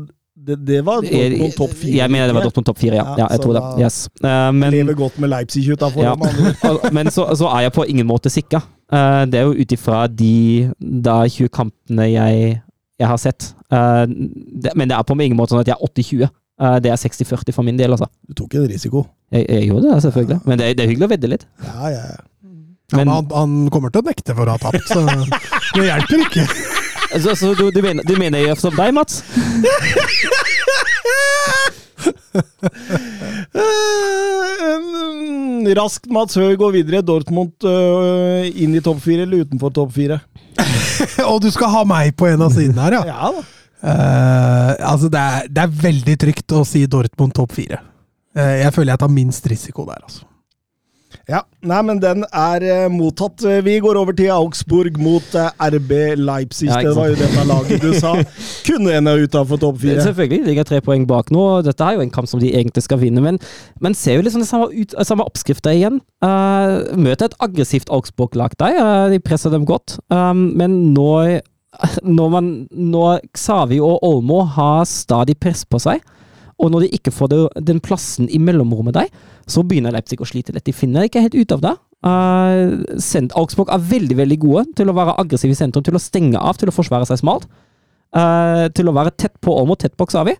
Det, 0.43 0.55
det 0.67 0.79
var 0.83 1.03
Dortmund 1.05 1.53
topp 1.55 1.73
fire? 1.77 1.93
Jeg 1.95 2.11
mener 2.11 2.27
det 2.27 2.33
var 2.35 2.43
Dortmund 2.47 2.65
topp 2.67 2.79
fire, 2.81 2.97
ja. 2.97 3.03
Ja, 3.21 3.27
jeg 3.31 3.39
tror 3.43 3.53
det. 3.55 3.61
Yes. 3.79 3.97
Eh, 4.19 4.49
men 4.51 4.73
Lever 4.73 4.95
godt 4.97 5.19
med 5.21 5.29
Leipzig 5.31 5.61
utafor. 5.71 6.01
ja. 6.03 6.15
Men 6.97 7.11
så, 7.13 7.27
så 7.37 7.47
er 7.53 7.67
jeg 7.67 7.73
på 7.77 7.85
ingen 7.87 8.07
måte 8.09 8.31
sikker. 8.33 8.65
Eh, 8.91 9.21
det 9.29 9.39
er 9.39 9.45
jo 9.47 9.53
ut 9.61 9.71
ifra 9.77 10.01
de 10.09 10.71
da 11.05 11.19
20 11.29 11.47
kampene 11.53 12.09
jeg, 12.11 12.57
jeg 12.99 13.07
har 13.13 13.21
sett. 13.21 13.53
Eh, 13.71 14.03
men 14.75 14.89
det 14.89 14.97
er 14.97 15.05
på 15.07 15.15
ingen 15.21 15.37
måte 15.37 15.53
sånn 15.53 15.61
at 15.63 15.69
jeg 15.71 15.77
er 15.77 15.87
80-20. 15.87 16.27
Eh, 16.65 16.77
det 16.83 16.91
er 16.91 16.99
60-40 17.05 17.55
for 17.55 17.63
min 17.69 17.77
del, 17.79 17.93
altså. 17.95 18.09
Du 18.27 18.33
tok 18.41 18.57
en 18.59 18.67
risiko. 18.73 19.05
Jeg, 19.31 19.45
jeg 19.47 19.69
gjorde 19.69 19.85
det, 19.93 20.01
selvfølgelig. 20.09 20.41
Men 20.49 20.59
det, 20.59 20.73
det 20.77 20.83
er 20.83 20.91
hyggelig 20.91 21.07
å 21.07 21.13
vedde 21.13 21.31
litt. 21.37 21.47
Ja, 21.69 21.93
ja, 21.93 22.03
ja. 22.17 22.21
Ja, 22.93 22.97
Men- 22.99 23.07
men 23.07 23.13
han, 23.15 23.25
han 23.33 23.55
kommer 23.73 23.89
til 23.89 24.03
å 24.03 24.07
nekte 24.07 24.35
for 24.37 24.45
å 24.45 24.53
ha 24.55 24.61
tapt, 24.61 24.85
så 24.87 25.01
det 25.79 25.87
hjelper 25.89 26.25
ikke. 26.27 26.45
Så, 27.23 27.33
så 27.37 27.51
du, 27.57 27.67
du, 27.73 27.81
mener, 27.85 28.05
du 28.05 28.15
mener 28.21 28.41
jeg 28.45 28.57
som 28.61 28.73
deg, 28.77 28.93
Mats? 28.95 29.23
Eh, 35.63 35.73
Raskt, 35.77 36.07
Mats 36.11 36.35
Høy 36.39 36.55
går 36.59 36.73
videre. 36.77 37.01
Dortmund 37.05 37.53
uh, 37.67 38.43
inn 38.49 38.75
i 38.75 38.81
topp 38.83 39.01
fire 39.03 39.25
eller 39.27 39.45
utenfor 39.45 39.73
topp 39.75 39.93
fire? 39.95 40.19
Og 41.31 41.39
du 41.43 41.49
skal 41.53 41.71
ha 41.73 41.83
meg 41.87 42.13
på 42.19 42.27
en 42.29 42.43
av 42.45 42.53
sidene 42.53 42.83
her, 42.87 42.99
ja. 42.99 43.03
Ja 43.09 43.31
da. 43.37 43.43
Uh, 43.83 44.71
altså, 44.93 45.09
det 45.11 45.19
er, 45.19 45.47
det 45.51 45.63
er 45.65 45.73
veldig 45.83 46.13
trygt 46.21 46.53
å 46.55 46.61
si 46.67 46.85
Dortmund 46.87 47.33
topp 47.35 47.51
fire. 47.57 47.81
Uh, 48.37 48.53
jeg 48.61 48.71
føler 48.75 48.93
jeg 48.95 49.01
tar 49.03 49.11
minst 49.11 49.49
risiko 49.51 49.85
der, 49.89 49.99
altså. 50.05 50.23
Ja, 51.29 51.39
nei, 51.63 51.77
men 51.87 52.01
den 52.03 52.25
er 52.35 52.63
uh, 52.67 52.89
mottatt. 52.91 53.45
Vi 53.63 53.77
går 53.79 53.95
over 53.95 54.11
til 54.17 54.27
Augsburg 54.33 54.97
mot 54.99 55.37
uh, 55.39 55.53
RB 55.55 55.93
Leipzig. 56.19 56.67
Ja, 56.67 56.81
det 56.83 56.91
var 56.97 57.13
jo 57.13 57.15
dette 57.15 57.45
laget 57.47 57.85
du 57.85 57.93
sa 57.95 58.11
kunne 58.67 58.91
ende 58.97 59.13
utafor 59.23 59.61
topp 59.61 59.79
fire. 59.85 60.03
Selvfølgelig, 60.03 60.41
de 60.43 60.49
ligger 60.51 60.67
tre 60.67 60.81
poeng 60.83 61.07
bak 61.07 61.31
nå. 61.31 61.45
og 61.53 61.63
Dette 61.63 61.87
er 61.87 61.95
jo 61.95 62.03
en 62.03 62.11
kamp 62.11 62.27
som 62.27 62.43
de 62.43 62.51
egentlig 62.51 62.83
skal 62.83 62.99
vinne, 62.99 63.23
men 63.23 63.39
man 63.79 63.95
ser 63.95 64.19
jo 64.19 64.25
liksom 64.27 64.43
det 64.43 64.49
samme, 64.49 64.67
ut, 64.75 64.97
samme 65.07 65.23
oppskrifta 65.23 65.71
igjen. 65.71 66.01
Uh, 66.19 66.91
møter 66.99 67.31
et 67.31 67.39
aggressivt 67.39 67.93
Augsburg-lag 67.93 68.59
der. 68.59 68.81
Uh, 68.83 69.07
de 69.13 69.23
presser 69.23 69.53
dem 69.53 69.63
godt. 69.69 70.01
Um, 70.11 70.49
men 70.59 70.75
nå 70.91 71.13
når, 72.19 72.29
man, 72.35 72.51
når 72.71 73.23
Xavi 73.37 73.79
og 73.81 74.03
Olmo 74.05 74.43
har 74.57 74.83
stadig 74.89 75.37
press 75.41 75.63
på 75.65 75.79
seg, 75.81 76.03
og 76.63 76.71
når 76.71 76.85
de 76.85 76.93
ikke 76.97 77.11
får 77.11 77.31
det, 77.33 77.39
den 77.67 77.81
plassen 77.83 78.29
i 78.31 78.39
mellomrommet 78.39 78.95
der, 78.95 79.09
så 79.49 79.65
begynner 79.67 79.93
Leipzig 79.93 80.21
å 80.23 80.27
slite 80.27 80.55
litt. 80.55 80.65
De 80.67 80.75
finner 80.75 81.07
ikke 81.07 81.23
helt 81.23 81.35
ut 81.35 81.55
av 81.55 81.63
det. 81.65 81.73
Uh, 82.03 82.83
Augsburg 83.39 83.71
er 83.71 83.83
veldig 83.87 84.17
veldig 84.19 84.37
gode 84.41 84.63
til 84.77 84.91
å 84.91 84.95
være 84.95 85.17
aggressive 85.21 85.55
i 85.55 85.59
sentrum, 85.59 85.83
til 85.85 85.95
å 85.95 86.03
stenge 86.03 86.39
av, 86.39 86.57
til 86.59 86.71
å 86.71 86.75
forsvare 86.75 87.07
seg 87.09 87.21
smalt. 87.21 87.49
Uh, 88.13 88.69
til 88.77 88.87
å 88.87 88.95
være 88.95 89.15
tett 89.17 89.35
på 89.41 89.55
Olmo, 89.55 89.75
tett 89.79 89.97
på 89.97 90.07
vi. 90.27 90.37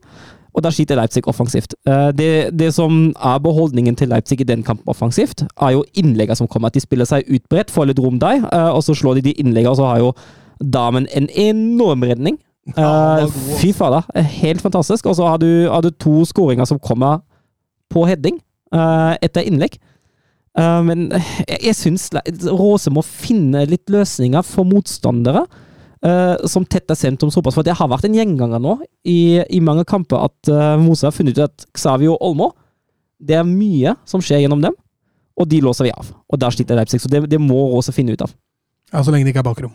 Og 0.53 0.61
da 0.61 0.69
skiter 0.69 0.99
Leipzig 0.99 1.25
offensivt. 1.27 1.73
Uh, 1.87 2.11
det, 2.13 2.53
det 2.53 2.69
som 2.75 3.11
er 3.17 3.43
beholdningen 3.43 3.95
til 3.99 4.11
Leipzig 4.13 4.39
i 4.41 4.47
den 4.47 4.63
kampen 4.63 4.87
offensivt, 4.87 5.43
er 5.59 5.75
jo 5.75 5.83
innleggene 5.93 6.37
som 6.37 6.47
kommer. 6.47 6.69
At 6.69 6.77
de 6.77 6.83
spiller 6.83 7.09
seg 7.09 7.27
utbredt, 7.27 7.73
får 7.73 7.89
litt 7.89 7.99
rom 7.99 8.21
der, 8.21 8.45
og 8.71 8.83
så 8.85 8.95
slår 8.95 9.19
de 9.19 9.29
de 9.31 9.37
innleggene, 9.41 9.73
og 9.73 9.81
så 9.81 9.89
har 9.89 10.03
jo 10.03 10.13
damen 10.63 11.07
en 11.11 11.27
enorm 11.33 12.05
redning. 12.05 12.37
Ja, 12.71 13.27
fy 13.59 13.73
fader, 13.75 14.05
eh, 14.15 14.23
helt 14.43 14.61
fantastisk. 14.61 15.05
Og 15.05 15.17
så 15.17 15.27
har 15.27 15.37
du, 15.41 15.67
har 15.67 15.83
du 15.83 15.91
to 15.91 16.23
skåringer 16.25 16.65
som 16.65 16.79
kommer 16.79 17.19
på 17.91 18.05
heading 18.07 18.39
eh, 18.73 19.17
etter 19.21 19.43
innlegg. 19.43 19.75
Eh, 20.57 20.79
men 20.87 21.09
jeg, 21.11 21.59
jeg 21.59 21.75
syns 21.75 22.07
Råse 22.47 22.93
må 22.93 23.03
finne 23.03 23.65
litt 23.67 23.91
løsninger 23.91 24.45
for 24.47 24.67
motstandere 24.69 25.47
som 26.51 26.65
tetter 26.67 26.97
sentrum 26.99 27.29
såpass. 27.31 27.55
For 27.55 27.63
det 27.63 27.77
har 27.79 27.87
vært 27.87 28.09
en 28.09 28.15
gjenganger 28.17 28.59
nå 28.59 28.73
i, 29.07 29.39
i 29.39 29.61
mange 29.63 29.85
kamper 29.87 30.25
at 30.25 30.49
uh, 30.51 30.73
Mose 30.75 31.05
har 31.07 31.13
funnet 31.15 31.37
ut 31.37 31.45
at 31.45 31.63
Xavi 31.79 32.09
og 32.11 32.17
Olmo 32.19 32.49
Det 33.23 33.37
er 33.39 33.47
mye 33.47 33.93
som 34.03 34.19
skjer 34.19 34.41
gjennom 34.43 34.59
dem, 34.59 34.75
og 35.39 35.47
de 35.47 35.61
låser 35.63 35.87
vi 35.87 35.93
av. 35.95 36.09
Og 36.27 36.41
der 36.43 36.51
sliter 36.51 36.75
Leipzig. 36.75 36.99
Så 36.99 37.07
det, 37.07 37.21
det 37.31 37.39
må 37.39 37.55
Råse 37.71 37.95
finne 37.95 38.17
ut 38.17 38.25
av. 38.27 38.35
Ja, 38.91 38.99
Så 38.99 39.15
lenge 39.15 39.23
det 39.23 39.31
ikke 39.31 39.45
er 39.45 39.47
bakrom. 39.47 39.71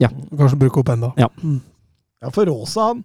Ja. 0.00 0.08
Kanskje 0.32 0.62
bruke 0.64 0.80
opp 0.80 0.94
enda. 0.96 1.12
Ja. 1.20 1.28
Mm. 1.44 1.60
Ja, 2.24 2.30
for 2.32 2.48
Rosa 2.48 2.90
han 2.92 3.02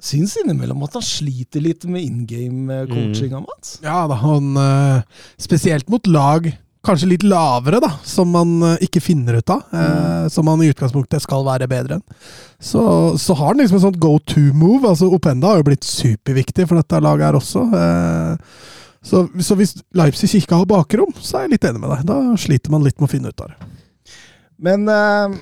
syns 0.00 0.32
innimellom 0.40 0.80
at 0.86 0.94
han 0.96 1.04
sliter 1.04 1.60
litt 1.62 1.84
med 1.84 2.02
in 2.06 2.22
game-coachinga, 2.26 3.42
Mats. 3.44 3.76
Ja 3.84 4.06
da, 4.08 4.16
han 4.22 4.54
eh, 4.56 5.02
Spesielt 5.40 5.88
mot 5.92 6.06
lag 6.08 6.48
kanskje 6.86 7.10
litt 7.10 7.24
lavere, 7.28 7.76
da, 7.84 7.90
som 8.08 8.30
man 8.32 8.54
eh, 8.64 8.78
ikke 8.86 9.02
finner 9.04 9.36
ut 9.42 9.52
av. 9.52 9.60
eh, 9.76 10.28
Som 10.32 10.48
man 10.48 10.62
i 10.64 10.70
utgangspunktet 10.72 11.20
skal 11.26 11.44
være 11.44 11.68
bedre 11.68 11.98
enn. 11.98 12.04
Så, 12.56 12.80
så 13.20 13.36
har 13.36 13.52
han 13.52 13.60
liksom 13.60 13.76
en 13.76 13.84
sånn 13.90 14.00
go 14.00 14.14
to-move. 14.24 14.88
altså 14.88 15.10
Openda 15.12 15.52
har 15.52 15.60
jo 15.60 15.68
blitt 15.68 15.84
superviktig 15.84 16.64
for 16.70 16.80
dette 16.80 17.02
laget 17.04 17.28
her 17.28 17.38
også. 17.42 17.66
eh, 17.76 18.56
Så, 19.04 19.26
så 19.44 19.54
hvis 19.60 19.76
Leipzig 19.96 20.32
ikke 20.40 20.56
har 20.62 20.66
bakrom, 20.68 21.12
så 21.20 21.38
er 21.38 21.46
jeg 21.46 21.54
litt 21.58 21.68
enig 21.68 21.80
med 21.84 21.92
deg. 21.92 22.08
Da 22.08 22.18
sliter 22.40 22.72
man 22.72 22.82
litt 22.88 22.96
med 23.00 23.08
å 23.08 23.12
finne 23.12 23.28
ut 23.32 23.44
av 23.44 23.52
det. 23.52 23.70
Men 24.60 24.88
eh, 24.88 25.38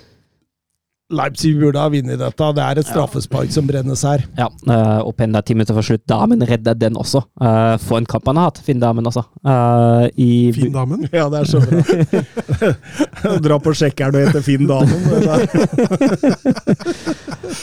Leipzig 1.09 1.55
burde 1.56 1.80
ha 1.80 1.89
vunnet 1.89 2.20
dette. 2.20 2.47
Det 2.52 2.60
er 2.64 2.78
et 2.82 2.89
straffespark 2.89 3.52
som 3.52 3.64
brennes 3.68 4.02
her. 4.05 4.26
Ja, 4.36 4.51
uh, 4.68 5.01
og 5.06 5.14
Penda 5.16 5.40
ti 5.40 5.55
minutter 5.56 5.72
før 5.78 5.86
slutt. 5.86 6.02
Damen 6.10 6.44
redder 6.44 6.76
den 6.76 6.98
også. 7.01 7.22
Uh, 7.40 7.80
for 7.80 7.97
en 7.97 8.09
kamp 8.09 8.28
han 8.28 8.36
har 8.36 8.51
hatt, 8.51 8.60
Finn 8.66 8.82
Damen 8.82 9.09
også. 9.09 9.22
Eh, 9.40 10.05
i, 10.20 10.52
Fin 10.52 10.72
damen. 10.74 11.06
Ja, 11.12 11.28
det 11.32 11.40
er 11.40 11.48
så 11.48 11.62
bra. 11.64 11.80
Dra 13.47 13.59
på 13.62 13.72
sjekkeren 13.76 14.18
og 14.18 14.26
hete 14.26 14.43
Finn 14.44 14.68
Damen. 14.68 15.01
det 15.09 15.16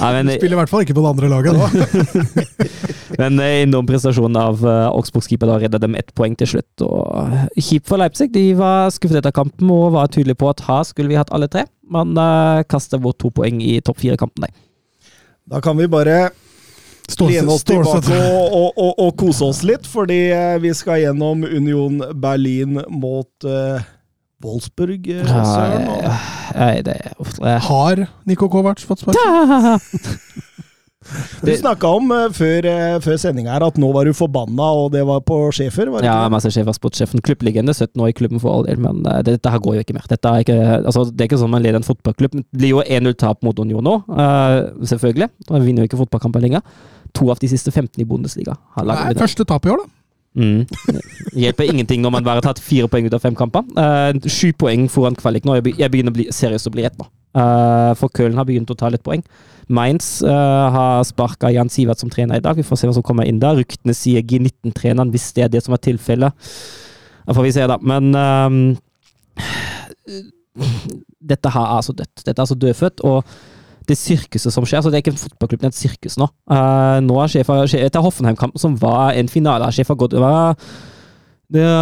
men, 0.15 0.33
Spiller 0.33 0.55
i 0.55 0.59
hvert 0.63 0.71
fall 0.71 0.85
ikke 0.85 0.97
på 0.97 1.03
det 1.05 1.11
andre 1.13 1.29
laget 1.29 1.53
da. 1.59 1.67
men 3.21 3.39
eh, 3.43 3.61
enorm 3.67 3.85
prestasjon 3.89 4.41
av 4.41 4.65
uh, 4.65 4.89
Augsburgs 4.89 5.29
keeper 5.29 5.51
da 5.51 5.59
redder 5.61 5.85
dem 5.85 5.97
ett 5.99 6.09
poeng 6.17 6.33
til 6.39 6.55
slutt. 6.55 6.87
Og 6.87 7.61
Kjipt 7.61 7.85
for 7.91 8.01
Leipzig. 8.01 8.31
De 8.33 8.47
var 8.57 8.89
skuffet 8.95 9.21
etter 9.21 9.35
kampen 9.35 9.69
og 9.69 9.93
var 9.99 10.09
tydelige 10.09 10.41
på 10.41 10.49
at 10.49 10.65
her 10.65 10.81
skulle 10.89 11.13
vi 11.13 11.21
hatt 11.21 11.33
alle 11.35 11.51
tre. 11.51 11.67
Man 11.91 12.17
uh, 12.17 12.63
kaster 12.69 12.97
vårt 13.01 13.19
to 13.21 13.29
poeng 13.29 13.61
i 13.61 13.77
topp 13.81 13.99
fire-kampen. 14.01 14.47
der. 14.47 14.53
Da 15.45 15.61
kan 15.61 15.77
vi 15.77 15.87
bare 15.87 16.31
lene 17.19 17.51
oss 17.53 17.63
tilbake 17.63 18.15
og, 18.17 18.53
og, 18.53 18.71
og, 18.77 18.93
og 18.97 19.11
kose 19.19 19.45
oss 19.45 19.61
litt, 19.67 19.85
fordi 19.85 20.31
eh, 20.33 20.55
vi 20.63 20.73
skal 20.73 21.03
gjennom 21.03 21.43
Union 21.45 22.01
Berlin 22.17 22.79
mot 22.89 23.45
uh, 23.45 23.83
Wolfsburg. 24.41 25.05
eh, 25.13 25.21
Søren. 25.29 25.85
Nei, 26.55 26.81
det 26.87 26.97
er 26.97 27.13
ofte 27.21 27.57
Har 27.67 28.05
Niko 28.25 28.49
Kovac 28.49 28.81
fått 28.81 29.05
spark? 29.05 29.21
Du 31.45 31.51
snakka 31.53 31.89
om 31.97 32.11
eh, 32.11 32.29
før, 32.33 32.65
uh, 32.65 32.97
før 33.03 33.17
sendinga 33.21 33.53
her 33.53 33.65
at 33.67 33.77
nå 33.81 33.89
var 33.93 34.07
du 34.07 34.13
forbanna, 34.17 34.69
og 34.81 34.91
det 34.95 35.03
var 35.07 35.21
på 35.25 35.37
Schäfer? 35.55 35.91
var 35.93 36.01
det 36.01 36.09
Ja, 36.09 36.29
masse 36.29 36.49
sportssjefen. 36.49 37.21
Klubblegende, 37.25 37.73
17 37.73 38.01
år 38.01 38.09
i 38.09 38.17
klubben 38.17 38.41
for 38.41 38.53
all 38.53 38.65
del, 38.65 38.79
men 38.81 39.05
eh, 39.05 39.21
dette 39.25 39.51
her 39.51 39.61
går 39.61 39.77
jo 39.77 39.85
ikke 39.85 39.97
mer. 39.97 40.07
Dette 40.09 40.31
er 40.31 40.45
ikke, 40.45 40.59
altså, 40.81 41.05
det 41.11 41.25
er 41.25 41.29
ikke 41.29 41.41
sånn 41.41 41.53
man 41.53 41.65
leder 41.65 41.81
en 41.81 41.87
fotballklubb. 41.87 42.39
Det 42.41 42.61
blir 42.63 42.73
jo 42.75 42.83
1-0-tap 42.83 43.45
mot 43.45 43.59
Union 43.61 43.85
nå, 43.85 43.99
eh, 44.15 44.61
selvfølgelig. 44.93 45.29
Man 45.51 45.67
vinner 45.67 45.85
jo 45.85 45.91
ikke 45.91 46.01
fotballkamper 46.05 46.43
lenger. 46.43 46.65
To 47.15 47.29
av 47.31 47.39
de 47.39 47.51
siste 47.51 47.71
15 47.71 48.01
i 48.01 48.07
Bundesliga 48.07 48.57
har 48.75 48.89
Det 48.89 48.97
er 49.15 49.21
første 49.21 49.45
tap 49.47 49.65
i 49.65 49.71
år, 49.75 49.85
da. 49.85 49.91
Mm. 50.35 50.65
Hjelper 51.31 51.63
ingenting 51.63 52.01
når 52.03 52.11
man 52.11 52.25
bare 52.25 52.41
har 52.41 52.47
tatt 52.49 52.59
fire 52.59 52.89
poeng 52.91 53.07
ut 53.07 53.13
av 53.15 53.23
fem 53.23 53.35
kamper. 53.39 53.63
Uh, 53.77 54.11
Sju 54.27 54.51
poeng 54.59 54.89
foran 54.91 55.15
kvalik 55.15 55.47
nå. 55.47 55.61
Jeg 55.63 55.91
begynner 55.91 56.11
å 56.11 56.17
bli 56.17 56.27
seriøst 56.33 56.67
å 56.67 56.73
bli 56.75 56.83
redd 56.83 56.97
nå. 56.99 57.07
Eh, 57.35 57.91
for 57.99 58.13
Köln 58.15 58.37
har 58.39 58.47
begynt 58.47 58.71
å 58.71 58.77
ta 58.79 58.89
litt 58.91 59.03
poeng. 59.05 59.23
Mainz 59.67 60.21
eh, 60.23 60.65
har 60.75 61.03
sparka 61.07 61.49
Jan 61.51 61.71
Sivert 61.73 61.99
som 61.99 62.11
trener 62.13 62.39
i 62.39 62.43
dag. 62.43 62.55
Vi 62.55 62.65
får 62.65 62.79
se 62.79 62.89
hva 62.89 62.95
som 62.95 63.05
kommer 63.05 63.27
inn 63.27 63.41
der. 63.41 63.57
Ryktene 63.59 63.95
sier 63.97 64.23
G19-treneren, 64.23 65.11
hvis 65.13 65.31
det 65.35 65.47
er 65.47 65.51
det 65.55 65.63
som 65.65 65.75
er 65.75 65.83
tilfellet. 65.83 66.47
Da 67.25 67.35
får 67.35 67.47
vi 67.47 67.55
se, 67.55 67.65
da. 67.67 67.79
Men 67.81 68.13
ehm, 68.15 68.61
dette 71.33 71.51
her 71.51 71.75
er 71.75 71.85
så 71.85 71.95
dødt. 71.97 72.23
Dette 72.23 72.41
er 72.41 72.49
så 72.49 72.57
dødfødt. 72.61 73.03
Og 73.09 73.35
det 73.89 73.97
sirkuset 73.99 74.53
som 74.53 74.65
skjer, 74.65 74.81
så 74.81 74.89
det 74.89 74.99
er 74.99 75.03
ikke 75.03 75.13
en 75.13 75.21
fotballklubb, 75.21 75.61
det 75.61 75.67
er 75.67 75.73
et 75.73 75.77
sirkus 75.77 76.15
nå. 76.17 76.25
Uh, 76.49 76.97
nå 77.05 77.19
er 77.21 77.29
sjefen 77.29 77.67
etter 77.77 78.01
Hoffenheim-kampen, 78.01 78.57
som 78.57 78.73
var 78.81 79.13
en 79.13 79.29
finale, 79.29 79.67
sjefen 79.75 79.99
gått 79.99 80.15
over 80.17 80.55
er- 80.55 80.55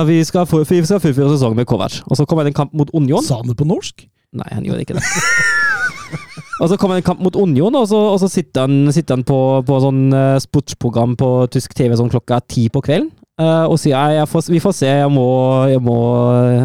vi 0.10 0.18
skal 0.28 0.44
fullføre 0.46 1.32
sesongen 1.32 1.56
med 1.56 1.66
Kovac. 1.66 2.02
Og 2.12 2.18
så 2.18 2.26
kommer 2.28 2.44
det 2.44 2.52
en 2.52 2.60
kamp 2.66 2.74
mot 2.74 2.90
Union. 2.94 3.24
Sa 3.24 3.38
han 3.40 3.48
det 3.48 3.56
på 3.56 3.64
norsk? 3.68 4.04
Nei, 4.34 4.50
han 4.52 4.66
gjorde 4.66 4.86
ikke 4.86 4.98
det. 4.98 5.04
og 6.62 6.70
så 6.70 6.78
det 6.78 7.04
en 7.04 7.10
kamp 7.10 7.22
mot 7.26 7.36
Union, 7.38 7.76
og 7.78 7.88
så, 7.90 8.00
og 8.14 8.20
så 8.22 8.30
sitter 8.32 8.68
han, 8.68 8.94
sitter 8.96 9.20
han 9.20 9.26
på, 9.28 9.40
på 9.68 9.82
sånn 9.84 10.08
uh, 10.14 10.40
sportsprogram 10.42 11.18
på 11.20 11.30
tysk 11.54 11.76
TV 11.78 11.96
sånn 12.00 12.12
klokka 12.14 12.42
ti 12.48 12.68
på 12.74 12.84
kvelden. 12.86 13.12
Uh, 13.42 13.66
og 13.66 13.80
sier 13.82 14.14
jeg, 14.14 14.30
vi 14.54 14.62
får 14.62 14.76
se, 14.78 14.90
jeg 15.02 15.10
må, 15.10 15.30
jeg 15.72 15.82
må 15.82 15.98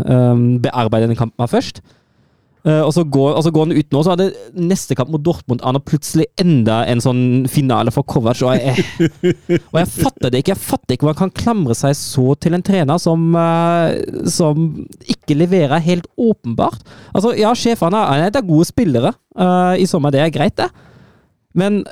um, 0.04 0.42
bearbeide 0.64 1.08
den 1.08 1.18
kampen 1.18 1.48
først. 1.48 1.80
Eh, 2.68 2.82
og, 2.82 2.90
så 2.92 3.04
går, 3.06 3.36
og 3.38 3.44
så 3.46 3.52
går 3.54 3.68
han 3.68 3.78
ut 3.78 3.94
nå, 3.94 4.00
så 4.04 4.12
er 4.12 4.20
det 4.20 4.28
neste 4.60 4.96
kamp 4.98 5.12
mot 5.12 5.22
Dortmund 5.24 5.62
han 5.64 5.78
og 5.78 5.86
plutselig 5.88 6.26
enda 6.40 6.82
en 6.90 7.00
sånn 7.00 7.22
finale 7.48 7.92
for 7.94 8.04
Kovac. 8.08 8.42
Og 8.44 8.58
jeg, 8.58 8.84
og 9.70 9.78
jeg 9.78 9.90
fatter 9.94 10.32
det 10.32 10.42
ikke. 10.42 10.54
Jeg 10.54 10.64
fatter 10.64 10.96
ikke 10.96 11.08
hvordan 11.08 11.20
han 11.22 11.30
kan 11.30 11.44
klamre 11.44 11.76
seg 11.78 11.96
så 11.96 12.26
til 12.42 12.58
en 12.58 12.64
trener 12.66 13.00
som, 13.00 13.30
eh, 13.40 14.26
som 14.28 14.66
ikke 15.06 15.38
leverer 15.38 15.84
helt 15.86 16.10
åpenbart. 16.18 16.84
Altså, 17.14 17.32
ja, 17.38 17.54
sjefene 17.56 18.02
er, 18.18 18.28
er 18.28 18.44
gode 18.44 18.68
spillere, 18.68 19.14
eh, 19.38 19.78
i 19.84 19.88
sommer, 19.88 20.12
det 20.14 20.24
er 20.24 20.34
greit, 20.34 20.58
det. 20.58 20.68
Men 21.56 21.82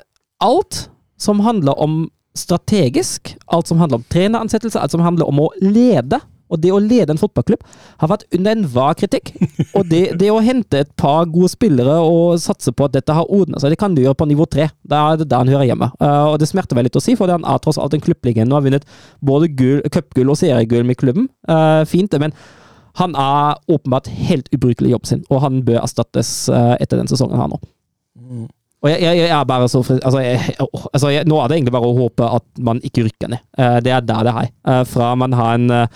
alt 0.44 0.86
som 1.20 1.40
handler 1.40 1.78
om 1.80 2.04
strategisk, 2.36 3.32
alt 3.48 3.70
som 3.70 3.80
handler 3.80 4.02
om 4.02 4.08
treneransettelse, 4.12 4.80
alt 4.80 4.92
som 4.92 5.04
handler 5.04 5.30
om 5.30 5.46
å 5.46 5.52
lede, 5.62 6.20
og 6.52 6.60
det 6.62 6.70
å 6.72 6.80
lede 6.82 7.12
en 7.12 7.20
fotballklubb, 7.20 7.62
har 8.00 8.10
vært 8.10 8.26
under 8.36 8.54
enhver 8.54 8.98
kritikk. 8.98 9.32
Og 9.76 9.86
det, 9.90 10.02
det, 10.20 10.30
å 10.30 10.42
hente 10.44 10.82
et 10.82 10.92
par 10.98 11.26
gode 11.30 11.50
spillere 11.52 11.96
og 12.06 12.38
satse 12.42 12.72
på 12.72 12.86
at 12.86 12.94
dette 12.94 13.14
har 13.16 13.30
ordna 13.32 13.60
seg, 13.60 13.74
det 13.74 13.80
kan 13.80 13.96
du 13.96 14.02
gjøre 14.04 14.18
på 14.18 14.28
nivå 14.30 14.46
tre. 14.50 14.68
Det 14.86 14.98
er 14.98 15.24
der 15.24 15.42
han 15.42 15.50
hører 15.50 15.66
hjemme. 15.68 15.90
Uh, 16.00 16.32
og 16.32 16.38
det 16.42 16.50
smerter 16.50 16.78
vel 16.78 16.86
litt 16.88 16.98
å 16.98 17.02
si, 17.02 17.16
for 17.18 17.32
han 17.32 17.46
er 17.46 17.62
tross 17.62 17.80
alt 17.82 17.96
en 17.96 18.04
klubblegende 18.04 18.54
og 18.54 18.60
har 18.60 18.68
vunnet 18.68 18.86
både 19.26 19.50
cupgull 19.92 20.32
og 20.32 20.38
seriegull 20.40 20.86
med 20.86 21.00
klubben. 21.00 21.30
Uh, 21.50 21.82
fint, 21.88 22.10
det, 22.12 22.22
men 22.22 22.36
han 23.00 23.16
er 23.20 23.58
åpenbart 23.68 24.08
helt 24.08 24.46
ubrukelig 24.54 24.92
i 24.92 24.94
jobben 24.94 25.10
sin, 25.10 25.24
og 25.28 25.42
han 25.44 25.60
bør 25.66 25.82
erstattes 25.82 26.30
uh, 26.52 26.76
etter 26.80 27.00
den 27.00 27.10
sesongen 27.10 27.40
her 27.40 27.50
nå. 27.50 27.58
Og 28.84 28.90
jeg, 28.92 29.00
jeg, 29.02 29.18
jeg, 29.24 29.32
er 29.32 29.46
bare 29.48 29.66
så 29.72 29.80
altså, 29.80 30.20
altså 30.92 31.08
Nå 31.26 31.38
er 31.40 31.48
det 31.48 31.56
egentlig 31.56 31.72
bare 31.74 31.88
å 31.88 31.96
håpe 31.96 32.26
at 32.38 32.44
man 32.62 32.78
ikke 32.84 33.06
rykker 33.06 33.30
ned. 33.32 33.42
det 33.82 33.92
er 33.92 34.04
der 34.04 34.26
det 34.28 34.34
er. 34.36 34.84
fra 34.86 35.14
man 35.18 35.34
har 35.34 35.56
en 35.56 35.88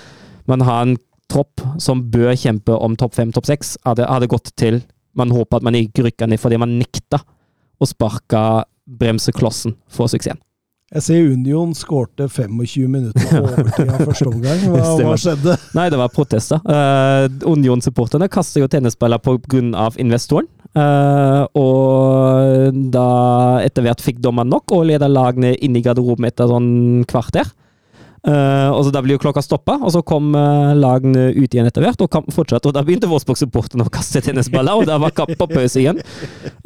man 0.51 0.67
har 0.67 0.85
en 0.85 0.97
tropp 1.31 1.63
som 1.83 2.03
bør 2.11 2.35
kjempe 2.35 2.75
om 2.75 2.97
topp 2.99 3.17
fem, 3.19 3.33
topp 3.35 3.49
seks, 3.49 3.77
hadde, 3.87 4.09
hadde 4.11 4.31
gått 4.31 4.53
til 4.59 4.83
Man 5.19 5.33
håper 5.35 5.59
at 5.59 5.65
man 5.67 5.75
ikke 5.75 6.05
rykker 6.07 6.29
ned 6.31 6.39
fordi 6.39 6.59
man 6.61 6.77
nekta 6.79 7.19
å 7.83 7.87
sparke 7.89 8.63
bremseklossen 8.87 9.75
for 9.91 10.11
suksessen. 10.11 10.39
Jeg 10.91 11.05
ser 11.07 11.29
Union 11.31 11.71
skårte 11.79 12.27
25 12.27 12.87
minutter 12.91 13.27
på 13.31 13.41
overtid 13.47 13.91
av 13.91 14.01
første 14.09 14.27
omgang. 14.27 14.63
Hva, 14.73 14.87
hva, 14.99 15.19
skjedde? 15.23 15.55
Nei, 15.79 15.85
det 15.93 16.01
var 16.01 16.11
protester. 16.11 16.59
Uh, 16.67 17.31
Union-supporterne 17.47 18.27
kaster 18.33 18.65
jo 18.65 18.71
tennisballer 18.71 19.23
pga. 19.23 19.87
investoren. 20.03 20.51
Uh, 20.75 21.47
og 21.59 22.81
da 22.95 23.07
etter 23.63 23.87
hvert 23.87 24.03
fikk 24.03 24.19
dommeren 24.23 24.51
nok 24.51 24.75
og 24.75 24.89
leda 24.91 25.07
lagene 25.11 25.55
inn 25.63 25.79
i 25.79 25.83
garderoben 25.83 26.27
etter 26.27 26.51
sånn 26.51 27.07
kvarter. 27.11 27.47
Uh, 28.21 28.69
og 28.75 28.83
så 28.85 28.91
Da 28.93 29.01
ble 29.01 29.15
jo 29.15 29.21
klokka 29.23 29.41
stoppa, 29.45 29.79
og 29.81 29.93
så 29.95 30.03
kom 30.05 30.35
uh, 30.37 30.75
lagene 30.77 31.31
ut 31.33 31.49
igjen 31.49 31.69
etter 31.69 31.85
hvert. 31.85 32.01
Og 32.05 32.11
kampen 32.13 32.35
fortsatte, 32.37 32.69
og 32.69 32.77
da 32.77 32.83
begynte 32.85 33.09
Vårsborg-supporterne 33.11 33.87
å 33.87 33.93
kaste 33.93 34.23
tennisballer, 34.27 34.77
og 34.77 34.91
da 34.91 34.99
var 35.01 35.15
kamp 35.17 35.33
på 35.41 35.49
pause 35.55 35.81
igjen. 35.81 36.03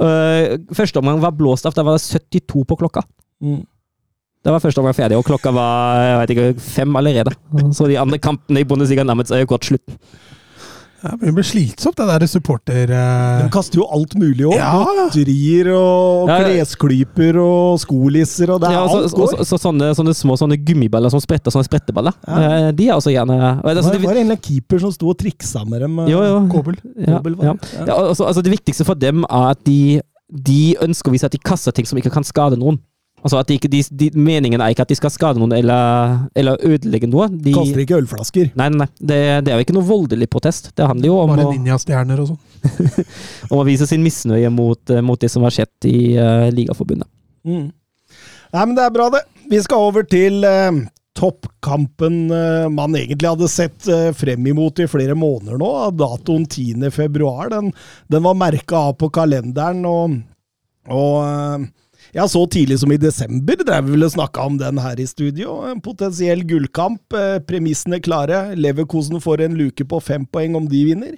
Uh, 0.01 0.59
første 0.75 1.03
omgang 1.03 1.23
var 1.23 1.37
blåst 1.39 1.69
av, 1.69 1.77
da 1.77 1.87
var 1.87 1.99
det 1.99 2.05
72 2.07 2.67
på 2.67 2.81
klokka. 2.83 3.05
Mm. 3.45 3.63
Da 4.45 4.53
var 4.53 4.61
første 4.61 4.83
omgang 4.83 4.97
ferdig, 4.97 5.17
og 5.17 5.25
klokka 5.25 5.55
var 5.57 6.03
jeg 6.03 6.17
vet 6.21 6.35
ikke, 6.35 6.49
fem 6.61 6.99
allerede. 7.01 7.33
Så 7.73 7.89
de 7.89 8.01
andre 8.01 8.21
kampene 8.21 8.61
i 8.61 8.69
Bundesliga 8.69 9.07
nærmet 9.07 9.31
seg 9.31 9.45
jo 9.45 9.53
godt 9.55 9.71
slutten. 9.71 10.01
Ja, 11.05 11.11
det 11.21 11.33
blir 11.37 11.45
slitsomt, 11.45 11.99
det 11.99 12.07
der 12.09 12.25
supporter... 12.31 12.89
Uh... 12.89 13.43
De 13.43 13.49
kaster 13.53 13.77
jo 13.77 13.85
alt 13.93 14.15
mulig 14.17 14.47
òg. 14.49 14.55
Ja. 14.57 14.71
Godterier 15.05 15.69
og 15.75 16.31
klesklyper 16.31 17.39
og 17.43 17.83
skolisser 17.83 18.55
og 18.55 18.63
det 18.63 18.71
er 18.71 18.79
ja, 18.79 18.87
alt 18.89 19.13
går. 19.13 19.35
Så, 19.35 19.49
så, 19.51 19.59
sånne, 19.67 19.91
sånne, 19.99 20.15
små 20.17 20.39
sånne 20.41 20.57
gummiballer 20.65 21.13
som 21.13 21.21
spretter, 21.21 21.53
sånne 21.53 21.69
spretteballer. 21.69 22.17
Ja. 22.25 22.73
de 22.73 22.89
er 22.89 22.95
også 22.97 23.13
gjerne 23.13 23.37
altså, 23.37 23.93
Det 23.93 24.01
var 24.01 24.15
en 24.15 24.23
eller 24.23 24.25
annen 24.31 24.43
keeper 24.49 24.81
som 24.81 24.95
sto 24.95 25.13
og 25.13 25.21
triksa 25.21 25.67
med 25.69 25.85
dem. 25.85 26.01
Jo, 26.09 26.25
jo. 26.25 26.41
Kobel. 26.55 26.81
Kobel 26.81 27.37
ja, 27.45 27.55
altså, 27.85 28.25
altså, 28.25 28.41
det 28.41 28.55
viktigste 28.57 28.89
for 28.89 28.97
dem 28.97 29.27
er 29.29 29.53
at 29.53 29.61
de, 29.69 30.01
de 30.33 30.63
ønsker 30.89 31.13
å 31.13 31.17
vise 31.19 31.29
at 31.29 31.37
de 31.37 31.43
kaster 31.45 31.77
ting 31.77 31.89
som 31.91 32.01
ikke 32.01 32.15
kan 32.17 32.25
skade 32.25 32.57
noen. 32.61 32.81
Altså 33.25 33.39
at 33.41 33.49
de, 33.49 33.57
de, 33.73 33.81
de, 33.89 34.11
Meningen 34.21 34.61
er 34.61 34.75
ikke 34.75 34.85
at 34.85 34.91
de 34.93 34.97
skal 34.99 35.13
skade 35.13 35.41
noen 35.41 35.55
eller, 35.57 36.17
eller 36.37 36.61
ødelegge 36.61 37.09
noe. 37.09 37.31
De 37.33 37.55
kaster 37.57 37.81
ikke 37.81 37.97
ølflasker. 38.03 38.51
Nei, 38.61 38.67
nei, 38.75 38.89
det, 39.01 39.21
det, 39.47 39.53
er 39.53 39.57
jo 39.57 39.65
ikke 39.65 39.77
noe 39.79 39.89
voldelig 39.89 40.29
protest. 40.33 40.75
Det 40.77 40.89
handler 40.91 41.09
jo 41.09 41.21
om 41.23 41.33
Bare 41.33 41.47
ninjastjerner 41.49 42.21
og 42.21 42.35
sånn. 42.35 42.43
om 43.51 43.63
å 43.63 43.65
vise 43.65 43.89
sin 43.89 44.05
misnøye 44.05 44.51
mot, 44.53 44.81
eh, 44.93 45.01
mot, 45.05 45.21
det 45.21 45.31
som 45.33 45.45
har 45.47 45.55
skjedd 45.57 45.89
i 45.89 45.99
uh, 46.19 46.51
Ligaforbundet. 46.53 47.09
Mm. 47.49 47.71
Nei, 47.73 48.65
men 48.67 48.75
det 48.77 48.85
er 48.85 48.93
bra, 48.93 49.09
det. 49.15 49.23
Vi 49.49 49.61
skal 49.65 49.87
over 49.89 50.05
til 50.09 50.45
uh, 50.45 50.83
toppkampen 51.17 52.19
uh, 52.29 52.67
man 52.73 52.97
egentlig 52.99 53.31
hadde 53.33 53.49
sett 53.49 53.89
uh, 53.89 54.11
frem 54.17 54.51
imot 54.53 54.85
i 54.85 54.89
flere 54.91 55.17
måneder 55.17 55.57
nå. 55.61 55.71
Datoen 55.97 56.45
10. 56.45 56.91
februar. 56.93 57.49
Den, 57.57 57.73
den 58.13 58.27
var 58.29 58.37
merka 58.37 58.85
av 58.91 58.99
på 59.01 59.09
kalenderen, 59.17 59.81
og, 59.89 60.21
og 60.93 61.65
ja, 62.15 62.29
så 62.31 62.45
tidlig 62.47 62.79
som 62.79 62.93
i 62.95 63.01
desember 63.01 63.59
drev 63.59 63.89
vi 63.89 63.97
vel 63.97 64.07
og 64.07 64.13
snakka 64.15 64.45
om 64.47 64.59
den 64.61 64.79
her 64.79 65.01
i 65.03 65.07
studio. 65.11 65.57
En 65.67 65.81
potensiell 65.83 66.45
gullkamp. 66.47 67.03
Eh, 67.11 67.41
premissene 67.43 67.99
klare. 67.99 68.53
Leverkosen 68.55 69.19
får 69.23 69.43
en 69.43 69.57
luke 69.59 69.87
på 69.91 69.99
fem 69.99 70.23
poeng 70.31 70.55
om 70.55 70.69
de 70.71 70.85
vinner. 70.93 71.17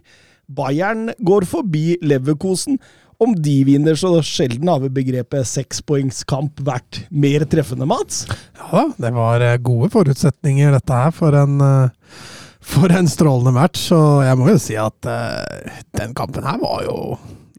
Bayern 0.49 1.11
går 1.21 1.45
forbi 1.51 1.99
Leverkosen. 2.01 2.79
Om 3.21 3.35
de 3.41 3.59
vinner, 3.65 3.97
så 3.97 4.11
sjelden 4.25 4.69
har 4.69 4.81
vi 4.83 4.91
begrepet 4.93 5.49
sekspoengskamp 5.49 6.61
vært 6.65 7.03
mer 7.09 7.45
treffende, 7.49 7.89
Mats. 7.89 8.27
Ja 8.61 8.87
det 9.01 9.13
var 9.17 9.45
eh, 9.45 9.57
gode 9.61 9.89
forutsetninger 9.93 10.73
dette 10.77 11.01
her 11.01 11.13
for 11.17 11.37
en, 11.37 11.59
eh, 11.65 12.25
for 12.61 12.93
en 12.93 13.09
strålende 13.09 13.53
match. 13.57 13.91
Og 13.97 14.25
jeg 14.25 14.41
må 14.41 14.49
jo 14.49 14.61
si 14.61 14.77
at 14.81 15.09
uh, 15.09 15.77
den 16.01 16.17
kampen 16.17 16.45
her 16.49 16.57
var 16.61 16.89
jo 16.89 16.97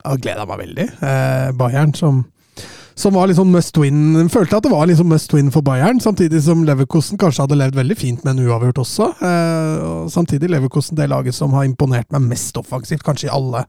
Jeg 0.04 0.26
gleda 0.26 0.46
meg 0.50 0.62
veldig. 0.62 0.88
Uh, 1.02 1.54
Bayern 1.58 1.94
som 1.98 2.26
som 2.98 3.14
var 3.14 3.28
liksom 3.30 3.52
must 3.54 3.78
win. 3.78 4.30
Følte 4.30 4.58
at 4.58 4.66
det 4.66 4.72
var 4.74 4.88
liksom 4.90 5.12
must 5.12 5.34
win 5.34 5.52
for 5.54 5.62
Bayern, 5.62 6.00
samtidig 6.02 6.42
som 6.44 6.64
Leverkosten 6.66 7.20
kanskje 7.22 7.44
hadde 7.46 7.60
levd 7.60 7.78
veldig 7.78 7.98
fint 7.98 8.24
med 8.26 8.34
en 8.34 8.48
uavgjort 8.48 8.82
også. 8.82 9.10
Eh, 9.22 9.84
og 9.86 10.08
samtidig 10.10 10.50
Leverkosten 10.50 10.98
det 10.98 11.10
laget 11.12 11.38
som 11.38 11.54
har 11.54 11.68
imponert 11.68 12.10
meg 12.16 12.26
mest 12.32 12.58
offensivt, 12.58 13.06
kanskje 13.06 13.30
i 13.30 13.34
alle 13.36 13.68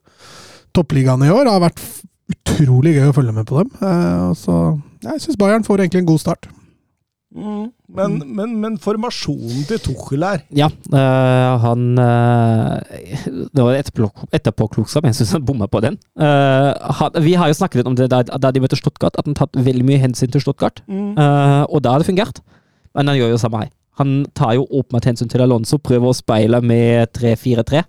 toppligaene 0.76 1.28
i 1.28 1.34
år. 1.34 1.44
Det 1.44 1.52
har 1.52 1.66
vært 1.66 1.84
utrolig 2.32 2.94
gøy 2.96 3.10
å 3.10 3.16
følge 3.18 3.36
med 3.36 3.48
på 3.50 3.60
dem. 3.60 3.74
Eh, 3.84 4.30
så 4.40 4.56
jeg 5.04 5.20
syns 5.26 5.40
Bayern 5.40 5.66
får 5.66 5.84
egentlig 5.84 6.06
en 6.06 6.10
god 6.14 6.24
start. 6.24 6.48
Mm. 7.38 7.66
Men, 7.94 8.14
mm. 8.18 8.30
men, 8.36 8.54
men, 8.60 8.76
formasjonen 8.82 9.62
til 9.68 9.78
Tuchel 9.84 10.24
her 10.26 10.40
Ja, 10.58 10.66
øh, 10.90 11.60
han 11.62 11.98
øh, 11.98 13.44
Det 13.54 13.64
var 13.64 13.78
etterpåklokskap. 14.32 15.06
Jeg 15.06 15.14
syns 15.14 15.32
han 15.36 15.46
bomma 15.46 15.66
på 15.70 15.80
den. 15.80 15.98
Uh, 16.18 16.74
han, 16.98 17.22
vi 17.22 17.36
har 17.38 17.48
jo 17.48 17.56
snakket 17.56 17.80
litt 17.80 17.90
om 17.90 17.96
det 17.96 18.10
da, 18.10 18.22
da 18.22 18.50
de 18.50 18.60
møtte 18.60 18.76
Stuttgart, 18.76 19.16
at 19.18 19.26
han 19.28 19.38
tatt 19.38 19.54
veldig 19.54 19.86
mye 19.86 20.00
hensyn 20.02 20.32
til 20.32 20.42
Stuttgart. 20.42 20.82
Mm. 20.88 21.14
og 21.68 21.82
da 21.84 21.94
har 21.94 22.02
det 22.02 22.08
fungert. 22.10 22.42
Men 22.94 23.08
han 23.08 23.18
gjør 23.18 23.34
jo 23.34 23.40
samme 23.40 23.62
her. 23.62 23.70
Han 24.00 24.26
tar 24.34 24.56
jo 24.58 24.66
åpenbart 24.70 25.08
hensyn 25.10 25.30
til 25.30 25.42
Alonso, 25.42 25.78
prøver 25.78 26.10
å 26.10 26.16
speile 26.16 26.60
med 26.62 27.14
3-4-3. 27.18 27.82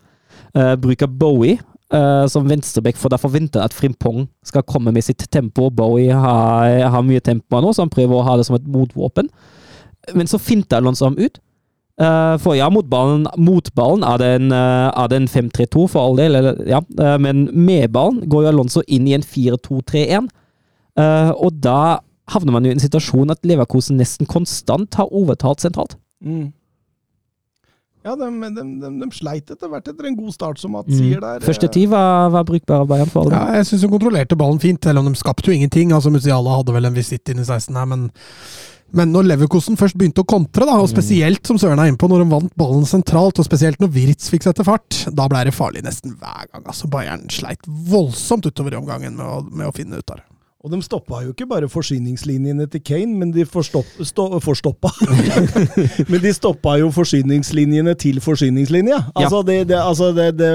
bruker 0.81 1.07
Bowie 1.07 1.59
Uh, 1.89 2.27
som 2.29 2.45
venstreback, 2.45 2.99
for 3.01 3.09
da 3.09 3.17
forventer 3.17 3.63
at 3.65 3.73
Frimpong 3.73 4.27
skal 4.45 4.61
komme 4.69 4.91
med 4.93 5.01
sitt 5.07 5.23
tempo. 5.33 5.71
Bowie 5.73 6.13
har, 6.13 6.69
har 6.93 7.05
mye 7.05 7.21
tempo 7.25 7.61
nå, 7.63 7.71
så 7.73 7.81
han 7.81 7.93
prøver 7.93 8.13
å 8.13 8.25
ha 8.27 8.35
det 8.37 8.45
som 8.45 8.57
et 8.59 8.67
motvåpen. 8.69 9.31
Men 10.13 10.29
så 10.29 10.37
finter 10.37 10.77
Alonso 10.77 11.07
ham 11.07 11.17
ut. 11.17 11.39
Uh, 11.99 12.37
for 12.39 12.53
ja, 12.53 12.69
mot 12.69 12.85
ballen, 12.87 13.25
mot 13.41 13.71
ballen 13.75 14.05
er 14.05 14.21
det 14.21 14.29
en, 14.37 14.53
en 14.53 15.25
5-3-2 15.33 15.87
for 15.89 16.03
all 16.03 16.21
del, 16.21 16.37
eller, 16.37 16.61
ja. 16.69 16.83
men 17.19 17.47
med 17.51 17.89
ballen 17.91 18.21
går 18.29 18.45
jo 18.45 18.51
Alonso 18.53 18.85
inn 18.87 19.09
i 19.09 19.17
en 19.17 19.25
4-2-3-1. 19.25 20.29
og 21.41 21.57
da 21.63 21.81
havner 22.29 22.53
man 22.53 22.65
jo 22.65 22.71
i 22.71 22.77
en 22.77 22.85
situasjon 22.85 23.33
at 23.33 23.41
Leverkosen 23.47 23.97
nesten 23.99 24.29
konstant 24.29 24.93
har 24.99 25.09
overtalt 25.15 25.65
sentralt. 25.65 25.97
Mm. 26.21 26.51
Ja, 27.99 28.13
de, 28.15 28.29
de, 28.55 28.63
de, 28.79 28.89
de, 29.01 29.07
sleit 29.11 29.51
etter 29.51 29.67
hvert 29.67 29.87
etter 29.91 30.07
en 30.07 30.15
god 30.15 30.31
start, 30.31 30.59
som 30.61 30.71
Mats 30.71 30.87
mm. 30.87 30.99
sier 31.01 31.19
der. 31.23 31.43
Første 31.43 31.67
tid 31.73 31.89
var, 31.91 32.29
var 32.31 32.45
brukbar 32.47 32.85
av 32.85 32.87
Bayern 32.91 33.11
for 33.11 33.27
alle. 33.27 33.35
Ja, 33.35 33.59
jeg 33.59 33.67
syns 33.67 33.83
de 33.83 33.91
kontrollerte 33.91 34.37
ballen 34.39 34.61
fint, 34.63 34.79
selv 34.87 35.03
om 35.03 35.09
de 35.09 35.19
skapte 35.19 35.51
jo 35.51 35.55
ingenting. 35.57 35.91
Altså, 35.95 36.11
Musiala 36.13 36.61
hadde 36.61 36.75
vel 36.77 36.87
en 36.87 36.95
visitt 36.95 37.27
inn 37.33 37.43
i 37.43 37.47
16 37.47 37.75
her, 37.75 37.89
men, 37.91 38.07
men 38.95 39.11
når 39.11 39.27
Leverkosten 39.33 39.75
først 39.79 39.99
begynte 39.99 40.23
å 40.23 40.29
kontre, 40.31 40.63
da, 40.63 40.79
og 40.79 40.87
mm. 40.87 40.93
spesielt 40.93 41.51
som 41.51 41.59
Søren 41.59 41.83
er 41.83 41.91
inne 41.91 41.99
på, 41.99 42.07
når 42.07 42.23
de 42.23 42.31
vant 42.31 42.57
ballen 42.63 42.87
sentralt, 42.87 43.43
og 43.43 43.49
spesielt 43.49 43.83
når 43.83 43.91
Wirtz 43.97 44.31
fikk 44.31 44.47
sette 44.47 44.63
fart, 44.67 45.03
da 45.11 45.27
ble 45.27 45.43
det 45.49 45.57
farlig 45.59 45.83
nesten 45.83 46.15
hver 46.15 46.47
gang. 46.47 46.63
Altså, 46.63 46.87
Bayern 46.87 47.27
sleit 47.35 47.67
voldsomt 47.67 48.47
utover 48.47 48.77
i 48.77 48.79
omgangen 48.79 49.19
med 49.19 49.27
å, 49.27 49.41
med 49.51 49.67
å 49.67 49.75
finne 49.75 49.99
ut 49.99 50.07
av 50.07 50.21
det. 50.21 50.29
Og 50.59 50.73
de 50.73 50.81
stoppa 50.83 51.21
jo 51.23 51.31
ikke 51.31 51.45
bare 51.47 51.69
forsyningslinjene 51.71 52.65
til 52.67 52.81
Kane, 52.83 53.13
men 53.15 53.29
de 53.31 53.45
forstoppa 53.47 54.91
Men 56.11 56.19
de 56.19 56.33
stoppa 56.35 56.73
jo 56.81 56.89
forsyningslinjene 56.91 57.93
til 57.95 58.19
forsyningslinja. 58.19 58.97
Altså, 59.15 59.39
ja. 59.39 59.45
det, 59.47 59.59
det, 59.69 59.77
altså, 59.79 60.09
det, 60.11 60.49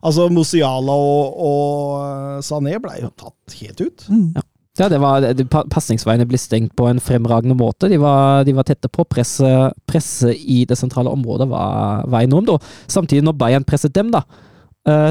altså 0.00 0.30
Musiala 0.32 0.96
og, 0.96 1.36
og 1.48 2.40
Sané 2.46 2.78
blei 2.80 3.02
jo 3.02 3.12
tatt 3.12 3.58
helt 3.60 3.84
ut. 3.84 4.08
Mm. 4.08 4.32
Ja. 4.38 4.46
Ja, 4.80 4.86
det 4.88 5.02
var, 5.02 5.20
Pasningsveiene 5.68 6.24
ble 6.24 6.38
stengt 6.40 6.72
på 6.80 6.86
en 6.88 7.00
fremragende 7.04 7.52
måte. 7.58 7.90
De 7.92 7.98
var, 8.00 8.46
de 8.48 8.54
var 8.56 8.64
tette 8.64 8.88
på. 8.88 9.04
Presset 9.04 9.76
presse 9.84 10.32
i 10.32 10.62
det 10.64 10.78
sentrale 10.80 11.12
området 11.12 11.44
var, 11.50 12.06
var 12.08 12.24
enormt. 12.24 12.54
Og 12.54 12.64
samtidig, 12.88 13.20
når 13.26 13.36
Bayern 13.36 13.68
presset 13.68 13.92
dem, 13.92 14.08
da, 14.14 14.24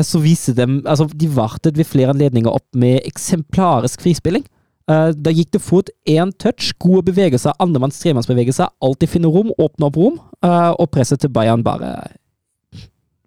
så 0.03 0.19
viser 0.19 0.53
de 0.57 0.65
Altså, 0.85 1.06
de 1.15 1.27
vartet 1.31 1.77
ved 1.80 1.85
flere 1.88 2.11
anledninger 2.11 2.52
opp 2.52 2.68
med 2.76 2.99
eksemplarisk 3.07 4.02
frispilling. 4.03 4.43
Eh, 4.89 5.11
Da 5.15 5.31
gikk 5.31 5.52
det 5.56 5.61
fort 5.64 5.89
én 6.10 6.31
touch, 6.38 6.73
gode 6.80 7.06
bevegelser, 7.07 7.53
andremanns 7.60 7.99
tremannsbevegelser, 8.02 8.68
alltid 8.84 9.10
finne 9.10 9.31
rom, 9.31 9.53
åpne 9.57 9.88
opp 9.88 9.95
rom, 10.02 10.18
eh, 10.43 10.72
og 10.76 10.89
presset 10.91 11.22
til 11.23 11.30
Bayern 11.30 11.64
bare 11.64 11.93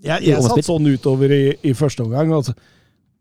Jeg, 0.05 0.21
jeg 0.27 0.43
satt 0.45 0.67
sånn 0.67 0.85
utover 0.93 1.33
i, 1.33 1.43
i 1.65 1.73
første 1.73 2.03
omgang. 2.05 2.33
Altså. 2.37 2.53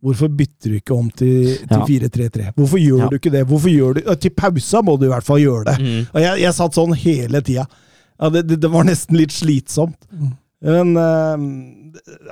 Hvorfor 0.03 0.27
bytter 0.27 0.73
du 0.73 0.75
ikke 0.81 0.95
om 0.97 1.07
til, 1.15 1.53
til 1.63 1.85
4-3-3? 1.87 2.49
Hvorfor 2.57 2.81
gjør 2.81 3.05
Ja. 3.05 3.07
du 3.07 3.15
ikke 3.15 3.31
det? 3.31 3.45
Hvorfor 3.47 3.71
gjør 3.71 3.93
du, 3.95 4.15
til 4.19 4.31
pausa 4.35 4.81
må 4.83 4.97
du 4.99 5.05
i 5.05 5.11
hvert 5.13 5.23
fall 5.23 5.39
gjøre 5.39 5.63
det. 5.69 5.77
Og 6.11 6.19
jeg, 6.19 6.41
jeg 6.43 6.53
satt 6.57 6.75
sånn 6.75 6.91
hele 7.05 7.39
tida. 7.41 7.63
Ja, 8.19 8.29
det, 8.29 8.41
det, 8.49 8.57
det 8.65 8.69
var 8.73 8.83
nesten 8.83 9.15
litt 9.15 9.31
slitsomt. 9.31 9.95
Men 10.63 10.95
eh, 10.95 11.43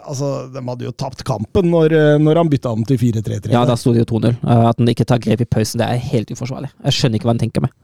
altså, 0.07 0.31
de 0.53 0.63
hadde 0.63 0.87
jo 0.87 0.93
tapt 0.95 1.23
kampen 1.27 1.67
når, 1.71 1.95
eh, 1.97 2.17
når 2.23 2.39
han 2.41 2.51
bytta 2.51 2.71
om 2.71 2.83
til 2.87 2.99
4-3-3. 3.01 3.51
Ja, 3.51 3.65
da 3.67 3.75
sto 3.79 3.91
det 3.95 4.05
jo 4.05 4.09
2-0. 4.15 4.33
Eh, 4.39 4.65
At 4.71 4.79
han 4.79 4.91
ikke 4.91 5.07
tar 5.09 5.19
grep 5.23 5.43
i 5.43 5.49
pausen, 5.51 5.81
det 5.83 5.89
er 5.89 6.03
helt 6.13 6.31
uforsvarlig. 6.31 6.71
Jeg 6.87 6.97
skjønner 6.99 7.19
ikke 7.19 7.27
hva 7.29 7.35
han 7.35 7.43
tenker 7.43 7.65
med. 7.67 7.75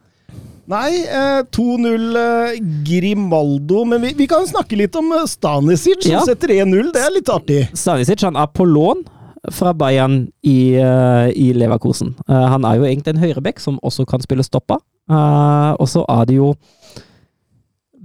Nei, 0.68 1.04
eh, 1.08 1.42
2-0 1.56 2.18
eh, 2.20 2.58
Grimaldo. 2.88 3.84
Men 3.88 4.02
vi, 4.04 4.14
vi 4.20 4.28
kan 4.28 4.48
snakke 4.48 4.80
litt 4.80 4.96
om 5.00 5.14
Stanisic, 5.28 6.02
som 6.04 6.18
Ja. 6.18 6.24
setter 6.28 6.52
1-0. 6.58 6.92
Det 6.96 7.04
er 7.06 7.14
litt 7.16 7.32
artig. 7.32 7.62
Stanisic 7.78 8.24
han 8.28 8.36
er 8.40 8.48
på 8.52 8.68
lån 8.68 9.06
fra 9.54 9.72
Bayern 9.78 10.26
i, 10.44 10.76
uh, 10.76 11.30
i 11.32 11.54
Leverkusen. 11.56 12.10
Uh, 12.28 12.48
han 12.52 12.66
er 12.68 12.82
jo 12.82 12.88
egentlig 12.88 13.14
en 13.14 13.22
høyrebekk 13.22 13.62
som 13.64 13.78
også 13.86 14.04
kan 14.10 14.20
spille 14.20 14.44
stoppa. 14.44 14.76
Uh, 15.08 15.72
og 15.80 15.88
så 15.88 16.04
er 16.12 16.26
det 16.28 16.36
jo 16.36 16.50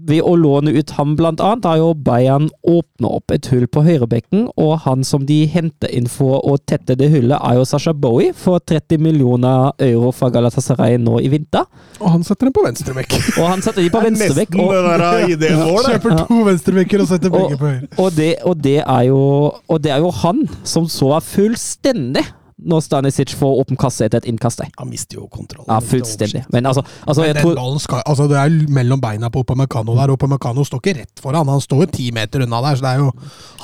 ved 0.09 0.23
å 0.27 0.35
låne 0.39 0.73
ut 0.75 0.91
ham, 0.97 1.15
blant 1.19 1.41
annet, 1.43 1.67
har 1.69 1.79
jo 1.81 1.93
Bayern 1.95 2.49
åpna 2.69 3.11
opp 3.19 3.33
et 3.35 3.47
hull 3.53 3.67
på 3.71 3.85
høyrebekken, 3.87 4.49
og 4.61 4.73
han 4.87 5.05
som 5.07 5.27
de 5.29 5.45
henter 5.51 5.93
inn 5.95 6.09
for 6.11 6.43
å 6.49 6.57
tette 6.59 6.97
det 6.99 7.11
hullet, 7.13 7.39
er 7.39 7.59
jo 7.61 7.67
Sasha 7.69 7.95
Bowie 7.95 8.33
for 8.37 8.63
30 8.69 9.01
millioner 9.03 9.73
euro 9.83 10.13
fra 10.17 10.31
Galatasaray 10.35 10.99
nå 11.03 11.21
i 11.23 11.31
vinter. 11.33 11.67
Og 12.01 12.11
han 12.17 12.27
setter 12.27 12.49
dem 12.49 12.57
på 12.57 12.67
venstrebekk. 12.67 13.17
Og 13.39 13.47
han 13.47 13.65
setter 13.65 13.85
de 13.85 13.93
på 13.93 14.03
venstrebekk. 14.03 14.57
Nesten 14.57 14.67
og- 14.67 14.75
det 14.75 14.83
der 14.91 15.07
eh, 15.09 15.35
ideen 15.37 15.65
vår, 15.69 15.83
det. 15.87 15.97
Kjøper 15.97 16.27
to 16.27 16.43
venstrebekker 16.51 17.05
og 17.05 17.11
setter 17.13 17.35
begge 17.37 17.59
på 17.61 17.73
høyre. 17.73 17.89
Og 17.99 18.15
det, 18.17 18.31
og, 18.43 18.63
det 18.63 18.79
jo, 19.07 19.21
og 19.69 19.83
det 19.83 19.93
er 19.93 19.99
jo 20.03 20.11
han 20.23 20.47
som 20.65 20.89
så 20.91 21.17
er 21.17 21.27
fullstendig 21.27 22.25
når 22.69 22.85
Stanisic 22.87 23.35
får 23.39 23.61
åpen 23.63 23.79
kasse 23.81 24.07
etter 24.07 24.23
et 24.23 24.29
innkast. 24.31 24.63
Han 24.79 24.91
mister 24.91 25.19
jo 25.21 25.29
kontrollen. 25.33 25.69
Ja, 25.71 25.81
fullstendig. 25.81 26.45
Men 26.55 26.69
altså, 26.71 26.85
altså 27.07 27.27
jeg 27.27 27.37
Den 27.39 27.47
tror 27.47 27.59
ballen 27.59 27.83
skal, 27.83 28.03
altså 28.07 28.29
det 28.31 28.39
er 28.41 28.57
mellom 28.73 29.01
beina 29.03 29.31
på 29.33 29.43
Opamecano 29.45 29.97
der, 29.99 30.15
Opamecano 30.15 30.65
står 30.67 30.83
ikke 30.83 30.99
rett 31.01 31.23
foran. 31.23 31.49
Han 31.49 31.63
står 31.63 31.87
jo 31.87 31.93
ti 31.99 32.11
meter 32.15 32.47
unna 32.47 32.63
der, 32.69 32.79
så 32.79 32.87
det 32.87 32.97
jo 33.01 33.13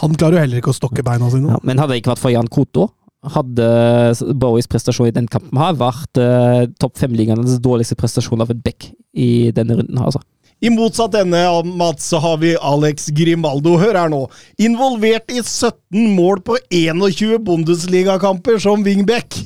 Han 0.02 0.14
klarer 0.14 0.38
jo 0.38 0.44
heller 0.46 0.62
ikke 0.62 0.72
å 0.74 0.78
stokke 0.78 1.04
beina 1.06 1.30
sine. 1.30 1.54
ja, 1.54 1.58
Men 1.62 1.78
hadde 1.78 1.94
det 1.94 2.02
ikke 2.02 2.14
vært 2.14 2.24
for 2.24 2.34
Jan 2.34 2.50
Koto, 2.52 2.88
hadde 3.34 3.68
Bowies 4.38 4.68
prestasjon 4.70 5.08
i 5.10 5.14
den 5.14 5.26
kampen 5.30 5.58
her 5.58 5.74
vært 5.78 6.20
uh, 6.22 6.66
topp 6.78 7.00
fem-ligaenes 7.00 7.58
dårligste 7.64 7.98
prestasjon 7.98 8.44
av 8.44 8.52
et 8.54 8.60
back 8.62 8.92
i 9.18 9.50
denne 9.54 9.80
runden. 9.80 9.98
her, 9.98 10.06
altså. 10.06 10.22
I 10.60 10.70
motsatt 10.74 11.14
ende, 11.14 11.38
av 11.48 11.66
Mats, 11.66 12.08
så 12.10 12.18
har 12.18 12.40
vi 12.42 12.56
Alex 12.56 13.12
Grimaldo. 13.14 13.76
Hør 13.78 13.94
her 13.94 14.10
nå. 14.10 14.24
Involvert 14.58 15.30
i 15.30 15.38
17 15.38 16.16
mål 16.16 16.42
på 16.42 16.56
21 16.74 17.38
Bundesligakamper 17.46 18.58
som 18.62 18.82
wingback. 18.86 19.38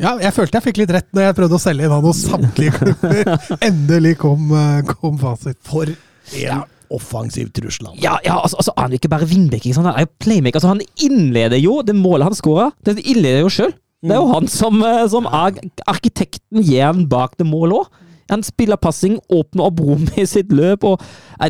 Ja, 0.00 0.16
jeg 0.18 0.32
følte 0.34 0.58
jeg 0.58 0.66
fikk 0.70 0.78
litt 0.80 0.94
rett 0.96 1.10
når 1.14 1.28
jeg 1.28 1.36
prøvde 1.38 1.58
å 1.58 1.62
selge 1.62 1.84
inn 1.86 1.92
han 1.92 2.06
hos 2.08 2.22
samtlige 2.24 2.72
klubber. 2.80 3.34
Endelig 3.68 4.16
kom, 4.22 4.48
eh, 4.56 4.94
kom 4.96 5.20
fasit. 5.20 5.60
For 5.68 5.92
en 5.92 6.64
offensiv 6.94 7.52
trussel. 7.54 7.92
Ja, 8.00 8.16
ja 8.24 8.38
altså, 8.40 8.58
altså, 8.62 8.74
han 8.78 8.90
er 8.90 8.98
ikke 8.98 9.12
bare 9.12 9.28
wingback, 9.28 9.62
ikke 9.62 9.76
sant? 9.76 9.90
han 9.92 10.00
er 10.00 10.08
jo 10.08 10.14
playmaker. 10.24 10.58
Altså, 10.58 10.72
han 10.72 10.82
innleder 11.04 11.60
jo 11.60 11.82
det 11.84 11.94
målet 11.98 12.30
han 12.30 12.38
skåra. 12.38 12.70
Det 12.86 12.96
innleder 13.04 13.44
jo 13.44 13.52
sjøl. 13.52 13.76
Det 14.04 14.12
er 14.12 14.20
jo 14.20 14.32
han 14.32 14.48
som, 14.52 14.80
eh, 14.84 15.04
som 15.12 15.28
er 15.28 15.60
arkitekten 15.88 16.64
igjen 16.64 17.04
bak 17.12 17.36
det 17.40 17.46
målet 17.48 17.84
òg. 17.84 18.00
Han 18.32 18.44
spiller 18.46 18.80
passing, 18.80 19.18
åpner 19.32 19.68
opp 19.68 19.82
rom 19.84 20.06
i 20.20 20.26
sitt 20.28 20.52
løp, 20.54 20.86
og 20.88 21.02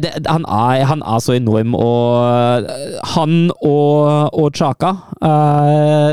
det, 0.02 0.14
han, 0.26 0.46
er, 0.48 0.84
han 0.90 1.04
er 1.06 1.22
så 1.22 1.36
enorm. 1.36 1.76
Og 1.78 2.66
eh, 2.70 2.98
han 3.14 3.38
og, 3.60 4.34
og 4.34 4.50
Chaka, 4.56 4.94
eh, 5.22 6.10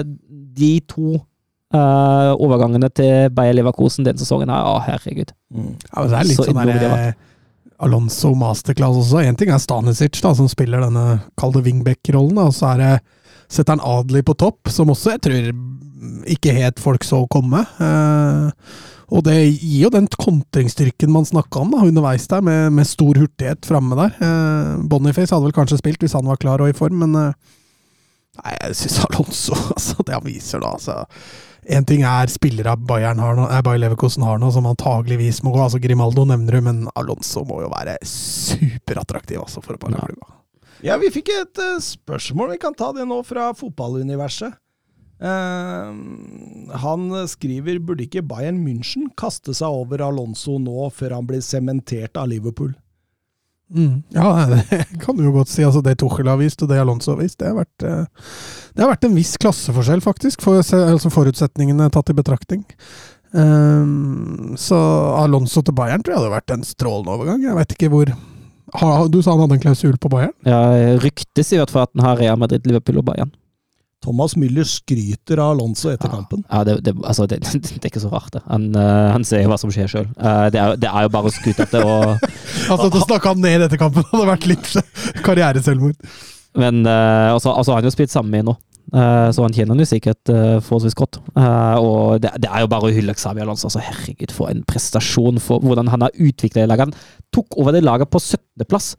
de 0.61 0.73
to 0.91 1.15
eh, 1.15 2.31
overgangene 2.35 2.91
til 2.93 3.31
Bayer 3.35 3.57
Leverkosen 3.57 4.07
den 4.07 4.21
sesongen 4.21 4.53
her, 4.53 4.67
å 4.67 4.79
herregud. 4.85 5.33
Ja, 5.55 6.05
det 6.05 6.19
er 6.19 6.29
litt 6.29 6.41
Så 6.41 6.49
sånn 6.51 6.61
der, 6.67 7.13
Alonso 7.81 8.35
masterclass 8.37 8.99
også. 8.99 9.23
Én 9.25 9.37
ting 9.39 9.49
er 9.49 9.61
Stanisic, 9.61 10.19
da, 10.21 10.35
som 10.37 10.49
spiller 10.51 10.83
denne 10.85 11.21
kalde 11.39 11.63
wingback-rollen. 11.65 12.37
Og 12.43 12.53
så 12.53 12.75
er 12.75 12.83
det 12.83 12.93
setter 13.51 13.75
han 13.75 13.83
Adli 13.83 14.21
på 14.23 14.35
topp, 14.39 14.69
som 14.71 14.93
også 14.93 15.15
jeg 15.15 15.23
tror 15.25 15.49
ikke 16.31 16.55
helt 16.55 16.81
folk 16.81 17.05
så 17.05 17.23
komme. 17.31 17.63
Eh, 17.81 18.77
og 19.11 19.25
det 19.27 19.35
gir 19.43 19.85
jo 19.85 19.91
den 19.91 20.07
kontringsstyrken 20.15 21.11
man 21.11 21.27
snakka 21.27 21.65
om 21.65 21.73
da, 21.73 21.83
underveis 21.83 22.29
der, 22.31 22.43
med, 22.47 22.71
med 22.77 22.87
stor 22.87 23.17
hurtighet 23.19 23.67
framme 23.67 23.97
der. 23.99 24.13
Eh, 24.23 24.75
Boniface 24.87 25.33
hadde 25.35 25.49
vel 25.49 25.55
kanskje 25.55 25.81
spilt 25.81 26.03
hvis 26.03 26.15
han 26.15 26.29
var 26.29 26.39
klar 26.39 26.63
og 26.63 26.71
i 26.71 26.77
form, 26.77 27.03
men 27.03 27.17
eh, 27.19 27.57
Nei, 28.39 28.53
jeg 28.55 28.77
syns 28.79 29.01
Alonso 29.09 29.57
altså, 29.75 30.03
Det 30.07 30.13
han 30.15 30.23
viser 30.23 30.61
da, 30.63 30.69
altså 30.77 30.93
En 31.75 31.83
ting 31.83 32.05
er 32.07 32.31
spillere 32.31 32.77
Bayern 32.79 33.19
har 33.19 33.35
nå, 33.35 33.49
eh, 33.51 33.59
Bayer 33.67 33.81
Leverkusen 33.83 34.23
har 34.23 34.39
nå, 34.39 34.53
som 34.55 34.69
antageligvis 34.69 35.41
må 35.43 35.51
gå. 35.51 35.59
altså 35.65 35.81
Grimaldo 35.83 36.23
nevner 36.29 36.55
du, 36.57 36.61
men 36.69 36.85
Alonso 36.95 37.43
må 37.47 37.59
jo 37.65 37.73
være 37.73 37.97
superattraktiv 38.07 39.43
altså, 39.43 39.59
for 39.65 39.75
å 39.75 39.81
bare 39.83 39.99
Ja. 39.99 40.07
klubber. 40.07 40.37
Ja, 40.81 40.95
vi 40.97 41.11
fikk 41.13 41.29
et 41.29 41.59
uh, 41.61 41.75
spørsmål. 41.83 42.55
Vi 42.55 42.61
kan 42.63 42.73
ta 42.73 42.87
det 42.95 43.03
nå 43.05 43.19
fra 43.27 43.51
fotballuniverset. 43.53 44.55
Eh, 45.21 45.89
han 46.83 47.27
skriver 47.29 47.81
burde 47.85 48.07
ikke 48.07 48.23
Bayern 48.25 48.61
München 48.65 49.11
kaste 49.19 49.53
seg 49.53 49.81
over 49.83 50.01
Alonso 50.07 50.57
nå, 50.61 50.87
før 50.95 51.19
han 51.19 51.27
blir 51.29 51.43
sementert 51.45 52.17
av 52.17 52.31
Liverpool? 52.31 52.73
Mm. 53.71 54.01
Ja, 54.15 54.45
det 54.51 54.85
kan 55.03 55.17
du 55.17 55.23
jo 55.23 55.35
godt 55.35 55.51
si. 55.51 55.63
altså 55.63 55.83
Det 55.85 55.99
Tuchel 56.01 56.27
har 56.27 56.41
vist, 56.41 56.61
og 56.63 56.71
det 56.71 56.81
Alonso 56.81 57.13
har 57.13 57.21
vist, 57.21 57.39
det 57.39 57.51
har 57.51 57.59
vært, 57.61 57.85
eh, 57.85 58.33
det 58.75 58.83
har 58.83 58.91
vært 58.91 59.07
en 59.07 59.17
viss 59.17 59.37
klasseforskjell, 59.41 60.03
faktisk. 60.03 60.43
For, 60.43 60.59
altså 60.61 61.13
forutsetningene 61.13 61.91
tatt 61.93 62.11
i 62.11 62.17
betraktning. 62.17 62.65
Um, 63.31 64.57
så 64.59 64.75
Alonso 65.21 65.61
til 65.63 65.75
Bayern 65.77 66.01
tror 66.03 66.17
jeg 66.17 66.19
hadde 66.19 66.33
vært 66.33 66.51
en 66.57 66.65
strålende 66.67 67.13
overgang. 67.15 67.45
Jeg 67.45 67.55
vet 67.55 67.77
ikke 67.77 67.91
hvor 67.93 68.09
ha, 68.11 68.89
Du 69.11 69.21
sa 69.21 69.31
han 69.31 69.45
hadde 69.45 69.55
en 69.55 69.63
klausul 69.63 69.95
på 69.99 70.11
Bayern? 70.11 70.35
Ja, 70.47 70.97
ryktes 70.99 71.53
i 71.53 71.59
hvert 71.59 71.71
fall 71.71 71.87
at 71.87 71.93
han 71.95 72.05
har 72.07 72.19
Real 72.19 72.39
Madrid, 72.39 72.67
Liverpool 72.67 72.99
og 72.99 73.07
Bayern. 73.07 73.31
Thomas 74.01 74.33
Müller 74.39 74.65
skryter 74.67 75.41
av 75.43 75.53
Alonso 75.55 75.91
etter 75.91 76.09
kampen. 76.09 76.41
Ja, 76.49 76.63
det, 76.67 76.79
det, 76.87 76.95
altså, 77.05 77.27
det, 77.29 77.41
det 77.53 77.79
er 77.83 77.91
ikke 77.91 78.03
så 78.03 78.11
rart, 78.13 78.31
det. 78.33 78.41
Han, 78.49 78.71
uh, 78.75 79.11
han 79.13 79.27
ser 79.27 79.43
jo 79.45 79.51
hva 79.53 79.59
som 79.61 79.73
skjer 79.73 79.91
sjøl. 79.91 80.09
det, 80.17 80.57
er 80.57 80.73
jo- 80.73 80.81
det 80.81 80.89
er 80.89 81.05
jo 81.07 81.13
bare 81.13 81.29
å 81.31 81.35
skryte 81.35 81.67
etter 81.67 81.85
det. 81.85 81.87
Og, 81.87 82.27
Altså, 82.71 82.89
Da 82.93 83.05
snakka 83.05 83.33
han 83.35 83.41
ned 83.43 83.67
etter 83.67 83.79
kampen, 83.81 84.03
det 84.07 84.13
hadde 84.15 84.31
vært 84.33 84.49
litt 84.49 84.73
karriereselvmord. 85.25 86.11
men 86.59 86.83
uh, 86.85 87.31
altså, 87.35 87.53
altså, 87.53 87.73
han 87.75 87.83
har 87.83 87.89
jo 87.91 87.95
spilt 87.95 88.13
sammen 88.13 88.33
med 88.33 88.49
nå, 88.49 88.57
Eh, 88.91 89.29
så 89.31 89.45
han 89.45 89.53
kjenner 89.55 89.71
han 89.71 89.83
jo 89.85 89.87
sikkert 89.87 90.31
uh, 90.33 90.57
forholdsvis 90.59 90.97
godt. 90.99 91.21
Eh, 91.39 91.75
og 91.79 92.17
det, 92.23 92.33
det 92.43 92.49
er 92.51 92.65
jo 92.65 92.71
bare 92.71 92.89
å 92.89 92.91
hylle 92.91 93.15
Xavier 93.15 93.45
Alonso. 93.45 93.69
Altså, 93.69 93.83
herregud, 93.85 94.33
for 94.35 94.51
en 94.51 94.65
prestasjon 94.67 95.39
for 95.43 95.63
hvordan 95.63 95.91
han 95.93 96.03
har 96.07 96.17
utvikla 96.19 96.65
laget. 96.67 96.91
Han 96.91 97.29
tok 97.35 97.55
over 97.61 97.75
det 97.75 97.85
laget 97.85 98.11
på 98.11 98.19
17.-plass. 98.19 98.93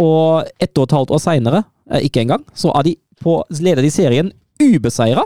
Og 0.00 0.48
ett 0.60 0.76
og 0.76 0.86
et 0.88 0.96
halvt 0.96 1.12
år 1.16 1.20
seinere, 1.24 1.62
ikke 2.04 2.20
engang, 2.24 2.42
så 2.56 2.72
er 2.76 2.84
de 2.88 2.96
på 3.22 3.40
leder 3.58 3.84
de 3.84 3.90
serien 3.92 4.32
ubeseira 4.62 5.24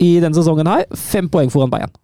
i 0.00 0.14
denne 0.22 0.36
sesongen 0.36 0.70
her. 0.70 0.84
Fem 0.96 1.28
poeng 1.32 1.52
foran 1.52 1.72
Bayern. 1.72 1.94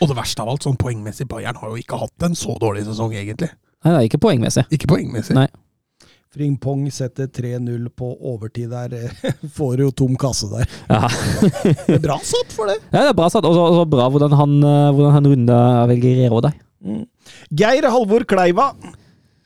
Og 0.00 0.06
det 0.10 0.16
verste 0.18 0.42
av 0.42 0.50
alt, 0.52 0.66
sånn 0.66 0.78
poengmessig, 0.80 1.28
Bayern 1.30 1.58
har 1.60 1.72
jo 1.72 1.80
ikke 1.80 1.98
hatt 2.00 2.26
en 2.26 2.36
så 2.38 2.56
dårlig 2.60 2.84
sesong, 2.88 3.14
egentlig. 3.16 3.50
Nei, 3.86 3.96
er 3.96 4.06
ikke 4.08 4.20
poengmessig. 4.20 4.66
Ikke 4.74 4.90
poengmessig. 4.90 5.36
Nei. 5.38 5.46
Fringpong 6.30 6.84
setter 6.94 7.26
3-0 7.26 7.88
på 7.98 8.08
overtid 8.30 8.70
der. 8.70 9.10
Får 9.56 9.80
jo 9.82 9.88
tom 9.98 10.14
kasse 10.20 10.46
der. 10.52 10.68
Ja. 10.86 11.08
Det 11.88 11.96
er 11.96 12.04
bra 12.04 12.20
satt 12.22 12.54
for 12.54 12.70
det. 12.70 12.76
Ja, 12.92 13.00
det 13.02 13.08
er 13.10 13.16
bra 13.18 13.26
satt. 13.32 13.46
Og 13.48 13.56
så 13.56 13.86
bra 13.90 14.06
hvordan 14.12 14.36
han, 14.38 14.54
eh, 14.62 14.90
hvordan 14.94 15.16
han 15.16 15.26
runda 15.32 15.58
Velgerero 15.90 16.38
der. 16.46 16.54
Geir 17.50 17.88
Halvor 17.90 18.22
Kleiva. 18.30 18.68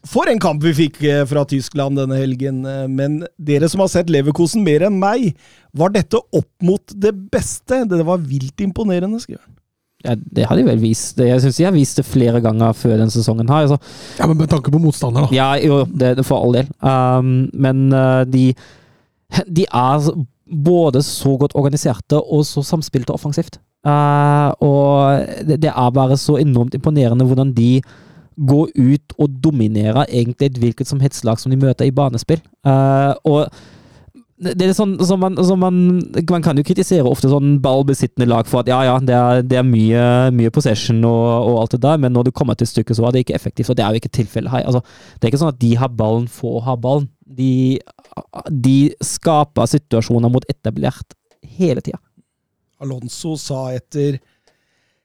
For 0.05 0.29
en 0.29 0.41
kamp 0.43 0.63
vi 0.65 0.75
fikk 0.77 0.99
eh, 1.09 1.23
fra 1.29 1.45
Tyskland 1.49 1.97
denne 1.97 2.19
helgen. 2.21 2.63
eh, 2.69 2.87
Men 2.93 3.23
dere 3.41 3.69
som 3.73 3.81
har 3.81 3.89
sett 3.93 4.11
Leverkosen 4.13 4.65
mer 4.67 4.85
enn 4.89 4.99
meg, 5.01 5.31
var 5.73 5.95
dette 5.95 6.21
opp 6.21 6.51
mot 6.63 6.93
det 6.95 7.15
beste? 7.33 7.83
Det 7.89 8.05
var 8.05 8.21
vilt 8.21 8.61
imponerende, 8.61 9.21
skriver 9.23 9.41
han. 9.47 9.55
Ja, 10.05 10.13
det 10.21 10.45
har 10.45 10.59
de 10.61 10.67
vel 10.67 10.83
vist. 10.83 11.17
Jeg 11.17 11.41
syns 11.41 11.57
de 11.57 11.65
har 11.65 11.73
vist 11.73 11.97
det 11.97 12.05
flere 12.05 12.43
ganger 12.45 12.75
før 12.77 12.99
denne 13.01 13.15
sesongen. 13.15 13.49
her. 13.49 13.65
Altså, 13.65 13.79
Ja, 14.19 14.27
Men 14.29 14.37
med 14.37 14.51
tanke 14.53 14.71
på 14.71 14.79
motstander, 14.83 15.25
da. 15.25 15.29
ja, 15.33 15.55
jo, 15.65 15.85
det, 15.89 16.19
er 16.19 16.23
for 16.29 16.45
all 16.45 16.53
del. 16.53 16.69
Um, 16.85 17.49
men 17.57 17.87
eh, 17.93 18.25
de, 18.29 18.43
de 19.49 19.65
er 19.65 20.11
både 20.45 21.01
så 21.03 21.39
godt 21.41 21.57
organiserte 21.57 22.21
og 22.21 22.45
så 22.45 22.61
samspilte 22.63 23.17
offensivt. 23.17 23.57
Uh, 23.87 24.53
og 24.61 25.25
det, 25.49 25.63
det 25.65 25.73
er 25.73 25.91
bare 25.97 26.17
så 26.21 26.37
enormt 26.37 26.75
imponerende 26.77 27.25
hvordan 27.25 27.55
de 27.57 27.81
går 28.37 28.75
ut 28.75 29.15
og 29.19 29.39
dominere 29.45 30.07
egentlig 30.09 30.51
et 30.51 30.61
hvilket 30.63 30.91
som 30.91 31.01
helst 31.03 31.25
lag 31.25 31.41
som 31.41 31.53
de 31.53 31.61
møter 31.61 31.87
i 31.87 31.95
banespill. 31.95 32.43
Uh, 32.67 33.15
og 33.25 33.49
det 34.35 34.67
er 34.67 34.73
sånn 34.75 34.97
som 35.07 35.21
man, 35.23 35.37
som 35.47 35.61
man, 35.63 35.77
man 36.29 36.45
kan 36.45 36.59
jo 36.59 36.65
kritisere 36.67 37.07
ofte 37.07 37.31
sånn 37.31 37.61
ballbesittende 37.63 38.27
lag 38.29 38.49
for 38.51 38.65
at 38.65 38.71
ja, 38.71 38.81
ja, 38.89 38.97
det 38.99 39.15
er, 39.15 39.43
det 39.47 39.59
er 39.61 39.67
mye, 39.69 40.07
mye 40.35 40.51
possession 40.55 40.99
og, 41.07 41.27
og, 41.31 41.59
alt 41.63 41.77
det 41.77 41.83
der, 41.85 42.01
men 42.03 42.13
når 42.17 42.29
det 42.29 42.35
kommer 42.37 42.59
til 42.59 42.69
stykket, 42.69 42.99
så 42.99 43.07
er 43.07 43.15
det 43.15 43.25
ikke 43.25 43.37
effektivt. 43.39 43.71
Og 43.71 43.79
det 43.79 43.85
er 43.85 43.95
jo 43.95 44.03
ikke 44.03 44.13
tilfellet 44.19 44.53
her. 44.53 44.67
Altså, 44.67 44.83
det 45.15 45.29
er 45.29 45.33
ikke 45.33 45.43
sånn 45.45 45.55
at 45.55 45.63
de 45.63 45.71
har 45.79 45.95
ballen, 46.03 46.27
for 46.31 46.59
å 46.59 46.65
ha 46.67 46.75
ballen. 46.81 47.07
De, 47.25 47.79
de 48.51 48.79
skaper 49.07 49.71
situasjoner 49.71 50.35
mot 50.35 50.45
etablert 50.51 51.17
hele 51.57 51.85
tida. 51.85 52.03
Alonso 52.83 53.39
sa 53.41 53.69
etter, 53.73 54.19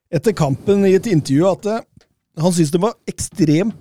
etter 0.09 0.35
kampen 0.35 0.87
i 0.89 0.95
et 0.97 1.07
intervju 1.07 1.47
at 1.53 1.69
eh, 1.69 1.85
han 2.39 2.55
syns 2.55 2.71
de 2.73 2.81
var 2.81 2.97
ekstremt 3.09 3.77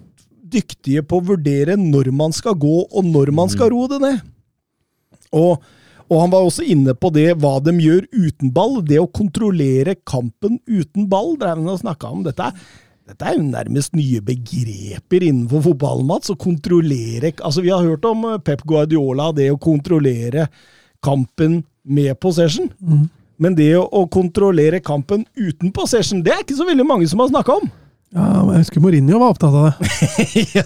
dyktige 0.48 1.02
på 1.04 1.18
å 1.18 1.26
vurdere 1.34 1.76
når 1.76 2.10
man 2.16 2.32
skal 2.32 2.56
gå, 2.56 2.80
og 2.88 3.04
når 3.04 3.32
man 3.36 3.50
skal 3.52 3.72
roe 3.74 3.88
det 3.90 3.98
ned. 4.00 4.20
Og, 5.36 5.60
og 6.08 6.22
han 6.22 6.32
var 6.32 6.46
også 6.46 6.64
inne 6.64 6.94
på 6.96 7.10
det 7.12 7.34
hva 7.40 7.58
de 7.60 7.74
gjør 7.84 8.06
uten 8.16 8.52
ball. 8.54 8.78
Det 8.80 9.00
å 9.02 9.10
kontrollere 9.12 9.98
kampen 10.08 10.56
uten 10.64 11.08
ball. 11.10 11.34
drev 11.36 11.60
han 11.60 11.74
og 11.74 11.82
snakka 11.82 12.12
om. 12.14 12.22
Dette 12.24 12.48
dette 13.08 13.24
er 13.24 13.38
jo 13.38 13.44
nærmest 13.46 13.94
nye 13.96 14.20
begreper 14.20 15.24
innenfor 15.24 15.62
fotballen, 15.64 16.04
Mats. 16.10 16.28
Å 16.28 16.36
kontrollere 16.36 17.32
Altså, 17.40 17.62
vi 17.64 17.72
har 17.72 17.84
hørt 17.84 18.04
om 18.04 18.26
eh, 18.28 18.40
Pep 18.44 18.66
Guardiola, 18.68 19.30
det 19.32 19.48
å 19.52 19.60
kontrollere 19.60 20.48
kampen 21.04 21.62
med 21.88 22.18
possession. 22.20 22.68
Mm. 22.84 23.06
Men 23.40 23.56
det 23.56 23.70
å 23.78 24.02
kontrollere 24.12 24.82
kampen 24.84 25.24
uten 25.38 25.72
possession, 25.72 26.20
det 26.24 26.34
er 26.34 26.42
ikke 26.42 26.58
så 26.58 26.66
veldig 26.68 26.84
mange 26.84 27.08
som 27.08 27.22
har 27.22 27.30
snakka 27.30 27.60
om. 27.62 27.70
Ja, 28.16 28.24
men 28.40 28.54
jeg 28.56 28.62
husker 28.64 28.80
Mourinho 28.80 29.18
var 29.20 29.34
opptatt 29.34 29.52
av 29.52 29.66
det. 29.68 30.46
ja. 30.56 30.64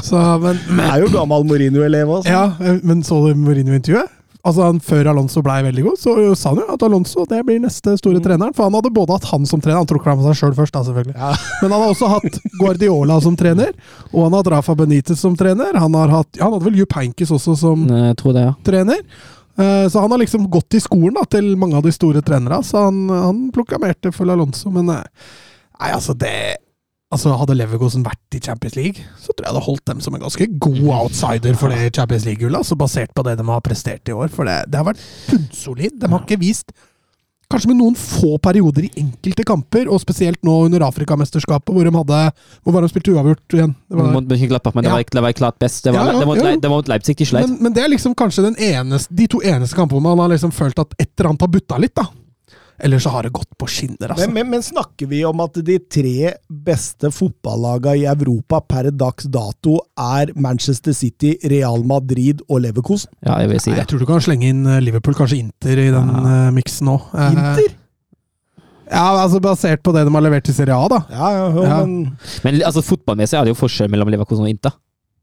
Så, 0.00 0.16
men, 0.40 0.56
Jeg 0.78 0.88
er 0.94 1.04
jo 1.04 1.10
gammel 1.12 1.44
Mourinho-elev 1.50 2.08
også. 2.18 2.32
ja, 2.32 2.78
men 2.82 3.02
så 3.04 3.18
du 3.26 3.34
Mourinho-intervjuet? 3.42 4.18
Altså, 4.42 4.64
han, 4.66 4.80
Før 4.82 5.06
Alonso 5.12 5.38
blei 5.44 5.60
veldig 5.62 5.82
god, 5.86 5.98
så 6.02 6.12
sa 6.34 6.50
han 6.50 6.62
jo 6.64 6.72
at 6.74 6.82
Alonso 6.82 7.22
det 7.30 7.44
blir 7.46 7.60
neste 7.62 7.92
store 8.00 8.18
treneren. 8.24 8.54
For 8.56 8.66
han 8.66 8.74
hadde 8.74 8.90
både 8.96 9.14
hatt 9.14 9.28
han 9.30 9.44
som 9.46 9.60
trener, 9.62 9.78
han 9.78 9.86
ikke 9.86 10.16
på 10.18 10.24
seg 10.24 10.40
sjøl 10.40 10.56
først, 10.56 10.74
da, 10.74 10.82
selvfølgelig. 10.88 11.14
Ja. 11.14 11.28
Men 11.62 11.74
han 11.76 11.84
har 11.84 11.92
også 11.92 12.08
hatt 12.10 12.40
Guardiola 12.58 13.20
som 13.22 13.36
trener, 13.38 13.70
og 14.10 14.24
han 14.24 14.32
har 14.34 14.40
hatt 14.42 14.50
Rafa 14.56 14.74
Benitez 14.80 15.20
som 15.22 15.36
trener. 15.38 15.78
Han, 15.78 15.94
har 16.00 16.16
hatt, 16.16 16.32
ja, 16.40 16.48
han 16.48 16.56
hadde 16.56 16.66
vel 16.72 16.80
Jupp 16.82 16.96
Heynckes 16.98 17.30
også 17.38 17.54
som 17.60 17.86
Jeg 17.92 18.18
det, 18.34 18.48
ja. 18.48 18.56
trener. 18.66 19.04
Eh, 19.60 19.86
Så 19.92 20.00
han 20.02 20.10
har 20.10 20.18
liksom 20.24 20.48
gått 20.50 20.74
i 20.74 20.82
skolen 20.82 21.14
da, 21.20 21.22
til 21.36 21.52
mange 21.60 21.78
av 21.78 21.86
de 21.86 21.94
store 21.94 22.24
trenerne, 22.26 22.64
så 22.66 22.88
han, 22.88 23.04
han 23.12 23.44
proklamerte 23.54 24.10
for 24.16 24.26
Alonso. 24.32 24.72
Men 24.74 24.90
eh, 24.96 25.06
nei, 25.80 25.90
altså 25.94 26.14
det 26.18 26.34
Altså 27.12 27.28
Hadde 27.36 27.52
Leverkosen 27.58 28.00
vært 28.06 28.36
i 28.38 28.38
Champions 28.40 28.72
League, 28.72 29.02
så 29.20 29.34
tror 29.36 29.44
jeg 29.44 29.52
det 29.58 29.62
holdt 29.66 29.82
dem 29.90 29.98
som 30.00 30.14
en 30.16 30.22
ganske 30.22 30.46
god 30.64 30.78
outsider 30.96 31.58
for 31.60 31.68
det 31.68 31.90
Champions 31.92 32.24
League-gullet. 32.24 32.62
Altså 32.62 32.78
basert 32.80 33.12
på 33.12 33.20
det 33.26 33.34
de 33.36 33.44
har 33.50 33.60
prestert 33.60 34.08
i 34.08 34.14
år. 34.16 34.30
For 34.32 34.48
det, 34.48 34.54
det 34.72 34.80
har 34.80 34.86
vært 34.88 35.02
bunnsolid. 35.28 35.98
De 36.00 36.08
har 36.08 36.24
ikke 36.24 36.40
vist 36.40 36.72
Kanskje 37.52 37.68
med 37.68 37.82
noen 37.82 37.96
få 38.00 38.38
perioder 38.40 38.86
i 38.86 38.90
enkelte 39.02 39.44
kamper, 39.44 39.90
og 39.92 40.00
spesielt 40.00 40.40
nå 40.46 40.54
under 40.70 40.86
Afrikamesterskapet, 40.86 41.68
hvor 41.74 41.84
de 41.84 41.92
hadde 41.92 42.20
Hvor 42.64 42.72
var 42.72 42.80
de 42.80 42.88
spilte 42.88 43.12
uavgjort 43.12 43.56
igjen? 43.58 43.74
Det 43.92 43.98
var, 43.98 44.08
Mot 44.14 44.30
Mönchengladbach, 44.30 44.78
men 44.78 44.86
det 44.86 44.94
var, 44.94 45.04
det 45.04 45.24
var 45.26 45.36
klart 45.36 45.58
best. 45.60 45.82
Det 45.84 45.92
var, 45.92 46.00
Ja, 46.00 46.14
ja, 46.14 46.22
det 46.22 46.24
var, 46.24 46.30
mot 46.32 46.40
ja. 46.40 46.46
Leip- 46.48 46.62
det 46.64 46.70
var 46.72 46.80
mot 46.80 46.88
Leipzig 46.88 47.16
de 47.20 47.26
sleit. 47.28 47.44
Men, 47.50 47.58
men 47.66 47.76
det 47.76 47.84
er 47.84 47.92
liksom 47.92 48.14
kanskje 48.16 48.46
den 48.48 48.56
eneste, 48.56 49.12
de 49.20 49.28
to 49.28 49.42
eneste 49.44 49.76
kampene 49.76 50.00
hvor 50.00 50.16
man 50.16 50.24
har 50.24 50.32
liksom 50.32 50.54
følt 50.56 50.80
at 50.80 50.96
et 50.96 51.10
eller 51.12 51.34
annet 51.34 51.44
har 51.44 51.52
butta 51.58 51.82
litt, 51.84 51.92
da. 52.00 52.06
Eller 52.82 52.98
så 52.98 53.12
har 53.14 53.22
det 53.22 53.30
gått 53.36 53.50
på 53.60 53.66
skinner, 53.70 54.10
altså. 54.10 54.26
Men, 54.26 54.34
men, 54.34 54.48
men 54.56 54.62
snakker 54.66 55.06
vi 55.06 55.20
om 55.28 55.38
at 55.44 55.54
de 55.62 55.76
tre 55.86 56.32
beste 56.50 57.12
fotballagene 57.14 58.00
i 58.00 58.06
Europa 58.10 58.58
per 58.66 58.88
dags 58.90 59.28
dato 59.30 59.76
er 60.02 60.32
Manchester 60.34 60.96
City, 60.98 61.36
Real 61.52 61.84
Madrid 61.86 62.42
og 62.48 62.64
Leverkosen? 62.64 63.12
Ja, 63.22 63.36
jeg 63.44 63.52
vil 63.52 63.62
si 63.62 63.70
Nei, 63.70 63.76
det. 63.76 63.84
jeg 63.84 63.90
tror 63.92 64.02
du 64.02 64.08
kan 64.10 64.24
slenge 64.26 64.50
inn 64.50 64.64
eh, 64.66 64.80
Liverpool, 64.82 65.14
kanskje 65.14 65.38
Inter, 65.44 65.78
i 65.78 65.92
den 65.94 66.10
eh, 66.24 66.48
miksen 66.58 66.90
òg. 66.96 67.06
Inter? 67.28 67.78
Ja, 68.92 69.04
altså 69.22 69.38
basert 69.40 69.80
på 69.86 69.94
det 69.94 70.02
de 70.04 70.12
har 70.12 70.24
levert 70.26 70.50
i 70.50 70.52
Serie 70.56 70.74
A, 70.76 70.88
da. 70.90 70.98
Ja, 71.14 71.28
ja, 71.38 71.44
jo, 71.54 71.62
Ja. 71.64 71.78
men 71.86 72.16
Men 72.44 72.58
altså, 72.66 72.82
fotballmessig 72.84 73.38
er 73.38 73.46
det 73.46 73.54
jo 73.54 73.60
forskjell 73.62 73.88
mellom 73.94 74.10
Leverkusen 74.12 74.44
og 74.44 74.50
Inter. 74.50 74.74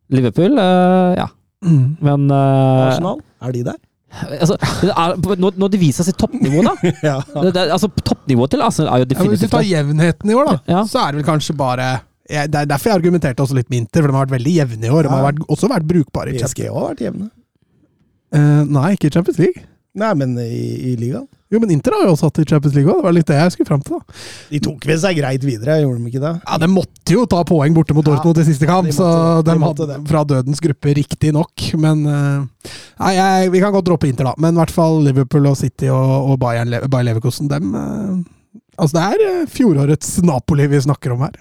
Liverpool, 0.10 0.56
uh, 0.58 1.12
ja. 1.20 1.28
Mm. 1.62 1.98
Men 2.02 2.32
eh, 2.32 2.88
Arsenal, 2.88 3.20
er 3.44 3.52
de 3.54 3.64
der? 3.68 3.78
Altså, 4.10 4.56
det 4.82 4.92
er, 4.92 5.16
når, 5.40 5.58
når 5.62 5.72
det 5.74 5.80
viser 5.82 6.08
seg 6.08 6.18
toppnivå, 6.20 6.64
da 6.66 6.74
Ja. 7.10 7.18
det, 7.44 7.54
det, 7.56 7.66
altså, 7.76 7.90
Toppnivået 8.04 8.54
til 8.56 8.64
Arsenal 8.66 8.94
er 8.94 9.04
jo 9.04 9.10
Ja, 9.14 9.28
hvis 9.34 9.44
du 9.46 9.50
tar 9.52 9.66
jevnheten 9.68 10.32
i 10.32 10.38
år, 10.38 10.50
da, 10.50 10.56
Ja. 10.74 10.84
så 10.90 11.04
er 11.04 11.12
det 11.14 11.22
vel 11.22 11.28
kanskje 11.30 11.56
bare 11.58 11.90
ja, 12.30 12.46
Det 12.48 12.56
er 12.64 12.70
derfor 12.70 12.92
jeg 12.92 13.00
argumenterte 13.02 13.42
også 13.46 13.58
litt 13.58 13.70
med 13.70 13.84
Inter, 13.84 14.02
for 14.04 14.12
de 14.12 14.18
har 14.18 14.26
vært 14.28 14.36
veldig 14.38 14.52
jevne 14.54 14.86
i 14.86 14.90
år. 14.94 15.08
De 15.08 15.10
har 15.10 15.24
vært, 15.32 15.40
også 15.50 15.70
vært 15.72 15.88
brukbare 15.90 16.30
i 16.30 16.38
Champions 16.38 16.54
PSG 16.54 16.68
har 16.70 16.90
vært 16.92 17.02
jevne. 17.02 17.30
Uh, 18.30 18.62
Nei, 18.70 18.92
ikke 18.94 19.10
i 19.10 19.14
Champions 19.16 19.40
League. 19.42 19.64
Nei, 20.00 20.14
men 20.18 20.38
i, 20.42 20.94
i 20.94 20.96
ligaen. 21.00 21.28
Jo, 21.50 21.58
men 21.64 21.72
Inter 21.74 21.96
har 21.98 22.04
jo 22.06 22.12
også 22.14 22.28
hatt 22.30 22.40
i 22.44 22.46
Champions 22.46 22.76
League. 22.78 22.94
Det 22.94 23.02
var 23.08 23.14
litt 23.16 23.26
det 23.32 23.38
jeg 23.40 23.54
skulle 23.56 23.66
fram 23.72 23.82
til. 23.82 23.98
da. 23.98 24.18
De 24.52 24.60
tok 24.68 24.84
vel 24.86 25.00
seg 25.02 25.18
greit 25.18 25.46
videre, 25.48 25.80
gjorde 25.82 25.98
de 26.04 26.12
ikke 26.12 26.22
det? 26.22 26.34
Ja, 26.46 26.58
De 26.62 26.68
måtte 26.70 27.16
jo 27.16 27.24
ta 27.32 27.40
poeng 27.50 27.74
borte 27.74 27.96
mot 27.98 28.06
Ja, 28.06 28.14
Dortmund 28.20 28.38
i 28.44 28.46
siste 28.46 28.70
kamp, 28.70 28.86
de 28.86 28.94
så 28.94 29.08
måtte 29.08 29.24
så 29.24 29.46
de 29.48 29.56
De 29.56 29.64
hadde 29.66 29.88
det. 29.90 29.98
fra 30.12 30.22
dødens 30.30 30.62
gruppe 30.62 30.94
riktignok. 31.00 31.66
Men 31.82 32.04
eh, 32.06 32.74
Nei, 33.02 33.14
jeg, 33.18 33.54
vi 33.56 33.62
kan 33.64 33.74
godt 33.74 33.88
droppe 33.90 34.12
Inter, 34.12 34.30
da. 34.30 34.36
Men 34.38 34.54
i 34.54 34.62
hvert 34.62 34.76
fall 34.76 35.02
Liverpool 35.08 35.50
og 35.50 35.58
City 35.58 35.90
og, 35.90 36.12
og 36.36 36.38
Bayern, 36.44 36.76
Bayer 36.86 37.10
Leverkusen, 37.10 37.50
dem 37.52 37.74
eh, 37.74 38.20
Altså, 38.80 38.96
det 38.96 39.02
er 39.10 39.24
eh, 39.42 39.48
fjorårets 39.52 40.14
Napoli 40.24 40.64
vi 40.72 40.80
snakker 40.86 41.12
om 41.12 41.26
her. 41.26 41.34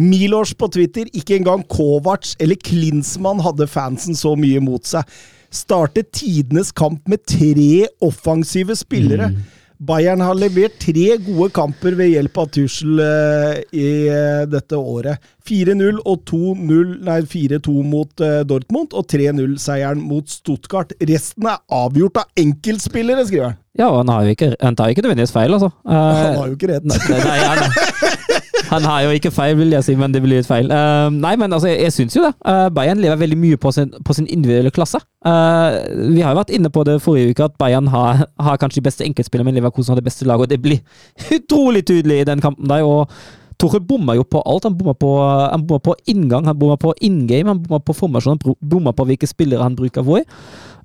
Milors 0.00 0.54
på 0.56 0.70
Twitter, 0.72 1.10
ikke 1.12 1.34
engang 1.36 1.66
Kovac 1.68 2.30
eller 2.40 2.56
Klinsmann 2.64 3.42
hadde 3.44 3.66
fansen 3.68 4.16
så 4.16 4.32
mye 4.38 4.62
mot 4.64 4.86
seg. 4.88 5.02
Startet 5.50 6.12
tidenes 6.12 6.72
kamp 6.76 7.06
med 7.08 7.24
tre 7.26 7.86
offensive 8.04 8.76
spillere. 8.76 9.30
Bayern 9.78 10.20
har 10.20 10.34
levert 10.34 10.74
tre 10.82 11.12
gode 11.22 11.52
kamper 11.54 11.94
ved 11.94 12.10
hjelp 12.10 12.38
av 12.42 12.48
Tussel 12.50 12.98
uh, 12.98 13.60
i 13.70 13.90
uh, 14.10 14.42
dette 14.50 14.74
året. 14.74 15.22
4-0 15.46 16.00
og 16.02 16.24
2-0, 16.26 16.96
nei 17.06 17.20
4-2 17.22 17.74
mot 17.86 18.24
uh, 18.24 18.40
Dortmund, 18.48 18.96
og 18.98 19.06
3-0-seieren 19.12 20.02
mot 20.02 20.26
Stuttgart. 20.28 20.96
Resten 20.98 21.46
er 21.46 21.62
avgjort 21.70 22.24
av 22.24 22.42
enkeltspillere, 22.42 23.22
skriver 23.30 23.52
han. 23.52 23.60
Ja, 23.78 23.92
og 23.92 24.00
han 24.00 24.10
har 24.10 24.26
jo 24.26 24.34
ikke, 24.34 24.50
han 24.58 24.74
tar 24.74 24.90
jo 24.90 24.96
ikke 24.96 25.06
nødvendigvis 25.06 25.36
feil, 25.36 25.54
altså. 25.54 25.70
Han 25.86 26.40
har 26.40 26.50
jo 26.50 26.58
ikke 26.58 26.72
rett. 26.72 26.88
Nei, 26.90 26.98
nei, 27.22 27.38
han, 27.46 27.62
han 28.68 28.84
har 28.84 29.04
jo 29.06 29.14
ikke 29.16 29.32
feil, 29.34 29.56
vil 29.58 29.72
jeg 29.74 29.86
si, 29.86 29.94
men 29.98 30.14
det 30.14 30.22
blir 30.24 30.40
litt 30.40 30.48
feil. 30.48 30.68
Uh, 30.70 31.08
nei, 31.14 31.34
men 31.40 31.52
altså, 31.52 31.70
jeg, 31.70 31.80
jeg 31.86 31.94
syns 31.96 32.18
jo 32.18 32.24
det. 32.26 32.34
Uh, 32.44 32.68
Bayern 32.74 33.00
lever 33.02 33.20
veldig 33.20 33.38
mye 33.40 33.58
på 33.60 33.72
sin, 33.74 33.90
på 34.04 34.16
sin 34.16 34.28
individuelle 34.28 34.72
klasse. 34.74 35.00
Uh, 35.26 35.80
vi 36.14 36.22
har 36.24 36.34
jo 36.34 36.40
vært 36.40 36.54
inne 36.54 36.70
på 36.72 36.84
det 36.88 36.98
forrige 37.04 37.34
uke, 37.34 37.48
at 37.48 37.58
Bayern 37.60 37.90
har, 37.92 38.24
har 38.44 38.60
kanskje 38.60 38.82
de 38.82 38.86
beste 38.88 39.08
enkeltspillerne, 39.08 39.50
men 39.50 39.58
Leverkusen 39.60 39.94
har 39.94 40.00
det 40.00 40.08
beste 40.08 40.28
laget, 40.28 40.48
og 40.48 40.54
det 40.54 40.62
blir 40.64 40.80
utrolig 41.38 41.84
tydelig 41.88 42.22
i 42.22 42.30
den 42.30 42.44
kampen 42.44 42.70
der. 42.70 42.86
og 42.86 43.12
Torre 43.58 43.80
bomma 43.82 44.14
jo 44.14 44.22
på 44.22 44.40
alt. 44.46 44.68
Han 44.68 44.76
bomma 44.78 44.94
på, 44.94 45.10
på 45.82 45.94
inngang, 46.06 46.46
han 46.46 46.58
bomma 46.58 46.76
på 46.78 46.94
in 47.02 47.24
game, 47.26 47.50
han 47.50 47.62
bomma 47.62 47.82
på 47.82 47.96
formasjon, 47.96 48.38
han 48.38 48.58
bomma 48.62 48.94
på 48.94 49.06
hvilke 49.08 49.26
spillere 49.26 49.66
han 49.66 49.76
bruker 49.78 50.06
hvor. 50.06 50.22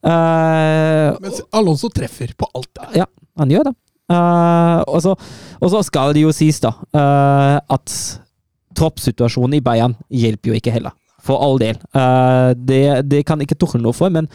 Uh, 0.04 1.14
Mens 1.24 1.44
Alonso 1.54 1.92
treffer 1.94 2.34
på 2.38 2.50
alt. 2.50 2.72
der. 2.80 3.04
ja, 3.04 3.10
han 3.40 3.54
gjør 3.54 3.70
det. 3.70 3.76
Eh, 4.12 4.82
og, 4.88 5.00
så, 5.72 5.82
skal 5.86 6.16
det 6.16 6.26
jo 6.26 6.34
sies, 6.36 6.60
da, 6.64 6.74
uh, 6.96 7.58
at 7.72 7.94
troppssituasjonen 8.78 9.60
i 9.60 9.64
Bayern 9.64 9.96
hjelper 10.12 10.52
jo 10.52 10.60
ikke 10.60 10.74
heller. 10.76 10.96
For 11.24 11.40
all 11.40 11.60
del. 11.62 11.78
Uh, 11.96 12.52
det, 12.58 13.08
det 13.08 13.24
kan 13.28 13.42
ikke 13.42 13.56
Tuchel 13.56 13.84
noe 13.84 13.96
for, 13.96 14.12
men 14.12 14.28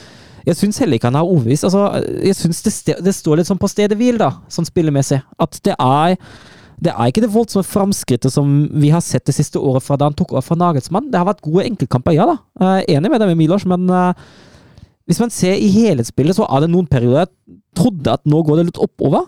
jeg 0.49 0.57
syns 0.57 0.79
heller 0.81 0.97
ikke 0.97 1.11
han 1.11 1.19
har 1.19 1.29
overbevist. 1.29 1.67
Altså, 1.69 1.83
jeg 2.25 2.37
syns 2.39 2.63
det, 2.65 2.97
det 3.05 3.13
står 3.13 3.41
litt 3.41 3.51
sånn 3.51 3.61
på 3.61 3.69
stedet 3.69 3.99
hvil, 3.99 4.17
da, 4.21 4.39
sånn 4.53 4.69
spillemessig. 4.69 5.21
At 5.43 5.61
det 5.67 5.77
er 5.77 6.17
det 6.79 6.93
er 6.93 7.11
ikke 7.11 7.25
det 7.25 7.33
voldsomme 7.35 7.67
framskrittet 7.67 8.31
som 8.31 8.53
vi 8.79 8.93
har 8.95 9.03
sett 9.03 9.25
det 9.27 9.35
siste 9.35 9.59
året 9.59 9.83
fra 9.83 9.97
da 9.99 10.07
han 10.07 10.15
tok 10.15 10.31
over 10.37 10.45
fra 10.47 10.55
Nagelsmann. 10.61 11.09
Det 11.11 11.19
har 11.19 11.27
vært 11.27 11.43
gode 11.43 11.65
enkeltkamper, 11.67 12.15
ja 12.15 12.29
da. 12.29 12.37
Enig 12.87 13.11
med 13.11 13.19
deg 13.19 13.33
med 13.33 13.41
Milos, 13.41 13.65
men 13.67 13.91
hvis 15.11 15.19
man 15.19 15.35
ser 15.35 15.59
i 15.59 15.73
helhetsbildet, 15.75 16.37
så 16.39 16.47
er 16.47 16.63
det 16.63 16.71
noen 16.71 16.87
perioder 16.87 17.25
jeg 17.25 17.59
trodde 17.81 18.15
at 18.15 18.23
nå 18.31 18.45
går 18.47 18.61
det 18.61 18.69
litt 18.69 18.81
oppover. 18.87 19.27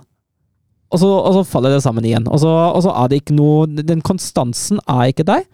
Og 0.91 0.99
så, 0.99 1.07
og 1.07 1.33
så 1.39 1.47
faller 1.47 1.77
det 1.77 1.83
sammen 1.85 2.07
igjen. 2.07 2.27
Og 2.27 2.41
så, 2.43 2.51
og 2.51 2.83
så 2.83 2.93
er 2.99 3.11
det 3.11 3.21
ikke 3.23 3.37
noe 3.39 3.83
Den 3.87 4.03
konstansen 4.03 4.81
er 4.91 5.11
ikke 5.13 5.27
der. 5.29 5.45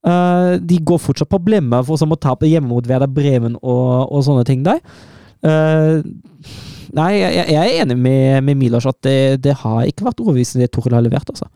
Uh, 0.00 0.56
de 0.64 0.78
går 0.80 1.00
fortsatt 1.04 1.28
problemer 1.28 1.84
for 1.84 2.00
som 2.00 2.14
å 2.14 2.16
tape 2.16 2.48
hjemme 2.48 2.70
mot 2.70 2.86
Werder 2.88 3.10
Bremen 3.12 3.58
og, 3.60 4.08
og 4.08 4.22
sånne 4.24 4.46
ting 4.48 4.62
der. 4.64 4.80
Uh, 5.44 6.00
nei, 6.96 7.10
jeg, 7.18 7.44
jeg 7.52 7.60
er 7.60 7.82
enig 7.84 7.98
med, 8.00 8.40
med 8.46 8.56
Milos 8.60 8.88
at 8.88 8.96
det, 9.04 9.42
det 9.44 9.58
har 9.60 9.84
ikke 9.84 10.08
vært 10.08 10.22
overbevisende 10.24 10.64
det 10.64 10.72
Toril 10.72 10.96
har 10.96 11.04
levert, 11.04 11.28
altså. 11.28 11.50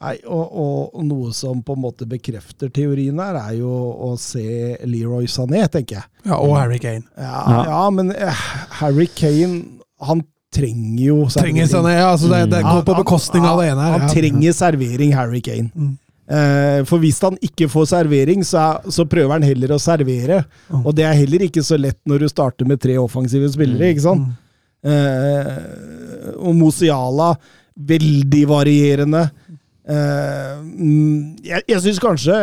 Nei, 0.00 0.14
og, 0.24 0.54
og 0.96 1.02
noe 1.04 1.28
som 1.36 1.60
på 1.60 1.74
en 1.76 1.82
måte 1.82 2.06
bekrefter 2.08 2.70
teorien 2.72 3.20
her, 3.20 3.36
er 3.36 3.58
jo 3.58 3.68
å 4.08 4.14
se 4.16 4.78
Leroy 4.88 5.28
Sané, 5.28 5.66
tenker 5.68 5.98
jeg. 5.98 6.08
Ja, 6.24 6.38
og 6.40 6.56
Harry 6.56 6.80
Kane. 6.80 7.04
Ja, 7.20 7.36
Ja. 7.52 7.62
ja 7.68 7.82
men 7.92 8.14
uh, 8.16 8.44
Harry 8.80 9.10
Kane, 9.12 9.82
han 10.08 10.24
trenger 10.54 11.02
jo 11.04 11.16
Trenger 11.30 11.66
servering. 11.66 11.68
sånn, 11.70 11.90
ja, 11.94 12.06
altså 12.10 12.28
det, 12.32 12.40
det 12.50 12.60
går 12.66 12.84
på 12.88 12.96
bekostning 13.00 13.44
av 13.46 13.60
det 13.62 13.68
ene 13.72 13.84
her. 13.86 13.98
Han 14.00 14.10
trenger 14.14 14.56
servering, 14.56 15.12
Harry 15.14 15.40
Kane. 15.46 15.70
Mm. 15.74 15.92
Eh, 16.30 16.80
For 16.86 17.02
hvis 17.02 17.18
han 17.24 17.38
ikke 17.42 17.68
får 17.70 17.88
servering, 17.92 18.42
så, 18.46 18.58
er, 18.64 18.90
så 18.94 19.06
prøver 19.10 19.34
han 19.36 19.46
heller 19.46 19.74
å 19.74 19.80
servere. 19.82 20.42
Og 20.82 20.92
det 20.98 21.06
er 21.06 21.16
heller 21.18 21.46
ikke 21.46 21.62
så 21.66 21.78
lett 21.78 21.98
når 22.08 22.24
du 22.24 22.28
starter 22.30 22.68
med 22.70 22.82
tre 22.82 22.98
offensive 23.02 23.48
spillere, 23.54 23.92
ikke 23.94 24.04
sant? 24.08 24.28
Eh, 24.86 26.36
og 26.40 26.54
Mosiala, 26.58 27.32
veldig 27.90 28.44
varierende. 28.50 29.24
Eh, 29.90 30.54
mm, 30.60 31.36
jeg 31.46 31.64
jeg 31.72 31.82
syns 31.86 32.00
kanskje 32.02 32.40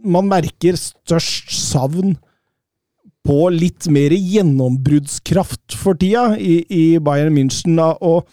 man 0.00 0.28
merker 0.30 0.78
størst 0.80 1.50
savn 1.52 2.14
på 3.26 3.38
litt 3.52 3.86
mer 3.92 4.14
gjennombruddskraft 4.14 5.76
for 5.78 5.98
tida 6.00 6.34
i, 6.40 6.60
i 6.66 6.84
Bayern 7.02 7.34
München. 7.36 7.76
Da, 7.78 7.92
og 8.00 8.28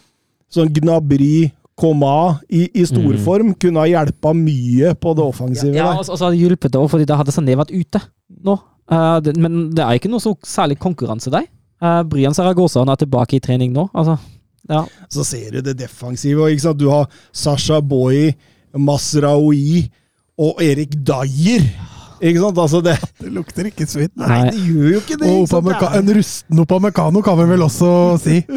sånn 0.53 0.72
Gnabry, 0.73 1.49
Koma 1.77 2.39
i, 2.49 2.64
i 2.73 2.84
storform 2.89 3.51
kunne 3.61 3.84
ha 3.84 3.89
hjulpet 3.89 4.39
mye 4.39 4.95
på 4.97 5.14
det 5.18 5.26
offensive. 5.27 5.76
Ja, 5.76 5.91
ja 5.91 5.99
og 5.99 6.07
så 6.07 6.18
hadde 6.18 6.34
det 6.34 6.41
hjulpet 6.41 6.73
det 6.73 6.80
også, 6.80 6.95
fordi 6.95 7.05
da 7.09 7.19
hadde 7.19 7.35
Sané 7.35 7.57
vært 7.59 7.73
ute 7.76 8.01
nå. 8.47 8.55
Uh, 8.88 9.19
det, 9.22 9.35
men 9.38 9.68
det 9.76 9.84
er 9.84 9.99
ikke 9.99 10.09
noe 10.09 10.23
så 10.23 10.34
særlig 10.47 10.80
konkurranse 10.81 11.30
der. 11.34 11.45
Uh, 11.84 12.01
Brian 12.09 12.34
Saragosa 12.34 12.81
han 12.81 12.89
er 12.89 12.97
tilbake 12.97 13.38
i 13.38 13.43
trening 13.43 13.76
nå. 13.76 13.85
Altså, 13.93 14.15
ja. 14.72 14.81
Så 15.14 15.27
ser 15.27 15.53
du 15.53 15.61
det 15.68 15.77
defensive. 15.77 16.49
Ikke 16.49 16.65
sant? 16.65 16.81
Du 16.81 16.89
har 16.89 17.05
Sasha 17.35 17.77
Boye 17.77 18.34
Masraoui 18.73 19.85
og 20.38 20.64
Erik 20.64 20.97
Dyer. 21.05 21.68
Ikke 22.22 22.39
sant? 22.41 22.57
Altså 22.57 22.81
det, 22.84 22.95
Det 23.22 23.31
lukter 23.34 23.68
ikke 23.69 23.85
svidd. 23.89 24.11
nei, 24.18 24.49
det 24.49 24.61
gjør 24.65 24.88
jo 24.94 24.99
ikke 25.03 25.18
det. 25.22 25.31
Ikke 25.34 25.89
er- 25.91 25.98
en 25.99 26.14
rusten 26.18 26.60
Opamecano 26.64 27.22
kan 27.22 27.38
vi 27.38 27.45
vel 27.53 27.65
også 27.68 27.91
si. 28.22 28.41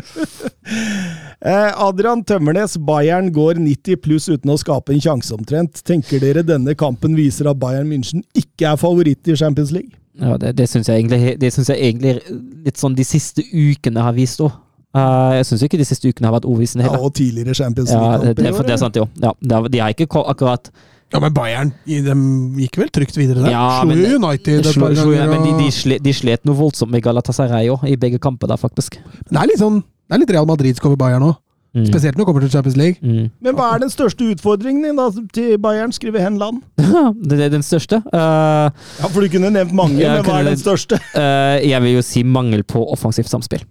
Eh, 1.41 1.73
Adrian 1.81 2.21
Tømmernes, 2.23 2.75
Bayern 2.85 3.31
går 3.33 3.57
90 3.57 3.97
pluss 4.05 4.27
uten 4.29 4.51
å 4.53 4.59
skape 4.61 4.93
en 4.93 5.01
sjanse 5.01 5.33
omtrent. 5.33 5.79
Tenker 5.89 6.21
dere 6.21 6.43
denne 6.45 6.75
kampen 6.77 7.15
viser 7.17 7.49
at 7.49 7.57
Bayern 7.59 7.89
München 7.89 8.21
ikke 8.37 8.69
er 8.69 8.77
favoritt 8.77 9.25
i 9.33 9.37
Champions 9.41 9.73
League? 9.73 9.95
Ja, 10.21 10.35
det, 10.37 10.51
det 10.59 10.67
syns 10.69 10.91
jeg, 10.93 11.01
egentlig- 11.01 11.39
det 11.41 11.53
synes 11.55 11.71
jeg 11.73 11.81
egentlig 11.81 12.21
litt 12.67 12.77
sånn 12.77 12.95
de 12.95 13.07
siste 13.09 13.41
ukene 13.57 14.03
har 14.05 14.13
vist 14.13 14.39
òg. 14.45 14.53
jeg 14.93 15.47
syns 15.49 15.63
ikke 15.65 15.79
de 15.81 15.85
siste 15.89 16.13
ukene 16.13 16.29
har 16.29 16.35
vært 16.37 16.45
overbevisende 16.51 16.85
Ja, 16.85 16.99
og 16.99 17.15
tidligere 17.15 17.55
Champions 17.55 17.91
Ja, 17.91 18.19
det, 18.19 18.37
det, 18.37 18.53
det 18.67 18.71
er 18.75 18.77
sant, 18.77 18.97
jo. 19.01 19.09
Ja, 19.23 19.33
de 19.41 19.79
har 19.81 19.95
ikke 19.95 20.11
akkurat 20.27 20.69
Ja, 21.11 21.19
men 21.23 21.33
Bayern 21.35 21.73
de 21.87 22.15
gikk 22.63 22.77
vel 22.79 22.91
trygt 22.95 23.17
videre 23.19 23.43
der. 23.43 23.51
Ja, 23.51 23.81
Slo 23.81 23.89
men- 23.91 24.05
jo 24.05 24.19
United 24.21 24.61
et 24.61 24.73
slo, 24.75 24.87
par 24.87 24.95
slo, 24.95 25.11
ganger. 25.11 25.29
Men 25.35 25.43
de, 25.49 25.65
de, 25.65 25.71
slet, 25.75 26.03
de 26.03 26.13
slet 26.15 26.45
noe 26.47 26.55
voldsomt 26.55 26.91
med 26.93 27.03
Galatasaray 27.03 27.69
òg, 27.73 27.83
i 27.91 27.97
begge 27.97 28.21
kamper 28.23 28.47
der, 28.51 28.57
faktisk. 28.61 28.99
Det 29.29 29.37
er 29.39 29.47
litt 29.51 29.59
sånn 29.63 29.83
Det 29.83 30.17
er 30.17 30.19
litt 30.25 30.31
Real 30.35 30.47
Madrid 30.47 30.75
som 30.77 30.83
kommer 30.89 30.99
Bayern 30.99 31.23
nå. 31.23 31.37
Mm. 31.71 31.85
Spesielt 31.87 32.17
når 32.19 32.25
det 32.25 32.27
kommer 32.27 32.43
til 32.43 32.51
Champions 32.51 32.77
League. 32.77 32.99
Mm. 32.99 33.29
Men 33.47 33.55
hva 33.55 33.69
er 33.77 33.79
den 33.85 33.91
største 33.93 34.27
utfordringen 34.27 34.83
din 34.83 34.97
da, 34.99 35.05
til 35.33 35.53
Bayern, 35.63 35.93
skriver 35.95 36.19
Henland? 36.25 36.63
det 37.31 37.39
er 37.47 37.53
den 37.53 37.63
største. 37.63 38.01
Uh, 38.11 38.75
Ja, 38.99 39.07
for 39.07 39.21
du 39.23 39.29
kunne 39.31 39.53
nevnt 39.55 39.73
mange, 39.73 39.99
men 40.03 40.25
hva 40.27 40.41
er 40.41 40.49
den 40.51 40.59
største? 40.59 40.99
uh, 41.15 41.59
jeg 41.63 41.79
vil 41.83 41.95
jo 41.95 42.03
si 42.03 42.25
mangel 42.27 42.65
på 42.67 42.83
offensivt 42.91 43.31
samspill. 43.31 43.63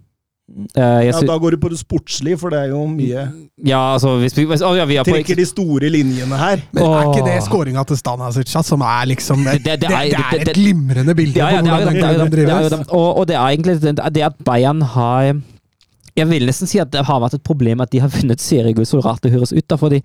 Eh, 0.50 1.04
jeg 1.06 1.12
Ja, 1.14 1.20
da 1.28 1.36
går 1.38 1.52
du 1.54 1.56
på 1.62 1.68
det 1.70 1.78
sportslige, 1.78 2.36
for 2.40 2.50
det 2.50 2.58
er 2.58 2.72
jo 2.72 2.80
mye 2.90 3.20
ja, 3.64 3.78
altså 3.94 4.16
hvis 4.18 4.34
vi, 4.34 4.46
hvis, 4.50 4.62
å, 4.66 4.72
ja, 4.74 4.84
vi 4.88 4.96
er 4.98 5.04
på 5.06 5.12
Trekker 5.14 5.36
de 5.38 5.44
store 5.46 5.90
linjene 5.92 6.36
her. 6.40 6.62
Men 6.74 6.82
er 6.88 7.10
ikke 7.12 7.26
det 7.28 7.36
skåringa 7.46 7.84
til 7.86 7.96
Stanasic 8.00 8.50
da, 8.50 8.62
som 8.66 8.82
er 8.82 9.06
liksom 9.12 9.44
Det, 9.44 9.62
Det- 9.62 9.78
det 9.80 9.80
det, 9.80 9.90
er- 9.90 10.10
det 10.10 10.18
er 10.18 10.40
et 10.40 10.46
det- 10.48 10.54
glimrende 10.56 11.14
bilde 11.14 11.38
Ja, 11.38 11.50
ja, 11.54 11.60
på 11.60 11.68
hvordan 11.68 11.94
den 11.94 12.02
det, 12.02 12.32
det, 12.32 12.46
drives. 12.48 12.88
Og, 12.90 13.08
og 13.18 13.26
det 13.28 13.36
er 13.36 13.46
egentlig 13.46 13.80
det, 13.80 13.94
det 14.14 14.22
at 14.26 14.34
Bayern 14.44 14.82
har 14.82 15.34
Jeg 16.16 16.26
vil 16.28 16.46
nesten 16.46 16.66
si 16.66 16.78
at 16.82 16.90
det 16.90 17.04
har 17.06 17.20
vært 17.22 17.34
et 17.38 17.44
problem 17.46 17.80
at 17.80 17.90
de 17.92 18.00
har 18.00 18.08
vunnet 18.08 18.40
seriegull, 18.42 18.84
så 18.86 18.98
rart 19.04 19.22
det 19.22 19.30
høres 19.32 19.52
ut. 19.52 19.68
da, 19.68 19.76
fordi 19.76 20.02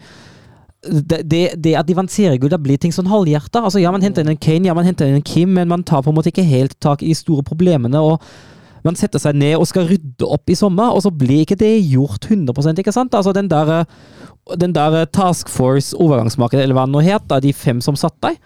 det, 0.85 1.23
det, 1.30 1.39
det 1.63 1.73
at 1.76 1.88
de 1.88 1.95
vant 1.97 2.11
seriegull, 2.11 2.49
da 2.53 2.57
blir 2.61 2.77
ting 2.77 2.91
sånn 2.93 3.07
halvhjerta. 3.09 3.63
Altså, 3.65 3.80
ja, 3.81 3.89
man 3.91 4.03
henter 4.05 4.22
inn 4.22 4.30
en 4.30 4.38
Kane, 4.38 4.67
ja, 4.69 4.73
man 4.77 4.85
henter 4.85 5.07
inn 5.09 5.15
en 5.17 5.26
Kim, 5.26 5.49
men 5.57 5.67
man 5.67 5.81
tar 5.84 6.03
på 6.05 6.11
en 6.13 6.15
måte 6.19 6.30
ikke 6.30 6.45
helt 6.45 6.76
tak 6.80 7.01
i 7.01 7.07
de 7.09 7.15
store 7.17 7.41
problemene. 7.41 7.97
og 7.97 8.22
man 8.86 8.98
setter 8.99 9.22
seg 9.22 9.38
ned 9.38 9.57
og 9.57 9.68
skal 9.70 9.88
rydde 9.90 10.28
opp 10.30 10.52
i 10.52 10.57
sommer, 10.57 10.94
og 10.94 11.02
så 11.06 11.12
blir 11.14 11.44
ikke 11.44 11.57
det 11.60 11.74
gjort 11.90 12.28
100 12.30 12.82
ikke 12.84 12.94
sant? 12.94 13.16
Altså 13.18 13.34
Den 13.34 13.49
der, 13.49 13.72
eh, 13.82 14.57
den 14.62 14.76
der 14.76 15.02
eh, 15.02 15.07
Task 15.10 15.49
Force 15.49 15.95
overgangsmarkedet, 15.98 16.64
eller 16.64 16.78
hva 16.78 16.86
det 16.86 16.94
nå 16.94 17.02
het, 17.06 17.41
de 17.41 17.53
fem 17.53 17.82
som 17.82 17.98
satt 17.98 18.16
der, 18.22 18.38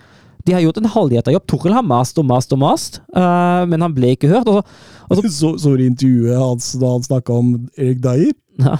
de 0.47 0.55
har 0.55 0.63
gjort 0.63 0.79
en 0.79 0.89
halvhjerta 0.89 1.33
jobb. 1.35 1.45
Toril 1.51 1.75
har 1.75 1.83
mast 1.85 2.17
og 2.17 2.25
mast 2.25 2.53
og 2.55 2.61
mast, 2.61 3.01
uh, 3.11 3.67
men 3.69 3.83
han 3.83 3.93
ble 3.93 4.13
ikke 4.15 4.31
hørt. 4.31 4.47
Og 4.47 4.63
så, 5.11 5.25
Så, 5.39 5.51
så 5.59 5.75
du 5.75 5.83
intervjuet 5.83 6.39
hans 6.39 6.71
da 6.79 6.93
han 6.95 7.05
snakka 7.05 7.35
om 7.35 7.51
Erik 7.77 8.01
Dyer? 8.03 8.33
ja. 8.63 8.79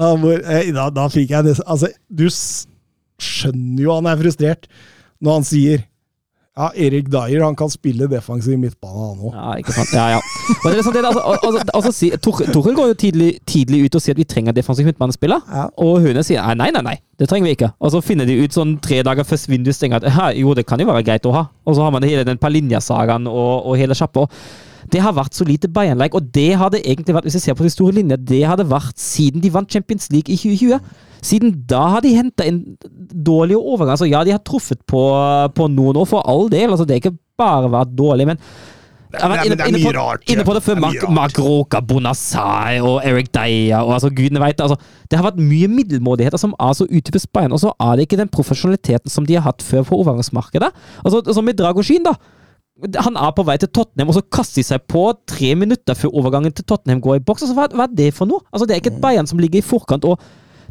Da, 0.00 0.14
da, 0.16 0.86
da 0.96 1.02
fikk 1.12 1.34
jeg 1.34 1.44
det 1.44 1.58
Altså, 1.68 1.90
du 2.08 2.24
skjønner 3.20 3.82
jo 3.84 3.96
han 3.98 4.06
er 4.08 4.20
frustrert 4.22 4.68
når 5.20 5.34
han 5.36 5.44
sier 5.44 5.82
ja, 6.60 6.68
Erik 6.76 7.08
Dyer 7.08 7.40
han 7.44 7.56
kan 7.56 7.70
spille 7.72 8.04
defensiv 8.10 8.58
midtbane, 8.60 9.06
han 9.06 9.20
òg. 9.24 9.36
Ja, 9.36 9.54
ikke 9.62 9.72
sant. 9.72 9.92
Ja, 9.96 10.06
ja. 10.12 10.18
Altså, 10.66 10.92
altså, 10.92 11.62
altså, 11.72 12.10
Torkel 12.20 12.50
Torkel 12.52 12.76
går 12.76 12.90
jo 12.90 12.96
tidlig, 13.00 13.30
tidlig 13.48 13.86
ut 13.86 13.96
og 13.96 14.04
sier 14.04 14.16
at 14.16 14.20
vi 14.20 14.26
trenger 14.28 14.56
defensiv 14.56 14.88
midtbanespiller. 14.90 15.40
Ja. 15.48 15.66
Og 15.80 16.02
Høne 16.04 16.24
sier 16.26 16.44
nei, 16.44 16.56
nei, 16.60 16.70
nei, 16.76 16.82
nei, 16.90 16.96
det 17.20 17.30
trenger 17.30 17.48
vi 17.48 17.56
ikke. 17.56 17.70
Og 17.80 17.94
så 17.94 18.02
finner 18.04 18.28
de 18.28 18.36
ut 18.42 18.56
sånn 18.56 18.76
tre 18.84 19.00
dager 19.06 19.24
før 19.24 19.46
vinduet 19.54 19.78
stenger 19.78 20.04
at 20.04 20.36
jo, 20.36 20.52
det 20.58 20.66
kan 20.68 20.82
jo 20.82 20.90
være 20.90 21.06
greit 21.06 21.28
å 21.30 21.36
ha. 21.38 21.46
Og 21.64 21.78
så 21.78 21.86
har 21.86 21.94
man 21.96 22.04
hele 22.04 22.26
den 22.28 22.40
Palinja-sagaen 22.42 23.30
og, 23.30 23.70
og 23.70 23.80
hele 23.80 23.96
sjappa. 23.96 24.26
Det 24.90 25.00
har 25.00 25.14
vært 25.16 25.36
så 25.38 25.46
lite 25.46 25.70
Bayern-like, 25.70 26.16
og 26.18 26.32
det 26.34 26.50
hadde 26.60 26.82
egentlig 26.82 27.14
vært, 27.14 27.28
hvis 27.28 27.38
jeg 27.38 27.48
ser 27.48 27.56
på 27.56 27.64
de 27.64 27.72
store 27.72 27.94
linjer, 28.00 28.20
det 28.20 28.42
hadde 28.48 28.68
vært 28.68 28.98
siden 29.00 29.40
de 29.40 29.52
vant 29.54 29.70
Champions 29.70 30.10
League 30.12 30.32
i 30.32 30.36
2020. 30.40 30.80
Siden 31.22 31.54
da 31.68 31.82
har 31.96 32.04
de 32.04 32.14
henta 32.16 32.46
inn 32.48 32.62
dårlige 33.10 33.60
overganger. 33.60 33.96
Altså, 33.98 34.08
ja, 34.10 34.24
de 34.24 34.34
har 34.34 34.42
truffet 34.46 34.80
på, 34.88 35.04
på 35.56 35.70
noen 35.72 36.00
år, 36.00 36.08
for 36.08 36.24
all 36.28 36.48
del. 36.52 36.70
Altså, 36.70 36.86
det 36.88 36.96
har 36.96 37.04
ikke 37.04 37.18
bare 37.40 37.72
vært 37.72 37.96
dårlig, 37.98 38.28
men 38.30 38.40
jeg 39.10 39.24
har 39.24 39.32
vært 39.32 39.48
det 39.48 39.66
inne, 39.66 39.78
på, 39.82 39.92
rart, 39.96 40.26
inne 40.30 40.44
på 40.46 40.54
det 40.54 40.60
det 40.60 40.66
før. 40.68 41.10
Mark, 41.10 41.38
Roka, 41.42 41.80
Bonasai 41.82 42.78
og 42.78 43.00
Eric 43.06 43.32
Deia 43.34 43.80
og 43.82 43.96
altså, 43.96 44.10
gudene 44.14 44.42
veit. 44.42 44.60
Altså, 44.62 44.76
det 45.10 45.18
har 45.18 45.26
vært 45.26 45.40
mye 45.42 45.70
middelmådigheter 45.70 46.38
som 46.38 46.54
er 46.62 46.76
så 46.78 46.86
utypisk 46.86 47.32
Bayern, 47.34 47.56
og 47.56 47.62
så 47.62 47.72
er 47.74 47.96
det 47.98 48.06
ikke 48.06 48.20
den 48.20 48.30
profesjonaliteten 48.30 49.10
som 49.10 49.26
de 49.26 49.34
har 49.34 49.48
hatt 49.48 49.64
før 49.66 49.88
på 49.88 49.98
overgangsmarkedet. 50.04 50.70
Altså, 51.02 51.24
som 51.34 51.48
med 51.48 51.58
Dragoshin, 51.58 52.06
da. 52.06 52.14
Han 53.02 53.18
er 53.18 53.32
på 53.36 53.44
vei 53.44 53.58
til 53.60 53.68
Tottenham, 53.74 54.12
og 54.12 54.16
så 54.16 54.22
kaster 54.32 54.62
de 54.62 54.68
seg 54.70 54.86
på 54.88 55.02
tre 55.28 55.50
minutter 55.58 55.98
før 55.98 56.14
overgangen 56.22 56.54
til 56.54 56.64
Tottenham 56.64 57.02
går 57.02 57.18
i 57.18 57.24
boks. 57.26 57.44
Altså, 57.44 57.58
hva, 57.58 57.66
hva 57.74 57.88
er 57.90 57.98
det 57.98 58.12
for 58.16 58.30
noe? 58.30 58.46
Altså, 58.54 58.68
det 58.68 58.76
er 58.76 58.84
ikke 58.84 58.94
et 58.94 59.02
Bayern 59.02 59.28
som 59.28 59.42
ligger 59.42 59.58
i 59.60 59.66
forkant. 59.66 60.06
og 60.06 60.22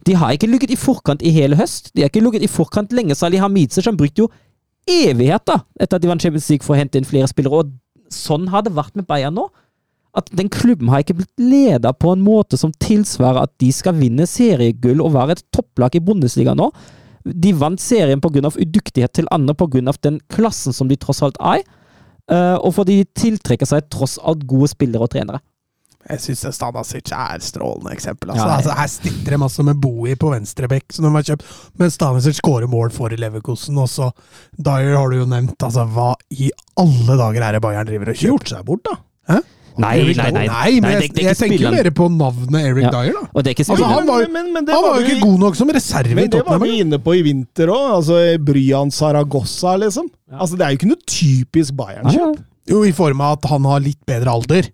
De 0.07 0.15
har 0.15 0.35
ikke 0.35 0.49
ligget 0.49 0.71
i 0.73 0.79
forkant 0.79 1.23
i 1.25 1.31
hele 1.35 1.57
høst. 1.59 1.91
De 1.95 2.03
har 2.03 2.11
ikke 2.11 2.23
ligget 2.23 2.45
i 2.45 2.51
forkant 2.51 2.93
lenge. 2.95 3.17
Salih 3.17 3.41
Hamidze 3.43 3.83
som 3.85 3.97
brukte 3.97 4.25
jo 4.25 4.29
evigheter 4.89 5.63
etter 5.79 5.97
at 5.97 6.03
de 6.03 6.09
vant 6.09 6.21
Champions 6.21 6.49
League 6.49 6.65
for 6.65 6.75
å 6.75 6.79
hente 6.79 6.99
inn 6.99 7.07
flere 7.07 7.29
spillere. 7.29 7.63
og 7.63 8.13
Sånn 8.13 8.47
har 8.49 8.63
det 8.65 8.73
vært 8.77 8.95
med 8.97 9.07
Bayern 9.09 9.35
nå. 9.37 9.49
At 10.17 10.31
den 10.33 10.49
klubben 10.49 10.89
har 10.89 11.03
ikke 11.03 11.19
blitt 11.19 11.41
leda 11.41 11.91
på 11.93 12.13
en 12.15 12.23
måte 12.25 12.57
som 12.57 12.71
tilsvarer 12.81 13.43
at 13.43 13.53
de 13.61 13.69
skal 13.75 13.97
vinne 13.99 14.25
seriegull 14.25 15.03
og 15.05 15.13
være 15.13 15.37
et 15.37 15.43
topplag 15.53 15.99
i 15.99 16.01
Bundesliga 16.03 16.55
nå. 16.57 16.71
De 17.29 17.51
vant 17.53 17.79
serien 17.81 18.21
pga. 18.21 18.49
udyktighet 18.49 19.13
til 19.13 19.27
andre, 19.31 19.53
pga. 19.53 19.93
den 20.01 20.19
klassen 20.29 20.73
som 20.73 20.87
de 20.89 20.95
tross 20.95 21.21
alt 21.21 21.37
er. 21.39 21.61
eh, 22.31 22.57
og 22.57 22.73
fordi 22.73 23.03
de 23.03 23.05
tiltrekker 23.17 23.65
seg 23.65 23.89
tross 23.89 24.19
alt 24.23 24.47
gode 24.47 24.67
spillere 24.69 25.01
og 25.01 25.09
trenere. 25.09 25.39
Jeg 26.09 26.19
syns 26.23 26.55
Stanasic 26.55 27.11
er 27.13 27.35
et 27.37 27.43
strålende 27.45 27.91
eksempel. 27.93 28.31
Altså. 28.33 28.45
Ja, 28.47 28.55
altså, 28.57 28.73
her 28.79 28.87
stikker 28.89 29.35
det 29.35 29.39
masse 29.39 29.63
med 29.63 29.77
Bowie 29.83 30.15
på 30.17 30.31
venstrebekk, 30.33 30.87
som 30.95 31.05
de 31.05 31.11
har 31.13 31.27
kjøpt. 31.27 31.45
Men 31.77 31.91
Stanasic 31.93 32.39
skårer 32.41 32.67
mål 32.71 32.89
for 32.95 33.09
Leverkosen 33.13 33.77
også. 33.77 34.09
Dyer 34.57 34.95
har 34.97 35.09
du 35.13 35.19
jo 35.21 35.25
nevnt. 35.29 35.55
Altså, 35.61 35.85
hva 35.93 36.15
i 36.33 36.49
alle 36.81 37.17
dager 37.21 37.45
er 37.45 37.51
det 37.59 37.61
Bayern 37.61 37.85
driver 37.85 38.09
og 38.09 38.15
kjøper? 38.17 38.29
Gjort 38.33 38.49
seg 38.55 38.65
bort, 38.65 38.83
da. 38.89 38.97
Nei, 39.79 39.93
nei, 40.11 40.13
nei. 40.35 40.43
nei 40.49 40.71
men 40.81 40.81
Nei, 40.83 40.89
jeg, 40.91 41.01
det- 41.13 41.15
det 41.15 41.23
jeg 41.23 41.37
tenker 41.39 41.61
jo 41.63 41.69
mer 41.71 41.87
på 41.95 42.07
navnet 42.11 42.65
Eric 42.67 42.83
Ja. 42.83 42.89
Dyer, 42.91 43.13
da. 43.15 43.27
Og 43.33 43.43
det 43.45 43.47
er 43.47 43.53
ikke 43.55 43.71
Altså, 43.71 43.85
han 43.87 44.07
var, 44.09 44.25
Men- 44.27 44.51
men- 44.51 44.67
han 44.67 44.75
var 44.83 44.89
var 44.91 44.99
jo 44.99 45.05
ikke 45.07 45.21
god 45.21 45.39
nok 45.39 45.55
som 45.55 45.69
reserve 45.69 46.11
i 46.11 46.15
Men 46.15 46.29
det 46.29 46.41
var 46.45 46.59
vi 46.59 46.79
inne 46.81 46.99
på 46.99 47.13
i 47.15 47.21
vinter 47.23 47.67
òg. 47.71 47.85
Altså, 48.01 48.43
Bryan 48.43 48.91
Saragossa, 48.91 49.77
liksom. 49.79 50.09
Altså, 50.33 50.57
det 50.57 50.65
er 50.65 50.69
jo 50.71 50.77
ikke 50.81 50.89
noe 50.89 51.05
typisk 51.07 51.71
Bayern-kjøp. 51.77 52.35
ja. 52.35 52.43
Jo, 52.67 52.83
i 52.83 52.91
form 52.91 53.21
av 53.21 53.37
at 53.39 53.49
han 53.49 53.63
har 53.63 53.79
litt 53.79 54.05
bedre 54.05 54.27
alder. 54.27 54.67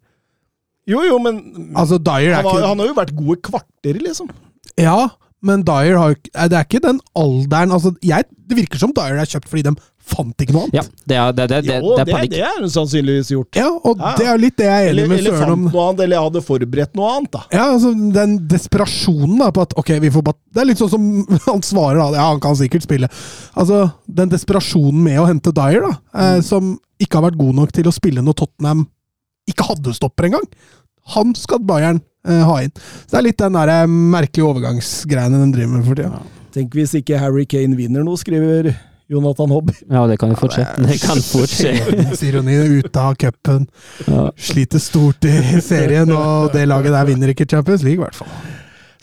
Jo, 0.87 1.01
jo, 1.07 1.17
men 1.21 1.39
Altså, 1.75 1.97
Dyer 1.97 2.31
er 2.31 2.35
han, 2.41 2.45
har, 2.45 2.59
ikke 2.61 2.67
han 2.73 2.79
har 2.83 2.91
jo 2.91 2.97
vært 3.01 3.15
gode 3.17 3.39
kvarter, 3.47 4.01
liksom. 4.05 4.29
Ja, 4.77 4.99
men 5.45 5.61
Dyer 5.65 5.97
har 5.99 6.11
jo 6.13 6.15
ikke 6.17 6.47
Det 6.49 6.57
er 6.57 6.63
ikke 6.65 6.79
den 6.83 6.97
alderen 7.15 7.71
altså, 7.75 7.91
jeg, 8.03 8.25
Det 8.49 8.57
virker 8.57 8.79
som 8.81 8.93
Dyer 8.95 9.19
er 9.21 9.29
kjøpt 9.29 9.47
fordi 9.51 9.63
de 9.67 9.73
fant 10.05 10.37
ikke 10.43 10.53
noe 10.53 10.67
annet. 10.67 10.75
Ja, 10.77 10.83
det 11.09 11.15
er, 11.17 11.31
det, 11.33 11.45
det, 11.49 11.59
det, 11.65 11.75
Jo, 11.81 11.95
det 11.97 12.03
er 12.03 12.09
panikk. 12.13 12.33
det 12.35 12.41
er 12.45 12.57
hun 12.61 12.69
sannsynligvis 12.69 13.31
gjort. 13.33 13.57
Ja, 13.57 13.71
og 13.73 13.97
Ja. 13.97 14.11
det 14.19 14.27
er 14.27 14.35
jo 14.35 14.41
litt 14.43 14.57
det 14.61 14.67
jeg 14.67 14.75
er 14.75 14.89
enig 14.91 14.91
Eller, 14.93 15.07
med 15.09 15.17
eller 15.23 15.33
Søren 15.39 15.49
fant 15.63 15.73
noe 15.73 15.85
annet, 15.89 16.03
eller 16.05 16.21
hadde 16.27 16.43
forberedt 16.45 16.99
noe 16.99 17.07
annet, 17.15 17.31
da. 17.33 17.41
Ja, 17.57 17.63
altså 17.73 17.93
Den 18.13 18.35
desperasjonen 18.51 19.39
da 19.41 19.47
på 19.55 19.63
at 19.65 19.73
ok, 19.81 19.89
vi 20.05 20.11
får 20.13 20.25
bare 20.27 20.37
Det 20.53 20.61
er 20.61 20.69
litt 20.69 20.81
sånn 20.83 20.91
som 20.93 21.07
han 21.49 21.65
svarer, 21.65 21.97
da. 22.03 22.09
Ja, 22.19 22.27
han 22.35 22.43
kan 22.45 22.57
sikkert 22.61 22.85
spille. 22.85 23.09
Altså, 23.57 23.81
Den 24.05 24.29
desperasjonen 24.35 25.01
med 25.09 25.17
å 25.23 25.25
hente 25.31 25.53
Dyer, 25.57 25.87
da, 25.89 25.95
eh, 26.21 26.37
som 26.45 26.75
ikke 27.01 27.17
har 27.19 27.25
vært 27.31 27.41
god 27.41 27.57
nok 27.63 27.73
til 27.75 27.89
å 27.89 27.95
spille 27.97 28.21
når 28.23 28.37
Tottenham 28.45 28.85
ikke 29.49 29.67
hadde 29.69 29.93
stopper 29.95 30.29
engang, 30.29 30.47
han 31.15 31.35
skal 31.37 31.61
Bayern 31.61 32.01
eh, 32.27 32.41
ha 32.47 32.57
inn. 32.65 32.73
Så 33.05 33.13
Det 33.13 33.19
er 33.19 33.27
litt 33.27 33.41
den 33.43 33.57
der 33.59 33.71
eh, 33.75 33.85
merkelige 34.15 34.47
overgangsgreiene 34.49 35.43
de 35.43 35.51
driver 35.53 35.77
med 35.77 35.85
for 35.85 36.01
tida. 36.01 36.23
Tenk 36.55 36.75
hvis 36.77 36.95
ikke 36.97 37.19
Harry 37.19 37.45
Kane 37.51 37.77
vinner 37.77 38.05
noe, 38.07 38.17
skriver 38.17 38.71
Jonathan 39.11 39.51
Hobby. 39.53 39.75
Ja, 39.93 40.05
det 40.09 40.17
kan 40.21 40.31
jo 40.33 40.39
fortsette. 40.39 40.81
Ja, 40.81 40.89
Det 40.89 40.99
kan 41.03 41.21
fort 41.21 41.51
skje. 41.53 41.75
Ironi 42.25 42.55
ute 42.79 43.01
av 43.01 43.17
cupen. 43.21 43.67
Ja. 44.07 44.29
Sliter 44.37 44.81
stort 44.81 45.27
i 45.29 45.35
serien, 45.61 46.09
og 46.15 46.55
det 46.55 46.65
laget 46.69 46.95
der 46.95 47.09
vinner 47.11 47.33
ikke 47.35 47.45
Champions 47.49 47.85
League, 47.85 48.01
i 48.01 48.05
hvert 48.07 48.17
fall. 48.17 48.31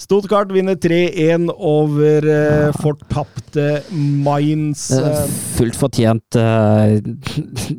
Stuttgart 0.02 0.50
vinner 0.50 0.74
3-1 0.82 1.50
over 1.54 2.24
eh, 2.26 2.72
fortapte 2.82 3.66
Mainz. 3.94 4.88
Eh, 4.90 5.20
Fullt 5.54 5.76
fortjent. 5.78 6.38
eh, 6.38 6.96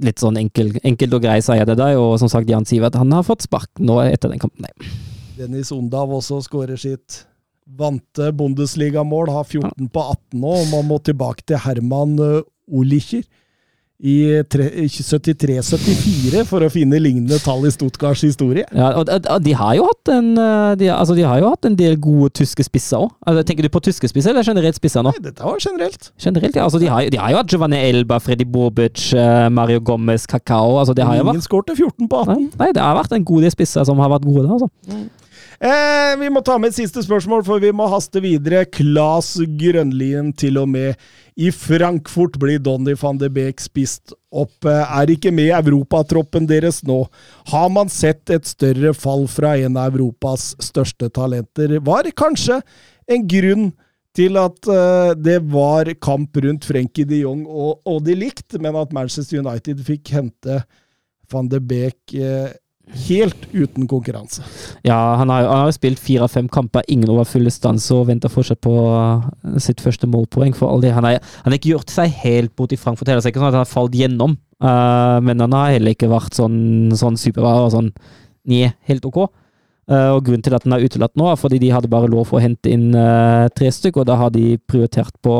litt 0.06 0.22
sånn 0.24 0.40
enkel, 0.40 0.72
enkelt 0.88 1.18
og 1.18 1.26
grei 1.26 1.42
sier 1.44 1.68
det 1.68 1.76
der. 1.82 1.98
Og 2.00 2.16
som 2.22 2.32
sagt, 2.32 2.48
Jan 2.52 2.68
Sivert 2.70 2.96
han 3.00 3.12
har 3.12 3.26
fått 3.28 3.44
spark 3.48 3.72
nå 3.84 4.00
etter 4.06 4.32
den 4.32 4.40
kampen. 4.44 4.64
Nei. 4.64 4.94
Dennis 5.36 5.74
Ondav 5.76 6.14
også 6.16 6.40
skårer 6.46 6.80
sitt 6.80 7.24
vante 7.68 8.30
Bundesliga-mål. 8.38 9.34
Har 9.34 9.44
14 9.50 9.90
på 9.92 10.08
18 10.14 10.40
nå, 10.40 10.54
og 10.62 10.72
man 10.72 10.88
må 10.94 11.02
tilbake 11.04 11.44
til 11.50 11.60
Herman 11.66 12.16
eh, 12.24 12.40
Olicher 12.72 13.26
i 14.02 14.42
73-74 14.52 16.42
for 16.50 16.66
å 16.66 16.70
finne 16.74 16.98
lignende 17.00 17.38
tall 17.44 17.64
i 17.68 17.72
Stuttgarts 17.72 18.24
historie. 18.26 18.66
Ja, 18.76 18.90
og, 19.00 19.08
de 19.46 19.54
har 19.56 19.78
jo 19.78 19.86
hatt 19.88 20.12
en 20.12 20.34
eh, 20.34 20.74
de, 20.82 20.90
altså, 20.92 21.16
de 21.16 21.24
har 21.28 21.40
jo 21.40 21.52
hatt 21.54 21.70
en 21.70 21.78
del 21.80 21.96
gode 22.02 22.34
tyske 22.42 22.66
spisser 22.66 23.06
òg. 23.06 23.14
Altså, 23.24 23.46
tenker 23.48 23.68
du 23.68 23.72
på 23.72 23.84
tyske 23.86 24.10
spisser 24.12 24.34
eller 24.34 24.48
generelt 24.48 24.80
spisser 24.80 25.06
nå? 25.06 25.14
Nei, 25.16 25.24
dette 25.30 25.46
var 25.46 25.62
generelt. 25.62 26.12
Generelt, 26.20 26.58
ja. 26.58 26.68
Altså, 26.68 26.82
de, 26.84 26.92
har, 26.92 27.08
de 27.14 27.22
har 27.22 27.32
jo 27.32 27.40
hatt 27.40 27.56
Giovanni 27.56 27.80
Elba, 27.80 28.20
Freddy 28.24 28.48
Bobic, 28.50 29.12
eh, 29.16 29.48
Mario 29.54 29.80
Gomez, 29.80 30.28
Kakao. 30.28 30.80
Altså, 30.82 30.98
det 30.98 31.08
har 31.08 31.22
Ingen 31.22 31.38
vært 31.38 31.48
skårte 31.48 31.78
14 31.78 32.10
på 32.10 32.24
18. 32.26 32.48
Nei, 32.60 32.72
det 32.76 32.84
har 32.84 32.98
vært 33.00 33.16
en 33.16 33.28
god 33.30 33.48
del 33.48 33.56
spisser 33.56 33.88
som 33.88 34.02
har 34.04 34.12
vært 34.18 34.28
gode 34.28 34.48
der, 34.48 34.56
altså. 34.58 35.12
Eh, 35.64 36.14
vi 36.20 36.28
må 36.34 36.42
ta 36.44 36.58
med 36.60 36.74
et 36.74 36.82
siste 36.82 37.00
spørsmål, 37.06 37.46
for 37.48 37.64
vi 37.64 37.72
må 37.72 37.88
haste 37.88 38.20
videre. 38.24 38.66
Klas 38.68 39.38
Grønlien 39.60 40.34
til 40.36 40.60
og 40.60 40.68
med 40.74 41.00
i 41.36 41.50
Frankfurt 41.52 42.38
blir 42.42 42.60
Donny 42.62 42.94
van 43.00 43.18
de 43.18 43.30
Beek 43.34 43.62
spist 43.62 44.14
opp. 44.32 44.66
Eh, 44.66 45.00
Er 45.02 45.14
ikke 45.14 45.32
med 45.34 45.50
i 45.50 45.56
europatroppen 45.56 46.48
deres 46.50 46.84
nå. 46.86 47.04
Har 47.50 47.70
man 47.74 47.90
sett 47.90 48.30
et 48.30 48.46
større 48.46 48.94
fall 48.94 49.28
fra 49.28 49.56
en 49.58 49.78
av 49.78 49.94
Europas 49.94 50.54
største 50.62 51.10
talenter? 51.10 51.80
Var 51.80 52.12
kanskje 52.18 52.62
en 53.08 53.28
grunn 53.28 53.72
til 54.14 54.38
at 54.38 54.70
eh, 54.70 55.14
det 55.18 55.40
var 55.50 55.90
kamp 56.02 56.38
rundt 56.38 56.68
Frenkie 56.70 57.08
de 57.10 57.24
Jong 57.24 57.46
og, 57.48 57.82
og 57.90 58.04
de 58.06 58.16
likt, 58.18 58.60
men 58.62 58.78
at 58.78 58.94
Manchester 58.94 59.42
United 59.42 59.82
fikk 59.86 60.14
hente 60.14 60.62
van 61.34 61.50
de 61.50 61.60
Beek 61.64 62.14
eh, 62.14 62.54
helt 63.08 63.48
uten 63.54 63.88
konkurranse. 63.88 64.44
Ja, 64.86 65.16
han 65.20 65.32
har, 65.32 65.48
han 65.48 65.66
har 65.66 65.76
spilt 65.76 66.02
fire 66.04 66.28
av 66.28 66.34
fem 66.34 66.50
kamper, 66.52 66.84
ingen 66.92 67.10
over 67.10 67.28
fulle 67.28 67.52
stans, 67.54 67.90
og 67.96 68.08
venter 68.10 68.32
fortsatt 68.32 68.62
på 68.64 68.74
uh, 68.74 69.28
sitt 69.64 69.82
første 69.82 70.10
målpoeng. 70.10 70.54
for 70.58 70.70
all 70.70 70.84
det. 70.84 70.94
Han 70.94 71.08
har 71.08 71.20
han 71.22 71.52
har 71.52 71.60
ikke 71.60 71.74
gjort 71.74 71.94
seg 71.94 72.12
helt 72.24 72.56
bort 72.56 72.74
i 72.76 72.80
Frankfurt 72.80 73.08
heller, 73.08 73.24
så 73.24 73.32
ikke 73.32 73.42
sånn 73.42 73.52
at 73.52 73.58
han 73.58 73.66
har 73.66 73.72
falt 73.72 73.96
gjennom. 73.98 74.38
Uh, 74.64 75.20
men 75.24 75.40
han 75.44 75.56
har 75.56 75.78
heller 75.78 75.96
ikke 75.96 76.12
vært 76.12 76.36
sånn, 76.38 76.92
sånn 76.96 77.18
superbra 77.20 77.66
og 77.66 77.74
sånn 77.74 77.90
nye, 78.52 78.74
helt 78.90 79.08
ok. 79.08 79.26
Uh, 79.92 80.16
og 80.16 80.24
Grunnen 80.28 80.44
til 80.46 80.56
at 80.56 80.64
han 80.64 80.78
er 80.78 80.86
utelatt 80.86 81.16
nå, 81.20 81.28
er 81.28 81.40
fordi 81.40 81.60
de 81.60 81.74
hadde 81.76 81.92
bare 81.92 82.12
lov 82.12 82.30
for 82.30 82.40
å 82.40 82.44
hente 82.44 82.72
inn 82.72 82.94
uh, 82.96 83.50
tre 83.56 83.72
stykker, 83.72 84.04
og 84.04 84.08
da 84.12 84.20
har 84.22 84.32
de 84.36 84.56
prioritert 84.70 85.16
på 85.24 85.36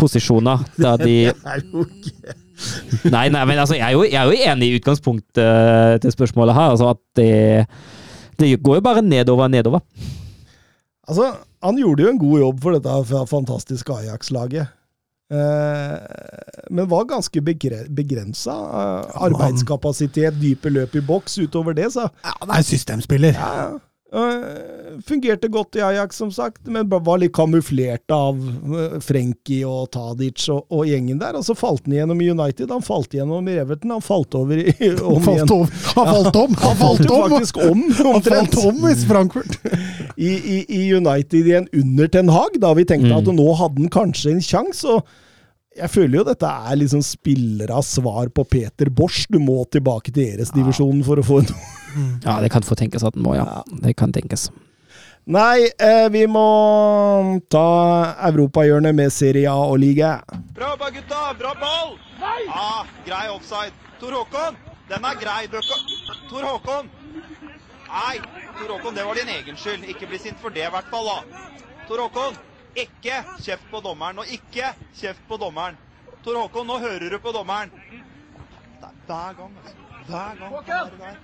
posisjoner 0.00 0.64
der 0.80 1.02
de 1.02 1.16
Nei, 3.14 3.28
nei, 3.32 3.44
men 3.48 3.58
altså, 3.58 3.76
jeg 3.78 3.86
er 3.88 3.96
jo, 3.96 4.02
jeg 4.06 4.18
er 4.20 4.28
jo 4.30 4.50
enig 4.52 4.68
i 4.68 4.76
utgangspunktet 4.80 5.42
eh, 5.42 5.94
til 6.02 6.14
spørsmålet 6.14 6.56
her. 6.56 6.74
Altså 6.74 6.90
at 6.92 7.00
det, 7.18 7.30
det 8.40 8.52
går 8.62 8.80
jo 8.80 8.84
bare 8.84 9.02
nedover 9.02 9.48
og 9.48 9.54
nedover. 9.54 9.80
Altså, 11.08 11.32
han 11.62 11.78
gjorde 11.80 12.06
jo 12.06 12.12
en 12.12 12.22
god 12.22 12.38
jobb 12.46 12.62
for 12.62 12.78
dette 12.78 13.26
fantastiske 13.30 13.98
Ajax-laget. 14.02 14.70
Eh, 15.32 15.96
men 16.70 16.88
var 16.90 17.08
ganske 17.08 17.40
begre 17.44 17.84
begrensa. 17.88 18.52
Eh, 18.52 19.22
arbeidskapasitet, 19.28 20.36
dype 20.40 20.72
løp 20.72 20.98
i 20.98 21.04
boks. 21.06 21.38
Utover 21.42 21.76
det, 21.78 21.92
så 21.94 22.08
Ja, 22.24 22.34
det 22.44 22.58
er 22.58 22.68
systemspiller. 22.68 23.32
ja, 23.38 23.54
ja. 23.62 23.78
Eh, 24.12 25.00
fungerte 25.08 25.48
godt 25.48 25.76
i 25.76 25.80
Ajax, 25.80 26.16
som 26.16 26.32
sagt, 26.32 26.66
men 26.66 26.88
var 26.88 27.18
litt 27.18 27.32
kamuflert 27.32 28.12
av 28.12 28.36
eh, 28.76 28.98
Frenkie 29.00 29.64
og 29.64 29.86
Tadic 29.94 30.44
og, 30.52 30.66
og 30.68 30.84
gjengen 30.84 31.16
der. 31.22 31.38
Og 31.38 31.46
så 31.46 31.56
falt 31.56 31.86
han 31.86 31.94
igjennom 31.96 32.20
i 32.20 32.28
United. 32.28 32.68
Han 32.74 32.84
falt 32.84 33.16
igjennom 33.16 33.48
i 33.48 33.56
Everton. 33.62 33.94
Han 33.96 34.04
falt 34.04 34.36
over 34.36 34.60
i, 34.60 34.74
om 35.00 35.16
Han 35.16 35.24
falt 35.24 35.40
igjen. 35.40 35.54
om! 35.56 35.72
Han 35.96 36.12
falt 36.12 36.40
om! 36.42 36.60
Han 36.60 36.78
falt 36.82 37.06
jo 37.08 37.22
faktisk 37.24 37.62
om, 37.64 37.82
Han 38.02 38.28
falt 38.28 38.60
om 38.66 38.86
i 38.90 38.94
Frankfurt! 39.08 39.58
i, 40.28 40.28
i, 40.28 40.60
i 40.68 40.84
United 40.92 41.48
igjen 41.48 41.70
under 41.72 42.12
Ten 42.12 42.28
Hag, 42.36 42.60
da 42.60 42.76
vi 42.76 42.84
tenkte 42.88 43.16
at 43.16 43.32
nå 43.32 43.48
hadde 43.56 43.80
han 43.80 43.92
kanskje 43.96 44.36
en 44.36 44.44
sjanse. 44.44 44.98
og 44.98 45.08
jeg 45.76 45.90
føler 45.92 46.18
jo 46.18 46.24
dette 46.26 46.48
er 46.48 46.76
liksom 46.80 47.02
spilleras 47.04 47.94
svar 47.96 48.28
på 48.34 48.44
Peter 48.44 48.90
Bosch. 48.92 49.24
Du 49.32 49.38
må 49.42 49.62
tilbake 49.72 50.12
til 50.12 50.34
Eres-divisjonen 50.34 51.04
for 51.06 51.20
å 51.20 51.24
få 51.26 51.40
noe. 51.46 51.70
Ja, 52.24 52.38
det 52.40 52.48
kan 52.52 52.64
få 52.64 52.76
tenkes 52.78 53.04
at 53.04 53.16
den 53.16 53.24
må, 53.26 53.34
ja. 53.36 53.62
Det 53.84 53.94
kan 54.00 54.12
tenkes. 54.12 54.48
Nei, 55.28 55.68
eh, 55.78 56.08
vi 56.10 56.24
må 56.26 56.42
ta 57.52 58.14
europahjørnet 58.26 58.96
med 58.96 59.12
Serie 59.14 59.46
A 59.50 59.68
og 59.68 59.78
liga. 59.78 60.16
Bra 60.56 60.72
jobba, 60.72 60.88
gutta! 60.90 61.20
Bra 61.38 61.52
ball! 61.60 61.94
Ja, 62.18 62.82
grei 63.06 63.28
offside. 63.30 63.76
Tor 64.00 64.16
Håkon, 64.18 64.56
den 64.88 65.04
er 65.04 65.20
grei. 65.20 65.46
Tor 66.30 66.42
Håkon! 66.48 66.90
Nei, 67.86 68.16
Tor 68.58 68.72
Håkon, 68.74 68.96
det 68.96 69.04
var 69.06 69.20
din 69.20 69.30
egen 69.36 69.56
skyld. 69.56 69.86
Ikke 69.94 70.08
bli 70.10 70.18
sint 70.18 70.40
for 70.42 70.50
det, 70.50 70.66
i 70.66 70.72
hvert 70.74 70.90
fall. 70.90 71.06
da. 71.06 71.44
Tor 71.86 72.02
Håkon, 72.06 72.40
ikke 72.76 73.22
kjeft 73.42 73.68
på 73.70 73.80
dommeren, 73.84 74.22
og 74.22 74.32
ikke 74.32 74.72
kjeft 74.98 75.22
på 75.28 75.38
dommeren. 75.40 75.78
Tor 76.22 76.38
Håkon, 76.38 76.68
nå 76.68 76.78
hører 76.82 77.10
du 77.10 77.18
på 77.22 77.32
dommeren. 77.34 77.72
Det 78.80 78.88
er 78.88 78.98
hver 79.06 79.38
gang, 79.38 79.56
altså. 79.62 79.78
Hver 80.06 80.38
gang. 80.38 80.54
er 80.68 80.96
der. 80.98 81.18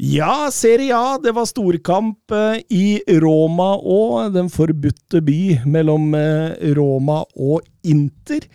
Ja, 0.00 0.48
Serie 0.48 0.96
A, 0.96 1.18
det 1.20 1.34
var 1.36 1.44
storkamp 1.44 2.32
eh, 2.32 2.62
i 2.72 3.18
Roma 3.20 3.74
og 3.76 4.30
den 4.32 4.46
forbudte 4.48 5.20
by 5.20 5.58
mellom 5.68 6.14
eh, 6.16 6.70
Roma 6.78 7.18
og 7.36 7.66
Inter. 7.84 8.46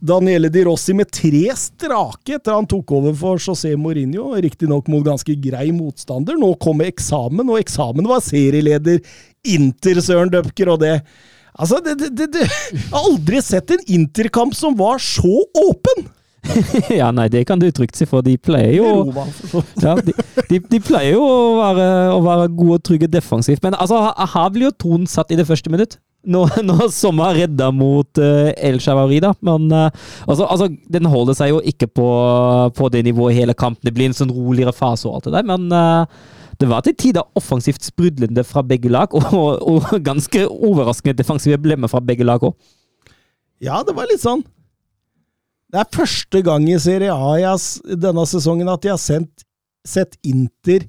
Daniele 0.00 0.48
Di 0.48 0.62
Rossi 0.64 0.94
med 0.96 1.12
tre 1.12 1.42
strake 1.60 2.38
etter 2.38 2.56
han 2.56 2.68
tok 2.68 2.94
over 2.96 3.12
for 3.20 3.36
José 3.36 3.74
Mourinho, 3.76 4.30
riktignok 4.40 4.88
mot 4.92 5.04
ganske 5.04 5.36
grei 5.44 5.68
motstander. 5.76 6.40
Nå 6.40 6.54
kom 6.60 6.80
eksamen, 6.84 7.52
og 7.52 7.60
eksamen 7.60 8.08
var 8.08 8.24
serieleder 8.24 9.04
Inter, 9.52 10.00
Søren 10.04 10.32
Døpker, 10.32 10.72
og 10.72 10.80
det 10.86 10.98
Altså, 11.54 11.78
det, 11.84 11.94
det, 12.00 12.26
det, 12.34 12.44
Jeg 12.48 12.90
har 12.90 13.04
aldri 13.06 13.40
sett 13.44 13.70
en 13.70 13.82
Interkamp 13.94 14.56
som 14.58 14.74
var 14.78 14.98
så 15.02 15.44
åpen! 15.54 16.08
ja, 17.00 17.08
nei, 17.14 17.28
det 17.32 17.46
kan 17.48 17.60
du 17.60 17.70
trygt 17.72 17.96
si, 17.96 18.04
for 18.08 18.20
de 18.24 18.34
pleier 18.36 18.74
jo 18.76 18.88
ja, 19.80 19.94
de, 19.96 20.12
de, 20.50 20.58
de 20.60 20.80
pleier 20.84 21.14
jo 21.14 21.22
å 21.24 21.54
være, 21.56 21.86
å 22.12 22.18
være 22.24 22.50
gode 22.52 22.76
og 22.76 22.84
trygge 22.84 23.08
defensivt, 23.08 23.62
men 23.64 23.76
altså, 23.80 24.02
her- 24.12 24.50
blir 24.52 24.68
jo 24.68 24.74
tonen 24.84 25.08
satt 25.08 25.32
i 25.32 25.38
det 25.40 25.46
første 25.48 25.72
minutt. 25.72 25.96
Når, 26.24 26.54
når 26.68 26.86
Sommer 26.92 27.36
redda 27.36 27.70
mot 27.72 28.20
uh, 28.20 28.50
El 28.56 28.78
Shaarawy, 28.80 29.18
da. 29.24 29.34
Men 29.44 29.66
uh, 29.72 29.88
altså, 30.24 30.46
altså, 30.48 30.70
den 30.92 31.08
holder 31.12 31.36
seg 31.36 31.50
jo 31.52 31.58
ikke 31.64 31.88
på, 32.00 32.06
på 32.76 32.88
det 32.92 33.04
nivået 33.08 33.36
hele 33.36 33.56
kampen. 33.56 33.84
Det 33.84 33.92
blir 33.96 34.08
en 34.08 34.16
sånn 34.16 34.32
roligere 34.32 34.72
fase 34.76 35.08
og 35.08 35.18
alt 35.18 35.28
det 35.28 35.34
der, 35.36 35.48
men 35.48 35.68
eh, 35.72 36.32
det 36.60 36.68
var 36.70 36.84
til 36.86 36.96
tider 36.98 37.26
offensivt 37.38 37.84
sprudlende 37.84 38.44
fra 38.46 38.62
begge 38.66 38.90
lag, 38.92 39.14
og, 39.14 39.62
og, 39.62 39.88
ganske 40.04 40.46
overraskende 40.48 41.16
defensive 41.18 41.58
blemmer 41.60 41.90
fra 41.90 42.02
begge 42.04 42.26
lag 42.26 42.42
òg. 42.44 42.54
Ja, 43.62 43.80
det 43.86 43.94
var 43.96 44.08
litt 44.10 44.20
sånn 44.20 44.42
Det 45.72 45.78
er 45.80 45.94
første 45.94 46.40
gang 46.44 46.66
i 46.68 46.78
Serie 46.82 47.14
A 47.14 47.36
jeg 47.38 47.94
denne 48.02 48.26
sesongen 48.28 48.68
at 48.68 48.84
jeg 48.84 48.92
har 48.94 49.00
sendt, 49.00 49.46
sett 49.86 50.18
Inter 50.26 50.86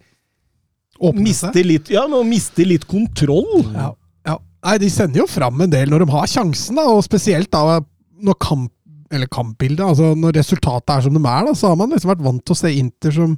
miste 1.16 1.64
litt, 1.66 1.90
ja, 1.92 2.06
miste 2.24 2.64
litt 2.64 2.86
kontroll. 2.88 3.66
Ja, 3.74 3.90
ja. 4.28 4.38
Nei, 4.66 4.78
de 4.82 4.90
sender 4.90 5.24
jo 5.24 5.28
fram 5.28 5.60
en 5.62 5.72
del 5.72 5.92
når 5.92 6.06
de 6.06 6.14
har 6.14 6.30
sjansen, 6.32 6.80
da, 6.80 6.88
og 6.88 7.04
spesielt 7.06 7.52
da 7.54 7.82
når 8.24 8.38
kamp, 8.40 8.72
eller 9.14 9.30
kampbildet, 9.30 9.84
altså 9.84 10.14
når 10.18 10.38
resultatet 10.40 10.96
er 10.96 11.04
som 11.06 11.18
de 11.18 11.22
er, 11.22 11.50
da, 11.50 11.54
så 11.58 11.72
har 11.72 11.80
man 11.80 11.92
liksom 11.94 12.14
vært 12.14 12.24
vant 12.26 12.42
til 12.46 12.56
å 12.56 12.60
se 12.62 12.72
Inter 12.80 13.16
som 13.16 13.36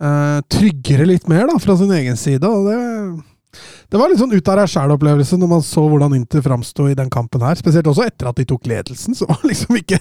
eh, 0.00 0.40
tryggere 0.52 1.06
litt 1.08 1.28
mer 1.28 1.46
da, 1.50 1.58
fra 1.62 1.76
sin 1.80 1.92
egen 1.92 2.16
side. 2.16 2.44
og 2.44 2.66
det, 2.68 3.24
det 3.90 3.96
var 4.00 4.10
litt 4.10 4.18
sånn 4.20 4.34
ut 4.34 4.48
av 4.52 4.58
deg 4.60 4.68
sjæl-opplevelse 4.68 5.38
når 5.40 5.48
man 5.48 5.62
så 5.64 5.86
hvordan 5.88 6.12
Inter 6.18 6.42
framsto 6.44 6.88
i 6.90 6.96
den 6.98 7.08
kampen 7.12 7.40
her. 7.46 7.56
Spesielt 7.56 7.86
også 7.88 8.04
etter 8.06 8.28
at 8.28 8.36
de 8.36 8.44
tok 8.44 8.66
ledelsen. 8.68 9.14
så 9.16 9.24
liksom 9.46 9.78
ikke, 9.80 9.98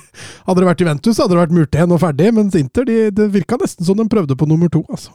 Hadde 0.48 0.60
det 0.64 0.68
vært 0.72 0.82
Juventus, 0.84 1.18
hadde 1.22 1.36
det 1.38 1.42
vært 1.46 1.56
murt 1.56 1.76
igjen 1.78 1.94
og 1.96 2.02
ferdig, 2.04 2.32
mens 2.36 2.56
Inter 2.60 2.88
de, 2.90 2.98
det 3.16 3.30
virka 3.32 3.60
nesten 3.62 3.86
som 3.88 3.96
de 4.00 4.08
prøvde 4.12 4.36
på 4.36 4.48
nummer 4.50 4.68
to. 4.74 4.84
altså. 4.90 5.14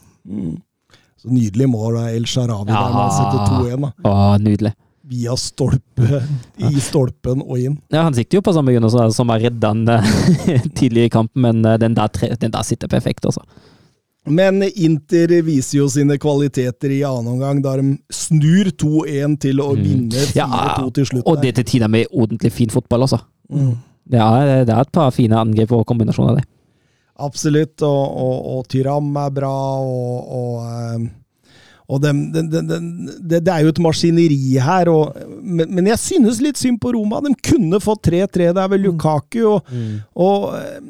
Så 1.20 1.28
nydelig 1.28 1.66
mål 1.68 1.98
av 2.00 2.14
El 2.14 2.24
Sharawi 2.24 2.70
der 2.70 2.94
han 2.94 3.10
setter 3.12 3.42
2-1. 3.60 3.82
da. 3.84 3.90
Å, 4.08 4.14
nydelig. 4.40 4.72
Via 5.10 5.34
stolpe, 5.36 6.20
i 6.62 6.80
stolpen 6.80 7.40
og 7.42 7.58
inn. 7.58 7.74
Ja, 7.92 8.04
Han 8.06 8.14
sikter 8.14 8.38
jo 8.38 8.44
på 8.46 8.52
samme 8.54 8.72
grunn 8.72 8.88
som- 8.92 9.10
som 9.12 9.28
har 9.28 9.40
redda 9.42 9.72
han 9.74 9.88
eh, 9.88 10.62
tidligere 10.78 11.10
i 11.10 11.12
kampen, 11.12 11.42
men 11.42 11.64
eh, 11.66 11.76
den 11.82 11.92
der, 11.98 12.08
den 12.40 12.50
der 12.54 12.62
sitter 12.64 12.88
perfekt, 12.88 13.26
altså. 13.26 13.42
Men 14.28 14.62
Inter 14.62 15.32
viser 15.42 15.78
jo 15.78 15.86
sine 15.88 16.18
kvaliteter 16.20 16.92
i 16.92 17.00
annen 17.08 17.32
omgang, 17.34 17.62
da 17.64 17.76
de 17.80 17.94
snur 18.12 18.68
2-1 18.76 19.38
til 19.46 19.62
å 19.64 19.70
vinne 19.78 20.26
4-2 20.28 20.36
Mm. 20.36 20.36
Ja, 20.36 20.90
til 20.92 21.06
slutt. 21.08 21.26
og 21.26 21.40
det 21.40 21.54
til 21.56 21.64
tider 21.64 21.88
med 21.88 22.10
ordentlig 22.12 22.52
fin 22.52 22.70
fotball, 22.70 23.06
altså. 23.06 23.22
Mm. 23.50 23.78
Det 24.10 24.20
er, 24.20 24.64
det 24.66 24.74
er 24.74 24.80
et 24.80 24.92
par 24.92 25.10
fine 25.14 25.38
angrep 25.38 25.72
og 25.72 25.86
kombinasjoner 25.86 26.40
det. 26.40 26.44
Absolutt, 27.20 27.82
og, 27.82 28.04
og, 28.24 28.36
og 28.58 28.68
Tyram 28.68 29.08
er 29.20 29.32
bra, 29.36 29.56
og, 29.80 30.30
og, 30.36 30.68
eh, 30.68 32.00
dem, 32.00 32.32
den, 32.32 32.50
den, 32.50 32.68
den, 32.68 33.10
det, 33.28 33.48
er 33.48 33.64
jo 33.64 33.72
et 33.74 33.82
maskineri 33.82 34.58
her, 34.62 34.88
men, 35.42 35.66
men 35.74 35.90
jeg 35.90 35.98
synes 35.98 36.40
litt 36.40 36.60
synd 36.60 36.80
på 36.80 36.92
Roma. 36.94 37.20
De 37.24 37.34
kunne 37.44 37.80
fått 37.82 38.08
3-3, 38.08 38.52
det 38.54 38.62
er 38.62 38.72
vel 38.72 38.86
Lukaku, 38.88 39.42
og, 39.56 39.72
og 40.16 40.48
eh, 40.60 40.80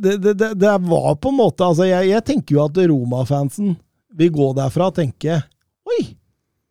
det, 0.00 0.16
det, 0.22 0.32
det, 0.40 0.50
det 0.62 0.72
var 0.88 1.14
på 1.20 1.28
en 1.32 1.36
måte 1.38 1.64
altså 1.66 1.84
Jeg, 1.88 2.08
jeg 2.12 2.24
tenker 2.28 2.56
jo 2.56 2.64
at 2.64 2.78
Roma-fansen 2.90 3.76
vil 4.16 4.30
gå 4.34 4.50
derfra 4.56 4.90
og 4.90 4.96
tenke 4.98 5.40
Oi! 5.88 6.02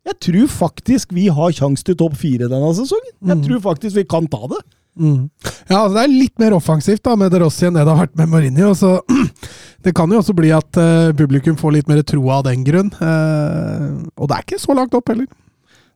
Jeg 0.02 0.16
tror 0.18 0.48
faktisk 0.50 1.12
vi 1.14 1.28
har 1.30 1.52
sjanse 1.54 1.84
til 1.86 1.94
topp 1.94 2.16
fire 2.18 2.48
denne 2.50 2.72
sesongen. 2.74 3.12
Jeg 3.22 3.36
Mm. 3.38 3.42
tror 3.46 3.60
faktisk 3.68 3.94
vi 4.00 4.02
kan 4.10 4.24
ta 4.26 4.40
det. 4.50 4.58
Mm. 4.98 5.28
Ja, 5.70 5.84
altså 5.84 5.94
det 5.94 6.02
er 6.02 6.10
litt 6.10 6.38
mer 6.42 6.56
offensivt 6.56 7.04
da 7.06 7.14
med 7.16 7.30
De 7.30 7.38
Rossi 7.38 7.68
enn 7.68 7.76
det 7.78 7.84
det 7.86 7.92
har 7.94 8.00
vært 8.08 8.16
med 8.18 8.28
Mourinho. 8.32 8.72
Så 8.74 8.90
det 9.86 9.94
kan 9.94 10.10
jo 10.10 10.18
også 10.18 10.34
bli 10.34 10.50
at 10.52 10.74
uh, 10.82 11.12
publikum 11.16 11.54
får 11.60 11.76
litt 11.76 11.88
mer 11.92 12.02
tro 12.02 12.24
av 12.34 12.42
den 12.48 12.64
grunn. 12.66 12.90
Uh, 12.98 14.02
og 14.18 14.26
det 14.26 14.36
er 14.40 14.42
ikke 14.48 14.58
så 14.64 14.74
langt 14.74 14.96
opp 14.98 15.08
heller. 15.14 15.30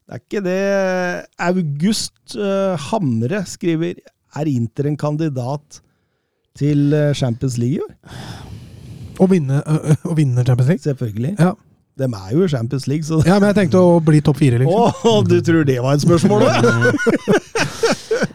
Det 0.06 0.14
er 0.14 0.22
ikke 0.22 0.44
det. 0.46 0.60
August 1.50 2.36
uh, 2.38 2.76
Hamre 2.92 3.42
skriver 3.50 3.98
Er 4.38 4.46
Inter 4.54 4.86
en 4.86 4.96
kandidat 5.00 5.80
til 6.58 6.92
eh, 6.96 7.12
Champions 7.16 7.58
League 7.60 7.78
i 7.78 7.84
år? 7.84 7.94
Å 9.16 9.28
vinne, 9.30 9.62
å 10.04 10.16
vinne 10.16 10.44
Champions 10.44 10.68
League. 10.72 10.84
Selvfølgelig. 10.84 11.36
Ja. 11.38 11.54
De 11.96 12.04
er 12.04 12.32
jo 12.36 12.44
i 12.44 12.48
Champions 12.52 12.84
League, 12.90 13.06
så 13.08 13.22
ja, 13.24 13.38
men 13.40 13.48
jeg 13.48 13.56
tenkte 13.56 13.80
å 13.80 13.94
bli 14.04 14.18
topp 14.20 14.36
fire, 14.42 14.58
liksom. 14.60 14.90
Å, 15.08 15.14
du 15.24 15.38
tror 15.40 15.64
det 15.64 15.78
var 15.80 15.96
et 15.96 16.04
spørsmål, 16.04 16.44
du? 16.44 16.68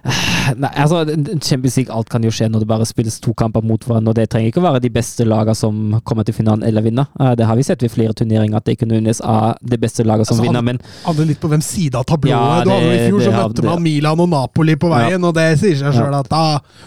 Nei, 0.57 0.69
altså, 0.81 1.03
Champions 1.45 1.75
League, 1.77 1.93
alt 1.93 2.09
kan 2.09 2.23
jo 2.25 2.31
skje 2.33 2.47
når 2.49 2.63
det 2.63 2.67
bare 2.71 2.85
spilles 2.89 3.19
to 3.21 3.33
kamper 3.37 3.61
mot 3.65 3.83
hverandre. 3.85 4.09
og 4.09 4.17
Det 4.17 4.25
trenger 4.33 4.49
ikke 4.51 4.61
å 4.61 4.65
være 4.65 4.81
de 4.81 4.89
beste 4.93 5.25
lagene 5.27 5.53
som 5.55 5.99
kommer 6.07 6.25
til 6.27 6.33
finalen 6.33 6.65
eller 6.65 6.81
vinner. 6.85 7.05
Eh, 7.19 7.35
Det 7.37 7.45
har 7.45 7.55
vi 7.59 7.63
sett 7.67 7.83
ved 7.85 7.91
flere 7.93 8.13
turneringer, 8.17 8.57
at 8.57 8.65
det 8.65 8.79
kunne 8.81 8.97
unnes 8.97 9.21
av 9.21 9.55
det 9.61 9.79
beste 9.81 10.03
laget 10.03 10.25
som 10.27 10.39
Altså, 10.39 10.47
vinner. 10.47 10.61
Men 10.65 10.79
Handler 11.05 11.25
litt 11.29 11.39
på 11.43 11.49
hvem 11.51 11.61
side 11.63 11.95
av 11.95 12.05
tablået. 12.09 12.33
Ja, 12.33 12.63
du 12.65 12.71
hadde 12.73 12.89
I 12.95 13.09
fjor 13.11 13.21
så 13.27 13.31
møtte 13.37 13.63
man 13.67 13.83
Milan 13.85 14.19
og 14.25 14.29
Napoli 14.33 14.75
på 14.75 14.89
veien, 14.89 15.23
og 15.29 15.35
det 15.37 15.45
sier 15.61 15.77
seg 15.77 15.93
sjøl 15.99 16.17
at 16.19 16.29
da 16.29 16.41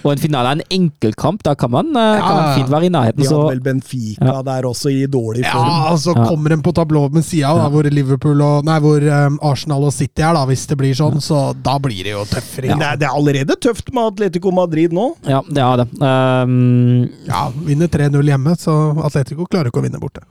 Og 0.05 0.11
en 0.13 0.19
finale 0.19 0.51
er 0.51 0.59
en 0.59 0.67
enkeltkamp. 0.81 1.43
Da 1.47 1.55
kan 1.55 1.71
man, 1.71 1.93
ja, 1.95 2.19
kan 2.21 2.37
man 2.41 2.59
fint 2.59 2.71
være 2.75 2.91
i 2.91 2.93
nærheten. 2.95 3.23
De 3.23 3.29
hadde 3.31 3.51
vel 3.55 3.61
Benfica 3.61 4.25
Ja. 4.35 4.43
der 4.43 4.63
også, 4.69 4.91
i 4.91 5.07
dårlig 5.07 5.45
form. 5.47 5.71
Ja, 5.71 5.91
altså 5.93 6.15
Ja. 6.17 6.27
kommer 6.27 6.51
de 6.51 6.57
på 6.63 6.73
tablået 6.75 7.13
med 7.15 7.23
sida, 7.25 7.55
da, 7.55 7.69
hvor 7.71 7.83
Liverpool 7.89 8.41
og 8.43 8.65
Nei, 8.65 8.79
hvor 8.81 8.99
um, 9.27 9.39
Arsenal 9.43 9.85
og 9.85 9.93
City 9.93 10.23
er, 10.23 10.33
da, 10.35 10.45
hvis 10.47 10.67
det 10.67 10.77
blir 10.79 10.95
sånn, 10.95 11.21
så 11.23 11.55
da 11.63 11.79
blir 11.79 12.03
det 12.05 12.13
jo 12.13 12.25
tøffere. 12.25 12.75
Ja. 12.75 12.97
det, 12.97 13.04
det 13.05 13.11
er 13.11 13.19
allerede 13.19 13.55
tøft 13.61 13.91
med 13.93 14.07
Atletico 14.15 14.49
Madrid 14.55 14.95
nå. 14.97 15.11
ja, 15.29 15.43
det 15.45 15.61
er 15.61 15.81
det. 15.83 15.85
Um, 16.01 17.03
Ja, 17.29 17.43
vinner 17.67 17.91
3-0 17.93 18.31
hjemme, 18.31 18.55
så 18.57 18.73
Atletico 19.05 19.45
klarer 19.45 19.69
ikke 19.69 19.83
å 19.83 19.85
vinne 19.85 20.01
borte. 20.01 20.23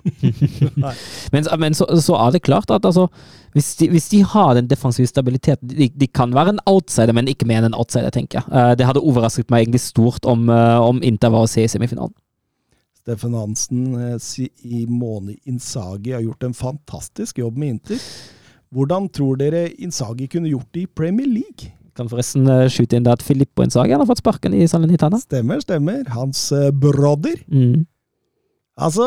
Men, 1.33 1.45
men 1.59 1.75
så, 1.77 1.85
så 2.01 2.15
er 2.17 2.33
det 2.33 2.43
klart 2.45 2.71
at 2.73 2.85
altså, 2.85 3.05
hvis, 3.53 3.69
de, 3.77 3.87
hvis 3.93 4.09
de 4.09 4.23
har 4.25 4.55
den 4.57 4.67
defensive 4.69 5.07
stabiliteten 5.09 5.69
de, 5.69 5.87
de 5.93 6.07
kan 6.09 6.33
være 6.33 6.55
en 6.55 6.61
outsider, 6.69 7.13
men 7.15 7.29
ikke 7.29 7.47
mer 7.49 7.61
enn 7.61 7.69
en 7.71 7.77
outsider, 7.77 8.09
tenker 8.13 8.41
jeg. 8.41 8.49
Uh, 8.49 8.73
det 8.77 8.87
hadde 8.89 9.03
overrasket 9.03 9.53
meg 9.53 9.65
egentlig 9.65 9.83
stort 9.85 10.25
om, 10.29 10.47
uh, 10.49 10.81
om 10.81 11.01
Inter 11.05 11.33
var 11.33 11.45
å 11.45 11.51
se 11.51 11.65
i 11.65 11.69
semifinalen. 11.71 12.15
Steffen 13.03 13.35
Hansen 13.37 13.85
eh, 13.99 14.49
i 14.63 14.85
Måne 14.87 15.35
Insagi 15.49 16.15
har 16.15 16.23
gjort 16.23 16.45
en 16.47 16.57
fantastisk 16.57 17.41
jobb 17.43 17.57
med 17.59 17.75
Inter. 17.75 18.01
Hvordan 18.73 19.09
tror 19.13 19.37
dere 19.41 19.67
Insagi 19.83 20.29
kunne 20.31 20.49
gjort 20.53 20.71
det 20.73 20.87
i 20.87 20.91
Premier 21.01 21.29
League? 21.29 21.73
Kan 21.97 22.09
forresten 22.09 22.47
eh, 22.49 22.65
skyte 22.73 22.97
inn 22.97 23.05
det 23.05 23.13
at 23.13 23.23
Filippo 23.25 23.63
Inzaghi 23.65 23.93
har 23.93 24.07
fått 24.09 24.23
sparken 24.23 24.55
i 24.57 24.65
Salernitana. 24.69 25.19
Stemmer, 25.21 25.59
stemmer. 25.61 26.03
Hans 26.15 26.47
eh, 26.55 26.71
brother. 26.73 27.37
Mm. 27.53 27.83
Altså, 28.81 29.05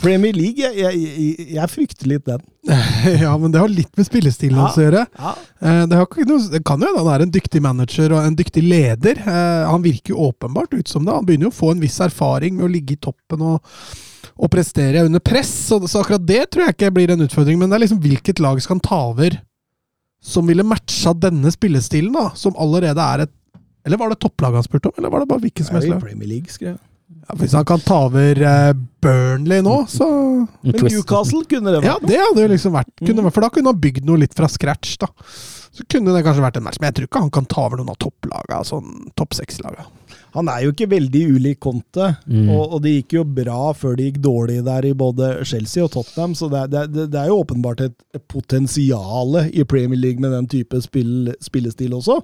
Premier 0.00 0.32
League, 0.32 0.62
jeg, 0.62 0.78
jeg, 0.78 1.48
jeg, 1.58 1.68
frykter 1.72 2.08
litt 2.08 2.24
den. 2.28 2.40
ja, 3.24 3.34
men 3.36 3.52
det 3.52 3.60
har 3.60 3.68
litt 3.68 3.92
med 3.98 4.08
spillestilen 4.08 4.56
Ja. 4.56 4.64
hans 4.64 4.78
å 4.80 4.86
gjøre. 4.86 5.04
Ja. 5.18 5.32
Eh, 5.60 5.82
Det, 5.90 5.98
har 5.98 6.06
ikke 6.08 6.26
noe, 6.30 6.48
det 6.54 6.62
kan 6.64 6.80
jo 6.80 6.88
hende 6.88 7.04
han 7.04 7.12
er 7.18 7.24
en 7.26 7.34
dyktig 7.34 7.62
manager 7.64 8.14
og 8.16 8.22
en 8.24 8.38
dyktig 8.38 8.62
leder. 8.64 9.20
Han 9.68 9.84
virker 9.84 10.14
jo 10.14 10.30
åpenbart 10.30 10.78
ut 10.78 10.88
som 10.88 11.04
det. 11.04 11.12
Han 11.18 11.28
begynner 11.28 11.50
jo 11.50 11.54
å 11.56 11.60
få 11.60 11.74
en 11.74 11.82
viss 11.84 11.98
erfaring 12.04 12.56
med 12.56 12.68
å 12.68 12.72
ligge 12.72 12.96
i 12.96 13.02
toppen 13.02 13.42
og, 13.52 13.74
og 14.38 14.52
prestere 14.54 15.04
under 15.04 15.20
press, 15.20 15.50
så, 15.68 15.80
så 15.90 16.00
akkurat 16.00 16.24
det 16.24 16.44
tror 16.54 16.68
jeg 16.68 16.78
ikke 16.78 16.94
blir 16.94 17.12
en 17.12 17.26
utfordring. 17.26 17.58
Men 17.60 17.68
det 17.68 17.76
er 17.76 17.84
liksom 17.84 18.00
hvilket 18.00 18.40
lag 18.40 18.62
skal 18.64 18.78
han 18.78 18.86
ta 18.88 19.02
over 19.10 19.36
som 20.28 20.48
ville 20.48 20.66
matcha 20.66 21.14
denne 21.16 21.50
spillestilen, 21.54 22.12
da? 22.12 22.28
Som 22.36 22.56
allerede 22.60 23.00
er 23.00 23.26
et 23.26 23.34
Eller 23.86 23.96
var 23.96 24.10
det 24.12 24.18
topplaget 24.20 24.60
han 24.60 24.66
spurte 24.66 24.90
om, 24.90 24.94
eller 24.98 25.12
var 25.12 25.22
det 25.22 25.28
bare 25.30 25.40
hvilken 25.46 25.64
som 25.64 25.78
helst 25.78 25.88
lag? 25.88 26.00
Premier 26.02 26.28
League, 26.28 26.52
skrev 26.52 26.74
jeg. 26.74 26.82
Ja, 27.28 27.36
hvis 27.40 27.54
han 27.56 27.64
kan 27.68 27.80
ta 27.80 28.02
over 28.08 28.40
eh, 28.50 28.72
Burnley 29.04 29.62
nå, 29.64 29.76
så 29.88 30.08
Men 30.64 30.82
Newcastle 30.84 31.44
kunne 31.48 31.72
det 31.72 31.80
vært. 31.80 31.88
Ja, 31.88 31.96
det 32.02 32.18
hadde 32.20 32.44
jo 32.44 32.50
liksom 32.52 32.74
vært 32.76 32.90
kunne, 33.00 33.24
For 33.32 33.44
da 33.44 33.50
kunne 33.54 33.72
han 33.72 33.80
bygd 33.80 34.04
noe 34.08 34.20
litt 34.20 34.36
fra 34.36 34.48
scratch, 34.52 34.98
da. 35.00 35.08
Så 35.72 35.86
kunne 35.88 36.12
det 36.12 36.24
kanskje 36.26 36.44
vært 36.44 36.58
en 36.60 36.66
match, 36.66 36.80
men 36.80 36.90
jeg 36.90 36.98
tror 36.98 37.08
ikke 37.08 37.22
han 37.24 37.32
kan 37.38 37.48
ta 37.48 37.64
over 37.64 37.80
noen 37.80 37.92
av 37.92 37.98
topplagene, 38.02 38.60
sånn 38.66 39.10
topp. 39.16 39.36
Han 40.34 40.48
er 40.52 40.62
jo 40.66 40.72
ikke 40.74 40.90
veldig 40.90 41.22
ulik 41.34 41.58
Conte, 41.64 42.10
Mm. 42.28 42.48
og, 42.52 42.74
og 42.76 42.82
det 42.84 42.92
gikk 42.98 43.14
jo 43.18 43.24
bra 43.24 43.72
før 43.72 43.96
det 43.96 44.10
gikk 44.10 44.18
dårlig 44.26 44.58
der 44.66 44.84
i 44.84 44.92
både 44.92 45.30
Chelsea 45.48 45.82
og 45.84 45.90
Tottenham, 45.94 46.34
så 46.36 46.48
det, 46.52 46.62
er- 46.64 46.90
det, 46.92 47.06
det 47.14 47.20
er 47.22 47.30
jo 47.30 47.38
åpenbart 47.44 47.80
et, 47.86 47.96
potensial 48.28 49.38
i 49.52 49.64
Premier 49.64 49.98
League 49.98 50.20
med 50.20 50.32
den 50.36 50.46
type 50.50 50.80
spill, 50.84 51.32
spillestil 51.40 51.94
også. 51.96 52.18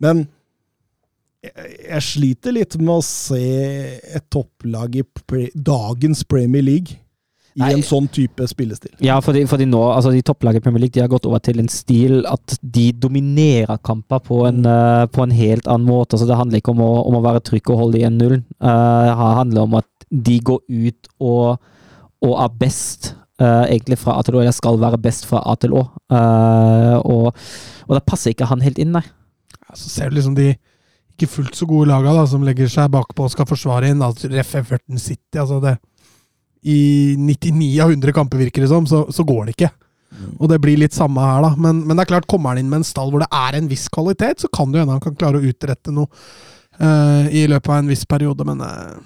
Men 0.00 0.26
jeg, 1.44 1.52
jeg 1.88 2.02
sliter 2.04 2.52
litt 2.56 2.76
med 2.80 2.94
å 2.98 3.04
se 3.04 3.42
et 4.16 4.26
topplag 4.32 4.96
i 5.00 5.04
pre, 5.26 5.48
dagens 5.56 6.24
Premier 6.28 6.64
League 6.64 6.99
i 7.58 7.62
Nei. 7.64 7.70
en 7.74 7.82
sånn 7.84 8.06
type 8.12 8.46
spillestil. 8.46 8.92
Ja, 9.02 9.16
fordi, 9.24 9.42
fordi 9.50 9.66
nå, 9.66 9.80
altså 9.90 10.12
de 10.14 10.22
topplaget 10.26 10.62
i 10.62 10.64
Premier 10.64 10.84
League 10.84 10.94
de 10.94 11.02
har 11.02 11.10
gått 11.10 11.26
over 11.26 11.42
til 11.42 11.58
en 11.62 11.70
stil 11.72 12.20
at 12.30 12.54
de 12.62 12.90
dominerer 12.94 13.80
kamper 13.86 14.22
på 14.26 14.44
en, 14.48 14.62
uh, 14.66 15.06
på 15.10 15.24
en 15.24 15.34
helt 15.34 15.66
annen 15.66 15.88
måte. 15.88 16.18
Så 16.20 16.28
det 16.28 16.38
handler 16.38 16.62
ikke 16.62 16.74
om 16.74 16.84
å, 16.86 16.92
om 17.10 17.18
å 17.18 17.24
være 17.24 17.42
trygg 17.50 17.72
og 17.72 17.82
holde 17.84 18.00
igjen 18.00 18.20
nullen. 18.20 18.44
Uh, 18.62 19.08
det 19.08 19.16
handler 19.18 19.66
om 19.66 19.80
at 19.80 19.88
de 20.10 20.38
går 20.46 20.62
ut 20.68 21.10
og, 21.18 21.72
og 22.26 22.36
er 22.46 22.60
best, 22.62 23.14
Uh, 23.40 23.64
egentlig 23.72 23.96
fra 23.96 24.18
A 24.20 24.22
til 24.24 24.34
Å, 24.36 24.40
eller 24.42 24.52
skal 24.52 24.76
være 24.76 24.98
best 25.00 25.24
fra 25.24 25.38
A 25.48 25.54
til 25.56 25.72
Å. 25.72 25.80
Eh, 26.12 26.96
og, 27.08 27.30
og 27.86 27.94
da 27.96 28.00
passer 28.04 28.34
ikke 28.34 28.50
han 28.50 28.60
helt 28.60 28.76
inn, 28.82 28.90
nei. 28.92 29.00
Ja, 29.54 29.78
så 29.80 29.88
ser 29.88 30.10
du 30.10 30.18
liksom 30.18 30.34
de 30.36 30.50
ikke 31.14 31.30
fullt 31.38 31.56
så 31.56 31.64
gode 31.68 31.88
laga 31.88 32.12
da, 32.18 32.26
som 32.28 32.44
legger 32.44 32.68
seg 32.68 32.92
bakpå 32.92 33.24
og 33.24 33.32
skal 33.32 33.48
forsvare 33.48 33.88
inn. 33.88 34.04
Altså, 34.04 34.28
Ref 34.28 34.52
Everton 34.60 35.00
City, 35.00 35.38
altså 35.40 35.56
det 35.64 35.78
I 36.62 36.80
99 37.16 37.68
av 37.84 37.94
100 37.94 38.12
kamper, 38.16 38.42
virker 38.42 38.64
det 38.64 38.72
som, 38.72 38.86
så, 38.88 39.06
så 39.12 39.24
går 39.24 39.48
det 39.48 39.56
ikke. 39.56 39.70
Og 40.40 40.50
det 40.50 40.58
blir 40.60 40.80
litt 40.80 40.96
samme 40.96 41.22
her, 41.24 41.44
da. 41.44 41.54
Men, 41.56 41.84
men 41.86 41.96
det 41.96 42.04
er 42.04 42.12
klart, 42.12 42.28
kommer 42.30 42.52
han 42.52 42.60
inn 42.60 42.70
med 42.70 42.82
en 42.82 42.88
stall 42.88 43.12
hvor 43.12 43.22
det 43.22 43.30
er 43.32 43.56
en 43.56 43.70
viss 43.70 43.86
kvalitet, 43.92 44.42
så 44.42 44.50
kan 44.52 44.72
det 44.72 44.82
hende 44.82 44.96
han 44.96 45.04
kan 45.04 45.16
klare 45.16 45.40
å 45.40 45.46
utrette 45.46 45.94
noe 45.94 46.10
uh, 46.82 47.24
i 47.30 47.46
løpet 47.50 47.72
av 47.72 47.80
en 47.80 47.90
viss 47.92 48.04
periode, 48.08 48.46
men 48.48 48.62
uh, 48.64 49.00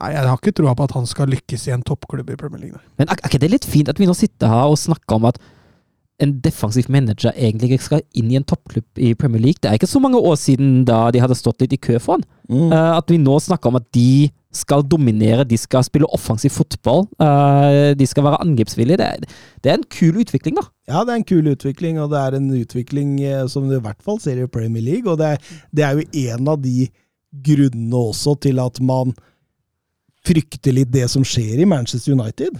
Nei, 0.00 0.14
jeg 0.14 0.24
har 0.24 0.38
ikke 0.38 0.54
troa 0.56 0.72
på 0.72 0.84
at 0.86 0.94
han 0.96 1.04
skal 1.04 1.28
lykkes 1.28 1.66
i 1.68 1.72
en 1.74 1.82
toppklubb 1.84 2.30
i 2.32 2.36
Premier 2.40 2.62
League. 2.62 2.78
nei. 2.78 2.92
Men 2.96 3.10
er 3.12 3.18
er 3.18 3.28
ikke 3.28 3.40
det 3.42 3.50
litt 3.52 3.66
fint 3.68 3.90
at 3.92 3.98
vi 4.00 4.06
nå 4.08 4.14
sitter 4.16 4.48
her 4.48 4.72
og 4.72 4.78
snakker 4.80 5.18
om 5.18 5.26
at 5.28 5.36
en 6.20 6.34
defensiv 6.44 6.90
manager 6.92 7.32
egentlig 7.34 7.80
skal 7.84 8.02
inn 8.16 8.30
i 8.32 8.36
en 8.38 8.46
toppklubb 8.46 9.00
i 9.00 9.14
Premier 9.18 9.42
League? 9.42 9.60
Det 9.62 9.70
er 9.70 9.78
ikke 9.78 9.90
så 9.90 10.02
mange 10.02 10.20
år 10.20 10.36
siden 10.40 10.84
da 10.88 11.06
de 11.14 11.22
hadde 11.22 11.38
stått 11.38 11.62
litt 11.64 11.74
i 11.76 11.80
kø 11.80 11.98
for 11.98 12.18
han. 12.18 12.26
Mm. 12.50 12.68
Uh, 12.72 12.92
at 12.98 13.10
vi 13.10 13.18
nå 13.22 13.38
snakker 13.40 13.70
om 13.70 13.80
at 13.80 13.88
de 13.96 14.28
skal 14.54 14.82
dominere, 14.82 15.46
de 15.46 15.56
skal 15.60 15.84
spille 15.86 16.08
offensiv 16.10 16.50
fotball, 16.50 17.04
uh, 17.22 17.92
de 17.94 18.06
skal 18.08 18.26
være 18.26 18.40
angrepsvillige. 18.42 18.98
Det, 18.98 19.34
det 19.62 19.72
er 19.72 19.78
en 19.78 19.90
kul 19.94 20.18
utvikling, 20.24 20.58
da. 20.58 20.66
Ja, 20.90 21.04
det 21.06 21.14
er 21.14 21.20
en 21.20 21.28
kul 21.28 21.50
utvikling, 21.52 22.00
og 22.02 22.10
det 22.12 22.20
er 22.20 22.36
en 22.38 22.48
utvikling 22.58 23.20
eh, 23.22 23.44
som 23.48 23.68
du 23.70 23.76
i 23.76 23.82
hvert 23.84 24.00
fall 24.02 24.18
ser 24.22 24.40
i 24.42 24.48
Premier 24.50 24.82
League. 24.82 25.06
Og 25.06 25.20
det 25.20 25.36
det 25.70 25.84
er 25.86 25.98
jo 25.98 26.30
en 26.32 26.50
av 26.50 26.58
de 26.64 26.88
grunnene 27.46 28.00
også 28.10 28.34
til 28.42 28.58
at 28.58 28.80
man 28.82 29.14
frykter 30.26 30.74
litt 30.74 30.90
det 30.92 31.06
som 31.12 31.24
skjer 31.24 31.62
i 31.62 31.68
Manchester 31.68 32.16
United. 32.16 32.58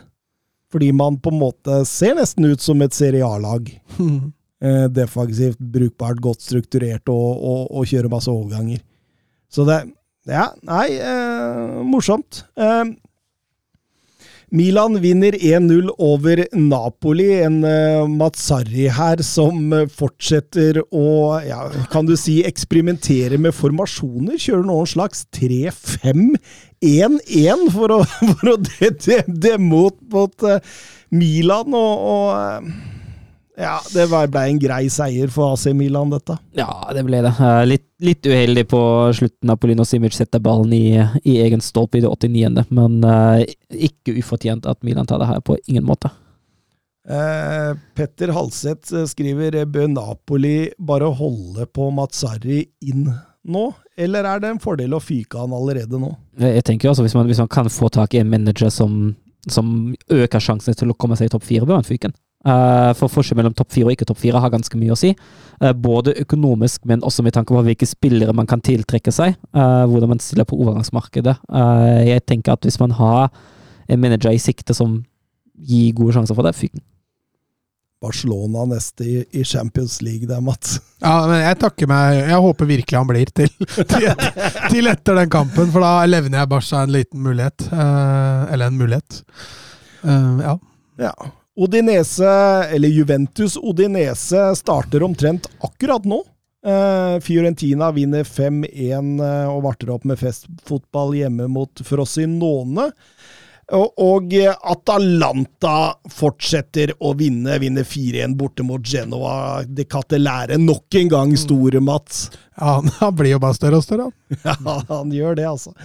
Fordi 0.70 0.90
man 0.94 1.16
på 1.18 1.32
en 1.32 1.40
måte 1.40 1.80
ser 1.88 2.14
nesten 2.18 2.46
ut 2.46 2.62
som 2.62 2.82
et 2.84 2.96
Serie 2.96 3.26
A-lag. 3.26 3.70
Eh, 4.60 4.90
defensivt, 4.92 5.56
brukbart, 5.56 6.18
godt 6.20 6.42
strukturert 6.44 7.08
og, 7.08 7.28
og, 7.40 7.60
og 7.80 7.86
kjører 7.88 8.10
masse 8.12 8.28
overganger. 8.28 8.82
Så 9.48 9.64
det 9.64 9.78
Ja, 10.28 10.50
nei, 10.68 10.98
eh, 11.00 11.78
morsomt. 11.88 12.42
Eh, 12.60 12.90
Milan 14.50 15.02
vinner 15.02 15.32
1-0 15.32 15.94
over 15.98 16.46
Napoli. 16.52 17.42
En 17.44 17.64
uh, 17.64 18.08
Mazzarri 18.10 18.88
her 18.90 19.22
som 19.22 19.72
uh, 19.72 19.86
fortsetter 19.86 20.82
å, 20.90 21.40
ja, 21.46 21.70
kan 21.92 22.06
du 22.08 22.16
si, 22.18 22.44
eksperimentere 22.46 23.38
med 23.38 23.54
formasjoner. 23.54 24.38
Kjører 24.42 24.64
noen 24.66 24.86
slags 24.90 25.26
3-5-1-1 25.38 27.70
for 27.76 27.90
å, 27.94 28.04
for 28.34 28.46
å 28.54 28.56
demme 28.58 29.58
mot, 29.70 29.94
mot 30.10 30.42
uh, 30.46 30.58
Milan. 31.14 31.74
og, 31.74 31.98
og 32.10 32.34
ja, 33.60 33.76
det 33.92 34.06
ble 34.08 34.42
en 34.46 34.58
grei 34.62 34.86
seier 34.92 35.28
for 35.32 35.54
AC 35.54 35.66
Milan, 35.76 36.12
dette. 36.12 36.38
Ja, 36.56 36.70
det 36.96 37.04
ble 37.04 37.20
det. 37.26 37.32
Litt, 37.68 37.86
litt 38.00 38.24
uheldig 38.24 38.64
på 38.70 38.80
slutten. 39.16 39.52
Polino 39.60 39.84
Simic 39.84 40.16
setter 40.16 40.40
ballen 40.40 40.72
i, 40.72 40.96
i, 41.24 41.36
egen 41.44 41.60
stolpe 41.64 42.00
i 42.00 42.04
det 42.04 42.08
89., 42.08 42.64
men 42.72 42.98
uh, 43.04 43.42
ikke 43.68 44.16
ufortjent 44.16 44.68
at 44.70 44.80
Milan 44.86 45.08
tar 45.08 45.20
det 45.20 45.28
her 45.28 45.44
på 45.44 45.58
ingen 45.66 45.84
måte. 45.84 46.12
Eh, 47.10 47.76
Petter 47.96 48.32
Halseth 48.36 48.94
skriver 49.08 49.64
bør 49.66 49.88
Napoli 49.88 50.70
bare 50.78 51.08
holde 51.16 51.64
på 51.72 51.88
Mazzarri 51.96 52.60
inn 52.86 53.08
nå, 53.40 53.62
eller 53.96 54.28
er 54.28 54.42
det 54.42 54.50
en 54.52 54.60
fordel 54.60 54.92
å 54.94 55.00
fyke 55.00 55.40
han 55.40 55.54
allerede 55.56 55.98
nå? 55.98 56.10
Jeg 56.38 56.64
tenker 56.68 56.90
altså, 56.90 57.06
Hvis 57.06 57.16
man, 57.16 57.24
hvis 57.26 57.40
man 57.40 57.48
kan 57.48 57.70
få 57.72 57.88
tak 57.88 58.14
i 58.14 58.20
en 58.20 58.28
manager 58.28 58.68
som, 58.68 59.14
som 59.48 59.94
øker 60.12 60.44
sjansen 60.44 60.76
til 60.76 60.92
å 60.92 60.96
komme 60.96 61.16
seg 61.16 61.30
i 61.30 61.32
topp 61.32 61.48
fire, 61.48 61.68
bør 61.68 61.80
han 61.80 61.88
fyke 61.88 62.10
han. 62.10 62.18
Uh, 62.40 62.94
for 62.96 63.12
forskjell 63.12 63.36
mellom 63.36 63.52
topp 63.52 63.74
fire 63.74 63.90
og 63.90 63.92
ikke 63.92 64.06
topp 64.08 64.22
fire 64.22 64.40
har 64.40 64.52
ganske 64.52 64.78
mye 64.80 64.94
å 64.94 64.98
si. 64.98 65.12
Uh, 65.60 65.74
både 65.76 66.14
økonomisk, 66.22 66.86
men 66.88 67.02
også 67.04 67.24
med 67.26 67.34
tanke 67.36 67.52
på 67.52 67.62
hvilke 67.66 67.88
spillere 67.88 68.32
man 68.36 68.48
kan 68.48 68.62
tiltrekke 68.64 69.12
seg. 69.12 69.34
Uh, 69.52 69.84
hvordan 69.90 70.14
man 70.14 70.22
stiller 70.24 70.48
på 70.48 70.56
overgangsmarkedet. 70.56 71.36
jeg 72.08 72.22
tenker 72.24 72.54
at 72.54 72.64
hvis 72.64 72.80
man 72.80 72.94
har 72.96 73.28
en 73.90 74.00
manager 74.00 74.32
i 74.32 74.40
sikte 74.40 74.72
som 74.74 75.02
gir 75.52 75.92
gode 75.92 76.14
sjanser 76.16 76.38
for 76.38 76.46
det, 76.46 76.56
fyk 76.56 76.72
den. 76.72 76.86
Barcelona 78.00 78.62
neste 78.64 79.04
i, 79.04 79.18
i, 79.36 79.42
Champions 79.44 79.98
League 80.00 80.24
der, 80.24 80.40
Mats. 80.40 80.78
Ja, 81.04 81.26
men 81.28 81.42
jeg 81.42 81.56
takker 81.60 81.88
meg 81.88 82.14
Jeg 82.16 82.38
håper 82.44 82.68
virkelig 82.68 82.96
han 82.96 83.08
blir 83.08 83.32
til, 83.36 83.50
til, 83.92 84.06
til 84.72 84.88
etter 84.88 85.20
den 85.20 85.32
kampen, 85.32 85.68
for 85.74 85.84
da 85.84 86.08
levner 86.08 86.40
jeg 86.40 86.50
Barca 86.54 86.80
en 86.80 86.94
liten 86.94 87.20
mulighet. 87.20 87.68
eller 87.68 88.72
en 88.72 88.80
mulighet. 88.80 89.20
ja. 90.00 90.56
ja. 91.04 91.12
Odinese, 91.60 92.30
eller 92.72 92.88
Juventus 92.88 93.56
Odinese, 93.60 94.56
starter 94.56 95.02
omtrent 95.04 95.50
akkurat 95.60 96.04
nå. 96.08 96.22
Uh, 96.66 97.20
Fiorentina 97.20 97.90
vinner 97.92 98.24
5-1 98.24 99.20
uh, 99.20 99.26
eh, 99.26 99.46
og 99.48 99.62
varter 99.64 99.92
opp 99.94 100.04
med 100.04 100.20
festfotball 100.20 101.14
hjemme 101.16 101.48
mot 101.52 101.80
Frosinone. 101.84 102.90
Og, 103.70 104.34
Atalanta 104.66 105.92
fortsetter 106.10 106.90
å 106.98 107.12
vinne, 107.14 107.54
vinner 107.62 107.86
4-1 107.86 108.34
borte 108.38 108.64
mot 108.66 108.82
Genoa. 108.82 109.62
Det 109.62 109.86
lære 110.18 110.58
nok 110.58 110.98
en 110.98 111.12
gang 111.12 111.36
store, 111.38 111.80
Mats. 111.80 112.30
Ja, 112.58 112.80
han 112.98 113.14
blir 113.14 113.36
jo 113.36 113.42
bare 113.44 113.54
større 113.54 113.78
og 113.78 113.86
større. 113.86 114.08
ja, 114.42 114.56
han 114.88 115.14
gjør 115.14 115.38
det, 115.38 115.46
altså. 115.46 115.76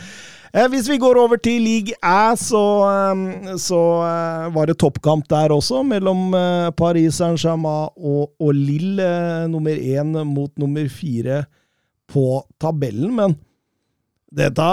Eh, 0.56 0.70
hvis 0.72 0.88
vi 0.88 0.96
går 1.02 1.18
over 1.20 1.40
til 1.44 1.60
league 1.66 1.96
A, 2.00 2.32
så, 2.40 2.64
eh, 2.88 3.56
så 3.60 3.80
eh, 4.08 4.46
var 4.56 4.70
det 4.70 4.78
toppkamp 4.80 5.28
der 5.28 5.52
også, 5.52 5.82
mellom 5.84 6.30
Paris 6.80 7.20
Saint-Germain 7.20 7.92
og, 7.98 8.32
og 8.40 8.54
Lille. 8.56 9.10
Nummer 9.52 9.76
én 9.76 10.16
mot 10.24 10.52
nummer 10.58 10.88
fire 10.88 11.44
på 12.08 12.40
tabellen. 12.62 13.12
Men 13.18 13.36
dette 14.36 14.64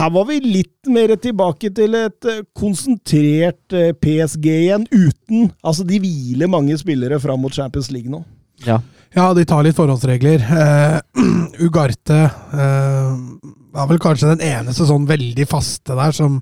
Her 0.00 0.10
var 0.14 0.26
vi 0.26 0.40
litt 0.42 0.90
mer 0.90 1.14
tilbake 1.18 1.70
til 1.74 1.94
et 1.98 2.28
konsentrert 2.54 3.74
PSG 3.98 4.46
igjen, 4.46 4.86
uten 4.90 5.50
Altså, 5.62 5.86
de 5.86 5.98
hviler 6.02 6.50
mange 6.50 6.76
spillere 6.78 7.18
fram 7.22 7.42
mot 7.42 7.54
Champions 7.54 7.90
League 7.94 8.10
nå. 8.10 8.22
Ja. 8.66 8.80
ja 9.14 9.30
de 9.34 9.46
tar 9.46 9.64
litt 9.66 9.78
forholdsregler. 9.78 10.44
Uh, 10.50 11.26
Ugarte 11.66 12.22
uh, 12.54 13.58
var 13.72 13.90
vel 13.90 14.00
kanskje 14.02 14.34
den 14.34 14.44
eneste 14.44 14.86
sånn 14.88 15.08
veldig 15.08 15.46
faste 15.50 15.96
der 15.98 16.14
som, 16.16 16.38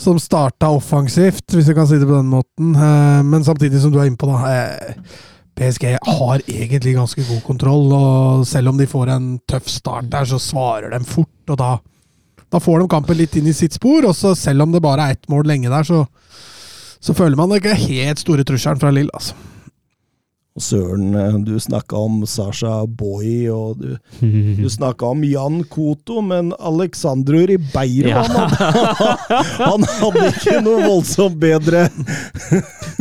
som 0.00 0.18
starta 0.22 0.70
offensivt, 0.74 1.46
hvis 1.52 1.70
vi 1.70 1.76
kan 1.76 1.88
si 1.90 2.00
det 2.00 2.08
på 2.08 2.16
den 2.16 2.32
måten. 2.32 2.74
Eh, 2.74 3.22
men 3.26 3.46
samtidig 3.46 3.82
som 3.82 3.94
du 3.94 4.00
er 4.00 4.10
inne 4.10 4.20
på, 4.20 4.30
da. 4.30 4.50
Eh, 4.50 5.32
PSG 5.54 5.92
har 6.02 6.42
egentlig 6.50 6.96
ganske 6.96 7.24
god 7.28 7.42
kontroll, 7.46 7.92
og 7.94 8.46
selv 8.48 8.72
om 8.72 8.78
de 8.78 8.88
får 8.90 9.12
en 9.14 9.28
tøff 9.46 9.68
start 9.70 10.10
der, 10.10 10.26
så 10.26 10.40
svarer 10.42 10.90
de 10.90 11.02
fort. 11.06 11.30
og 11.46 11.58
da, 11.60 11.76
da 12.50 12.60
får 12.62 12.82
de 12.82 12.90
kampen 12.90 13.20
litt 13.20 13.36
inn 13.38 13.46
i 13.46 13.54
sitt 13.54 13.76
spor, 13.78 14.08
og 14.08 14.16
selv 14.18 14.66
om 14.66 14.74
det 14.74 14.82
bare 14.82 15.06
er 15.06 15.18
ett 15.18 15.28
mål 15.30 15.46
lenge 15.46 15.70
der, 15.70 15.86
så, 15.86 16.04
så 16.98 17.14
føler 17.14 17.38
man 17.38 17.54
ikke 17.54 17.76
helt 17.86 18.22
store 18.22 18.46
trusselen 18.46 18.82
fra 18.82 18.90
Lill. 18.94 19.10
altså. 19.14 19.38
Og 20.54 20.62
Søren, 20.62 21.08
eh, 21.18 21.34
du 21.42 21.56
snakka 21.58 21.98
om 21.98 22.20
Sasha 22.30 22.84
Boy, 22.86 23.48
og 23.50 23.80
du, 23.80 23.96
du 24.62 24.68
snakka 24.70 25.08
om 25.10 25.24
Jan 25.26 25.64
Koto, 25.66 26.20
men 26.22 26.52
Alexandro 26.62 27.40
Ribeiro 27.50 28.12
ja. 28.12 28.22
han, 28.22 28.54
hadde, 28.54 29.40
han, 29.72 29.86
hadde, 29.98 30.28
ikke 30.30 30.60
noe 30.62 30.84
voldsomt 30.86 31.40
bedre 31.42 31.88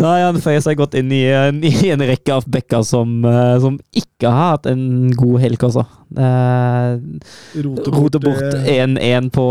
Nei, 0.02 0.16
han 0.24 0.42
føyer 0.42 0.66
seg 0.66 0.80
godt 0.82 0.98
inn 0.98 1.14
i, 1.14 1.22
i 1.30 1.92
en 1.94 2.02
rekke 2.02 2.40
av 2.40 2.50
backer 2.50 2.82
som, 2.90 3.20
eh, 3.22 3.54
som, 3.62 3.78
ikke 3.94 4.13
har 4.32 4.56
hatt 4.56 4.70
en 4.72 5.12
god 5.18 5.40
helg, 5.44 5.64
også. 5.68 5.84
Eh, 6.14 7.62
rote 7.64 8.20
bort 8.22 8.42
1-1 8.70 9.00
eh, 9.02 9.30
på, 9.34 9.46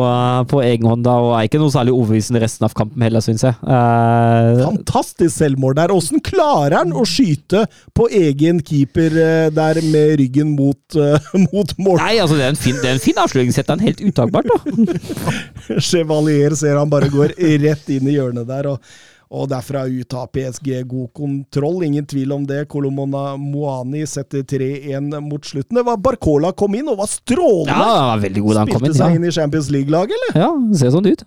på 0.53 0.61
egen 0.63 0.87
hånd 0.87 1.03
da, 1.03 1.17
og 1.19 1.33
er 1.35 1.49
ikke 1.49 1.59
noe 1.59 1.75
særlig 1.75 1.95
overbevisende 1.97 2.43
resten 2.43 2.69
av 2.69 2.77
kampen 2.79 3.03
heller, 3.03 3.25
syns 3.25 3.43
jeg. 3.49 3.57
Eh, 3.67 4.63
Fantastisk 4.63 5.35
selvmål 5.35 5.77
der. 5.81 5.95
Åssen 5.97 6.23
klarer 6.23 6.79
han 6.81 6.95
å 6.95 7.05
skyte 7.09 7.65
på 7.97 8.07
egen 8.23 8.63
keeper 8.63 9.19
eh, 9.19 9.49
der 9.55 9.83
med 9.91 10.17
ryggen 10.23 10.55
mot, 10.55 10.81
uh, 10.99 11.33
mot 11.51 11.77
mål? 11.83 11.99
Nei, 12.03 12.17
altså 12.23 12.39
det 12.39 12.47
er 12.47 12.55
en 12.55 12.63
fin, 12.63 12.79
det 12.79 12.93
er 12.93 12.99
en 12.99 13.07
fin 13.11 13.23
avslutning. 13.25 13.55
Setter 13.57 13.77
han 13.77 13.87
helt 13.87 14.03
utakbart, 14.05 14.51
da. 14.53 14.99
Chevalier 15.91 16.55
ser 16.59 16.79
han 16.79 16.93
bare 16.93 17.11
går 17.13 17.35
rett 17.65 17.91
inn 17.91 18.07
i 18.07 18.21
hjørnet 18.21 18.47
der. 18.49 18.71
og 18.77 19.11
og 19.33 19.49
derfra 19.49 19.87
ut 19.89 20.15
av 20.19 20.27
PSG 20.35 20.83
god 20.89 21.09
kontroll, 21.17 21.79
ingen 21.87 22.05
tvil 22.09 22.35
om 22.35 22.43
det. 22.47 22.67
Kolomona 22.73 23.33
Moani 23.41 24.03
setter 24.09 24.45
3-1 24.45 25.09
mot 25.25 25.47
slutten. 25.49 25.79
Det 25.79 25.85
var 25.87 26.01
Barcola 26.05 26.51
kom 26.53 26.77
inn 26.77 26.91
og 26.93 26.99
var 27.01 27.09
strålende! 27.09 27.73
Ja, 27.73 27.87
han 27.87 28.11
var 28.11 28.25
veldig 28.27 28.43
god 28.45 28.59
da 28.59 28.65
han 28.65 28.73
kom 28.73 28.77
inn. 28.77 28.91
Spilte 28.93 29.01
seg 29.01 29.17
inn 29.17 29.29
i 29.29 29.33
Champions 29.33 29.71
League-laget, 29.73 30.19
eller? 30.19 30.43
Ja, 30.45 30.51
det 30.69 30.83
ser 30.83 30.93
sånn 30.93 31.09
ut. 31.09 31.25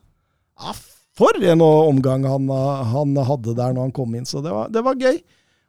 Ja, 0.61 0.75
for 1.17 1.47
en 1.53 1.63
omgang 1.65 2.27
han, 2.29 2.51
han, 2.91 3.17
hadde 3.31 3.57
der 3.57 3.73
når 3.73 3.87
han 3.87 3.95
kom 3.95 4.13
inn, 4.19 4.29
så 4.29 4.43
det 4.45 4.53
var, 4.53 4.69
det 4.69 4.85
var 4.85 5.01
gøy. 5.01 5.17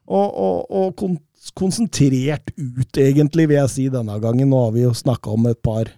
Og, 0.07 0.27
og, 0.29 0.59
og 0.71 0.93
kon 0.99 1.17
konsentrert 1.55 2.51
ut, 2.59 2.99
egentlig, 2.99 3.47
vil 3.47 3.61
jeg 3.61 3.71
si, 3.71 3.89
denne 3.93 4.17
gangen. 4.21 4.51
Nå 4.51 4.65
har 4.65 4.73
vi 4.75 4.83
jo 4.83 4.93
snakka 4.97 5.31
om 5.31 5.47
et 5.49 5.61
par, 5.65 5.89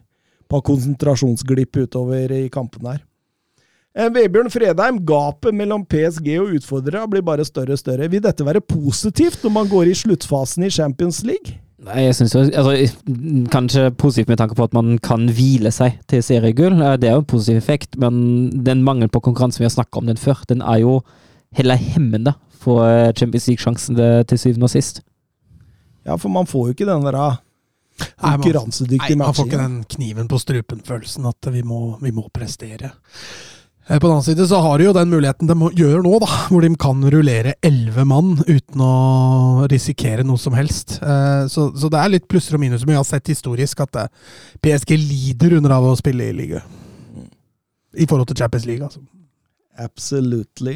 par 0.51 0.62
konsentrasjonsglipp 0.66 1.81
utover 1.86 2.35
i 2.36 2.44
kampene 2.52 2.94
her. 2.94 3.05
Eh, 3.98 4.10
Vebjørn 4.14 4.50
Fredheim, 4.52 5.00
gapet 5.06 5.56
mellom 5.58 5.82
PSG 5.90 6.36
og 6.38 6.52
utfordrere 6.54 7.08
blir 7.10 7.24
bare 7.26 7.46
større 7.46 7.74
og 7.74 7.80
større. 7.80 8.06
Vil 8.10 8.22
dette 8.22 8.46
være 8.46 8.62
positivt 8.62 9.42
når 9.42 9.54
man 9.56 9.70
går 9.70 9.90
i 9.90 9.96
sluttfasen 9.98 10.68
i 10.68 10.70
Champions 10.70 11.24
League? 11.26 11.58
Nei, 11.88 12.04
jeg 12.08 12.14
synes 12.18 12.34
jo, 12.34 12.40
altså, 12.58 12.74
Kanskje 13.50 13.88
positivt 13.94 14.30
med 14.30 14.38
tanke 14.38 14.56
på 14.58 14.66
at 14.66 14.74
man 14.74 14.96
kan 15.02 15.28
hvile 15.34 15.70
seg 15.74 15.98
til 16.10 16.22
seriegull. 16.22 16.78
Eh, 16.78 16.94
det 17.02 17.10
er 17.10 17.18
jo 17.18 17.24
en 17.24 17.32
positiv 17.34 17.58
effekt, 17.58 17.98
men 17.98 18.22
den 18.66 18.86
mangelen 18.86 19.10
på 19.10 19.22
konkurranse 19.24 19.58
vi 19.58 19.66
har 19.66 19.74
snakka 19.74 19.98
om 19.98 20.06
den 20.06 20.20
før, 20.20 20.46
den 20.48 20.62
er 20.62 20.84
jo 20.84 21.00
heller 21.58 21.74
hemmende 21.74 22.36
for 22.62 22.86
eh, 22.86 23.10
Champions 23.18 23.50
League-sjansen 23.50 23.98
til 23.98 24.38
syvende 24.38 24.70
og 24.70 24.74
sist. 24.76 25.02
Ja, 26.06 26.14
for 26.14 26.30
man 26.30 26.46
får 26.46 26.68
jo 26.68 26.78
ikke 26.78 26.86
den 26.86 27.02
der 27.02 27.18
ah, 27.18 27.36
konkurransedyktige 28.22 29.18
matchen. 29.18 29.18
Nei, 29.18 29.26
Man 29.26 29.34
får 29.34 29.50
ikke 29.50 29.62
den 29.66 29.78
kniven 29.90 30.30
på 30.30 30.38
strupen-følelsen 30.38 31.26
at 31.26 31.50
vi 31.52 31.66
må, 31.66 31.96
vi 32.02 32.14
må 32.14 32.28
prestere. 32.30 32.94
Eh, 33.89 33.98
på 33.98 34.06
den 34.06 34.12
annen 34.12 34.23
side 34.23 34.47
så 34.48 34.60
har 34.60 34.78
de 34.78 34.85
jo 34.85 34.94
den 34.97 35.09
muligheten 35.09 35.48
de 35.48 35.70
gjør 35.81 36.02
nå, 36.05 36.19
da, 36.20 36.28
hvor 36.51 36.65
de 36.65 36.69
kan 36.81 37.01
rullere 37.15 37.55
elleve 37.65 38.05
mann 38.09 38.35
uten 38.44 38.82
å 38.85 39.69
risikere 39.73 40.27
noe 40.28 40.40
som 40.40 40.56
helst. 40.59 40.98
Eh, 41.01 41.47
så, 41.48 41.70
så, 41.73 41.89
det 41.93 42.02
er 42.02 42.12
litt 42.12 42.28
plusser 42.28 42.59
og 42.59 42.65
minus, 42.65 42.85
men 42.85 42.94
vi 42.94 43.01
har 43.01 43.09
sett 43.09 43.32
historisk, 43.32 43.81
at 43.86 44.02
eh, 44.02 44.12
PSG 44.65 44.93
lider 45.01 45.56
under 45.60 45.78
av 45.78 45.89
å 45.89 45.97
spille 45.98 46.28
i 46.28 46.36
liga. 46.36 46.62
I 47.97 48.05
forhold 48.05 48.28
til 48.28 48.43
Champions 48.43 48.69
League, 48.69 48.85
altså. 48.85 49.01
Absolutely. 49.78 50.74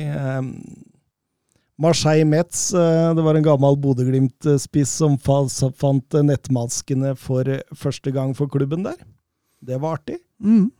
Marseille 1.82 2.24
Metz, 2.24 2.68
det 2.70 3.24
var 3.26 3.34
en 3.34 3.44
gammel 3.44 3.74
Bodø-Glimt-spiss 3.82 4.92
som 5.02 5.16
fant 5.18 6.16
nettmaskene 6.22 7.16
for 7.18 7.50
første 7.74 8.14
gang 8.14 8.30
for 8.38 8.50
klubben 8.50 8.86
der. 8.86 8.94
Det 9.58 9.80
var 9.82 9.98
artig. 9.98 10.20
Mm. 10.38 10.70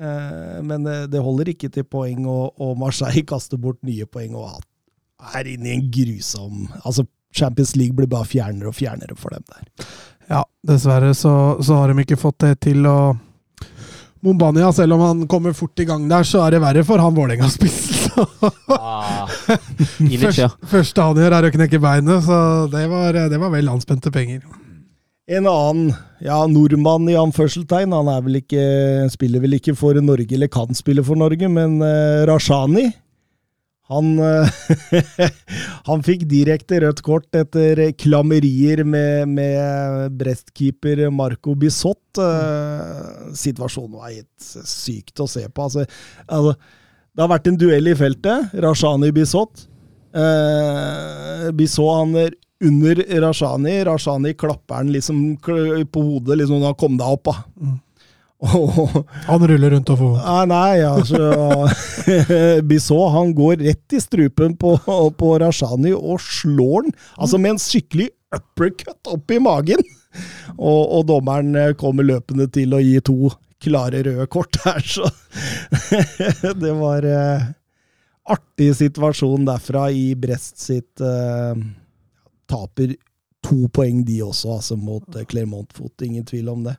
Eh, 0.00 0.60
men 0.64 0.86
eh, 0.88 1.06
det 1.10 1.20
holder 1.22 1.52
ikke 1.52 1.70
til 1.72 1.84
poeng, 1.84 2.24
og, 2.26 2.54
og 2.62 2.78
Marseille 2.80 3.24
kaster 3.32 3.60
bort 3.60 3.80
nye 3.86 4.06
poeng 4.08 4.36
og 4.38 4.62
er 5.36 5.52
inne 5.52 5.68
i 5.68 5.74
en 5.76 5.90
grusom 5.94 6.64
Altså, 6.82 7.04
Champions 7.32 7.76
League 7.78 7.96
blir 7.96 8.10
bare 8.10 8.28
fjernere 8.28 8.72
og 8.72 8.76
fjernere 8.76 9.16
for 9.16 9.32
dem 9.32 9.44
der. 9.48 9.86
Ja, 10.28 10.42
dessverre 10.66 11.12
så, 11.16 11.34
så 11.64 11.78
har 11.80 11.92
de 11.92 12.04
ikke 12.04 12.20
fått 12.20 12.42
det 12.44 12.56
til 12.68 12.86
å 12.88 13.14
Mombania, 14.22 14.68
selv 14.70 14.94
om 14.94 15.00
han 15.02 15.22
kommer 15.26 15.54
fort 15.56 15.80
i 15.82 15.86
gang 15.88 16.04
der, 16.10 16.22
så 16.22 16.44
er 16.44 16.54
det 16.54 16.60
verre 16.62 16.84
for 16.86 17.02
han 17.02 17.16
Vålerenga-spissen 17.16 18.02
Ah, 18.68 19.26
første 20.72 21.06
han 21.06 21.18
gjør, 21.18 21.34
er 21.38 21.48
å 21.48 21.52
knekke 21.54 21.80
beinet, 21.82 22.22
så 22.26 22.36
det 22.70 22.84
var, 22.92 23.16
det 23.32 23.40
var 23.40 23.52
vel 23.54 23.70
anspente 23.72 24.12
penger. 24.14 24.44
En 25.32 25.46
annen 25.48 25.92
ja, 26.20 26.42
nordmann 26.50 27.06
i 27.08 27.16
anførselstegn, 27.16 27.94
han 27.94 28.34
ikke, 28.36 28.64
spiller 29.12 29.40
vel 29.42 29.56
ikke 29.56 29.74
for 29.78 29.96
Norge, 30.04 30.34
eller 30.36 30.50
kan 30.52 30.76
spille 30.76 31.04
for 31.06 31.16
Norge, 31.18 31.48
men 31.48 31.78
uh, 31.80 32.26
Rashani 32.28 32.90
han, 33.92 34.10
uh, 34.20 34.48
han 35.88 36.04
fikk 36.04 36.26
direkte 36.30 36.82
rødt 36.84 37.00
kort 37.04 37.36
etter 37.36 37.80
klammerier 37.98 38.84
med, 38.88 39.32
med 39.32 40.14
brestkeeper 40.20 41.06
Marco 41.12 41.56
Bisott. 41.58 42.00
Uh, 42.16 43.32
situasjonen 43.36 43.98
var 43.98 44.14
helt 44.14 44.68
sykt 44.68 45.20
å 45.20 45.28
se 45.28 45.44
på. 45.48 45.66
Altså, 45.66 45.84
altså, 46.28 46.54
det 47.12 47.24
har 47.24 47.32
vært 47.34 47.50
en 47.50 47.60
duell 47.60 47.92
i 47.92 47.96
feltet. 47.98 48.54
Rashani-Bisot. 48.64 49.66
Bisot 51.56 51.92
han 51.98 52.16
er 52.20 52.34
under 52.62 53.04
Rashani. 53.24 53.78
Rashani 53.84 54.34
klapper 54.38 54.80
han 54.80 54.92
liksom 54.94 55.22
på 55.42 56.02
hodet, 56.02 56.38
liksom 56.38 56.62
da 56.62 56.74
'kom 56.74 56.96
deg 56.96 57.06
opp', 57.06 57.24
da. 57.24 57.36
Mm. 57.60 57.78
han 59.26 59.46
ruller 59.46 59.70
rundt 59.70 59.90
og 59.94 59.98
får 60.00 60.14
Nei, 60.18 60.46
nei 60.50 60.80
altså 60.82 62.62
Bissot 62.66 63.12
han 63.16 63.30
går 63.38 63.60
rett 63.62 63.94
i 63.94 64.00
strupen 64.02 64.56
på, 64.58 64.72
på 65.18 65.28
Rashani 65.38 65.92
og 65.94 66.18
slår 66.20 66.88
den. 66.88 66.96
Altså 67.16 67.38
med 67.38 67.54
en 67.54 67.62
skikkelig 67.62 68.08
uppercut 68.34 69.12
opp 69.12 69.30
i 69.30 69.38
magen. 69.42 69.84
Og, 70.58 70.82
og 70.98 71.06
dommeren 71.08 71.54
kommer 71.80 72.04
løpende 72.04 72.48
til 72.52 72.74
å 72.74 72.82
gi 72.82 72.98
to 73.04 73.30
klare 73.62 74.02
røde 74.02 74.26
kort 74.26 74.58
her, 74.64 74.82
så 74.82 75.06
Det 76.62 76.72
var 76.76 77.06
eh, 77.06 77.44
artig 78.32 78.72
situasjon 78.78 79.46
derfra 79.46 79.86
i 79.94 80.12
Brest 80.18 80.60
sitt 80.62 81.02
eh, 81.02 81.62
taper 82.52 82.94
to 83.42 83.68
poeng, 83.74 84.02
de 84.06 84.22
også, 84.24 84.56
altså 84.56 84.78
mot 84.78 85.16
eh, 85.16 85.26
Clermont 85.28 85.70
Foot. 85.74 85.94
Ingen 86.04 86.26
tvil 86.28 86.50
om 86.52 86.64
det. 86.66 86.76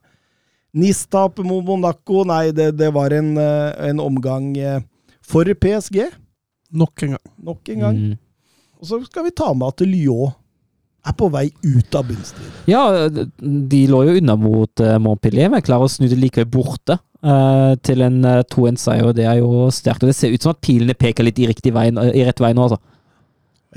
Nistap 0.73 1.35
taper 1.35 1.47
mot 1.47 1.65
Monaco. 1.65 2.23
Nei, 2.27 2.47
det, 2.55 2.73
det 2.79 2.91
var 2.95 3.13
en, 3.13 3.35
eh, 3.37 3.71
en, 3.89 4.01
omgang 4.03 4.53
eh, 4.57 4.79
for 5.25 5.47
PSG. 5.47 6.05
Nok 6.73 7.05
en 7.05 7.17
gang. 7.17 7.27
Nok 7.49 7.73
en 7.75 7.83
gang. 7.87 7.99
Mm. 7.99 8.15
Og 8.81 8.89
så 8.89 9.03
skal 9.05 9.27
vi 9.27 9.35
ta 9.35 9.51
med 9.53 9.69
at 9.69 9.85
Lyon 9.85 10.33
er 11.03 11.15
på 11.19 11.27
vei 11.27 11.49
ut 11.67 11.95
av 11.99 12.07
bunnstriden. 12.07 12.51
Ja, 12.71 13.09
de 13.11 13.79
lå 13.91 14.05
jo 14.07 14.13
unna 14.21 14.37
mot 14.39 14.83
Montpellier, 15.03 15.49
men 15.51 15.63
klarer 15.63 15.83
å 15.83 15.91
snu 15.91 16.07
det 16.07 16.15
likevel 16.15 16.47
borte 16.47 16.95
uh, 16.95 17.75
til 17.83 18.05
en 18.05 18.21
2-1-seier. 18.23 19.11
Det 19.15 19.25
er 19.27 19.41
jo 19.41 19.67
sterkt. 19.75 20.05
Og 20.05 20.11
det 20.11 20.15
ser 20.15 20.31
ut 20.31 20.47
som 20.47 20.53
at 20.53 20.61
pilene 20.63 20.95
peker 20.95 21.27
litt 21.27 21.41
i, 21.43 21.49
riktig 21.51 21.75
vei, 21.75 21.89
i 21.91 22.23
rett 22.23 22.39
vei 22.39 22.53
nå, 22.55 22.69
altså. 22.69 22.79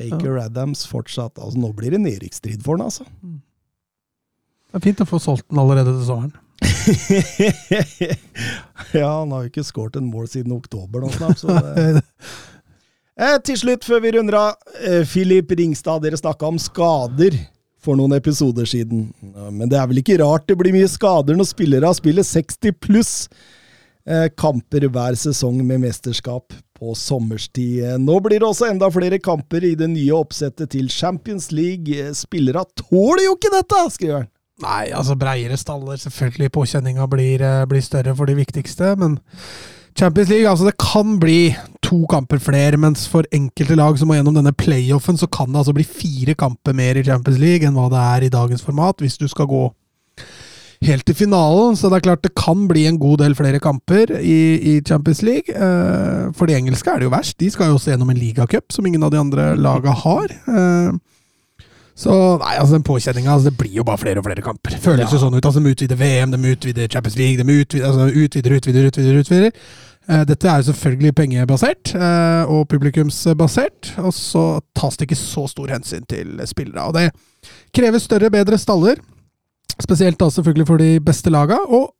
Aker 0.01 0.39
Adams 0.43 0.87
fortsatt 0.89 1.39
altså 1.39 1.59
Nå 1.61 1.73
blir 1.77 1.91
det 1.95 2.01
nedrykksstrid 2.05 2.63
for 2.65 2.77
han, 2.77 2.87
altså. 2.89 3.05
Mm. 3.23 3.39
Det 4.67 4.81
er 4.81 4.85
fint 4.85 5.01
å 5.01 5.07
få 5.09 5.19
solgt 5.23 5.47
den 5.49 5.61
allerede 5.63 5.93
til 5.95 6.07
sommeren. 6.09 6.35
ja, 8.97 9.11
han 9.21 9.33
har 9.33 9.45
jo 9.45 9.51
ikke 9.51 9.65
skåret 9.67 9.99
en 10.01 10.11
mål 10.11 10.29
siden 10.31 10.55
oktober 10.57 11.05
nå 11.05 11.11
snart, 11.15 11.41
så 11.41 11.53
det... 11.57 12.03
eh, 13.21 13.37
Til 13.47 13.59
slutt, 13.61 13.87
før 13.89 14.03
vi 14.05 14.15
runder 14.17 14.39
av, 14.41 14.51
eh, 14.83 15.05
Filip 15.09 15.53
Ringstad, 15.57 16.03
dere 16.05 16.21
snakka 16.21 16.51
om 16.51 16.59
skader 16.61 17.37
for 17.87 17.99
noen 17.99 18.17
episoder 18.17 18.67
siden. 18.67 19.07
Men 19.55 19.71
det 19.71 19.79
er 19.79 19.87
vel 19.91 20.01
ikke 20.03 20.19
rart 20.19 20.49
det 20.49 20.57
blir 20.59 20.75
mye 20.75 20.89
skader 20.91 21.35
når 21.39 21.47
spillere 21.53 21.93
spiller 21.95 22.25
60 22.27 22.75
pluss 22.83 23.13
eh, 24.09 24.27
kamper 24.35 24.89
hver 24.91 25.15
sesong 25.19 25.61
med 25.63 25.85
mesterskap 25.85 26.57
på 26.77 26.95
sommerstid. 26.99 27.97
Nå 28.03 28.19
blir 28.25 28.41
det 28.41 28.49
også 28.49 28.71
enda 28.71 28.89
flere 28.93 29.19
kamper 29.23 29.65
i 29.65 29.75
det 29.79 29.89
nye 29.93 30.15
oppsettet 30.17 30.75
til 30.77 30.91
Champions 30.93 31.51
League. 31.55 32.11
Spillere 32.17 32.65
tåler 32.79 33.27
jo 33.27 33.37
ikke 33.37 33.53
dette, 33.55 33.83
skriver 33.97 34.19
han. 34.21 34.33
Nei, 34.65 34.89
altså 34.97 35.17
breiere 35.21 35.57
staller. 35.61 35.99
Selvfølgelig 36.01 36.53
påkjenninga 36.55 37.07
blir, 37.13 37.43
eh, 37.45 37.65
blir, 37.69 37.83
større 37.85 38.15
for 38.17 38.27
de 38.27 38.37
viktigste, 38.39 38.95
men 38.97 39.19
Champions 39.99 40.29
League, 40.29 40.49
altså 40.49 40.65
det 40.65 40.77
kan 40.79 41.19
bli 41.21 41.57
to 41.83 42.05
kamper 42.11 42.39
flere, 42.39 42.77
mens 42.77 43.07
for 43.09 43.25
enkelte 43.33 43.77
lag 43.77 43.99
som 43.99 44.09
må 44.09 44.17
gjennom 44.17 44.35
denne 44.37 44.53
playoffen, 44.53 45.17
så 45.17 45.29
kan 45.31 45.53
det 45.53 45.61
altså 45.63 45.75
bli 45.77 45.85
fire 45.85 46.35
kamper 46.35 46.75
mer 46.77 46.97
i 46.97 47.05
Champions 47.05 47.39
League 47.41 47.67
enn 47.67 47.77
hva 47.77 47.89
det 47.93 48.03
er 48.03 48.27
i 48.27 48.33
dagens 48.33 48.65
format, 48.65 49.01
hvis 49.01 49.17
du 49.17 49.29
skal 49.29 49.49
gå 49.49 49.71
helt 50.89 51.07
til 51.07 51.17
finalen. 51.19 51.77
Så 51.79 51.91
det 51.91 51.99
er 52.01 52.07
klart 52.09 52.25
det 52.27 52.35
kan 52.39 52.67
bli 52.71 52.87
en 52.89 53.01
god 53.01 53.21
del 53.25 53.37
flere 53.39 53.61
kamper 53.63 54.15
i, 54.21 54.39
i 54.57 54.77
Champions 54.87 55.23
League. 55.27 55.53
Eh, 55.53 56.31
for 56.37 56.49
de 56.49 56.57
engelske 56.59 56.93
er 56.93 57.03
det 57.03 57.09
jo 57.09 57.15
verst. 57.15 57.39
De 57.41 57.51
skal 57.53 57.71
jo 57.71 57.81
også 57.81 57.93
gjennom 57.93 58.13
en 58.13 58.21
ligacup 58.21 58.73
som 58.75 58.87
ingen 58.87 59.05
av 59.07 59.13
de 59.15 59.21
andre 59.21 59.53
laga 59.59 59.95
har. 60.05 60.33
Eh, 60.33 60.97
så 61.97 62.13
nei, 62.43 62.53
altså 62.61 62.77
den 62.77 62.85
påkjenninga 62.85 63.33
altså, 63.33 63.49
Det 63.49 63.57
blir 63.57 63.79
jo 63.79 63.85
bare 63.89 64.03
flere 64.03 64.21
og 64.21 64.27
flere 64.27 64.45
kamper. 64.45 64.77
Føles 64.85 65.13
jo 65.13 65.21
sånn 65.21 65.37
ut. 65.39 65.45
altså 65.45 65.63
De 65.65 65.73
utvider 65.73 65.97
VM, 65.97 66.35
de 66.35 66.53
utvider 66.53 66.91
Champions 66.93 67.17
League, 67.17 67.41
de 67.41 67.61
utvider, 67.61 67.87
altså, 67.89 68.09
utvider, 68.13 68.57
utvider, 68.61 68.89
utvider. 68.93 69.21
utvider. 69.25 69.69
Eh, 70.07 70.23
dette 70.29 70.47
er 70.47 70.61
jo 70.61 70.69
selvfølgelig 70.69 71.15
pengebasert 71.19 71.95
eh, 71.99 72.53
og 72.53 72.69
publikumsbasert, 72.71 73.97
og 73.99 74.13
så 74.15 74.45
tas 74.77 74.97
det 74.97 75.09
ikke 75.09 75.19
så 75.19 75.49
stor 75.51 75.73
hensyn 75.75 76.07
til 76.07 76.37
spillere. 76.47 76.85
Og 76.87 76.95
det 76.95 77.11
krever 77.75 78.03
større, 78.03 78.31
bedre 78.31 78.59
staller. 78.61 79.01
Spesielt 79.77 80.19
da 80.21 80.31
selvfølgelig 80.33 80.67
for 80.67 80.81
de 80.81 80.97
beste 81.05 81.33
laga, 81.33 81.59
og 81.69 81.93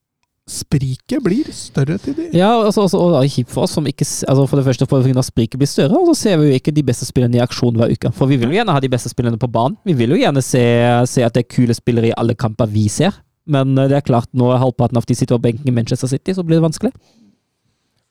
spriket 0.47 1.19
blir 1.25 1.49
større 1.51 1.99
til 1.99 2.15
de 2.15 2.29
Ja, 2.31 2.53
altså, 2.63 2.85
altså, 2.87 3.01
og 3.03 3.17
det 3.17 3.19
er 3.25 3.33
kjipt 3.35 3.51
for 3.51 3.67
oss 3.67 3.75
som 3.75 3.87
ikke 3.91 4.07
altså 4.07 4.45
For 4.47 4.61
det 4.61 4.65
første 4.69 4.87
pga. 4.87 5.23
spriket 5.27 5.59
blir 5.59 5.67
større, 5.67 5.99
og 5.99 6.15
så 6.15 6.15
ser 6.23 6.39
vi 6.39 6.49
jo 6.49 6.61
ikke 6.61 6.73
de 6.73 6.85
beste 6.87 7.09
spillerne 7.09 7.37
i 7.37 7.43
aksjon 7.43 7.75
hver 7.75 7.91
uke. 7.91 8.13
For 8.15 8.31
vi 8.31 8.39
vil 8.39 8.55
jo 8.55 8.61
gjerne 8.61 8.73
ha 8.73 8.81
de 8.81 8.89
beste 8.89 9.11
spillerne 9.11 9.39
på 9.39 9.51
banen. 9.51 9.77
Vi 9.85 9.93
vil 9.93 10.15
jo 10.15 10.21
gjerne 10.23 10.43
se, 10.43 10.63
se 11.11 11.25
at 11.27 11.35
det 11.35 11.45
er 11.45 11.51
kule 11.51 11.75
spillere 11.75 12.13
i 12.13 12.17
alle 12.17 12.35
kamper 12.39 12.71
vi 12.71 12.87
ser. 12.89 13.19
Men 13.47 13.77
eh, 13.79 13.89
det 13.91 13.99
er 13.99 14.07
klart, 14.07 14.31
når 14.33 14.59
halvparten 14.63 14.97
av 14.97 15.07
de 15.07 15.15
sitter 15.15 15.37
på 15.37 15.43
benken 15.49 15.67
i 15.69 15.75
Manchester 15.75 16.09
City, 16.11 16.33
så 16.33 16.47
blir 16.47 16.61
det 16.61 16.67
vanskelig. 16.69 16.93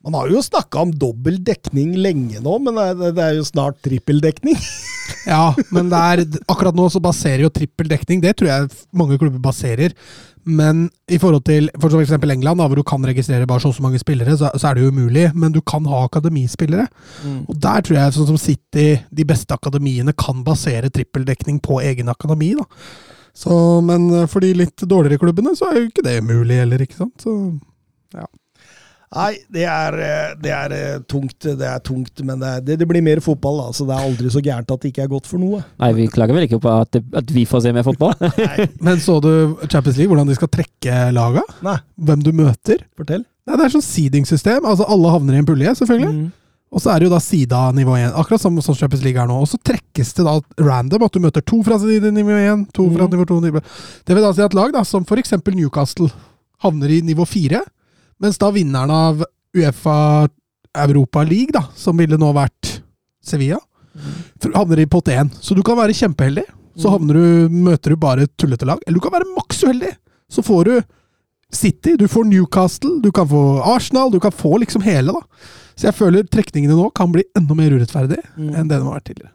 Man 0.06 0.20
har 0.20 0.30
jo 0.30 0.44
snakka 0.46 0.84
om 0.86 0.94
dobbel 0.94 1.40
dekning 1.42 1.96
lenge 1.98 2.38
nå, 2.44 2.60
men 2.62 2.78
det 3.02 3.24
er 3.24 3.40
jo 3.40 3.48
snart 3.48 3.80
trippeldekning. 3.86 4.60
ja, 5.34 5.50
men 5.74 5.90
er, 5.90 6.22
akkurat 6.46 6.78
nå 6.78 6.86
så 6.94 7.02
baserer 7.02 7.48
jo 7.48 7.50
trippeldekning, 7.54 8.22
det 8.22 8.36
tror 8.38 8.52
jeg 8.52 8.70
mange 8.94 9.18
klubber 9.18 9.42
baserer. 9.42 9.96
Men 10.46 10.84
i 11.10 11.18
forhold 11.18 11.42
til 11.48 11.72
for 11.82 11.98
eksempel 11.98 12.36
England, 12.36 12.62
da, 12.62 12.68
hvor 12.70 12.78
du 12.78 12.86
kan 12.86 13.02
registrere 13.02 13.48
bare 13.50 13.64
så, 13.64 13.72
og 13.74 13.80
så 13.80 13.82
mange 13.82 13.98
spillere, 13.98 14.38
så, 14.38 14.52
så, 14.54 14.68
er 14.68 14.78
det 14.78 14.84
jo 14.86 14.92
umulig. 14.94 15.26
Men 15.34 15.56
du 15.56 15.58
kan 15.66 15.86
ha 15.90 16.04
akademispillere. 16.06 16.86
Mm. 17.26 17.40
Og 17.50 17.58
der 17.66 17.82
tror 17.82 17.98
jeg, 17.98 18.14
sånn 18.14 18.30
som 18.30 18.38
City, 18.38 18.88
de 19.10 19.26
beste 19.26 19.58
akademiene 19.58 20.14
kan 20.14 20.46
basere 20.46 20.94
trippeldekning 20.94 21.58
på 21.66 21.82
egen 21.82 22.14
akademi. 22.14 22.54
da. 22.60 22.70
Så, 23.36 23.58
men 23.84 24.06
for 24.30 24.46
de 24.46 24.54
litt 24.62 24.86
dårligere 24.86 25.20
klubbene 25.26 25.58
så 25.58 25.72
er 25.72 25.82
jo 25.82 25.90
ikke 25.90 26.06
det 26.06 26.20
mulig 26.24 26.62
heller, 26.62 26.86
ikke 26.86 27.02
sant. 27.02 27.26
Så, 27.26 27.34
ja. 28.14 28.30
Nei, 29.16 29.32
det 29.56 29.64
er, 29.64 29.98
eh, 30.04 30.32
det 30.44 30.52
er, 30.52 30.76
eh, 30.76 30.98
tungt, 31.08 31.38
det 31.46 31.68
er 31.70 31.84
tungt, 31.84 32.20
men 32.28 32.42
det, 32.42 32.52
er, 32.52 32.80
det, 32.82 32.88
blir 32.90 33.04
mer 33.06 33.22
fotball. 33.24 33.62
da, 33.64 33.68
så 33.74 33.88
Det 33.88 33.96
er 33.96 34.08
aldri 34.10 34.32
så 34.34 34.44
gærent 34.44 34.72
at 34.72 34.82
det 34.82 34.92
ikke 34.92 35.06
er 35.06 35.12
godt 35.12 35.30
for 35.30 35.40
noe. 35.40 35.62
Nei, 35.80 35.92
Vi 35.96 36.08
klager 36.12 36.36
vel 36.36 36.48
ikke 36.50 36.60
på 36.64 36.74
at, 36.82 37.00
at 37.00 37.32
vi 37.32 37.46
får 37.48 37.64
se 37.66 37.76
mer 37.76 37.88
fotball? 37.88 38.16
men 38.86 39.00
så 39.00 39.22
du 39.24 39.32
Champions 39.70 39.98
League, 39.98 40.12
hvordan 40.12 40.28
de 40.28 40.36
skal 40.36 40.52
trekke 40.52 41.12
laga? 41.16 41.46
Nei. 41.64 41.78
Hvem 41.96 42.26
du 42.26 42.34
møter? 42.36 42.84
Fortell. 42.98 43.24
Nei, 43.46 43.56
Det 43.56 43.68
er 43.68 43.78
sånn 43.78 43.86
seedingsystem. 43.86 44.66
Altså 44.66 44.88
Alle 44.90 45.14
havner 45.14 45.38
i 45.38 45.44
en 45.44 45.48
pulje, 45.48 45.78
selvfølgelig. 45.80 46.12
Mm. 46.18 46.34
Og 46.76 46.82
så 46.84 46.92
er 46.92 47.00
det 47.00 47.08
jo 47.08 47.14
da 47.14 47.22
sida 47.24 47.60
nivå 47.72 47.94
1, 47.96 48.16
akkurat 48.20 48.42
som 48.42 48.58
sånn 48.60 48.76
Champions 48.76 49.04
League 49.06 49.22
er 49.22 49.30
nå. 49.30 49.38
Og 49.46 49.48
så 49.48 49.60
trekkes 49.64 50.12
det 50.18 50.26
da 50.28 50.34
random, 50.60 51.06
at 51.08 51.16
du 51.16 51.22
møter 51.24 51.46
to 51.46 51.62
fra 51.64 51.78
side 51.80 52.12
nivå 52.12 52.36
1, 52.36 52.66
to 52.76 52.90
fra 52.92 53.08
mm. 53.08 53.14
nivå 53.14 53.28
2 53.30 53.38
nivå 53.46 53.62
Det 54.04 54.18
vil 54.18 54.26
da 54.26 54.34
si 54.36 54.44
at 54.44 54.58
lag 54.58 54.74
da, 54.76 54.84
som 54.84 55.06
eksempel 55.08 55.56
Newcastle 55.56 56.10
havner 56.66 56.92
i 56.92 57.00
nivå 57.06 57.24
4, 57.30 57.62
mens 58.22 58.40
da 58.42 58.52
vinneren 58.56 58.92
av 58.94 59.24
Uefa 59.56 60.28
Europa 60.76 61.24
League, 61.24 61.54
da, 61.56 61.66
som 61.76 61.98
ville 61.98 62.20
nå 62.20 62.32
vært 62.36 62.80
Sevilla, 63.26 63.60
mm. 63.96 64.52
havner 64.56 64.84
i 64.84 64.90
pott 64.92 65.10
1. 65.12 65.38
Så 65.42 65.56
du 65.56 65.64
kan 65.66 65.80
være 65.80 65.96
kjempeheldig, 65.96 66.46
så 66.80 66.92
mm. 66.96 67.08
du, 67.12 67.24
møter 67.70 67.96
du 67.96 68.00
bare 68.00 68.28
tullete 68.36 68.68
lag. 68.68 68.82
Eller 68.86 69.00
du 69.00 69.06
kan 69.06 69.16
være 69.16 69.32
maks 69.36 69.64
uheldig, 69.64 69.94
så 70.32 70.44
får 70.46 70.70
du 70.70 70.76
City, 71.56 71.96
du 72.00 72.08
får 72.12 72.26
Newcastle, 72.28 72.98
du 73.04 73.12
kan 73.16 73.28
få 73.30 73.62
Arsenal, 73.64 74.12
du 74.12 74.20
kan 74.20 74.34
få 74.34 74.58
liksom 74.64 74.84
hele, 74.84 75.16
da. 75.16 75.48
Så 75.76 75.90
jeg 75.90 75.98
føler 75.98 76.28
trekningene 76.32 76.76
nå 76.76 76.90
kan 76.96 77.12
bli 77.12 77.24
enda 77.38 77.56
mer 77.58 77.74
urettferdig 77.76 78.22
mm. 78.36 78.52
enn 78.56 78.70
det 78.70 78.78
de 78.78 78.84
har 78.84 78.96
vært 78.96 79.10
tidligere. 79.12 79.32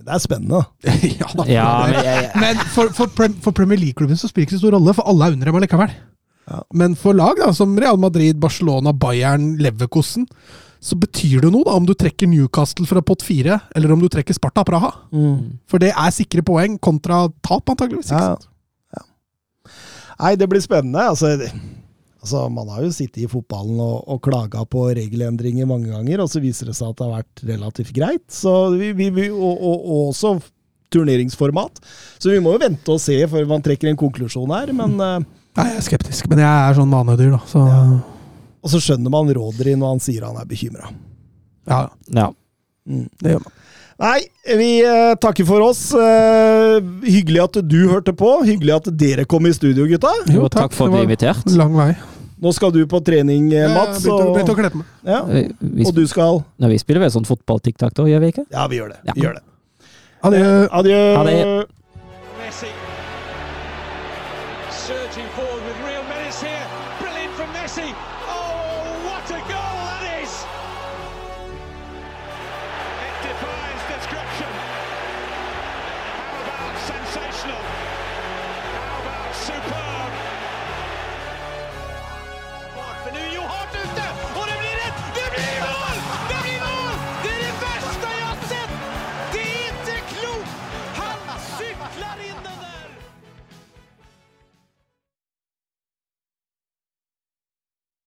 Det 0.00 0.14
er 0.16 0.22
spennende. 0.22 0.62
ja, 1.20 1.28
da, 1.36 1.44
ja, 1.50 1.66
men, 1.84 1.98
jeg, 1.98 2.22
jeg. 2.24 2.30
men 2.40 2.62
for, 2.72 2.92
for, 2.96 3.10
for, 3.44 3.52
Premier 3.56 3.78
League-klubben 3.80 4.18
så 4.18 4.30
spiller 4.30 4.46
det 4.46 4.48
ikke 4.48 4.58
så 4.58 4.64
stor 4.64 4.76
rolle, 4.78 4.94
for 4.96 5.10
alle 5.10 5.28
er 5.28 5.36
under 5.36 5.50
dem 5.50 5.58
allikevel. 5.60 5.92
Ja. 6.48 6.62
Men 6.74 6.96
for 6.98 7.16
lag 7.16 7.38
da, 7.38 7.52
som 7.54 7.76
Real 7.78 7.98
Madrid, 8.00 8.38
Barcelona, 8.40 8.92
Bayern, 8.96 9.56
Leverkosten, 9.60 10.26
så 10.80 10.96
betyr 10.96 11.44
det 11.44 11.50
noe 11.52 11.66
da 11.66 11.74
om 11.76 11.84
du 11.86 11.92
trekker 11.92 12.30
Newcastle 12.30 12.88
fra 12.88 13.02
pott 13.04 13.22
fire, 13.22 13.58
eller 13.76 13.92
om 13.92 14.00
du 14.00 14.08
trekker 14.08 14.34
Sparta 14.34 14.64
Praha. 14.64 14.94
Mm. 15.12 15.60
For 15.68 15.82
det 15.82 15.92
er 15.92 16.14
sikre 16.16 16.44
poeng 16.46 16.78
kontra 16.80 17.26
tap, 17.44 17.68
antageligvis. 17.68 18.14
Ja. 18.14 18.32
Ja. 18.96 19.04
Nei, 20.20 20.34
det 20.40 20.48
blir 20.48 20.64
spennende. 20.64 21.04
Altså, 21.12 21.36
Altså, 22.20 22.48
Man 22.52 22.68
har 22.68 22.84
jo 22.84 22.92
sittet 22.92 23.22
i 23.24 23.28
fotballen 23.30 23.80
og, 23.80 24.04
og 24.12 24.20
klaga 24.24 24.64
på 24.68 24.86
regelendringer 24.96 25.68
mange 25.68 25.88
ganger, 25.88 26.20
og 26.20 26.28
så 26.28 26.42
viser 26.44 26.68
det 26.68 26.76
seg 26.76 26.92
at 26.92 26.98
det 26.98 27.06
har 27.06 27.22
vært 27.22 27.44
relativt 27.48 27.92
greit. 27.96 28.26
Så 28.32 28.52
vi, 28.74 28.92
vi, 28.96 29.08
vi, 29.14 29.28
og, 29.32 29.54
og, 29.56 29.86
og 29.86 30.10
også 30.10 30.34
turneringsformat. 30.92 31.80
Så 32.20 32.34
vi 32.34 32.42
må 32.44 32.52
jo 32.56 32.64
vente 32.64 32.92
og 32.92 33.00
se 33.00 33.16
før 33.30 33.48
man 33.48 33.64
trekker 33.64 33.88
en 33.88 34.00
konklusjon 34.00 34.52
her. 34.52 34.72
Men, 34.76 34.98
eh, 35.00 35.39
Nei, 35.58 35.66
jeg 35.72 35.80
er 35.80 35.86
skeptisk, 35.88 36.28
men 36.30 36.42
jeg 36.44 36.50
er 36.50 36.76
sånn 36.78 36.92
vanedyr, 36.94 37.32
da. 37.34 37.40
Så 37.50 37.62
ja. 37.66 37.80
og 38.62 38.70
så 38.72 38.80
skjønner 38.82 39.12
man 39.12 39.32
Rodri 39.34 39.74
når 39.78 39.96
han 39.96 40.02
sier 40.04 40.26
han 40.28 40.38
er 40.40 40.46
bekymra. 40.50 40.92
ja 41.70 41.80
Ja. 42.14 42.28
det 42.86 43.34
gjør 43.34 43.42
man. 43.46 43.56
Nei, 44.00 44.20
vi 44.56 44.68
eh, 44.80 45.10
takker 45.20 45.44
for 45.44 45.60
oss. 45.60 45.90
Eh, 45.92 46.78
hyggelig 47.04 47.42
at 47.42 47.58
du 47.68 47.80
hørte 47.90 48.14
på. 48.16 48.30
Hyggelig 48.48 48.72
at 48.78 48.88
dere 48.96 49.26
kom 49.28 49.44
i 49.44 49.52
studio, 49.52 49.84
gutta. 49.90 50.14
Jo, 50.32 50.46
takk 50.48 50.72
for 50.72 50.88
at 50.88 50.94
vi 50.94 51.02
det 51.02 51.04
ble 51.04 51.10
invitert. 51.10 51.52
Lang 51.58 51.76
vei. 51.76 51.90
Nå 52.40 52.54
skal 52.56 52.72
du 52.72 52.80
på 52.88 53.02
trening, 53.04 53.50
eh, 53.52 53.68
Mats. 53.74 54.00
Jeg 54.06 54.16
begynte, 54.16 54.54
å 54.54 54.56
kle 54.56 54.70
meg. 54.72 54.86
ja, 55.04 55.20
Vi, 55.28 55.42
vi, 55.60 55.84
og 55.84 55.92
du 55.92 56.06
skal 56.08 56.40
Nei, 56.56 56.72
vi 56.72 56.80
spiller 56.80 57.04
vel 57.04 57.12
sånn 57.12 57.28
fotball-tiktak 57.28 57.92
da, 57.92 58.08
gjør 58.08 58.24
vi 58.24 58.32
ikke? 58.32 58.46
Ja, 58.48 58.64
vi 58.72 58.80
gjør 58.80 58.94
det. 58.94 59.02
Ja. 59.04 59.12
Vi 59.12 59.26
gjør 59.26 59.36
det. 59.36 59.44
Adjø. 60.24 60.46
Adjø. 60.80 61.00
Adjø. 61.20 61.40
det. 62.48 62.70